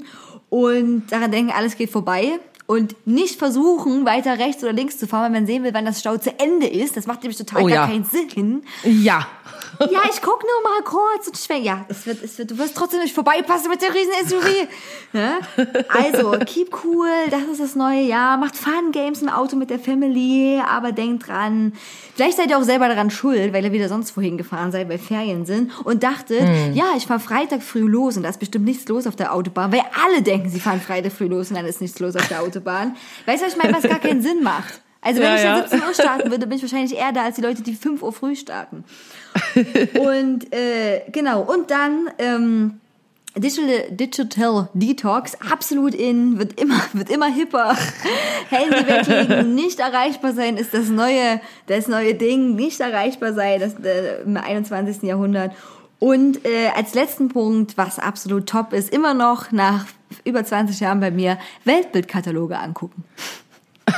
und 0.49 1.05
daran 1.11 1.31
denken, 1.31 1.53
alles 1.57 1.77
geht 1.77 1.91
vorbei. 1.91 2.39
Und 2.67 2.95
nicht 3.05 3.37
versuchen, 3.37 4.07
weiter 4.07 4.39
rechts 4.39 4.63
oder 4.63 4.73
links 4.73 4.97
zu 4.97 5.09
fahren, 5.09 5.25
wenn 5.25 5.41
man 5.41 5.47
sehen 5.47 5.65
will, 5.65 5.75
wann 5.75 5.85
das 5.85 5.99
Stau 5.99 6.17
zu 6.19 6.39
Ende 6.39 6.69
ist. 6.69 6.97
Das 6.97 7.09
macht 7.09 7.21
nämlich 7.25 7.37
total 7.37 7.65
Oh 7.65 7.67
gar 7.67 7.75
ja. 7.75 7.87
keinen 7.89 8.05
Sinn. 8.05 8.63
Ja. 8.85 9.27
Ja, 9.91 10.03
ich 10.11 10.21
guck 10.23 10.43
nur 10.43 10.73
mal 10.73 10.83
kurz 10.85 11.27
und 11.27 11.37
schwenk. 11.37 11.65
Ja, 11.65 11.85
es 11.89 12.07
wird, 12.07 12.23
es 12.23 12.39
wird, 12.39 12.51
du 12.51 12.59
wirst 12.59 12.77
trotzdem 12.77 13.01
nicht 13.01 13.15
vorbeipassen 13.15 13.71
mit 13.71 13.83
der 13.83 13.95
riesen 13.95 14.13
SUV. 14.27 14.69
Ne? 15.13 15.39
Also, 15.89 16.33
keep 16.47 16.75
cool, 16.85 17.09
das 17.31 17.43
ist 17.45 17.61
das 17.61 17.77
neue 17.77 18.03
Jahr. 18.03 18.37
Macht 18.37 18.57
Fun 18.57 18.93
Games 18.93 19.23
im 19.23 19.29
Auto 19.29 19.57
mit 19.57 19.71
der 19.71 19.79
Family, 19.79 20.61
aber 20.67 20.93
denkt 20.93 21.27
dran, 21.27 21.73
vielleicht 22.15 22.37
seid 22.37 22.51
ihr 22.51 22.59
auch 22.59 22.63
selber 22.63 22.89
daran 22.89 23.11
schuld, 23.11 23.53
weil 23.53 23.65
ihr 23.65 23.73
wieder 23.73 23.89
sonst 23.89 24.17
wohin 24.17 24.37
gefahren 24.39 24.71
seid, 24.73 24.89
weil 24.89 24.99
Ferien 24.99 25.47
sind 25.47 25.73
und 25.85 26.03
dachtet, 26.03 26.49
ja, 26.75 26.93
ich 26.97 27.07
fahr 27.07 27.21
Freitag 27.21 27.63
früh 27.63 27.81
los 27.81 28.17
und 28.17 28.23
da 28.23 28.29
ist 28.29 28.41
bestimmt 28.41 28.65
nichts 28.65 28.89
los 28.89 29.07
auf 29.07 29.17
der 29.17 29.35
Autobahn, 29.35 29.73
weil 29.73 29.83
alle 30.05 30.23
denken, 30.23 30.49
sie 30.49 30.61
fahren 30.61 30.81
Freitag 30.81 31.13
früh 31.13 31.27
los 31.27 31.51
und 31.51 31.57
dann 31.57 31.67
ist 31.67 31.81
nichts 31.81 31.99
los 31.99 32.17
auf 32.17 32.29
der 32.29 32.43
Autobahn. 32.43 32.97
Weißt 33.27 33.43
du, 33.43 33.47
was 33.47 33.55
ich 33.55 33.63
meine, 33.63 33.75
was 33.75 33.83
gar 33.83 33.99
keinen 33.99 34.23
Sinn 34.23 34.43
macht? 34.43 34.81
Also 35.03 35.21
wenn 35.21 35.29
Ja, 35.29 35.37
ich 35.37 35.43
dann 35.43 35.57
ja. 35.57 35.69
17 35.69 35.89
Uhr 35.89 35.95
starten 35.95 36.31
würde, 36.31 36.47
bin 36.47 36.57
ich 36.57 36.63
wahrscheinlich 36.63 36.97
eher 36.97 37.13
da 37.13 37.25
als 37.25 37.37
die 37.37 37.43
Leute, 37.43 37.63
die 37.63 37.75
5 37.75 38.03
Uhr 38.03 38.13
früh 38.13 38.37
starten. 38.37 38.85
Und 39.99 40.53
äh, 40.53 41.03
genau, 41.11 41.43
und 41.43 41.71
dann 41.71 42.11
ähm, 42.19 42.81
Digital, 43.37 43.91
Digital 43.91 44.69
Detox, 44.75 45.37
absolut 45.51 45.95
in, 45.95 46.39
wird 46.39 46.61
immer, 46.61 46.81
wird 46.93 47.11
immer 47.11 47.33
hipper. 47.33 47.77
Handy 48.49 48.87
weglegen, 48.87 49.55
nicht 49.55 49.79
erreichbar 49.79 50.33
sein, 50.33 50.57
ist 50.57 50.75
das 50.75 50.89
neue, 50.89 51.41
das 51.67 51.87
neue 51.87 52.15
Ding, 52.15 52.57
nicht 52.57 52.81
erreichbar 52.81 53.33
sein, 53.33 53.61
das 53.61 53.75
äh, 53.85 54.23
im 54.23 54.37
21. 54.37 55.03
Jahrhundert. 55.03 55.53
Und 56.01 56.45
äh, 56.45 56.69
als 56.75 56.95
letzten 56.95 57.29
Punkt, 57.29 57.77
was 57.77 57.99
absolut 57.99 58.47
top 58.47 58.73
ist, 58.73 58.93
immer 58.93 59.15
noch 59.15 59.53
nach 59.53 59.87
über 60.25 60.45
20 60.45 60.81
Jahren 60.81 60.99
bei 60.99 61.11
mir, 61.11 61.39
Weltbildkataloge 61.65 62.59
angucken. 62.59 63.05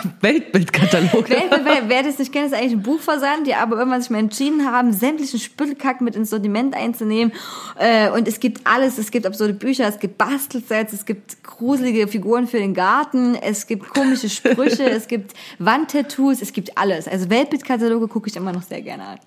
Weltbildkatalog. 0.21 1.29
Wer, 1.29 1.65
wer, 1.65 1.89
wer 1.89 2.03
das 2.03 2.19
nicht 2.19 2.33
kennt, 2.33 2.47
ist 2.47 2.55
eigentlich 2.55 2.73
ein 2.73 2.83
Buchversand, 2.83 3.47
die 3.47 3.55
aber 3.55 3.77
irgendwann 3.77 4.01
sich 4.01 4.11
mal 4.11 4.19
entschieden 4.19 4.71
haben, 4.71 4.93
sämtlichen 4.93 5.39
Spüttelkack 5.39 6.01
mit 6.01 6.17
ins 6.17 6.31
Sortiment 6.31 6.75
einzunehmen. 6.75 7.33
Äh, 7.79 8.11
und 8.11 8.29
es 8.29 8.41
gibt 8.41 8.67
alles. 8.67 8.99
Es 8.99 9.11
gibt 9.11 9.27
absurde 9.27 9.55
Bücher, 9.55 9.87
es 9.89 9.99
gibt 9.99 10.19
Bastelsets, 10.19 10.93
es 10.93 11.05
gibt 11.05 11.43
gruselige 11.43 12.09
Figuren 12.09 12.47
für 12.47 12.59
den 12.59 12.75
Garten, 12.75 13.35
es 13.35 13.67
gibt 13.67 13.89
komische 13.89 14.29
Sprüche, 14.29 14.85
es 14.91 15.09
gibt 15.09 15.33
Wandtattoos, 15.59 16.43
es 16.43 16.53
gibt 16.53 16.77
alles. 16.79 17.09
Also 17.09 17.31
Weltbildkataloge 17.31 18.09
gucke 18.09 18.29
ich 18.29 18.37
immer 18.37 18.53
noch 18.53 18.63
sehr 18.63 18.83
gerne 18.83 19.05
an. 19.05 19.19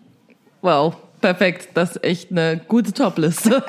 Wow, 0.61 0.95
perfekt. 1.21 1.69
Das 1.73 1.91
ist 1.91 2.03
echt 2.03 2.31
eine 2.31 2.61
gute 2.67 2.91
Topliste. 2.91 3.63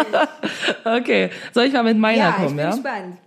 okay, 0.84 1.30
soll 1.52 1.64
ich 1.64 1.72
mal 1.72 1.82
mit 1.82 1.98
meiner 1.98 2.18
Ja, 2.18 2.30
ich 2.30 2.36
kommen, 2.36 2.56
bin 2.56 2.64
ja? 2.64 2.70
gespannt. 2.70 3.18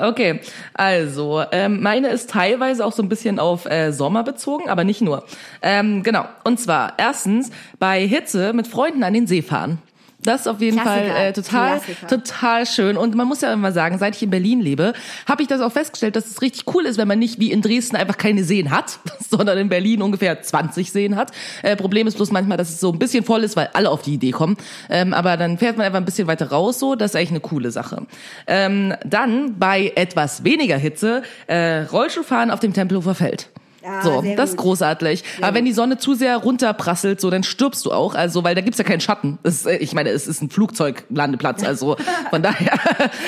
Okay, 0.00 0.40
also 0.74 1.42
ähm, 1.52 1.82
meine 1.82 2.08
ist 2.08 2.30
teilweise 2.30 2.84
auch 2.84 2.92
so 2.92 3.02
ein 3.02 3.08
bisschen 3.08 3.38
auf 3.38 3.66
äh, 3.66 3.92
Sommer 3.92 4.24
bezogen, 4.24 4.68
aber 4.68 4.84
nicht 4.84 5.02
nur. 5.02 5.24
Ähm, 5.62 6.02
genau, 6.02 6.24
und 6.44 6.58
zwar 6.58 6.94
erstens 6.96 7.50
bei 7.78 8.06
Hitze 8.06 8.52
mit 8.52 8.66
Freunden 8.66 9.02
an 9.02 9.12
den 9.12 9.26
See 9.26 9.42
fahren. 9.42 9.78
Das 10.22 10.42
ist 10.42 10.48
auf 10.48 10.60
jeden 10.60 10.78
Klassiker, 10.78 11.14
Fall 11.14 11.26
äh, 11.26 11.32
total, 11.32 11.80
Klassiker. 11.80 12.06
total 12.06 12.66
schön. 12.66 12.96
Und 12.96 13.14
man 13.14 13.26
muss 13.26 13.40
ja 13.40 13.52
immer 13.52 13.72
sagen, 13.72 13.98
seit 13.98 14.16
ich 14.16 14.22
in 14.22 14.30
Berlin 14.30 14.60
lebe, 14.60 14.92
habe 15.26 15.42
ich 15.42 15.48
das 15.48 15.60
auch 15.60 15.72
festgestellt, 15.72 16.16
dass 16.16 16.26
es 16.26 16.42
richtig 16.42 16.64
cool 16.74 16.84
ist, 16.84 16.98
wenn 16.98 17.08
man 17.08 17.18
nicht 17.18 17.40
wie 17.40 17.50
in 17.50 17.62
Dresden 17.62 17.96
einfach 17.96 18.18
keine 18.18 18.44
Seen 18.44 18.70
hat, 18.70 18.98
sondern 19.30 19.56
in 19.58 19.68
Berlin 19.68 20.02
ungefähr 20.02 20.40
20 20.42 20.92
Seen 20.92 21.16
hat. 21.16 21.32
Äh, 21.62 21.76
Problem 21.76 22.06
ist 22.06 22.16
bloß 22.16 22.32
manchmal, 22.32 22.58
dass 22.58 22.68
es 22.68 22.80
so 22.80 22.92
ein 22.92 22.98
bisschen 22.98 23.24
voll 23.24 23.44
ist, 23.44 23.56
weil 23.56 23.70
alle 23.72 23.90
auf 23.90 24.02
die 24.02 24.14
Idee 24.14 24.32
kommen. 24.32 24.56
Ähm, 24.88 25.14
aber 25.14 25.36
dann 25.36 25.58
fährt 25.58 25.76
man 25.76 25.86
einfach 25.86 25.98
ein 25.98 26.04
bisschen 26.04 26.28
weiter 26.28 26.50
raus, 26.50 26.78
so. 26.78 26.94
Das 26.94 27.12
ist 27.12 27.16
eigentlich 27.16 27.30
eine 27.30 27.40
coole 27.40 27.70
Sache. 27.70 28.06
Ähm, 28.46 28.94
dann 29.04 29.58
bei 29.58 29.92
etwas 29.96 30.44
weniger 30.44 30.76
Hitze 30.76 31.22
äh, 31.46 31.82
Rollschuhfahren 31.82 32.50
auf 32.50 32.60
dem 32.60 32.72
Tempelhofer 32.72 33.14
Feld. 33.14 33.48
Ah, 33.82 34.02
so, 34.02 34.20
sehr 34.20 34.36
das 34.36 34.50
ist 34.50 34.56
großartig. 34.56 35.24
Aber 35.40 35.54
wenn 35.54 35.64
die 35.64 35.72
Sonne 35.72 35.98
zu 35.98 36.14
sehr 36.14 36.36
runterprasselt, 36.36 37.20
so, 37.20 37.30
dann 37.30 37.42
stirbst 37.42 37.86
du 37.86 37.92
auch. 37.92 38.14
Also, 38.14 38.44
weil 38.44 38.54
da 38.54 38.60
gibt's 38.60 38.78
ja 38.78 38.84
keinen 38.84 39.00
Schatten. 39.00 39.38
Ist, 39.42 39.66
äh, 39.66 39.76
ich 39.76 39.94
meine, 39.94 40.10
es 40.10 40.26
ist 40.26 40.42
ein 40.42 40.50
Flugzeuglandeplatz. 40.50 41.62
Also, 41.64 41.96
von 42.30 42.42
daher, 42.42 42.78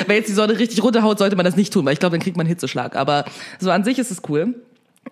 wenn 0.06 0.16
jetzt 0.16 0.28
die 0.28 0.34
Sonne 0.34 0.58
richtig 0.58 0.82
runterhaut, 0.82 1.18
sollte 1.18 1.36
man 1.36 1.44
das 1.44 1.56
nicht 1.56 1.72
tun, 1.72 1.84
weil 1.86 1.94
ich 1.94 2.00
glaube, 2.00 2.16
dann 2.16 2.22
kriegt 2.22 2.36
man 2.36 2.46
Hitzeschlag. 2.46 2.96
Aber 2.96 3.24
so 3.58 3.70
an 3.70 3.84
sich 3.84 3.98
ist 3.98 4.10
es 4.10 4.22
cool. 4.28 4.54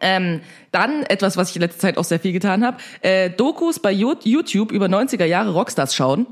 Ähm, 0.01 0.41
dann 0.73 1.03
etwas, 1.03 1.37
was 1.37 1.51
ich 1.51 1.57
in 1.57 1.63
letzter 1.63 1.81
Zeit 1.81 1.99
auch 1.99 2.05
sehr 2.05 2.21
viel 2.21 2.33
getan 2.33 2.65
habe. 2.65 2.77
Äh, 3.03 3.29
Dokus 3.31 3.81
bei 3.81 3.91
Yo- 3.93 4.15
YouTube 4.23 4.71
über 4.73 4.87
90er 4.87 5.25
Jahre 5.25 5.51
Rockstars 5.53 5.95
schauen. 5.95 6.27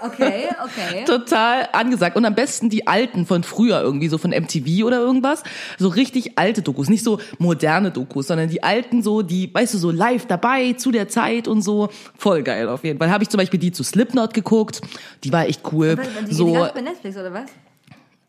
Okay, 0.00 0.48
okay. 0.64 1.04
Total 1.04 1.68
angesagt. 1.72 2.16
Und 2.16 2.24
am 2.24 2.34
besten 2.34 2.70
die 2.70 2.86
alten 2.86 3.26
von 3.26 3.42
früher 3.44 3.80
irgendwie, 3.82 4.08
so 4.08 4.18
von 4.18 4.30
MTV 4.30 4.84
oder 4.84 4.98
irgendwas. 4.98 5.42
So 5.78 5.88
richtig 5.88 6.38
alte 6.38 6.62
Dokus. 6.62 6.88
Nicht 6.88 7.04
so 7.04 7.20
moderne 7.38 7.90
Dokus, 7.90 8.26
sondern 8.28 8.48
die 8.48 8.62
alten 8.62 9.02
so, 9.02 9.22
die, 9.22 9.54
weißt 9.54 9.74
du, 9.74 9.78
so 9.78 9.90
live 9.90 10.26
dabei 10.26 10.72
zu 10.72 10.90
der 10.90 11.08
Zeit 11.08 11.46
und 11.46 11.62
so. 11.62 11.90
Voll 12.18 12.42
geil 12.42 12.68
auf 12.68 12.84
jeden 12.84 12.98
Fall. 12.98 13.10
Habe 13.10 13.22
ich 13.22 13.28
zum 13.30 13.38
Beispiel 13.38 13.60
die 13.60 13.70
zu 13.70 13.84
Slipknot 13.84 14.34
geguckt. 14.34 14.80
Die 15.24 15.32
war 15.32 15.46
echt 15.46 15.60
cool. 15.72 15.96
Was, 15.98 16.06
die, 16.20 16.24
die 16.30 16.34
so, 16.34 16.52
gab's 16.52 16.74
bei 16.74 16.80
Netflix 16.80 17.16
oder 17.16 17.32
was? 17.32 17.50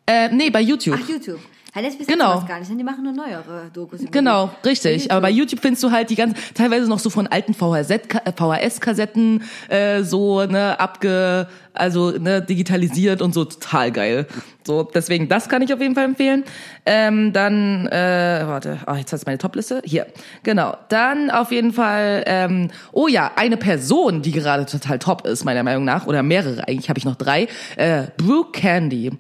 äh, 0.06 0.30
nee, 0.30 0.50
bei 0.50 0.62
YouTube. 0.62 1.00
Ach, 1.02 1.10
YouTube. 1.10 1.40
Ja, 1.76 1.82
Netflix 1.82 2.08
Genau. 2.08 2.26
genau. 2.26 2.40
das 2.40 2.48
gar 2.48 2.60
nicht, 2.60 2.72
denn 2.72 2.78
die 2.78 2.84
machen 2.84 3.04
nur 3.04 3.14
neuere 3.14 3.70
Dokus. 3.74 4.00
Genau, 4.10 4.50
die. 4.64 4.70
richtig. 4.70 5.12
Aber 5.12 5.22
bei 5.22 5.30
YouTube 5.30 5.60
findest 5.60 5.84
du 5.84 5.92
halt 5.92 6.10
die 6.10 6.16
ganzen, 6.16 6.38
teilweise 6.54 6.88
noch 6.88 7.00
so 7.00 7.10
von 7.10 7.28
alten 7.28 7.54
VHS-Kassetten 7.54 9.44
äh, 9.70 10.04
so 10.04 10.46
ne 10.46 10.80
abge, 10.80 11.48
also 11.74 12.12
ne 12.12 12.42
digitalisiert 12.42 13.22
und 13.22 13.34
so 13.34 13.46
total 13.46 13.92
geil. 13.92 14.28
So 14.66 14.84
deswegen 14.84 15.30
das 15.30 15.48
kann 15.48 15.62
ich 15.62 15.74
auf 15.74 15.80
jeden 15.80 15.96
Fall 15.96 16.06
empfehlen. 16.06 16.44
Ähm, 16.86 17.34
dann 17.34 17.88
äh, 17.88 18.44
warte, 18.46 18.80
oh, 18.88 18.96
jetzt 18.96 19.14
hast 19.14 19.22
du 19.22 19.26
meine 19.28 19.38
Topliste 19.38 19.82
hier. 19.86 20.08
Genau. 20.44 20.76
Dann 20.90 21.30
auf 21.30 21.52
jeden 21.52 21.74
Fall. 21.74 22.24
Ähm, 22.26 22.70
oh 22.92 23.08
ja, 23.08 23.32
eine 23.36 23.58
Person, 23.58 24.22
die 24.22 24.32
gerade 24.32 24.66
total 24.66 25.00
top 25.00 25.26
ist 25.28 25.46
meiner 25.46 25.64
Meinung 25.64 25.86
nach 25.86 26.08
oder 26.08 26.24
mehrere 26.24 26.68
eigentlich 26.68 26.90
habe 26.90 26.98
ich 26.98 27.06
noch 27.06 27.16
drei. 27.16 27.48
Äh, 27.76 28.04
Brooke 28.18 28.60
Candy. 28.60 29.12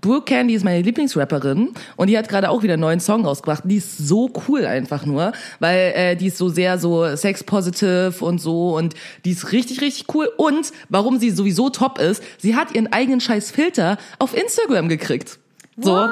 Brooke 0.00 0.24
Candy 0.24 0.54
ist 0.54 0.64
meine 0.64 0.82
Lieblingsrapperin 0.82 1.70
und 1.96 2.06
die 2.08 2.18
hat 2.18 2.28
gerade 2.28 2.50
auch 2.50 2.62
wieder 2.62 2.74
einen 2.74 2.82
neuen 2.82 3.00
Song 3.00 3.24
rausgebracht. 3.24 3.62
Die 3.64 3.76
ist 3.76 3.98
so 3.98 4.30
cool 4.48 4.66
einfach 4.66 5.06
nur, 5.06 5.32
weil 5.58 5.92
äh, 5.94 6.16
die 6.16 6.26
ist 6.26 6.38
so 6.38 6.48
sehr 6.48 6.78
so 6.78 7.16
sex 7.16 7.42
positive 7.44 8.14
und 8.20 8.40
so 8.40 8.76
und 8.76 8.94
die 9.24 9.30
ist 9.30 9.52
richtig 9.52 9.80
richtig 9.80 10.14
cool 10.14 10.30
und 10.36 10.72
warum 10.88 11.18
sie 11.18 11.30
sowieso 11.30 11.70
top 11.70 11.98
ist, 11.98 12.22
sie 12.38 12.54
hat 12.54 12.74
ihren 12.74 12.92
eigenen 12.92 13.20
scheiß 13.20 13.50
Filter 13.50 13.96
auf 14.18 14.36
Instagram 14.36 14.89
gekriegt. 14.90 15.38
So. 15.78 15.92
What? 15.92 16.10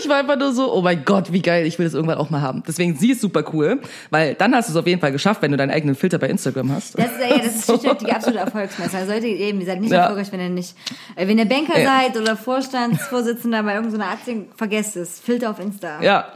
Ich 0.00 0.08
war 0.08 0.16
einfach 0.16 0.36
nur 0.36 0.52
so, 0.52 0.74
oh 0.74 0.82
mein 0.82 1.04
Gott, 1.04 1.32
wie 1.32 1.40
geil, 1.40 1.64
ich 1.64 1.78
will 1.78 1.86
das 1.86 1.94
irgendwann 1.94 2.18
auch 2.18 2.28
mal 2.28 2.40
haben. 2.42 2.64
Deswegen, 2.66 2.96
sie 2.96 3.12
ist 3.12 3.20
super 3.20 3.44
cool, 3.54 3.80
weil 4.10 4.34
dann 4.34 4.52
hast 4.52 4.68
du 4.68 4.72
es 4.72 4.76
auf 4.76 4.86
jeden 4.88 5.00
Fall 5.00 5.12
geschafft, 5.12 5.42
wenn 5.42 5.52
du 5.52 5.56
deinen 5.56 5.70
eigenen 5.70 5.94
Filter 5.94 6.18
bei 6.18 6.28
Instagram 6.28 6.72
hast. 6.72 6.98
Das 6.98 7.04
ist, 7.06 7.20
ja, 7.20 7.38
das 7.38 7.54
ist 7.54 7.64
schlichtweg 7.66 7.98
die 8.00 8.10
absolute 8.10 8.40
Erfolgsmesse. 8.40 8.96
Also 8.96 9.12
Leute, 9.12 9.28
eben, 9.28 9.60
ihr 9.60 9.66
seid 9.66 9.80
nicht 9.80 9.92
Ja. 9.92 10.00
erfolgreich, 10.00 10.32
wenn 10.32 10.40
ihr 10.40 10.48
nicht, 10.48 10.74
äh, 11.14 11.28
wenn 11.28 11.38
ihr 11.38 11.44
Banker 11.44 11.78
Ja. 11.78 12.00
seid 12.02 12.16
oder 12.20 12.36
Vorstandsvorsitzender 12.36 13.62
bei 13.62 13.76
irgendeiner 13.76 14.10
Aktie, 14.10 14.46
vergesst 14.56 14.96
es. 14.96 15.20
Filter 15.20 15.50
auf 15.50 15.60
Insta. 15.60 16.02
Ja, 16.02 16.32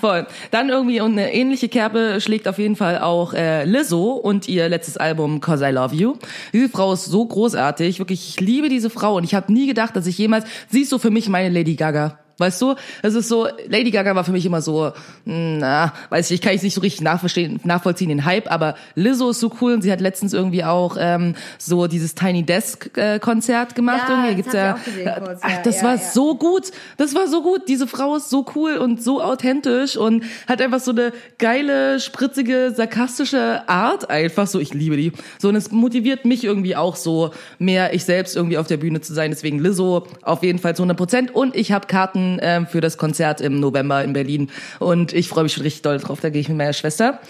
voll. 0.00 0.26
Dann 0.50 0.68
irgendwie 0.68 1.00
und 1.00 1.12
eine 1.12 1.32
ähnliche 1.32 1.68
Kerbe 1.68 2.20
schlägt 2.20 2.48
auf 2.48 2.58
jeden 2.58 2.76
Fall 2.76 2.98
auch 2.98 3.34
äh, 3.34 3.64
Lizzo 3.64 4.12
und 4.12 4.48
ihr 4.48 4.68
letztes 4.68 4.96
Album 4.96 5.40
Cause 5.40 5.68
I 5.68 5.72
Love 5.72 5.94
You. 5.94 6.14
Diese 6.52 6.68
Frau 6.68 6.92
ist 6.92 7.04
so 7.04 7.24
großartig, 7.24 7.98
wirklich, 7.98 8.28
ich 8.28 8.40
liebe 8.40 8.68
diese 8.68 8.90
Frau 8.90 9.16
und 9.16 9.24
ich 9.24 9.34
habe 9.34 9.52
nie 9.52 9.66
gedacht, 9.66 9.94
dass 9.96 10.06
ich 10.06 10.18
jemals, 10.18 10.46
sie 10.68 10.82
ist 10.82 10.90
so 10.90 10.98
für 10.98 11.10
mich 11.10 11.28
meine 11.28 11.48
Lady 11.48 11.76
Gaga. 11.76 12.18
Weißt 12.40 12.60
du? 12.60 12.74
Es 13.02 13.14
ist 13.14 13.28
so, 13.28 13.46
Lady 13.68 13.90
Gaga 13.90 14.14
war 14.14 14.24
für 14.24 14.32
mich 14.32 14.44
immer 14.44 14.60
so, 14.60 14.92
na, 15.24 15.92
weiß 16.10 16.30
ich, 16.30 16.36
ich 16.36 16.40
kann 16.40 16.54
ich 16.54 16.62
nicht 16.62 16.74
so 16.74 16.80
richtig 16.80 17.02
nachverstehen, 17.02 17.60
nachvollziehen, 17.64 18.08
den 18.08 18.24
Hype, 18.24 18.50
aber 18.50 18.74
Lizzo 18.94 19.30
ist 19.30 19.40
so 19.40 19.52
cool 19.60 19.74
und 19.74 19.82
sie 19.82 19.92
hat 19.92 20.00
letztens 20.00 20.32
irgendwie 20.32 20.64
auch 20.64 20.96
ähm, 20.98 21.34
so 21.58 21.86
dieses 21.86 22.14
Tiny 22.14 22.42
Desk 22.42 22.90
äh, 22.96 23.18
Konzert 23.18 23.74
gemacht. 23.74 24.08
Ja, 24.08 24.26
irgendwie. 24.26 24.42
das 24.42 24.52
Gibt's 24.52 24.80
auch 24.80 24.84
gesehen 24.84 25.30
kurz, 25.30 25.40
ach, 25.42 25.50
ja, 25.50 25.62
das 25.62 25.76
ja, 25.76 25.82
war 25.82 25.94
ja. 25.94 25.98
so 25.98 26.34
gut. 26.34 26.70
Das 26.96 27.14
war 27.14 27.28
so 27.28 27.42
gut. 27.42 27.68
Diese 27.68 27.86
Frau 27.86 28.16
ist 28.16 28.30
so 28.30 28.44
cool 28.54 28.76
und 28.76 29.02
so 29.02 29.22
authentisch 29.22 29.96
und 29.96 30.24
hat 30.46 30.60
einfach 30.60 30.80
so 30.80 30.90
eine 30.90 31.12
geile, 31.38 32.00
spritzige, 32.00 32.72
sarkastische 32.74 33.68
Art 33.68 34.10
einfach 34.10 34.46
so. 34.46 34.60
Ich 34.60 34.74
liebe 34.74 34.96
die. 34.96 35.12
So 35.38 35.48
und 35.48 35.56
es 35.56 35.70
motiviert 35.70 36.24
mich 36.24 36.44
irgendwie 36.44 36.76
auch 36.76 36.96
so 36.96 37.30
mehr 37.58 37.94
ich 37.94 38.04
selbst 38.04 38.36
irgendwie 38.36 38.58
auf 38.58 38.66
der 38.66 38.76
Bühne 38.76 39.00
zu 39.00 39.14
sein. 39.14 39.30
Deswegen 39.30 39.58
Lizzo 39.58 40.06
auf 40.22 40.42
jeden 40.42 40.58
Fall 40.58 40.76
zu 40.76 40.82
100 40.82 40.96
Prozent 40.96 41.34
und 41.34 41.56
ich 41.56 41.72
habe 41.72 41.86
Karten 41.86 42.29
ähm, 42.42 42.66
für 42.66 42.80
das 42.80 42.98
Konzert 42.98 43.40
im 43.40 43.58
November 43.58 44.04
in 44.04 44.12
Berlin 44.12 44.50
und 44.78 45.12
ich 45.12 45.28
freue 45.28 45.44
mich 45.44 45.52
schon 45.52 45.62
richtig 45.62 45.82
doll 45.82 45.98
drauf. 45.98 46.20
Da 46.20 46.30
gehe 46.30 46.40
ich 46.40 46.48
mit 46.48 46.58
meiner 46.58 46.72
Schwester. 46.72 47.20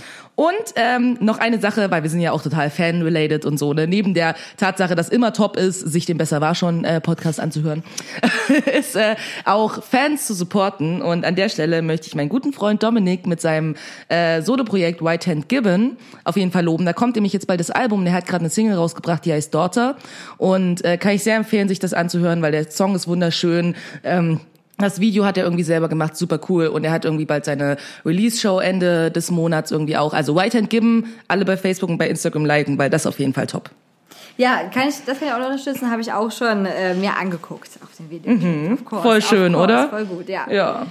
Und 0.40 0.54
ähm, 0.76 1.18
noch 1.20 1.36
eine 1.36 1.60
Sache, 1.60 1.90
weil 1.90 2.02
wir 2.02 2.08
sind 2.08 2.20
ja 2.20 2.32
auch 2.32 2.40
total 2.40 2.70
fan-related 2.70 3.44
und 3.44 3.58
so, 3.58 3.74
ne? 3.74 3.86
Neben 3.86 4.14
der 4.14 4.34
Tatsache, 4.56 4.94
dass 4.94 5.10
immer 5.10 5.34
top 5.34 5.58
ist, 5.58 5.80
sich 5.80 6.06
den 6.06 6.16
Besser 6.16 6.40
war 6.40 6.54
schon 6.54 6.82
äh, 6.82 6.98
Podcast 6.98 7.38
anzuhören, 7.38 7.82
ist 8.78 8.96
äh, 8.96 9.16
auch 9.44 9.82
Fans 9.82 10.26
zu 10.26 10.32
supporten. 10.32 11.02
Und 11.02 11.26
an 11.26 11.34
der 11.34 11.50
Stelle 11.50 11.82
möchte 11.82 12.06
ich 12.06 12.14
meinen 12.14 12.30
guten 12.30 12.54
Freund 12.54 12.82
Dominik 12.82 13.26
mit 13.26 13.42
seinem 13.42 13.74
äh, 14.08 14.40
Solo-Projekt 14.40 15.04
White 15.04 15.30
Hand 15.30 15.50
Gibbon 15.50 15.98
auf 16.24 16.38
jeden 16.38 16.52
Fall 16.52 16.64
loben. 16.64 16.86
Da 16.86 16.94
kommt 16.94 17.16
nämlich 17.16 17.34
jetzt 17.34 17.46
bald 17.46 17.60
das 17.60 17.70
Album. 17.70 18.06
Der 18.06 18.14
hat 18.14 18.26
gerade 18.26 18.40
eine 18.40 18.50
Single 18.50 18.76
rausgebracht, 18.76 19.26
die 19.26 19.34
heißt 19.34 19.54
Daughter. 19.54 19.96
Und 20.38 20.82
äh, 20.86 20.96
kann 20.96 21.12
ich 21.12 21.22
sehr 21.22 21.36
empfehlen, 21.36 21.68
sich 21.68 21.80
das 21.80 21.92
anzuhören, 21.92 22.40
weil 22.40 22.52
der 22.52 22.70
Song 22.70 22.94
ist 22.94 23.06
wunderschön. 23.06 23.74
Ähm, 24.04 24.40
das 24.80 25.00
Video 25.00 25.24
hat 25.24 25.36
er 25.36 25.44
irgendwie 25.44 25.62
selber 25.62 25.88
gemacht, 25.88 26.16
super 26.16 26.40
cool. 26.48 26.66
Und 26.66 26.84
er 26.84 26.92
hat 26.92 27.04
irgendwie 27.04 27.24
bald 27.24 27.44
seine 27.44 27.76
Release-Show 28.04 28.60
Ende 28.60 29.10
des 29.10 29.30
Monats 29.30 29.70
irgendwie 29.70 29.96
auch. 29.96 30.12
Also 30.12 30.34
White 30.36 30.58
Hand 30.58 30.70
Gibbon, 30.70 31.06
alle 31.28 31.44
bei 31.44 31.56
Facebook 31.56 31.90
und 31.90 31.98
bei 31.98 32.08
Instagram 32.08 32.44
liken, 32.44 32.78
weil 32.78 32.90
das 32.90 33.06
auf 33.06 33.18
jeden 33.18 33.34
Fall 33.34 33.46
top. 33.46 33.70
Ja, 34.36 34.62
kann 34.72 34.88
ich, 34.88 34.96
das 35.04 35.18
kann 35.18 35.28
ich 35.28 35.34
auch 35.34 35.38
noch 35.38 35.46
unterstützen, 35.46 35.90
habe 35.90 36.00
ich 36.00 36.12
auch 36.12 36.30
schon 36.30 36.64
äh, 36.64 36.94
mir 36.94 37.16
angeguckt 37.18 37.68
auf 37.82 37.94
dem 37.98 38.10
Video. 38.10 38.32
Mhm. 38.32 38.78
Voll 38.78 39.20
schön, 39.20 39.54
oder? 39.54 39.88
Voll 39.88 40.06
gut, 40.06 40.28
ja. 40.28 40.50
Ja. 40.50 40.86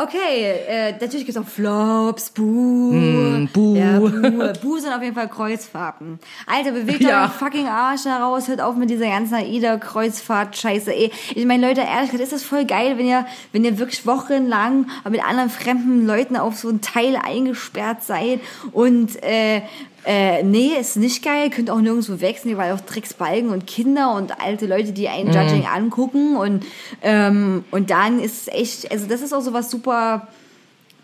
Okay, 0.00 0.52
äh, 0.68 0.92
natürlich 0.92 1.26
gibt's 1.26 1.36
auch 1.36 1.46
Flops, 1.48 2.30
Buh. 2.30 2.92
Mm, 2.92 3.48
Buh. 3.52 3.76
Ja, 3.76 3.98
Buh. 3.98 4.52
Buh 4.62 4.78
sind 4.78 4.92
auf 4.92 5.02
jeden 5.02 5.14
Fall 5.16 5.28
Kreuzfahrten. 5.28 6.20
Alter, 6.46 6.70
bewegt 6.70 7.00
Ja. 7.00 7.22
euren 7.22 7.32
fucking 7.32 7.66
Arsch 7.66 8.04
heraus, 8.04 8.46
hört 8.46 8.60
auf 8.60 8.76
mit 8.76 8.90
dieser 8.90 9.06
ganzen 9.08 9.34
AIDA-Kreuzfahrt-Scheiße. 9.34 10.92
Ich 10.92 11.46
meine, 11.46 11.66
Leute, 11.66 11.80
ehrlich 11.80 12.10
gesagt, 12.12 12.22
ist 12.22 12.32
das 12.32 12.44
voll 12.44 12.64
geil, 12.64 12.96
wenn 12.96 13.06
ihr, 13.06 13.26
wenn 13.52 13.64
ihr 13.64 13.78
wirklich 13.78 14.06
wochenlang 14.06 14.86
mit 15.10 15.24
anderen 15.24 15.50
fremden 15.50 16.06
Leuten 16.06 16.36
auf 16.36 16.56
so 16.56 16.68
ein 16.68 16.80
Teil 16.80 17.16
eingesperrt 17.16 18.04
seid 18.04 18.40
und, 18.72 19.20
äh, 19.22 19.62
äh, 20.08 20.42
nee, 20.42 20.70
ist 20.80 20.96
nicht 20.96 21.22
geil, 21.22 21.50
könnt 21.50 21.68
auch 21.68 21.82
nirgendwo 21.82 22.18
wechseln, 22.22 22.56
weil 22.56 22.72
auch 22.72 22.80
Drecksbalgen 22.80 23.50
und 23.50 23.66
Kinder 23.66 24.14
und 24.14 24.40
alte 24.40 24.64
Leute, 24.64 24.92
die 24.92 25.06
einen 25.06 25.30
Judging 25.30 25.66
angucken 25.66 26.34
und, 26.34 26.64
ähm, 27.02 27.62
und 27.70 27.90
dann 27.90 28.18
ist 28.18 28.48
es 28.48 28.54
echt, 28.54 28.90
also 28.90 29.06
das 29.06 29.20
ist 29.20 29.34
auch 29.34 29.42
so 29.42 29.52
was 29.52 29.70
super, 29.70 30.28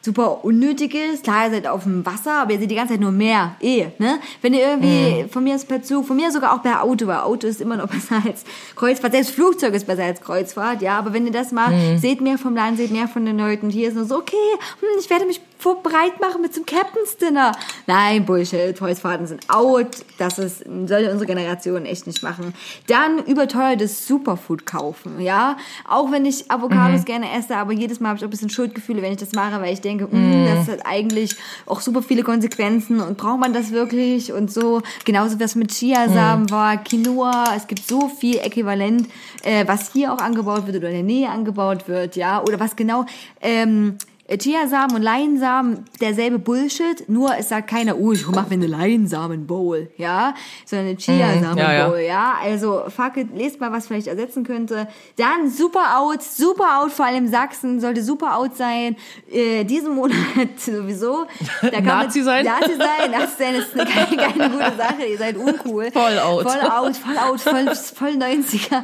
super 0.01 0.43
Unnötiges. 0.43 1.21
Klar, 1.21 1.47
ihr 1.47 1.51
seid 1.51 1.67
auf 1.67 1.83
dem 1.83 2.07
Wasser, 2.07 2.33
aber 2.33 2.53
ihr 2.53 2.59
seht 2.59 2.71
die 2.71 2.75
ganze 2.75 2.95
Zeit 2.95 3.01
nur 3.03 3.13
Meer. 3.13 3.57
Eh, 3.61 3.89
ne? 3.99 4.21
Wenn 4.41 4.55
ihr 4.55 4.61
irgendwie, 4.61 5.29
von 5.29 5.45
mir 5.45 5.57
ist 5.57 5.69
per 5.69 5.83
Zug, 5.83 6.07
von 6.07 6.17
mir 6.17 6.31
sogar 6.31 6.55
auch 6.55 6.63
per 6.63 6.83
Auto, 6.83 7.07
weil 7.07 7.19
Auto 7.19 7.47
ist 7.47 7.61
immer 7.61 7.77
noch 7.77 7.89
besser 7.91 8.23
als 8.25 8.45
Kreuzfahrt. 8.75 9.13
Selbst 9.13 9.33
Flugzeug 9.33 9.75
ist 9.75 9.87
besser 9.87 10.05
als 10.05 10.23
Kreuzfahrt, 10.23 10.81
ja. 10.81 10.99
Aber 10.99 11.13
wenn 11.13 11.27
ihr 11.27 11.33
das 11.33 11.53
macht, 11.53 11.75
seht 11.99 12.23
mehr 12.23 12.39
vom 12.39 12.55
Land, 12.55 12.79
seht 12.79 12.91
mehr 12.91 13.09
von 13.09 13.27
den 13.27 13.37
Leuten. 13.37 13.69
Hier 13.69 13.89
ist 13.89 13.97
nur 13.97 14.07
so, 14.07 14.17
okay, 14.17 14.37
hm, 14.81 14.89
ich 14.99 15.11
werde 15.11 15.27
mich 15.27 15.43
vorbereit 15.59 16.21
machen 16.21 16.43
mit 16.43 16.55
zum 16.55 16.67
Captain's 16.67 17.17
Dinner. 17.17 17.53
Nein, 17.87 18.25
Bullshit. 18.27 18.77
Kreuzfahrten 18.77 19.27
sind 19.27 19.49
out. 19.49 20.05
Das 20.19 20.39
ist, 20.39 20.59
sollte 20.59 21.11
unsere 21.11 21.27
Generation 21.27 21.87
echt 21.87 22.07
nicht 22.07 22.23
machen. 22.23 22.55
Dann 22.87 23.25
überteuertes 23.25 24.07
Superfood 24.07 24.67
kaufen, 24.67 25.21
ja. 25.21 25.57
Auch 25.89 26.11
wenn 26.11 26.27
ich 26.27 26.51
Avocados 26.51 27.05
gerne 27.05 27.33
esse, 27.33 27.57
aber 27.57 27.73
jedes 27.73 28.01
Mal 28.01 28.11
habe 28.11 28.19
ich 28.19 28.25
auch 28.25 28.29
ein 28.29 28.31
bisschen 28.31 28.51
Schuldgefühle, 28.51 29.03
wenn 29.03 29.13
ich 29.13 29.19
das 29.19 29.33
mache, 29.33 29.61
weil 29.61 29.73
ich 29.73 29.81
denke, 29.81 30.07
mm, 30.07 30.47
das 30.47 30.69
hat 30.69 30.87
eigentlich 30.87 31.37
auch 31.67 31.81
super 31.81 32.03
viele 32.03 32.23
Konsequenzen 32.23 33.01
und 33.01 33.17
braucht 33.17 33.41
man 33.41 33.53
das 33.53 33.71
wirklich 33.71 34.33
und 34.33 34.53
so. 34.53 34.83
Genauso 35.05 35.41
was 35.41 35.55
mit 35.55 35.71
Chiasamen 35.73 36.51
war, 36.51 36.77
Quinoa. 36.77 37.55
Es 37.57 37.67
gibt 37.67 37.87
so 37.87 38.09
viel 38.09 38.39
Äquivalent, 38.39 39.09
äh, 39.43 39.67
was 39.67 39.93
hier 39.93 40.13
auch 40.13 40.19
angebaut 40.19 40.67
wird 40.67 40.77
oder 40.77 40.89
in 40.89 40.95
der 40.95 41.03
Nähe 41.03 41.29
angebaut 41.29 41.89
wird, 41.89 42.17
ja. 42.17 42.43
Oder 42.43 42.61
was 42.61 42.77
genau, 42.77 43.07
ähm, 43.41 43.99
Chiasamen 44.27 44.97
und 44.97 45.03
Leinsamen, 45.03 45.85
derselbe 46.01 46.39
Bullshit, 46.39 47.09
nur 47.09 47.37
es 47.37 47.51
sagt 47.51 47.69
keiner, 47.69 47.99
oh, 47.99 48.13
ich 48.13 48.27
mach 48.27 48.49
mir 48.49 48.55
eine 48.55 48.67
Leinsamen-Bowl, 48.67 49.91
ja, 49.99 50.35
sondern 50.65 50.89
eine 50.89 50.97
Chiasamen-Bowl, 50.97 51.99
ja, 51.99 51.99
ja. 51.99 52.03
ja. 52.03 52.35
Also, 52.43 52.85
fuck 52.89 53.19
it, 53.19 53.37
lest 53.37 53.61
mal, 53.61 53.71
was 53.71 53.87
vielleicht 53.87 54.07
ersetzen 54.07 54.45
könnte. 54.45 54.89
Dann 55.17 55.51
super 55.51 55.99
out, 55.99 56.23
super 56.23 56.81
out, 56.81 56.93
vor 56.93 57.05
allem 57.05 57.29
Sachsen, 57.29 57.81
sollte 57.81 58.03
super 58.03 58.39
out 58.39 58.57
sein, 58.57 58.97
äh, 59.31 59.65
diesen 59.65 59.95
Monat 59.95 60.17
sowieso. 60.57 61.27
Da 61.61 61.71
kann 61.71 61.85
Nazi 61.85 62.23
sein? 62.23 62.47
Nazi 62.47 62.77
sein, 62.77 63.11
Nazi 63.11 63.35
sein 63.39 63.55
ist 63.57 63.75
eine, 63.75 63.85
keine, 63.85 64.17
keine 64.17 64.51
gute 64.51 64.77
Sache, 64.77 65.05
ihr 65.05 65.19
seid 65.19 65.37
uncool. 65.37 65.91
Voll 65.93 66.19
out. 66.19 66.51
Voll 66.51 66.61
out, 66.63 66.97
voll 66.97 67.19
out, 67.19 67.41
voll, 67.41 67.75
voll 67.75 68.17
90er. 68.17 68.83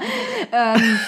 Ähm, 0.52 1.00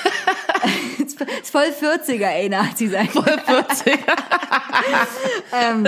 ist 1.03 1.21
voll 1.51 1.69
40er, 1.81 2.27
ey, 2.27 2.49
Nazi 2.49 2.89
sein. 2.89 3.09
Voll 3.09 3.25
40. 3.25 3.99
ähm, 5.53 5.85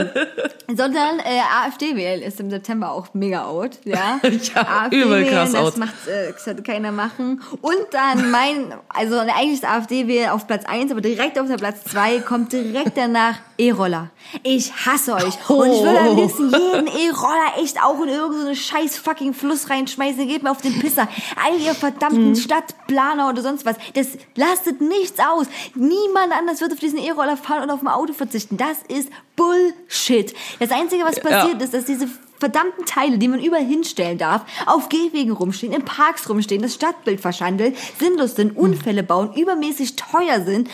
sondern 0.69 1.19
äh, 1.21 1.41
AfD 1.67 1.97
wählen 1.97 2.23
ist 2.23 2.41
im 2.41 2.51
September 2.51 2.91
auch 2.91 3.09
mega 3.15 3.45
out, 3.45 3.79
ja. 3.85 4.21
Ja, 4.55 4.89
übel 4.91 5.25
krass 5.27 5.53
das 5.53 5.61
out. 5.61 5.77
macht 5.79 5.95
äh, 6.07 6.63
keiner 6.63 6.93
machen. 6.93 7.41
Und 7.61 7.87
dann 7.93 8.31
mein, 8.31 8.75
also 8.89 9.19
eigentlich 9.19 9.55
ist 9.55 9.65
AfD 9.65 10.07
wählen 10.07 10.31
auf 10.31 10.47
Platz 10.47 10.65
eins, 10.67 10.91
aber 10.91 11.01
direkt 11.01 11.39
auf 11.39 11.49
der 11.49 11.57
Platz 11.57 11.85
zwei 11.85 12.21
kommt 12.21 12.53
direkt 12.53 12.97
danach 12.97 13.37
E-Roller. 13.57 14.11
Ich 14.43 14.73
hasse 14.87 15.15
euch. 15.15 15.49
Und 15.49 15.71
ich 15.73 15.83
würde 15.83 16.01
am 16.01 16.17
liebsten 16.17 16.51
jeden 16.51 16.87
E-Roller 16.87 17.59
echt 17.63 17.83
auch 17.83 18.01
in 18.03 18.09
irgendeine 18.09 18.57
scheiß 18.57 18.97
fucking 18.99 19.35
Fluss 19.35 19.71
reinschmeißen. 19.71 20.27
Geht 20.27 20.43
mir 20.43 20.51
auf 20.51 20.61
den 20.63 20.79
Pisser. 20.81 21.09
All 21.45 21.59
ihr 21.61 21.75
verdammten 21.75 22.31
Mhm. 22.31 22.37
Stadtplaner 22.37 23.29
oder 23.29 23.43
sonst 23.43 23.65
was. 23.65 23.77
Das 23.95 24.09
lastet 24.35 24.81
nichts 24.81 25.19
aus. 25.21 25.47
Niemand 25.75 26.33
anders 26.33 26.61
wird 26.61 26.73
auf 26.73 26.79
diesen 26.81 26.99
E-Roller 26.99 27.37
fahren 27.37 27.63
und 27.65 27.71
auf 27.71 27.81
ein 27.83 27.89
Auto 27.89 28.13
verzichten. 28.13 28.57
Das 28.57 28.79
ist 28.89 29.09
Bullshit. 29.37 30.35
Das 30.61 30.71
Einzige, 30.71 31.05
was 31.05 31.21
passiert 31.21 31.61
ist, 31.63 31.75
dass 31.75 31.85
diese 31.85 32.09
verdammten 32.39 32.85
Teile, 32.85 33.17
die 33.19 33.29
man 33.29 33.41
überall 33.43 33.65
hinstellen 33.65 34.19
darf, 34.19 34.43
auf 34.67 34.89
Gehwegen 34.89 35.31
rumstehen, 35.33 35.73
in 35.73 35.85
Parks 35.85 36.29
rumstehen, 36.29 36.61
das 36.63 36.75
Stadtbild 36.75 37.21
verschandeln, 37.21 37.75
sinnlos 37.99 38.35
sind, 38.35 38.57
Unfälle 38.57 39.03
bauen, 39.03 39.33
übermäßig 39.35 39.97
teuer 39.97 40.43
sind. 40.45 40.69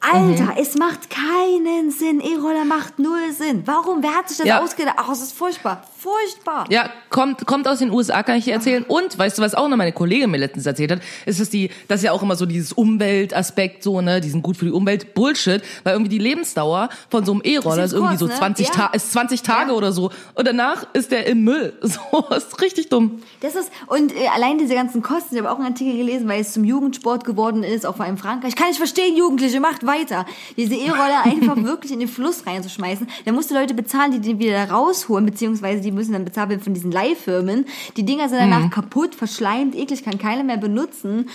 Alter, 0.00 0.54
es 0.58 0.76
macht 0.76 1.10
keinen 1.10 1.90
Sinn. 1.90 2.20
E-Roller 2.20 2.64
macht 2.64 2.98
null 2.98 3.32
Sinn. 3.32 3.62
Warum? 3.66 4.02
Wer 4.02 4.14
hat 4.14 4.28
sich 4.28 4.38
das 4.38 4.46
Ja. 4.46 4.60
ausgedacht? 4.62 4.96
Ach, 4.98 5.08
es 5.10 5.20
ist 5.22 5.32
furchtbar. 5.32 5.82
Furchtbar. 6.06 6.66
Ja, 6.70 6.88
kommt, 7.10 7.44
kommt 7.46 7.66
aus 7.66 7.80
den 7.80 7.90
USA, 7.90 8.22
kann 8.22 8.36
ich 8.36 8.44
dir 8.44 8.52
erzählen. 8.54 8.84
Und 8.86 9.18
weißt 9.18 9.38
du, 9.38 9.42
was 9.42 9.56
auch 9.56 9.68
noch 9.68 9.76
meine 9.76 9.90
Kollegin 9.90 10.30
mir 10.30 10.36
letztens 10.36 10.64
erzählt 10.64 10.92
hat, 10.92 11.00
ist, 11.24 11.40
dass 11.40 11.50
die, 11.50 11.68
das 11.88 11.98
ist 12.00 12.04
ja 12.04 12.12
auch 12.12 12.22
immer 12.22 12.36
so 12.36 12.46
dieses 12.46 12.72
Umweltaspekt, 12.72 13.82
so, 13.82 14.00
ne, 14.00 14.20
die 14.20 14.28
sind 14.30 14.42
gut 14.42 14.56
für 14.56 14.66
die 14.66 14.70
Umwelt, 14.70 15.14
Bullshit, 15.14 15.62
weil 15.82 15.94
irgendwie 15.94 16.10
die 16.10 16.18
Lebensdauer 16.18 16.90
von 17.10 17.24
so 17.24 17.32
einem 17.32 17.40
E-Roller 17.42 17.82
Ist 17.84 17.92
ist 17.92 17.98
irgendwie 17.98 18.16
kurz, 18.16 18.20
so 18.20 18.26
ne? 18.28 18.34
20 18.34 18.68
Ja. 18.68 18.72
Ta 18.74 18.86
ist 18.94 19.10
20 19.12 19.42
Tage 19.42 19.70
Ja. 19.70 19.76
oder 19.76 19.90
so. 19.90 20.10
Und 20.34 20.46
danach 20.46 20.86
ist 20.92 21.10
der 21.10 21.26
im 21.26 21.42
Müll. 21.42 21.72
So, 21.96 22.24
ist 22.36 22.60
richtig 22.60 22.88
dumm. 22.88 23.22
Das 23.40 23.54
ist, 23.56 23.70
und 23.86 24.12
äh, 24.14 24.28
allein 24.34 24.58
diese 24.58 24.74
ganzen 24.74 25.02
Kosten, 25.02 25.34
ich 25.34 25.40
habe 25.42 25.50
auch 25.50 25.56
einen 25.58 25.68
Artikel 25.72 25.96
gelesen, 25.96 26.28
weil 26.28 26.40
es 26.40 26.52
zum 26.52 26.62
Jugendsport 26.64 27.24
geworden 27.24 27.62
ist, 27.62 27.86
auch 27.86 27.96
vor 27.96 28.04
allem 28.04 28.18
Frankreich. 28.18 28.54
Kann 28.54 28.68
ich 28.70 28.76
verstehen, 28.76 29.16
Jugendliche, 29.16 29.58
macht 29.60 29.86
weiter. 29.86 30.26
Diese 30.56 30.74
E-Roller 30.74 31.22
einfach 31.24 31.56
wirklich 31.64 31.90
in 31.92 31.98
den 32.00 32.08
Fluss 32.08 32.46
reinzuschmeißen. 32.46 33.08
Da 33.24 33.32
musst 33.32 33.50
du 33.50 33.54
Leute 33.54 33.74
bezahlen, 33.74 34.12
die 34.12 34.20
den 34.20 34.38
wieder 34.38 34.70
rausholen, 34.70 35.24
beziehungsweise 35.26 35.80
die 35.80 35.95
müssen 35.96 36.12
dann 36.12 36.24
bezahlt 36.24 36.50
werden 36.50 36.60
von 36.60 36.74
diesen 36.74 36.92
Leihfirmen. 36.92 37.66
Die 37.96 38.04
Dinger 38.04 38.28
sind 38.28 38.38
danach 38.38 38.70
kaputt, 38.70 39.14
verschleimt, 39.14 39.74
eklig, 39.74 40.04
kann 40.04 40.18
keiner 40.18 40.44
mehr 40.44 40.58
benutzen. 40.58 41.28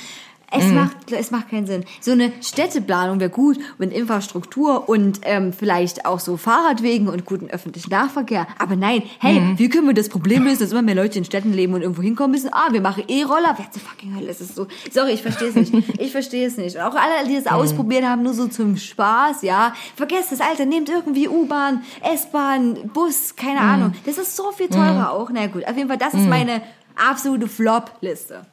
Es 0.54 0.66
macht, 0.68 1.12
es 1.12 1.32
macht 1.32 1.49
keinen 1.49 1.66
Sinn. 1.66 1.86
So 2.02 2.12
eine 2.12 2.34
Städteplanung 2.41 3.22
wäre 3.22 3.30
gut 3.30 3.58
mit 3.78 3.93
Infrastruktur 3.93 4.89
und 4.89 5.22
ähm, 5.24 5.54
vielleicht 5.54 6.06
auch 6.06 6.20
so 6.20 6.36
Fahrradwegen 6.36 7.08
und 7.08 7.26
guten 7.26 7.49
öffentlichen 7.49 7.89
Nahverkehr. 7.89 8.47
Aber 8.60 8.76
nein, 8.76 9.04
hey, 9.20 9.41
wie 9.56 9.70
können 9.70 9.88
wir 9.88 9.93
das 9.93 10.10
Problem 10.10 10.43
lösen, 10.43 10.60
dass 10.60 10.72
immer 10.72 10.82
mehr 10.82 10.95
Leute 10.95 11.18
in 11.18 11.26
Städten 11.26 11.54
leben 11.54 11.74
und 11.74 11.82
irgendwo 11.82 12.02
hinkommen 12.02 12.32
müssen? 12.32 12.49
Ah, 12.52 12.68
wir 12.72 12.82
machen 12.82 13.04
E-Roller. 13.08 13.56
Wer 13.58 13.72
zur 13.72 13.82
fucking 13.82 14.14
Hölle 14.16 14.30
ist 14.30 14.41
es 14.41 14.54
so? 14.54 14.68
Sorry, 14.91 15.12
ich 15.12 15.22
verstehe 15.22 15.49
es 15.49 15.56
nicht. 15.56 15.72
Ich 16.02 16.12
verstehe 16.12 16.47
es 16.47 16.58
nicht. 16.58 16.76
Und 16.76 16.82
auch 16.82 16.95
alle, 16.95 17.28
die 17.28 17.36
das 17.36 17.47
ausprobiert 17.47 18.04
haben, 18.04 18.24
nur 18.24 18.34
so 18.34 18.47
zum 18.47 18.76
Spaß, 18.76 19.43
ja. 19.43 19.74
Vergesst 19.95 20.32
es, 20.32 20.41
Alter, 20.41 20.66
nehmt 20.66 20.89
irgendwie 20.89 21.28
U-Bahn, 21.28 21.84
S-Bahn, 22.14 22.89
Bus, 22.93 23.36
keine 23.36 23.60
Ahnung. 23.60 23.93
Das 24.06 24.18
ist 24.18 24.36
so 24.36 24.52
viel 24.52 24.68
teurer 24.68 25.12
auch. 25.12 25.30
Na 25.32 25.47
gut, 25.47 25.66
auf 25.68 25.78
jeden 25.78 25.88
Fall, 25.88 25.97
das 25.97 26.14
ist 26.14 26.28
meine 26.28 26.62
absolute 26.95 27.47
Flop-Liste. 27.47 28.45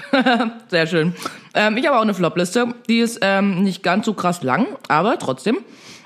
Sehr 0.68 0.86
schön. 0.86 1.14
Ähm, 1.54 1.76
ich 1.76 1.86
habe 1.86 1.96
auch 1.96 2.02
eine 2.02 2.14
Flop-Liste. 2.14 2.74
Die 2.88 2.98
ist 2.98 3.18
ähm, 3.22 3.62
nicht 3.62 3.82
ganz 3.82 4.06
so 4.06 4.14
krass 4.14 4.42
lang, 4.42 4.66
aber 4.88 5.18
trotzdem, 5.18 5.58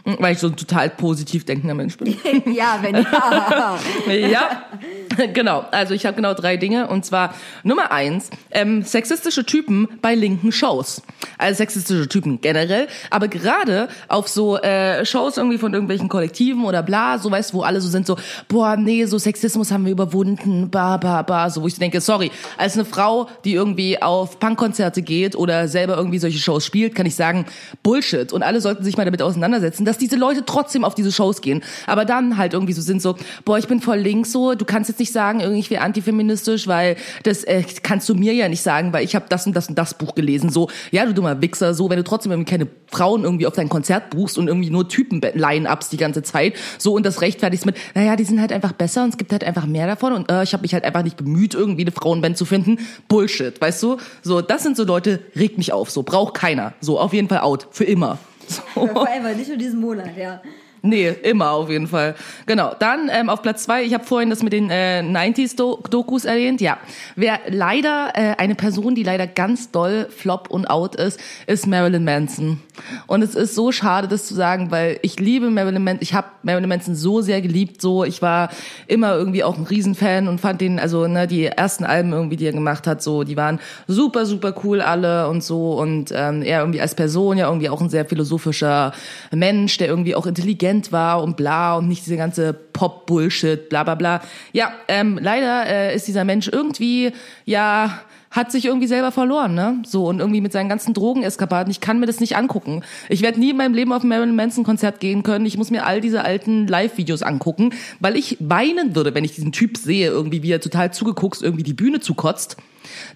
weil 0.05 0.35
ich 0.35 0.39
so 0.39 0.49
ein 0.49 0.57
total 0.57 0.91
positiv 0.91 1.45
denkender 1.45 1.75
Mensch 1.75 1.97
bin. 1.97 2.17
ja, 2.47 2.79
wenn 2.83 2.95
ja. 2.97 3.79
ja, 4.13 4.63
genau. 5.33 5.65
Also 5.71 5.95
ich 5.95 6.07
habe 6.07 6.17
genau 6.17 6.35
drei 6.35 6.57
Dinge. 6.57 6.89
Und 6.89 7.05
zwar 7.05 7.35
Nummer 7.63 7.93
eins, 7.93 8.31
ähm, 8.51 8.83
sexistische 8.83 9.45
Typen 9.45 9.89
bei 10.03 10.15
linken 10.15 10.53
Shows. 10.53 11.03
Also 11.39 11.59
sexistische 11.59 12.09
Typen 12.09 12.41
generell, 12.41 12.89
aber 13.11 13.29
gerade 13.29 13.89
auf 14.09 14.29
so 14.29 14.57
äh, 14.59 15.05
Shows 15.05 15.37
irgendwie 15.37 15.59
von 15.59 15.73
irgendwelchen 15.73 16.09
Kollektiven 16.09 16.65
oder 16.65 16.83
bla, 16.83 17.19
so 17.19 17.31
weißt 17.31 17.53
du, 17.53 17.59
wo 17.59 17.63
alle 17.63 17.81
so 17.81 17.89
sind, 17.89 18.07
so, 18.07 18.17
boah, 18.49 18.77
nee, 18.77 19.05
so 19.05 19.19
Sexismus 19.19 19.71
haben 19.71 19.85
wir 19.85 19.93
überwunden, 19.93 20.71
ba, 20.71 20.97
ba, 20.97 21.23
ba, 21.23 21.51
so, 21.51 21.63
wo 21.63 21.67
ich 21.67 21.79
denke, 21.79 22.01
sorry, 22.01 22.31
als 22.57 22.75
eine 22.75 22.85
Frau, 22.85 23.29
die 23.45 23.53
irgendwie 23.53 24.01
auf 24.01 24.39
Punkkonzerte 24.39 25.03
geht 25.03 25.37
oder 25.37 25.69
selber 25.69 25.97
irgendwie 25.97 26.19
solche 26.19 26.39
Shows 26.39 26.65
spielt, 26.65 26.95
kann 26.95 27.07
ich 27.07 27.15
sagen, 27.15 27.45
Bullshit. 27.83 28.33
Und 28.33 28.43
alle 28.43 28.61
sollten 28.61 28.85
sich 28.85 28.97
mal 28.97 29.05
damit 29.05 29.21
auseinandersetzen, 29.21 29.85
dass 29.85 29.99
diese 29.99 30.17
Leute 30.17 30.45
trotzdem 30.47 30.85
auf 30.85 30.95
diese 30.95 31.13
Shows 31.13 31.43
gehen, 31.43 31.63
aber 31.87 32.05
dann 32.05 32.39
halt 32.39 32.55
irgendwie 32.55 32.73
so 32.73 32.81
sind 32.81 33.03
so, 33.03 33.17
boah, 33.45 33.59
ich 33.59 33.69
bin 33.69 33.81
voll 33.81 33.99
links 33.99 34.33
so, 34.33 34.55
du 34.55 34.65
kannst 34.65 34.89
jetzt 34.89 34.96
nicht 34.99 35.13
sagen, 35.13 35.41
irgendwie 35.41 35.79
antifeministisch, 35.79 36.67
weil 36.67 36.97
das 37.23 37.45
äh, 37.45 37.63
kannst 37.83 38.09
du 38.09 38.15
mir 38.15 38.33
ja 38.33 38.49
nicht 38.49 38.63
sagen, 38.63 38.93
weil 38.93 39.05
ich 39.05 39.15
habe 39.15 39.27
das 39.29 39.47
und 39.47 39.55
das 39.55 39.69
und 39.69 39.77
das 39.77 39.95
Buch 39.95 40.15
gelesen, 40.15 40.51
so, 40.51 40.69
ja, 40.91 41.05
du 41.07 41.15
dummer 41.15 41.41
Wichser, 41.41 41.75
so, 41.75 41.91
wenn 41.91 41.97
du 41.97 42.05
trotzdem 42.05 42.33
irgendwie 42.33 42.51
keine 42.51 42.69
Frauen 42.87 43.25
irgendwie 43.25 43.47
auf 43.47 43.55
dein 43.55 43.69
Konzert 43.69 44.11
buchst 44.11 44.39
und 44.39 44.49
irgendwie 44.49 44.71
nur 44.71 44.89
Typen 44.89 45.21
Line-Ups 45.21 45.89
die 45.89 45.97
ganze 45.97 46.23
Zeit, 46.23 46.55
so 46.79 46.95
und 46.95 47.05
das 47.05 47.21
rechtfertigst 47.21 47.67
mit, 47.67 47.77
naja, 47.95 48.17
die 48.17 48.25
sind 48.25 48.41
halt 48.41 48.53
einfach 48.53 48.73
besser 48.73 49.05
und 49.05 49.11
es 49.11 49.17
gibt 49.17 49.33
halt 49.33 49.45
einfach 49.45 49.67
mehr 49.67 49.87
davon 49.87 50.13
und 50.13 50.31
äh, 50.31 50.43
ich 50.43 50.53
habe 50.53 50.63
mich 50.63 50.75
halt 50.75 50.85
einfach 50.85 51.03
nicht 51.03 51.17
bemüht, 51.17 51.55
irgendwie 51.55 51.83
eine 51.83 51.93
Frauenband 51.93 52.37
zu 52.37 52.45
finden. 52.45 52.79
Bullshit, 53.09 53.61
weißt 53.61 53.83
du? 53.83 53.99
So, 54.23 54.41
das 54.41 54.63
sind 54.63 54.77
so 54.77 54.85
Leute, 54.85 55.21
regt 55.35 55.59
mich 55.59 55.73
auf, 55.73 55.91
so, 55.91 56.03
braucht 56.03 56.35
keiner. 56.35 56.75
So, 56.81 56.99
auf 56.99 57.13
jeden 57.13 57.29
Fall 57.29 57.41
out, 57.41 57.69
für 57.71 57.85
immer. 57.85 58.19
So. 58.49 58.87
Vor 58.87 59.09
nicht 59.37 59.49
nur 59.49 59.57
diesen 59.57 59.81
Monat, 59.81 60.17
ja. 60.17 60.41
Nee, 60.87 61.09
immer 61.09 61.51
auf 61.51 61.69
jeden 61.69 61.89
Fall. 61.89 62.15
Genau. 62.47 62.73
Dann 62.79 63.11
ähm, 63.13 63.29
auf 63.29 63.43
Platz 63.43 63.65
zwei, 63.65 63.83
ich 63.83 63.93
habe 63.93 64.05
vorhin 64.05 64.31
das 64.31 64.43
mit 64.43 64.53
den 64.53 64.71
äh, 64.71 65.01
90s-Dokus 65.01 66.25
erwähnt. 66.25 66.61
Ja, 66.61 66.79
wer 67.17 67.41
leider, 67.49 68.13
äh, 68.15 68.37
eine 68.39 68.55
Person, 68.55 68.95
die 68.95 69.03
leider 69.03 69.27
ganz 69.27 69.73
doll 69.73 70.09
flop 70.17 70.49
und 70.49 70.71
out 70.71 70.95
ist, 70.95 71.19
ist 71.47 71.67
Marilyn 71.67 72.05
Manson. 72.05 72.61
Und 73.07 73.23
es 73.23 73.35
ist 73.35 73.55
so 73.55 73.73
schade, 73.73 74.07
das 74.07 74.27
zu 74.27 74.35
sagen, 74.35 74.71
weil 74.71 74.99
ich 75.03 75.19
liebe 75.19 75.51
Marilyn 75.51 75.83
Manson. 75.83 76.03
Ich 76.03 76.15
habe 76.15 76.29
Marilyn 76.43 76.69
Manson 76.69 76.95
so 76.95 77.21
sehr 77.21 77.43
geliebt. 77.43 77.81
So, 77.83 78.05
ich 78.05 78.23
war 78.23 78.51
immer 78.87 79.15
irgendwie 79.15 79.43
auch 79.43 79.59
ein 79.59 79.65
Riesenfan 79.65 80.29
und 80.29 80.41
fand 80.41 80.61
den, 80.61 80.79
also 80.79 81.09
ne, 81.09 81.27
die 81.27 81.47
ersten 81.47 81.85
Alben 81.85 82.13
irgendwie, 82.13 82.37
die 82.37 82.47
er 82.47 82.53
gemacht 82.53 82.87
hat, 82.87 83.03
so, 83.03 83.25
die 83.25 83.37
waren 83.37 83.59
super, 83.89 84.27
super 84.27 84.55
cool 84.63 84.81
alle 84.81 85.29
und 85.29 85.43
so. 85.43 85.73
Und 85.73 86.13
ähm, 86.15 86.43
er 86.43 86.61
irgendwie 86.61 86.81
als 86.81 86.95
Person 86.95 87.39
ja 87.39 87.49
irgendwie 87.49 87.69
auch 87.69 87.81
ein 87.81 87.91
sehr 87.91 88.05
philosophischer 88.05 88.93
Mensch, 89.33 89.79
der 89.79 89.89
irgendwie 89.89 90.15
auch 90.15 90.27
intelligent 90.27 90.76
war 90.93 91.23
und 91.23 91.37
bla 91.37 91.77
und 91.77 91.89
nicht 91.89 92.05
diese 92.05 92.17
ganze 92.17 92.53
Pop-Bullshit, 92.53 93.69
bla 93.69 93.85
bla 93.85 93.95
bla. 93.95 94.21
Ja, 94.53 94.73
ähm, 94.89 95.19
leider 95.21 95.67
äh, 95.67 95.97
ist 95.97 96.07
dieser 96.07 96.25
Mensch 96.25 96.49
irgendwie, 96.49 97.13
ja, 97.45 98.01
hat 98.31 98.53
sich 98.53 98.67
irgendwie 98.67 98.87
selber 98.87 99.13
verloren, 99.13 99.55
ne? 99.55 99.83
So 99.87 100.07
und 100.07 100.21
irgendwie 100.21 100.41
mit 100.41 100.53
seinen 100.53 100.69
ganzen 100.69 100.93
Drogeneskapaden. 100.93 101.71
Ich 101.71 101.81
kann 101.81 101.99
mir 101.99 102.07
das 102.07 102.21
nicht 102.21 102.37
angucken. 102.37 102.83
Ich 103.09 103.23
werde 103.23 103.41
nie 103.41 103.51
in 103.51 103.57
meinem 103.57 103.75
Leben 103.75 103.93
auf 103.93 104.03
ein 104.03 104.09
Marilyn 104.09 104.37
Manson 104.37 104.63
Konzert 104.65 105.01
gehen 105.01 105.23
können. 105.23 105.47
Ich 105.47 105.57
muss 105.57 105.71
mir 105.71 105.87
all 105.87 106.01
diese 106.01 106.23
alten 106.25 106.67
Live-Videos 106.67 107.23
angucken, 107.23 107.71
weil 107.99 108.17
ich 108.17 108.37
weinen 108.41 108.95
würde, 108.95 109.15
wenn 109.15 109.25
ich 109.25 109.35
diesen 109.35 109.53
Typ 109.53 109.79
sehe, 109.79 110.09
irgendwie 110.09 110.43
wie 110.43 110.53
er 110.53 110.61
total 110.61 110.93
zugeguckt 110.93 111.41
irgendwie 111.41 111.65
die 111.65 111.75
Bühne 111.75 112.01
zukotzt. 112.01 112.57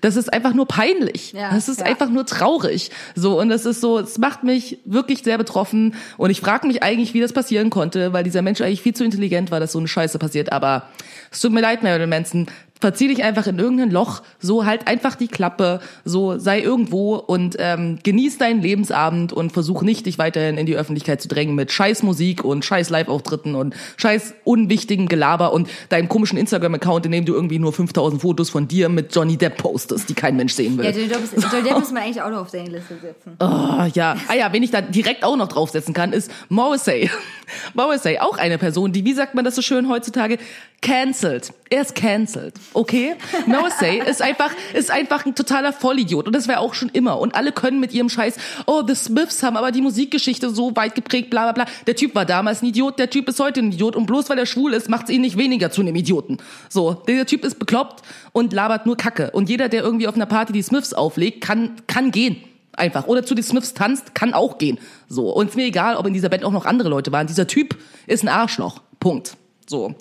Das 0.01 0.17
ist 0.17 0.33
einfach 0.33 0.55
nur 0.55 0.67
peinlich. 0.67 1.33
Ja, 1.33 1.53
das 1.53 1.69
ist 1.69 1.81
ja. 1.81 1.87
einfach 1.87 2.09
nur 2.09 2.27
traurig. 2.27 2.91
So 3.15 3.41
und 3.41 3.49
das 3.49 3.67
ist 3.67 3.81
so, 3.81 3.99
es 3.99 4.19
macht 4.19 4.45
mich 4.45 4.79
wirklich 4.85 5.23
sehr 5.23 5.39
betroffen 5.39 5.95
und 6.17 6.31
ich 6.31 6.41
frage 6.41 6.67
mich 6.67 6.83
eigentlich, 6.83 7.15
wie 7.15 7.21
das 7.21 7.33
passieren 7.33 7.71
konnte, 7.71 8.13
weil 8.13 8.25
dieser 8.25 8.43
Mensch 8.43 8.61
eigentlich 8.61 8.83
viel 8.83 8.95
zu 8.95 9.05
intelligent 9.05 9.51
war, 9.51 9.61
dass 9.61 9.73
so 9.73 9.79
eine 9.79 9.89
Scheiße 9.89 10.19
passiert. 10.19 10.53
Aber 10.53 10.89
es 11.31 11.41
tut 11.41 11.53
mir 11.53 11.61
leid, 11.61 11.83
Marilyn 11.83 12.11
Manson 12.11 12.47
verzieh 12.81 13.09
dich 13.09 13.23
einfach 13.23 13.47
in 13.47 13.59
irgendein 13.59 13.91
Loch, 13.91 14.23
so 14.39 14.65
halt 14.65 14.89
einfach 14.89 15.15
die 15.15 15.29
Klappe, 15.29 15.81
so 16.05 16.39
sei 16.39 16.61
irgendwo 16.61 17.17
und 17.17 17.57
ähm, 17.59 17.99
genieß 18.03 18.39
deinen 18.39 18.63
Lebensabend 18.63 19.33
und 19.33 19.53
versuch 19.53 19.83
nicht, 19.83 20.07
dich 20.07 20.19
weiterhin 20.19 20.57
in 20.57 20.67
die 20.67 20.77
Öffentlichkeit 20.77 21.21
zu 21.21 21.29
drängen 21.29 21.55
mit 21.55 21.71
scheiß 21.73 22.03
Musik 22.03 22.43
und 22.43 22.65
scheiß 22.65 22.91
Live-Auftritten 22.91 23.55
und 23.55 23.75
scheiß 23.97 24.35
unwichtigen 24.45 25.09
Gelaber 25.09 25.53
und 25.53 25.69
deinem 25.91 26.09
komischen 26.09 26.39
Instagram-Account, 26.39 27.07
in 27.07 27.13
dem 27.13 27.25
du 27.27 27.35
irgendwie 27.35 27.59
nur 27.59 27.73
5000 27.73 28.23
Fotos 28.23 28.49
von 28.49 28.67
dir 28.67 28.89
mit 28.89 29.15
Johnny 29.15 29.37
Depp 29.37 29.59
postest, 29.61 30.09
die 30.09 30.15
kein 30.15 30.37
Mensch 30.37 30.55
sehen 30.55 30.79
will. 30.79 30.85
Ja, 30.87 30.91
Johnny 30.91 31.09
Depp, 31.09 31.23
ist, 31.23 31.35
Johnny 31.35 31.63
Depp 31.63 31.79
muss 31.79 31.93
man 31.93 32.03
eigentlich 32.03 32.23
auch 32.23 32.31
noch 32.31 32.41
auf 32.41 32.49
seine 32.49 32.71
Liste 32.71 32.97
setzen. 33.01 33.37
Oh, 33.39 33.85
ja. 33.95 34.17
Ah 34.29 34.35
ja, 34.35 34.53
wen 34.53 34.63
ich 34.63 34.71
da 34.71 34.81
direkt 34.81 35.23
auch 35.23 35.37
noch 35.37 35.49
draufsetzen 35.49 35.93
kann, 35.95 36.13
ist 36.13 36.31
Morrissey. 36.49 37.11
Morrissey, 37.75 38.19
auch 38.19 38.39
eine 38.39 38.59
Person, 38.59 38.93
die, 38.93 39.05
wie 39.05 39.13
sagt 39.13 39.35
man 39.35 39.45
das 39.45 39.55
so 39.55 39.63
schön 39.63 39.89
heutzutage, 39.89 40.39
cancelled. 40.81 41.53
Er 41.69 41.83
ist 41.83 41.95
cancelled. 41.95 42.55
Okay? 42.73 43.15
Morrissey 43.47 44.01
ist 44.07 44.23
einfach, 44.23 44.51
ist 44.75 44.91
einfach 44.91 45.27
ein 45.27 45.35
totaler 45.35 45.73
Vollidiot. 45.73 46.27
Und 46.27 46.35
das 46.35 46.49
wäre 46.49 46.61
auch 46.61 46.75
schon 46.75 46.89
immer. 46.89 47.19
Und 47.19 47.35
alle 47.35 47.53
können 47.53 47.81
mit 47.81 47.93
ihrem 47.93 48.09
Scheiß, 48.09 48.37
oh, 48.67 48.83
The 48.87 48.95
Smiths 48.95 49.43
haben 49.43 49.57
aber 49.57 49.73
die 49.73 49.83
Musikgeschichte 49.83 50.51
so 50.51 50.75
weit 50.77 50.95
geprägt, 50.95 51.31
bla, 51.31 51.53
bla, 51.53 51.65
bla. 51.65 51.75
Der 51.87 51.97
Typ 51.97 52.15
war 52.15 52.25
damals 52.25 52.63
ein 52.63 52.67
Idiot, 52.67 52.99
der 52.99 53.11
Typ 53.11 53.29
ist 53.29 53.41
heute 53.41 53.61
ein 53.61 53.73
Idiot. 53.73 53.97
Und 53.97 54.07
bloß 54.07 54.31
weil 54.31 54.39
er 54.39 54.47
schwul 54.47 54.73
ist, 54.73 54.89
macht 54.89 55.05
es 55.05 55.11
ihn 55.11 55.21
nicht 55.21 55.37
weniger 55.37 55.71
zu 55.71 55.81
einem 55.83 55.95
Idioten. 55.95 56.39
So. 56.69 56.95
Der 56.95 57.27
Typ 57.27 57.45
ist 57.45 57.59
bekloppt 57.59 58.03
und 58.33 58.53
labert 58.53 58.87
nur 58.87 58.97
Kacke. 58.97 59.31
Und 59.33 59.49
jeder, 59.49 59.69
der 59.69 59.83
irgendwie 59.83 60.09
auf 60.09 60.15
einer 60.15 60.27
Party 60.27 60.53
die 60.53 60.63
Smiths 60.63 60.93
auflegt, 60.93 61.43
kann, 61.43 61.73
kann 61.87 62.11
gehen. 62.11 62.37
Einfach. 62.73 63.07
Oder 63.07 63.25
zu 63.25 63.35
den 63.35 63.45
Smiths 63.45 63.75
tanzt, 63.75 64.15
kann 64.15 64.33
auch 64.33 64.59
gehen. 64.59 64.79
So. 65.09 65.31
Und 65.31 65.51
es 65.51 65.57
mir 65.57 65.67
egal, 65.67 65.97
ob 65.97 66.07
in 66.07 66.15
dieser 66.15 66.29
Band 66.29 66.45
auch 66.45 66.53
noch 66.53 66.67
andere 66.67 66.89
Leute 66.89 67.13
waren. 67.13 67.27
Dieser 67.27 67.47
Typ 67.47 67.77
ist 68.07 68.23
ein 68.23 68.29
Arschloch. 68.29 68.81
Punkt. 69.01 69.37
So, 69.71 69.95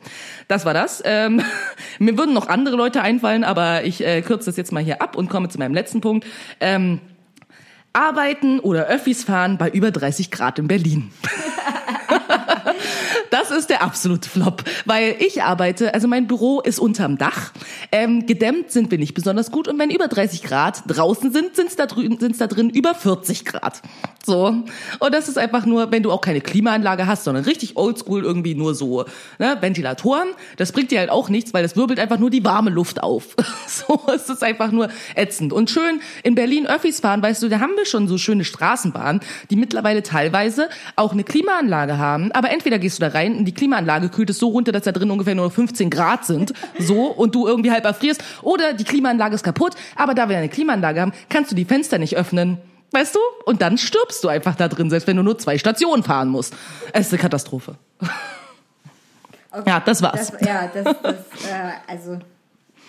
das 0.48 0.66
war 0.66 0.74
das. 0.74 1.04
Ähm, 1.06 1.44
mir 2.00 2.18
würden 2.18 2.34
noch 2.34 2.48
andere 2.48 2.76
Leute 2.76 3.04
einfallen, 3.04 3.44
aber 3.44 3.84
ich 3.84 4.04
äh, 4.04 4.24
kürze 4.24 4.48
das 4.48 4.58
jetzt 4.58 4.72
mal 4.72 4.84
hier 4.84 5.00
ab 5.00 5.16
und 5.16 5.30
komme 5.30 5.48
zu 5.48 5.60
meinem 5.60 5.76
letzten 5.76 6.02
Punkt. 6.02 6.26
Ähm, 6.60 7.02
arbeiten 7.94 8.60
oder 8.60 8.88
Öffis 8.88 9.24
fahren 9.24 9.60
bei 9.60 9.70
über 9.70 9.92
30 9.92 10.32
Grad 10.32 10.58
in 10.58 10.68
Berlin. 10.68 11.12
Das 13.30 13.52
ist 13.52 13.70
der 13.70 13.84
absolute 13.84 14.30
Flop, 14.30 14.64
weil 14.86 15.16
ich 15.20 15.44
arbeite, 15.44 15.94
also 15.94 16.08
mein 16.08 16.28
Büro 16.28 16.62
ist 16.62 16.80
unterm 16.80 17.18
Dach. 17.18 17.52
Ähm, 17.92 18.26
gedämmt 18.26 18.72
sind 18.72 18.92
wir 18.92 18.98
nicht 18.98 19.14
besonders 19.14 19.52
gut 19.52 19.68
und 19.68 19.78
wenn 19.78 19.92
über 19.92 20.08
30 20.08 20.44
Grad 20.44 20.84
draußen 20.88 21.32
sind, 21.32 21.56
sind 21.56 21.68
es 21.68 21.76
da, 21.76 21.88
sind's 21.90 22.38
da 22.40 22.48
drin 22.48 22.70
über 22.70 22.96
40 22.96 23.46
Grad. 23.46 23.82
So. 24.26 24.64
Und 25.00 25.14
das 25.14 25.28
ist 25.30 25.38
einfach 25.38 25.66
nur, 25.66 25.92
wenn 25.92 26.04
du 26.04 26.12
auch 26.12 26.22
keine 26.22 26.42
Klimaanlage 26.42 27.08
hast, 27.08 27.24
sondern 27.24 27.44
richtig 27.44 27.78
oldschool 27.78 28.24
irgendwie 28.24 28.56
nur 28.56 28.76
so 28.76 29.06
ne, 29.38 29.58
Ventilatoren. 29.60 30.30
Das 30.58 30.72
bringt 30.72 30.92
dir 30.92 31.00
halt 31.00 31.10
auch 31.10 31.30
nichts, 31.30 31.54
weil 31.54 31.64
das 31.64 31.76
wirbelt 31.76 32.00
einfach 32.00 32.20
nur 32.20 32.30
die 32.30 32.44
warme 32.44 32.70
Luft 32.70 33.04
auf. 33.04 33.36
so, 33.68 34.02
es 34.14 34.30
ist 34.30 34.44
einfach 34.44 34.72
nur 34.72 34.90
ätzend. 35.16 35.54
Und 35.54 35.70
schön 35.70 36.02
in 36.24 36.36
Berlin 36.36 36.68
Öffis 36.68 37.00
fahren, 37.00 37.22
weißt 37.22 37.44
du, 37.44 37.50
da 37.50 37.60
haben 37.60 37.76
wir 37.76 37.86
schon 37.86 38.08
so 38.08 38.18
schöne 38.18 38.44
Straßenbahnen, 38.44 39.22
die 39.50 39.56
mittlerweile 39.56 40.04
teilweise 40.04 40.70
auch 40.96 41.14
eine 41.14 41.24
Klimaanlage 41.24 41.98
haben. 41.98 42.32
Aber 42.32 42.50
entweder 42.52 42.80
gehst 42.80 43.00
du 43.00 43.02
da 43.02 43.10
rein 43.10 43.19
und 43.28 43.46
die 43.46 43.54
Klimaanlage 43.54 44.10
kühlt 44.10 44.30
es 44.30 44.40
so 44.40 44.50
runter, 44.50 44.72
dass 44.72 44.84
da 44.84 44.92
drin 44.92 45.12
ungefähr 45.12 45.36
nur 45.36 45.50
15 45.52 45.90
Grad 45.90 46.26
sind, 46.26 46.54
so, 46.78 47.08
und 47.08 47.36
du 47.36 47.48
irgendwie 47.48 47.72
halb 47.72 47.86
erfrierst. 47.86 48.24
Oder 48.42 48.74
die 48.74 48.84
Klimaanlage 48.84 49.36
ist 49.36 49.44
kaputt, 49.44 49.74
aber 49.96 50.14
da 50.14 50.30
wir 50.30 50.38
eine 50.38 50.50
Klimaanlage 50.50 51.02
haben, 51.02 51.14
kannst 51.30 51.52
du 51.52 51.56
die 51.56 51.66
Fenster 51.66 51.98
nicht 51.98 52.18
öffnen. 52.18 52.58
Weißt 52.92 53.16
du? 53.16 53.20
Und 53.46 53.62
dann 53.62 53.78
stirbst 53.78 54.24
du 54.24 54.30
einfach 54.30 54.56
da 54.56 54.68
drin, 54.68 54.90
selbst 54.90 55.08
wenn 55.08 55.18
du 55.18 55.24
nur 55.24 55.38
zwei 55.38 55.58
Stationen 55.58 56.04
fahren 56.04 56.30
musst. 56.30 56.56
Es 56.92 57.08
ist 57.08 57.14
eine 57.14 57.22
Katastrophe. 57.22 57.76
Okay, 59.52 59.64
ja, 59.68 59.80
das 59.80 60.02
war's. 60.02 60.32
Das, 60.32 60.42
ja, 60.42 60.70
das, 60.74 60.84
das 61.02 61.16
äh, 61.16 61.72
also 61.88 62.20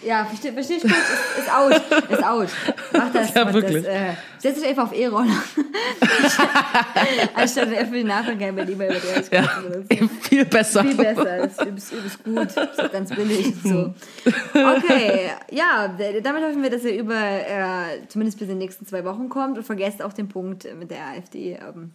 ja, 0.02 0.24
verstehe 0.24 0.52
versteh 0.52 0.74
ich 0.74 0.82
gut, 0.82 0.92
ist, 0.92 1.38
ist 1.38 1.52
out, 1.52 1.72
ist 2.10 2.24
out. 2.24 2.48
Mach 2.92 3.12
das, 3.12 3.30
ja, 3.34 3.44
mach 3.44 3.52
wirklich. 3.52 3.84
das. 3.84 3.86
Äh, 3.86 4.14
setz 4.38 4.58
dich 4.58 4.68
einfach 4.68 4.84
auf 4.84 4.94
E-Roller. 4.94 5.26
Anstatt 7.34 7.68
für 7.68 7.84
den 7.84 8.06
Nachhinein 8.06 8.56
bei 8.56 8.62
über 8.62 8.64
die 8.64 9.34
ja, 9.34 9.42
Viel 10.22 10.44
besser. 10.46 10.82
Viel 10.82 10.94
besser, 10.94 11.38
ist 11.38 11.62
übelst, 11.62 12.24
gut, 12.24 12.46
ist 12.46 12.80
auch 12.80 12.92
ganz 12.92 13.14
billig. 13.14 13.52
So. 13.62 13.94
Okay, 14.54 15.30
ja, 15.50 15.94
damit 16.22 16.44
hoffen 16.44 16.62
wir, 16.62 16.70
dass 16.70 16.84
ihr 16.84 16.98
über, 16.98 17.14
äh, 17.14 18.06
zumindest 18.08 18.38
bis 18.38 18.48
in 18.48 18.54
den 18.54 18.58
nächsten 18.58 18.86
zwei 18.86 19.04
Wochen 19.04 19.28
kommt 19.28 19.58
und 19.58 19.64
vergesst 19.64 20.02
auch 20.02 20.12
den 20.12 20.28
Punkt 20.28 20.66
mit 20.78 20.90
der 20.90 21.08
AfD. 21.08 21.52
Ähm, 21.52 21.92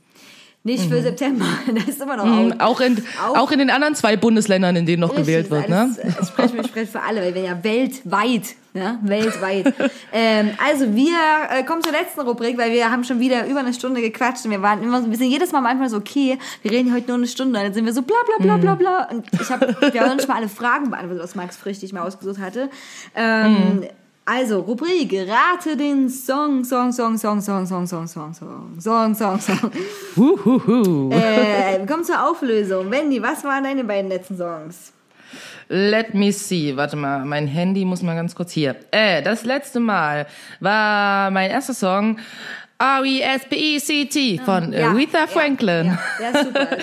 nicht 0.66 0.90
für 0.90 1.00
mhm. 1.00 1.04
September. 1.04 1.46
Das 1.76 1.88
ist 1.88 2.02
immer 2.02 2.18
noch 2.18 2.26
mhm. 2.26 2.60
auch, 2.60 2.82
in, 2.82 3.02
auch, 3.24 3.38
auch 3.38 3.52
in 3.52 3.60
den 3.60 3.70
anderen 3.70 3.96
zwei 3.96 4.18
Bundesländern, 4.18 4.76
in 4.76 4.86
denen 4.86 5.02
noch 5.02 5.16
gewählt 5.16 5.52
wird. 5.52 5.70
Ne? 5.70 5.96
Ich 6.04 6.28
spreche, 6.28 6.58
ich 6.58 6.68
spreche 6.68 6.92
für 6.92 7.02
alle, 7.02 7.22
weil 7.22 7.36
wir 7.36 7.44
ja 7.44 7.64
weltweit, 7.64 8.56
ja, 8.74 8.98
weltweit. 9.04 9.74
ähm, 10.14 10.52
also 10.66 10.96
wir 10.96 11.14
äh, 11.52 11.64
kommen 11.64 11.84
zur 11.84 11.92
letzten 11.92 12.22
Rubrik, 12.22 12.58
weil 12.58 12.72
wir 12.72 12.92
haben 12.92 13.04
schon 13.04 13.20
wieder 13.20 13.46
über 13.46 13.60
eine 13.60 13.74
Stunde 13.74 14.02
gequatscht 14.02 14.46
und 14.46 14.52
wir 14.52 14.62
waren 14.62 14.82
immer, 14.82 15.08
wir 15.08 15.18
sind 15.18 15.30
jedes 15.30 15.52
Mal 15.52 15.64
Anfang 15.66 15.88
so, 15.90 15.98
okay, 15.98 16.40
wir 16.64 16.72
reden 16.72 16.94
heute 16.94 17.08
nur 17.08 17.18
eine 17.18 17.28
Stunde, 17.28 17.60
und 17.60 17.66
dann 17.66 17.74
sind 17.74 17.86
wir 17.86 17.94
so 17.94 18.02
bla 18.02 18.18
bla 18.26 18.44
bla 18.44 18.58
bla 18.58 18.74
mhm. 18.74 18.78
bla. 18.80 19.10
Und 19.12 19.26
ich 19.40 19.50
habe, 19.50 19.76
wir 19.92 20.02
haben 20.02 20.20
schon 20.20 20.28
mal 20.28 20.38
alle 20.38 20.50
Fragen 20.50 20.90
beantwortet, 20.90 21.24
was 21.24 21.36
Max 21.36 21.58
Frisch 21.58 21.80
dich 21.80 21.94
mal 21.94 22.02
ausgesucht 22.02 22.40
hatte. 22.40 22.70
Ähm, 23.16 23.52
mhm 23.52 23.88
Also, 24.27 24.61
Rubrik, 24.61 25.14
rate 25.14 25.77
den 25.77 26.10
Song, 26.10 26.64
Song, 26.64 26.91
Song, 26.91 27.15
Song, 27.15 27.41
Song, 27.41 27.68
Song, 27.68 27.85
Song, 27.85 28.07
Song, 28.07 28.34
Song, 28.34 28.80
Song, 28.80 29.14
Song, 29.14 29.39
Song. 29.39 29.72
Huhuhu. 30.15 31.11
Äh, 31.11 31.77
wir 31.77 31.85
kommen 31.85 32.03
zur 32.03 32.27
Auflösung. 32.27 32.89
Wendy, 32.89 33.22
was 33.22 33.43
waren 33.43 33.64
deine 33.64 33.84
beiden 33.84 34.10
letzten 34.10 34.35
Songs? 34.35 34.93
Let 35.68 36.15
me 36.15 36.31
see. 36.31 36.76
Warte 36.76 36.95
mal, 36.95 37.23
mein 37.23 37.45
Handy 37.45 37.85
muss 37.85 38.02
mal 38.02 38.15
ganz 38.15 38.34
kurz 38.34 38.52
hier. 38.52 38.76
Äh, 38.89 39.22
das 39.22 39.45
letzte 39.45 39.80
Mal 39.80 40.26
war 40.60 41.30
mein 41.30 41.52
erster 41.52 41.76
Song 41.76 42.18
R-E-S-P-E-C-T 42.80 44.41
von 44.43 44.73
Ja, 44.73 44.89
Aretha 44.89 45.27
Franklin. 45.27 45.97
Ja, 46.19 46.26
ja, 46.26 46.31
ja 46.34 46.43
super, 46.43 46.61
super. 46.61 46.80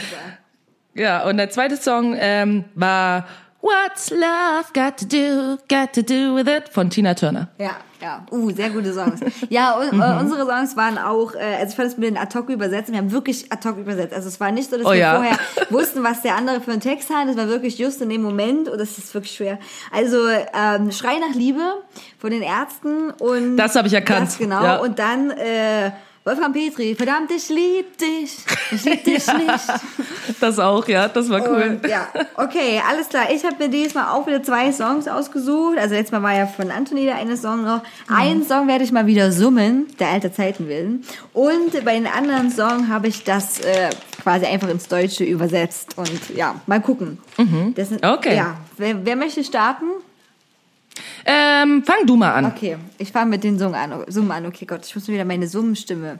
Ja, 0.95 1.25
und 1.25 1.39
der 1.39 1.51
zweite 1.51 1.77
Song 1.77 2.15
ähm, 2.19 2.65
war 2.75 3.27
What's 3.63 4.11
Love 4.11 4.73
Got 4.75 4.97
to 4.99 5.07
Do, 5.07 5.57
Got 5.69 5.93
to 5.93 6.03
Do 6.03 6.35
with 6.35 6.49
It 6.49 6.69
von 6.69 6.91
Tina 6.91 7.15
Turner. 7.15 7.47
Ja, 7.59 7.77
ja. 8.01 8.27
Uh, 8.33 8.51
sehr 8.51 8.71
gute 8.71 8.93
Songs. 8.93 9.21
Ja, 9.51 9.77
Mhm. 9.93 10.01
äh, 10.01 10.19
unsere 10.19 10.45
Songs 10.47 10.77
waren 10.77 10.99
auch, 10.99 11.37
äh, 11.37 11.59
also 11.61 11.71
ich 11.71 11.77
fand 11.77 11.89
es 11.89 11.97
mit 11.97 12.09
den 12.09 12.17
ad 12.19 12.37
hoc 12.37 12.49
übersetzen. 12.49 12.93
Wir 12.93 12.99
haben 13.01 13.13
wirklich 13.13 13.53
ad 13.53 13.69
hoc 13.69 13.79
übersetzt. 13.79 14.15
Also 14.15 14.27
es 14.27 14.41
war 14.41 14.51
nicht 14.51 14.69
so, 14.69 14.77
dass 14.79 14.85
Oh 14.87 14.91
wir 14.91 14.97
ja. 14.97 15.15
vorher 15.15 15.39
wussten, 15.71 16.03
was 16.03 16.23
der 16.23 16.35
andere 16.35 16.61
für 16.61 16.73
einen 16.73 16.81
Text 16.81 17.09
hat. 17.15 17.29
Es 17.29 17.37
war 17.37 17.47
wirklich 17.47 17.79
just 17.79 18.03
in 18.03 18.09
dem 18.09 18.23
Moment 18.23 18.69
und 18.69 18.79
das 18.81 18.99
ist 18.99 19.15
wirklich 19.15 19.33
schwer. 19.37 19.61
Also 19.93 20.19
ähm, 20.29 20.91
Schrei 20.91 21.19
nach 21.21 21.35
Liebe 21.37 21.63
von 22.19 22.31
den 22.33 22.43
Ärzten 22.43 23.11
und 23.13 23.57
Das 23.57 23.77
habe 23.77 23.87
ich 23.87 23.95
erkannt. 23.95 24.27
Das 24.27 24.39
genau. 24.39 24.65
Ja. 24.65 24.77
Und 24.79 24.99
dann 24.99 25.31
äh, 25.31 25.93
Wolfgang 26.25 26.55
Petri, 26.55 26.95
verdammt, 26.95 27.33
ich 27.33 27.49
lieb 27.49 27.99
dich. 27.99 28.37
Ich 28.71 28.85
lieb 28.85 29.03
dich 29.03 29.27
nicht. 29.39 30.39
Das 30.41 30.61
auch, 30.61 30.87
ja, 30.87 31.09
das 31.09 31.29
war 31.29 31.41
cool. 31.49 31.81
Und, 31.83 31.91
ja, 31.91 32.07
okay, 32.37 32.81
alles 32.89 33.09
klar. 33.09 33.25
Ich 33.35 33.45
habe 33.45 33.57
mir 33.59 33.69
diesmal 33.69 34.07
auch 34.11 34.25
wieder 34.29 34.41
zwei 34.41 34.71
Songs 34.71 35.09
ausgesucht. 35.09 35.79
Also 35.79 35.97
letztes 35.97 36.13
Mal 36.13 36.23
war 36.23 36.33
ja 36.37 36.47
von 36.47 36.71
Anthony 36.71 37.07
der 37.07 37.17
eine 37.17 37.37
Song 37.37 37.65
noch. 37.65 37.83
Einen 38.09 38.45
Song 38.47 38.69
werde 38.69 38.85
ich 38.85 38.93
mal 38.93 39.07
wieder 39.07 39.33
summen, 39.33 39.89
der 39.99 40.11
alter 40.11 40.33
Zeiten 40.33 40.69
willen. 40.69 41.05
Und 41.33 41.85
bei 41.85 41.95
den 41.95 42.07
anderen 42.07 42.53
Song 42.53 42.87
habe 42.89 43.09
ich 43.09 43.25
das 43.25 43.59
äh, 43.59 43.91
quasi 44.23 44.47
einfach 44.47 44.69
ins 44.69 44.87
Deutsche 44.87 45.25
übersetzt. 45.25 45.99
Und 45.99 46.37
ja, 46.37 46.55
mal 46.69 46.81
gucken. 46.81 47.19
Das 47.75 47.89
sind, 47.89 48.07
Okay. 48.07 48.37
Ja, 48.37 48.59
wer, 48.77 49.05
wer 49.05 49.17
möchte 49.17 49.43
starten? 49.43 49.87
Ähm, 51.25 51.85
fang 51.85 52.07
du 52.07 52.17
mal 52.17 52.33
an. 52.33 52.47
Okay, 52.47 52.77
ich 52.99 53.13
fange 53.13 53.31
mit 53.31 53.45
den 53.45 53.59
Summen 53.59 53.75
an. 53.75 54.05
Summen 54.09 54.31
an. 54.31 54.47
Okay, 54.47 54.67
Gott, 54.67 54.85
ich 54.87 54.95
muss 54.95 55.09
wieder 55.09 55.25
meine 55.25 55.47
Summenstimme. 55.47 56.19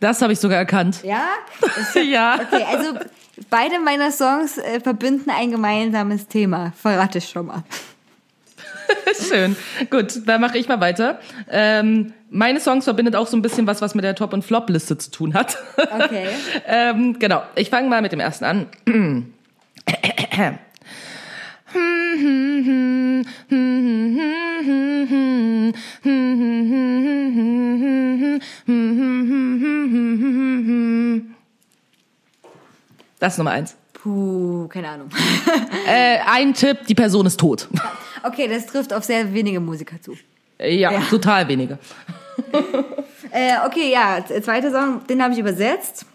Das 0.00 0.20
habe 0.20 0.32
ich 0.32 0.38
sogar 0.38 0.58
erkannt. 0.58 1.02
Ja? 1.02 1.28
ja. 2.02 2.38
Okay, 2.40 2.64
also 2.64 2.98
beide 3.50 3.80
meiner 3.80 4.10
Songs 4.10 4.58
äh, 4.58 4.80
verbinden 4.80 5.30
ein 5.30 5.50
gemeinsames 5.50 6.28
Thema. 6.28 6.72
Verrate 6.76 7.18
ich 7.18 7.28
schon 7.28 7.46
mal. 7.46 7.62
Schön. 9.28 9.56
Gut, 9.90 10.26
dann 10.26 10.40
mache 10.40 10.58
ich 10.58 10.68
mal 10.68 10.80
weiter. 10.80 11.18
Ähm, 11.50 12.12
meine 12.30 12.60
Songs 12.60 12.84
verbindet 12.84 13.16
auch 13.16 13.26
so 13.26 13.36
ein 13.36 13.42
bisschen 13.42 13.66
was, 13.66 13.80
was 13.80 13.94
mit 13.94 14.04
der 14.04 14.14
Top- 14.14 14.32
und 14.32 14.44
Flop-Liste 14.44 14.98
zu 14.98 15.10
tun 15.10 15.34
hat. 15.34 15.58
Okay. 15.76 16.28
ähm, 16.66 17.18
genau, 17.18 17.42
ich 17.54 17.70
fange 17.70 17.88
mal 17.88 18.02
mit 18.02 18.12
dem 18.12 18.20
ersten 18.20 18.44
an. 18.44 18.66
Das 33.18 33.34
ist 33.34 33.38
Nummer 33.38 33.52
eins. 33.52 33.74
Puh, 33.94 34.68
keine 34.68 34.88
Ahnung. 34.90 35.08
Äh, 35.88 36.18
ein 36.26 36.52
Tipp, 36.52 36.78
die 36.88 36.94
Person 36.94 37.26
ist 37.26 37.38
tot. 37.40 37.68
Okay, 38.22 38.48
das 38.48 38.66
trifft 38.66 38.92
auf 38.92 39.04
sehr 39.04 39.32
wenige 39.34 39.60
Musiker 39.60 40.02
zu. 40.02 40.16
ja, 40.58 40.90
Ja. 40.90 41.00
total 41.08 41.46
wenige. 41.48 41.78
Äh, 43.30 43.54
okay, 43.66 43.90
ja, 43.92 44.24
zweiter 44.42 44.70
Song, 44.70 45.00
den 45.08 45.22
habe 45.22 45.32
ich 45.34 45.38
übersetzt. 45.40 46.06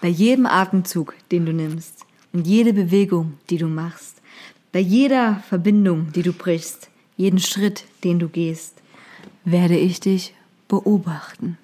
Bei 0.00 0.08
jedem 0.08 0.44
Atemzug, 0.46 1.14
den 1.30 1.46
du 1.46 1.52
nimmst 1.52 2.04
und 2.32 2.46
jede 2.46 2.72
Bewegung, 2.72 3.38
die 3.48 3.58
du 3.58 3.66
machst, 3.66 4.16
bei 4.72 4.80
jeder 4.80 5.42
Verbindung, 5.48 6.12
die 6.12 6.22
du 6.22 6.32
brichst, 6.32 6.88
jeden 7.16 7.38
Schritt, 7.38 7.84
den 8.04 8.18
du 8.18 8.28
gehst, 8.28 8.74
werde 9.44 9.76
ich 9.76 10.00
dich 10.00 10.34
beobachten. 10.68 11.58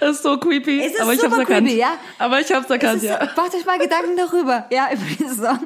Das 0.00 0.16
ist 0.16 0.22
so 0.22 0.36
creepy. 0.38 0.80
Es 0.80 0.92
ist 0.94 1.00
aber 1.00 1.12
ich 1.14 1.20
super 1.20 1.36
hab's 1.38 1.48
erkannt. 1.48 1.66
creepy, 1.68 1.80
ja? 1.80 1.96
Aber 2.18 2.40
ich 2.40 2.52
hab's 2.52 2.70
erkannt, 2.70 2.96
ist, 3.02 3.04
ja. 3.04 3.18
Macht 3.36 3.54
euch 3.54 3.64
mal 3.66 3.78
Gedanken 3.78 4.16
darüber, 4.16 4.66
ja, 4.70 4.88
über 4.92 5.02
diesen 5.18 5.42
Song. 5.42 5.58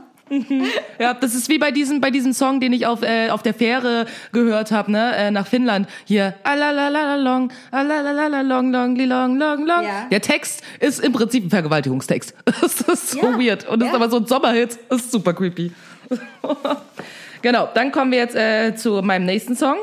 Ja, 1.00 1.12
das 1.14 1.34
ist 1.34 1.48
wie 1.48 1.58
bei 1.58 1.72
diesem, 1.72 2.00
bei 2.00 2.10
diesem 2.12 2.32
Song, 2.32 2.60
den 2.60 2.72
ich 2.72 2.86
auf, 2.86 3.02
äh, 3.02 3.30
auf 3.30 3.42
der 3.42 3.52
Fähre 3.52 4.06
gehört 4.30 4.70
habe, 4.70 4.92
ne, 4.92 5.12
äh, 5.16 5.30
nach 5.32 5.44
Finnland. 5.48 5.88
Hier, 6.04 6.34
alalalalong, 6.44 7.50
alalalalong, 7.72 8.70
long, 8.70 8.94
long, 8.96 9.36
long, 9.38 9.66
long. 9.66 9.82
Ja. 9.82 10.06
Der 10.08 10.20
Text 10.20 10.62
ist 10.78 11.00
im 11.00 11.12
Prinzip 11.12 11.46
ein 11.46 11.50
Vergewaltigungstext. 11.50 12.34
Das 12.60 12.80
ist 12.80 13.10
so 13.10 13.18
Ja. 13.22 13.38
weird. 13.40 13.68
Und 13.68 13.80
das 13.80 13.88
ist 13.88 13.92
Ja. 13.92 13.98
aber 14.00 14.08
so 14.08 14.18
ein 14.18 14.26
Sommerhit. 14.26 14.78
Das 14.88 15.00
ist 15.00 15.10
super 15.10 15.32
creepy. 15.34 15.72
genau, 17.42 17.68
dann 17.74 17.90
kommen 17.90 18.12
wir 18.12 18.18
jetzt 18.18 18.36
äh, 18.36 18.76
zu 18.76 19.02
meinem 19.02 19.26
nächsten 19.26 19.56
Song. 19.56 19.78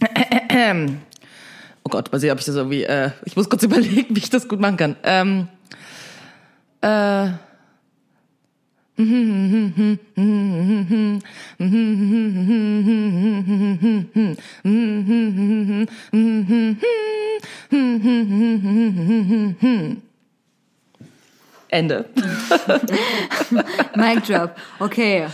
Oh 1.84 1.90
Gott, 1.90 2.10
mal 2.10 2.18
sehen, 2.18 2.32
ob 2.32 2.38
ich 2.38 2.44
das 2.46 2.56
irgendwie, 2.56 2.84
äh, 2.84 3.10
ich 3.24 3.36
muss 3.36 3.48
kurz 3.48 3.62
überlegen, 3.62 4.14
wie 4.16 4.20
ich 4.20 4.30
das 4.30 4.48
gut 4.48 4.60
machen 4.60 4.76
kann. 4.76 4.96
Ähm, 5.04 5.48
äh, 6.80 7.28
Ende. 21.68 22.04
Mic 23.96 24.20
drop. 24.26 24.54
Okay. 24.78 25.26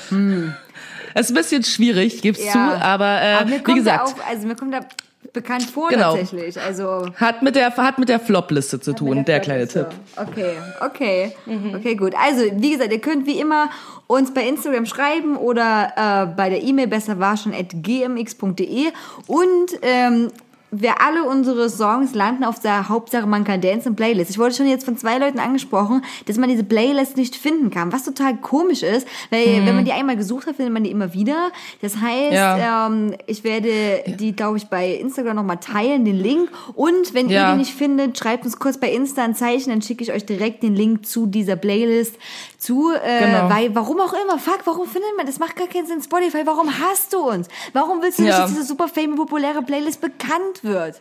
Es 1.12 1.27
ist 1.27 1.31
ein 1.31 1.35
bisschen 1.35 1.64
schwierig, 1.64 2.22
gib's 2.22 2.43
Ja. 2.43 2.52
zu, 2.52 2.59
aber, 2.59 3.20
äh, 3.20 3.35
Aber 3.35 3.51
wie 3.51 3.74
gesagt, 3.74 4.09
auch, 4.09 4.27
also 4.28 4.47
mir 4.47 4.55
kommt 4.55 4.72
er 4.74 4.86
bekannt 5.32 5.64
vor 5.64 5.88
Genau. 5.90 6.16
tatsächlich. 6.16 6.60
Also 6.60 7.06
hat 7.16 7.42
mit 7.42 7.55
der 7.55 7.76
hat 7.76 7.98
mit 7.98 8.09
der 8.09 8.18
Flop-Liste 8.20 8.80
zu 8.80 8.92
tun, 8.94 9.18
Mit 9.18 9.28
der 9.28 9.40
kleine 9.40 9.68
Tipp. 9.68 9.86
Okay, 10.16 10.52
okay. 10.80 11.32
Mhm. 11.47 11.74
Okay, 11.76 11.94
gut. 11.94 12.14
Also, 12.20 12.42
wie 12.56 12.72
gesagt, 12.72 12.92
ihr 12.92 13.01
könnt 13.01 13.26
wie 13.26 13.38
immer 13.38 13.70
uns 14.06 14.34
bei 14.34 14.42
Instagram 14.47 14.86
schreiben 14.86 15.36
oder 15.36 15.92
äh, 15.97 16.34
bei 16.36 16.48
der 16.51 16.62
E-Mail 16.62 16.88
besser 16.88 17.20
war 17.20 17.36
schon 17.36 17.55
at 17.55 17.68
gmx.de 17.72 18.86
und 19.28 19.70
ähm, 19.82 20.30
wir 20.70 21.01
alle 21.01 21.24
unsere 21.24 21.68
Songs 21.68 22.14
landen 22.14 22.44
auf 22.44 22.60
der 22.60 22.88
Hauptsache 22.88 23.26
man 23.26 23.44
kann 23.44 23.60
dancen 23.60 23.97
Playlist. 23.97 24.30
Ich 24.30 24.38
wurde 24.38 24.55
schon 24.55 24.68
jetzt 24.68 24.84
von 24.84 24.97
zwei 24.97 25.18
Leuten 25.18 25.38
angesprochen, 25.38 26.02
dass 26.26 26.36
man 26.36 26.48
diese 26.48 26.64
Playlist 26.64 27.16
nicht 27.16 27.34
finden 27.36 27.70
kann, 27.70 27.92
was 27.92 28.05
total 28.05 28.36
komisch 28.36 28.82
ist, 28.82 29.06
weil 29.30 29.66
wenn 29.66 29.74
man 29.74 29.84
die 29.84 29.92
einmal 29.92 30.16
gesucht 30.16 30.47
hat, 30.47 30.56
findet 30.56 30.72
man 30.72 30.84
die 30.84 30.90
immer 30.90 31.12
wieder. 31.14 31.51
Das 31.82 31.97
heißt. 31.97 32.32
Ja. 32.32 32.86
ähm, 32.86 33.14
ich 33.26 33.44
werde 33.44 34.02
die, 34.18 34.34
glaube 34.34 34.56
ich, 34.59 34.66
bei 34.66 34.90
Instagram 34.94 35.36
nochmal 35.36 35.59
teilen, 35.59 36.05
den 36.05 36.16
Link. 36.16 36.51
Und 36.74 37.14
wenn 37.14 37.28
Ja. 37.28 37.48
ihr 37.48 37.52
die 37.52 37.59
nicht 37.59 37.74
findet, 37.74 38.18
schreibt 38.18 38.44
uns 38.44 38.59
kurz 38.59 38.78
bei 38.78 38.90
Insta 38.92 39.22
ein 39.24 39.34
Zeichen, 39.34 39.70
dann 39.70 39.82
schicke 39.82 40.02
ich 40.05 40.12
euch 40.12 40.24
direkt 40.26 40.62
den 40.62 40.74
Link 40.74 41.06
zu 41.06 41.26
dieser 41.26 41.56
Playlist 41.56 42.16
zu. 42.59 42.92
Äh, 42.92 43.20
Genau. 43.30 43.51
Weil, 43.51 43.74
warum 43.74 44.01
auch 44.01 44.12
immer, 44.12 44.38
fuck, 44.38 44.60
warum 44.64 44.86
findet 44.86 45.10
man, 45.16 45.26
das 45.26 45.38
macht 45.38 45.56
gar 45.56 45.66
keinen 45.66 45.86
Sinn, 45.86 46.02
Spotify, 46.02 46.42
warum 46.44 46.68
hast 46.80 47.12
du 47.12 47.18
uns? 47.18 47.48
Warum 47.72 48.02
willst 48.02 48.18
du 48.18 48.22
nicht, 48.22 48.32
Ja. 48.32 48.40
dass 48.42 48.51
diese 48.51 48.64
super 48.64 48.88
fame, 48.88 49.14
populäre 49.16 49.62
Playlist 49.62 50.01
bekannt 50.01 50.60
wird? 50.65 51.01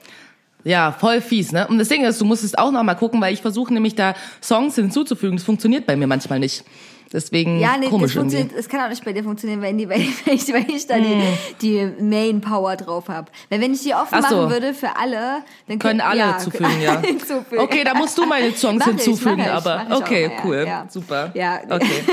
Ja, 0.64 0.92
voll 0.92 1.22
fies, 1.22 1.52
ne? 1.52 1.68
Und 1.68 1.78
das 1.78 1.88
Ding 1.88 2.04
ist, 2.04 2.20
du 2.20 2.26
musst 2.26 2.44
es 2.44 2.56
auch 2.56 2.72
noch 2.72 2.84
mal 2.84 2.96
gucken, 2.96 3.22
weil 3.22 3.34
ich 3.34 3.42
versuche 3.42 3.74
nämlich 3.74 3.96
da 3.96 4.14
Songs 4.42 4.76
hinzuzufügen. 4.76 5.38
Das 5.38 5.46
funktioniert 5.46 5.86
bei 5.86 5.96
mir 5.96 6.08
manchmal 6.08 6.40
nicht. 6.40 6.64
Deswegen 7.12 7.60
Ja, 7.60 7.76
nee, 7.78 7.82
das 7.86 7.90
komisch 7.90 8.16
irgendwie. 8.16 8.38
funktioniert, 8.38 8.52
es 8.60 8.70
kann 8.70 8.82
auch 8.82 8.90
nicht 8.90 9.04
bei 9.04 9.14
dir 9.14 9.24
funktionieren, 9.24 9.62
wenn, 9.62 9.78
die, 9.78 9.90
weil, 9.90 10.02
ich, 10.02 10.54
weil 10.54 10.66
ich 10.70 10.86
da 10.86 10.96
die, 10.98 11.22
die 11.62 11.92
Main 12.02 12.40
Power 12.42 12.76
drauf 12.76 13.08
habe. 13.10 13.32
Weil 13.50 13.62
wenn 13.62 13.74
ich 13.74 13.82
die 13.84 13.94
offen 13.94 14.18
Hm. 14.18 14.26
So. 14.30 14.36
machen 14.38 14.50
würde 14.52 14.74
für 14.74 14.96
alle, 14.96 15.38
dann 15.68 15.80
Können 15.80 16.02
alle 16.02 16.20
ja, 16.20 16.38
zufügen, 16.38 16.82
ja. 16.82 17.00
hinzufügen. 17.02 17.62
Okay, 17.62 17.84
da 17.84 17.94
musst 17.96 18.18
du 18.18 18.26
meine 18.26 18.52
Songs 18.56 18.80
Mach 18.86 18.88
ich, 18.94 19.02
hinzufügen, 19.04 19.38
mach 19.38 19.46
ich, 19.46 19.52
aber 19.52 19.86
ich 19.90 19.96
okay, 19.96 20.28
mal, 20.28 20.36
cool, 20.46 20.64
ja. 20.68 20.86
super. 20.90 21.32
Ja, 21.34 21.60
Okay. 21.70 22.04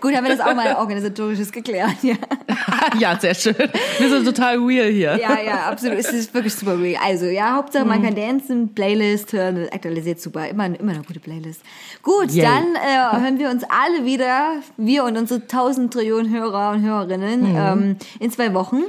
gut, 0.00 0.14
haben 0.14 0.24
wir 0.26 0.36
das 0.36 0.40
auch 0.46 0.54
mal 0.54 0.74
organisatorisches 0.76 1.50
geklärt. 1.50 1.90
Ja, 2.02 2.14
ja, 2.98 3.18
sehr 3.18 3.34
schön. 3.34 3.54
Wir 3.98 4.08
sind 4.10 4.24
total 4.24 4.58
real 4.58 4.90
hier. 4.90 5.18
ja, 5.20 5.40
ja 5.40 5.54
absolut. 5.70 5.98
Es 5.98 6.12
ist 6.12 6.32
wirklich 6.34 6.54
super 6.54 6.78
real. 6.80 7.00
Also, 7.04 7.26
ja, 7.26 7.54
Hauptsache 7.56 7.84
man 7.84 8.00
Mhm. 8.00 8.04
kann 8.04 8.14
dancen, 8.14 8.74
Playlist 8.74 9.32
hören, 9.32 9.68
aktualisiert 9.72 10.20
super. 10.20 10.46
Immer, 10.48 10.66
immer 10.78 10.92
eine 10.92 11.02
gute 11.02 11.20
Playlist. 11.20 11.60
Gut, 12.02 12.30
Yay. 12.30 12.44
dann 12.44 12.74
äh, 12.76 13.20
hören 13.22 13.38
wir 13.38 13.50
uns 13.50 13.62
alle 13.64 14.04
wieder 14.04 14.35
ja, 14.36 14.52
wir 14.76 15.04
und 15.04 15.16
unsere 15.16 15.40
1000 15.40 15.92
Trillionen 15.92 16.30
Hörer 16.32 16.72
und 16.72 16.82
Hörerinnen 16.82 17.52
Mhm. 17.52 17.56
ähm, 17.56 17.96
in 18.20 18.30
zwei 18.30 18.52
Wochen. 18.54 18.82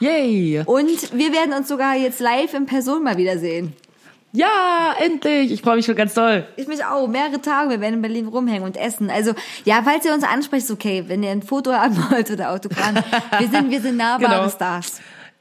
Yay! 0.00 0.62
Und 0.64 1.12
wir 1.16 1.32
werden 1.32 1.52
uns 1.52 1.68
sogar 1.68 1.96
jetzt 1.96 2.20
live 2.20 2.54
in 2.54 2.66
Person 2.66 3.02
mal 3.02 3.16
wiedersehen. 3.16 3.72
Ja, 4.32 4.94
endlich! 5.04 5.50
Ich 5.50 5.62
freue 5.62 5.76
mich 5.76 5.86
schon 5.86 5.96
ganz 5.96 6.14
doll. 6.14 6.46
Ich 6.56 6.68
mich 6.68 6.84
auch. 6.84 7.08
Mehrere 7.08 7.40
Tage. 7.40 7.70
Wir 7.70 7.80
werden 7.80 7.94
in 7.94 8.02
Berlin 8.02 8.28
rumhängen 8.28 8.62
und 8.62 8.76
essen. 8.76 9.10
Also, 9.10 9.32
ja, 9.64 9.80
falls 9.82 10.04
ihr 10.04 10.12
uns 10.14 10.22
ansprecht, 10.22 10.70
okay. 10.70 11.04
Wenn 11.08 11.22
ihr 11.22 11.30
ein 11.30 11.42
Foto 11.42 11.72
haben 11.72 11.96
wollt 12.10 12.30
oder 12.30 12.52
Autogramm. 12.52 12.96
Wir 13.38 13.48
sind, 13.48 13.70
wir 13.70 13.80
sind 13.80 13.96
nahbare 13.96 14.34
Genau. 14.36 14.48
Stars. 14.50 15.00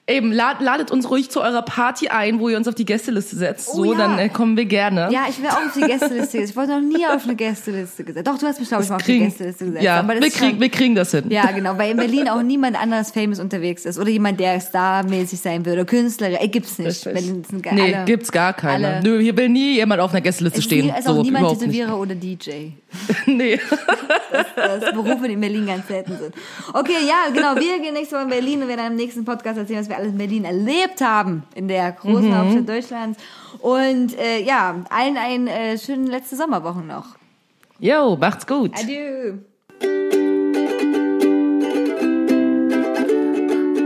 Eben, 0.10 0.32
lad, 0.32 0.62
ladet 0.62 0.90
uns 0.90 1.10
ruhig 1.10 1.30
zu 1.30 1.42
eurer 1.42 1.64
Party 1.64 2.08
ein, 2.08 2.40
wo 2.40 2.48
ihr 2.48 2.56
uns 2.56 2.66
auf 2.70 2.76
die 2.76 2.86
Gästeliste 2.86 3.36
setzt. 3.36 3.68
Oh 3.74 3.84
so, 3.84 3.92
ja. 3.92 3.98
dann 3.98 4.18
äh, 4.18 4.30
kommen 4.30 4.56
wir 4.56 4.64
gerne. 4.64 5.10
Ja, 5.12 5.26
ich 5.30 5.38
will 5.42 5.50
auch 5.50 5.58
auf 5.66 5.74
die 5.76 5.82
Gästeliste. 5.82 6.38
Ich 6.38 6.56
wollte 6.56 6.80
noch 6.80 6.98
nie 6.98 7.06
auf 7.06 7.26
eine 7.26 7.36
Gästeliste 7.36 8.06
gesetzt. 8.06 8.26
Doch, 8.26 8.38
du 8.38 8.46
hast 8.48 8.58
mich, 8.62 8.70
glaube 8.70 8.84
ich, 8.86 8.90
mal 8.90 8.96
auf 8.96 9.02
die 9.02 9.12
Kriegen- 9.12 9.26
Gästeliste 9.26 9.66
gesetzt. 9.66 9.84
ja, 9.84 10.02
wir, 10.08 10.16
ist 10.16 10.38
krieg, 10.38 10.50
schon- 10.52 10.60
wir 10.62 10.70
kriegen 10.70 10.96
das 10.96 11.12
hin. 11.12 11.26
Ja, 11.28 11.52
genau, 11.52 11.78
weil 11.78 11.92
in 11.92 11.98
Berlin 11.98 12.30
auch 12.30 12.42
niemand 12.42 12.82
anders 12.82 13.12
famous 13.12 13.40
unterwegs 13.40 13.84
ist. 13.86 14.00
Oder 14.00 14.10
jemand, 14.10 14.40
der 14.40 14.62
starmäßig 14.62 15.42
sein 15.42 15.66
würde. 15.66 15.84
Künstler, 15.84 16.42
äh, 16.42 16.48
gibt's 16.48 16.80
nicht. 16.80 17.04
Berlin 17.04 17.44
sind 17.44 17.62
ge- 17.62 17.74
Nee, 17.74 17.94
alle- 17.94 18.06
gibt's 18.06 18.32
gar 18.32 18.54
keine. 18.54 18.88
alle- 18.88 19.04
Nö, 19.04 19.20
hier 19.20 19.36
will 19.36 19.50
nie 19.50 19.74
jemand 19.76 20.00
auf 20.00 20.12
einer 20.12 20.22
Gästeliste 20.22 20.60
Es 20.60 20.64
stehen. 20.66 20.88
ist 20.88 21.06
auch 21.10 21.16
so, 21.16 21.22
niemand 21.22 21.42
überhaupt 21.44 21.62
nicht. 21.64 21.72
Tätowierer 21.74 22.00
oder 22.00 22.16
DJ. 22.16 22.52
nee. 23.26 23.60
Das 24.56 24.84
ist 24.84 24.94
Berufe, 24.94 25.28
die 25.28 25.34
in 25.34 25.42
Berlin 25.42 25.66
ganz 25.68 25.88
selten 25.88 26.18
sind. 26.18 26.36
Okay, 26.74 27.06
ja, 27.08 27.30
genau. 27.34 27.56
Wir 27.56 27.80
gehen 27.80 27.94
nächste 27.94 28.16
Woche 28.16 28.24
in 28.24 28.30
Berlin 28.30 28.62
und 28.62 28.68
werden 28.68 28.88
im 28.88 28.96
nächsten 28.96 29.24
Podcast 29.26 29.58
erzählen, 29.58 29.80
was 29.80 29.90
wir 29.90 29.98
alles 29.98 30.10
in 30.12 30.18
Berlin 30.18 30.46
erlebt 30.46 31.02
haben. 31.02 31.44
In 31.56 31.68
der 31.68 31.92
großen 31.94 32.30
Mhm. 32.30 32.36
Hauptstadt 32.38 32.70
Deutschlands. 32.70 33.20
Und 33.60 34.18
äh, 34.20 34.42
ja, 34.44 34.76
allen 34.90 35.18
einen 35.18 35.48
äh, 35.48 35.78
schönen 35.78 36.08
letzte 36.08 36.36
Sommerwochen 36.36 36.88
noch. 36.88 37.06
Jo, 37.80 38.16
macht's 38.20 38.46
gut. 38.48 38.72
Adieu. 38.78 39.34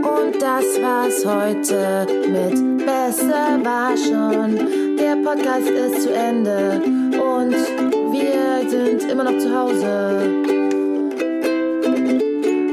Und 0.04 0.40
das 0.40 0.64
war's 0.82 1.24
heute 1.26 2.06
mit 2.28 2.86
Besser 2.86 3.58
war 3.62 3.96
schon. 3.96 4.96
Der 4.96 5.16
Podcast 5.16 5.68
ist 5.68 6.02
zu 6.02 6.12
Ende 6.14 6.80
und 7.20 8.01
wir 8.12 8.68
sind 8.68 9.10
immer 9.10 9.24
noch 9.24 9.38
zu 9.38 9.54
Hause. 9.54 10.20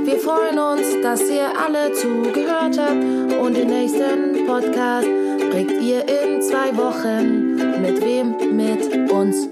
Wir 0.05 0.19
freuen 0.19 0.59
uns, 0.59 1.01
dass 1.01 1.21
ihr 1.29 1.49
alle 1.57 1.93
zugehört 1.93 2.77
habt 2.77 3.39
und 3.41 3.55
den 3.55 3.67
nächsten 3.67 4.45
Podcast 4.45 5.07
kriegt 5.51 5.81
ihr 5.81 6.01
in 6.01 6.41
zwei 6.41 6.75
Wochen. 6.75 7.55
Mit 7.81 8.01
wem? 8.03 8.35
Mit 8.55 9.11
uns. 9.11 9.49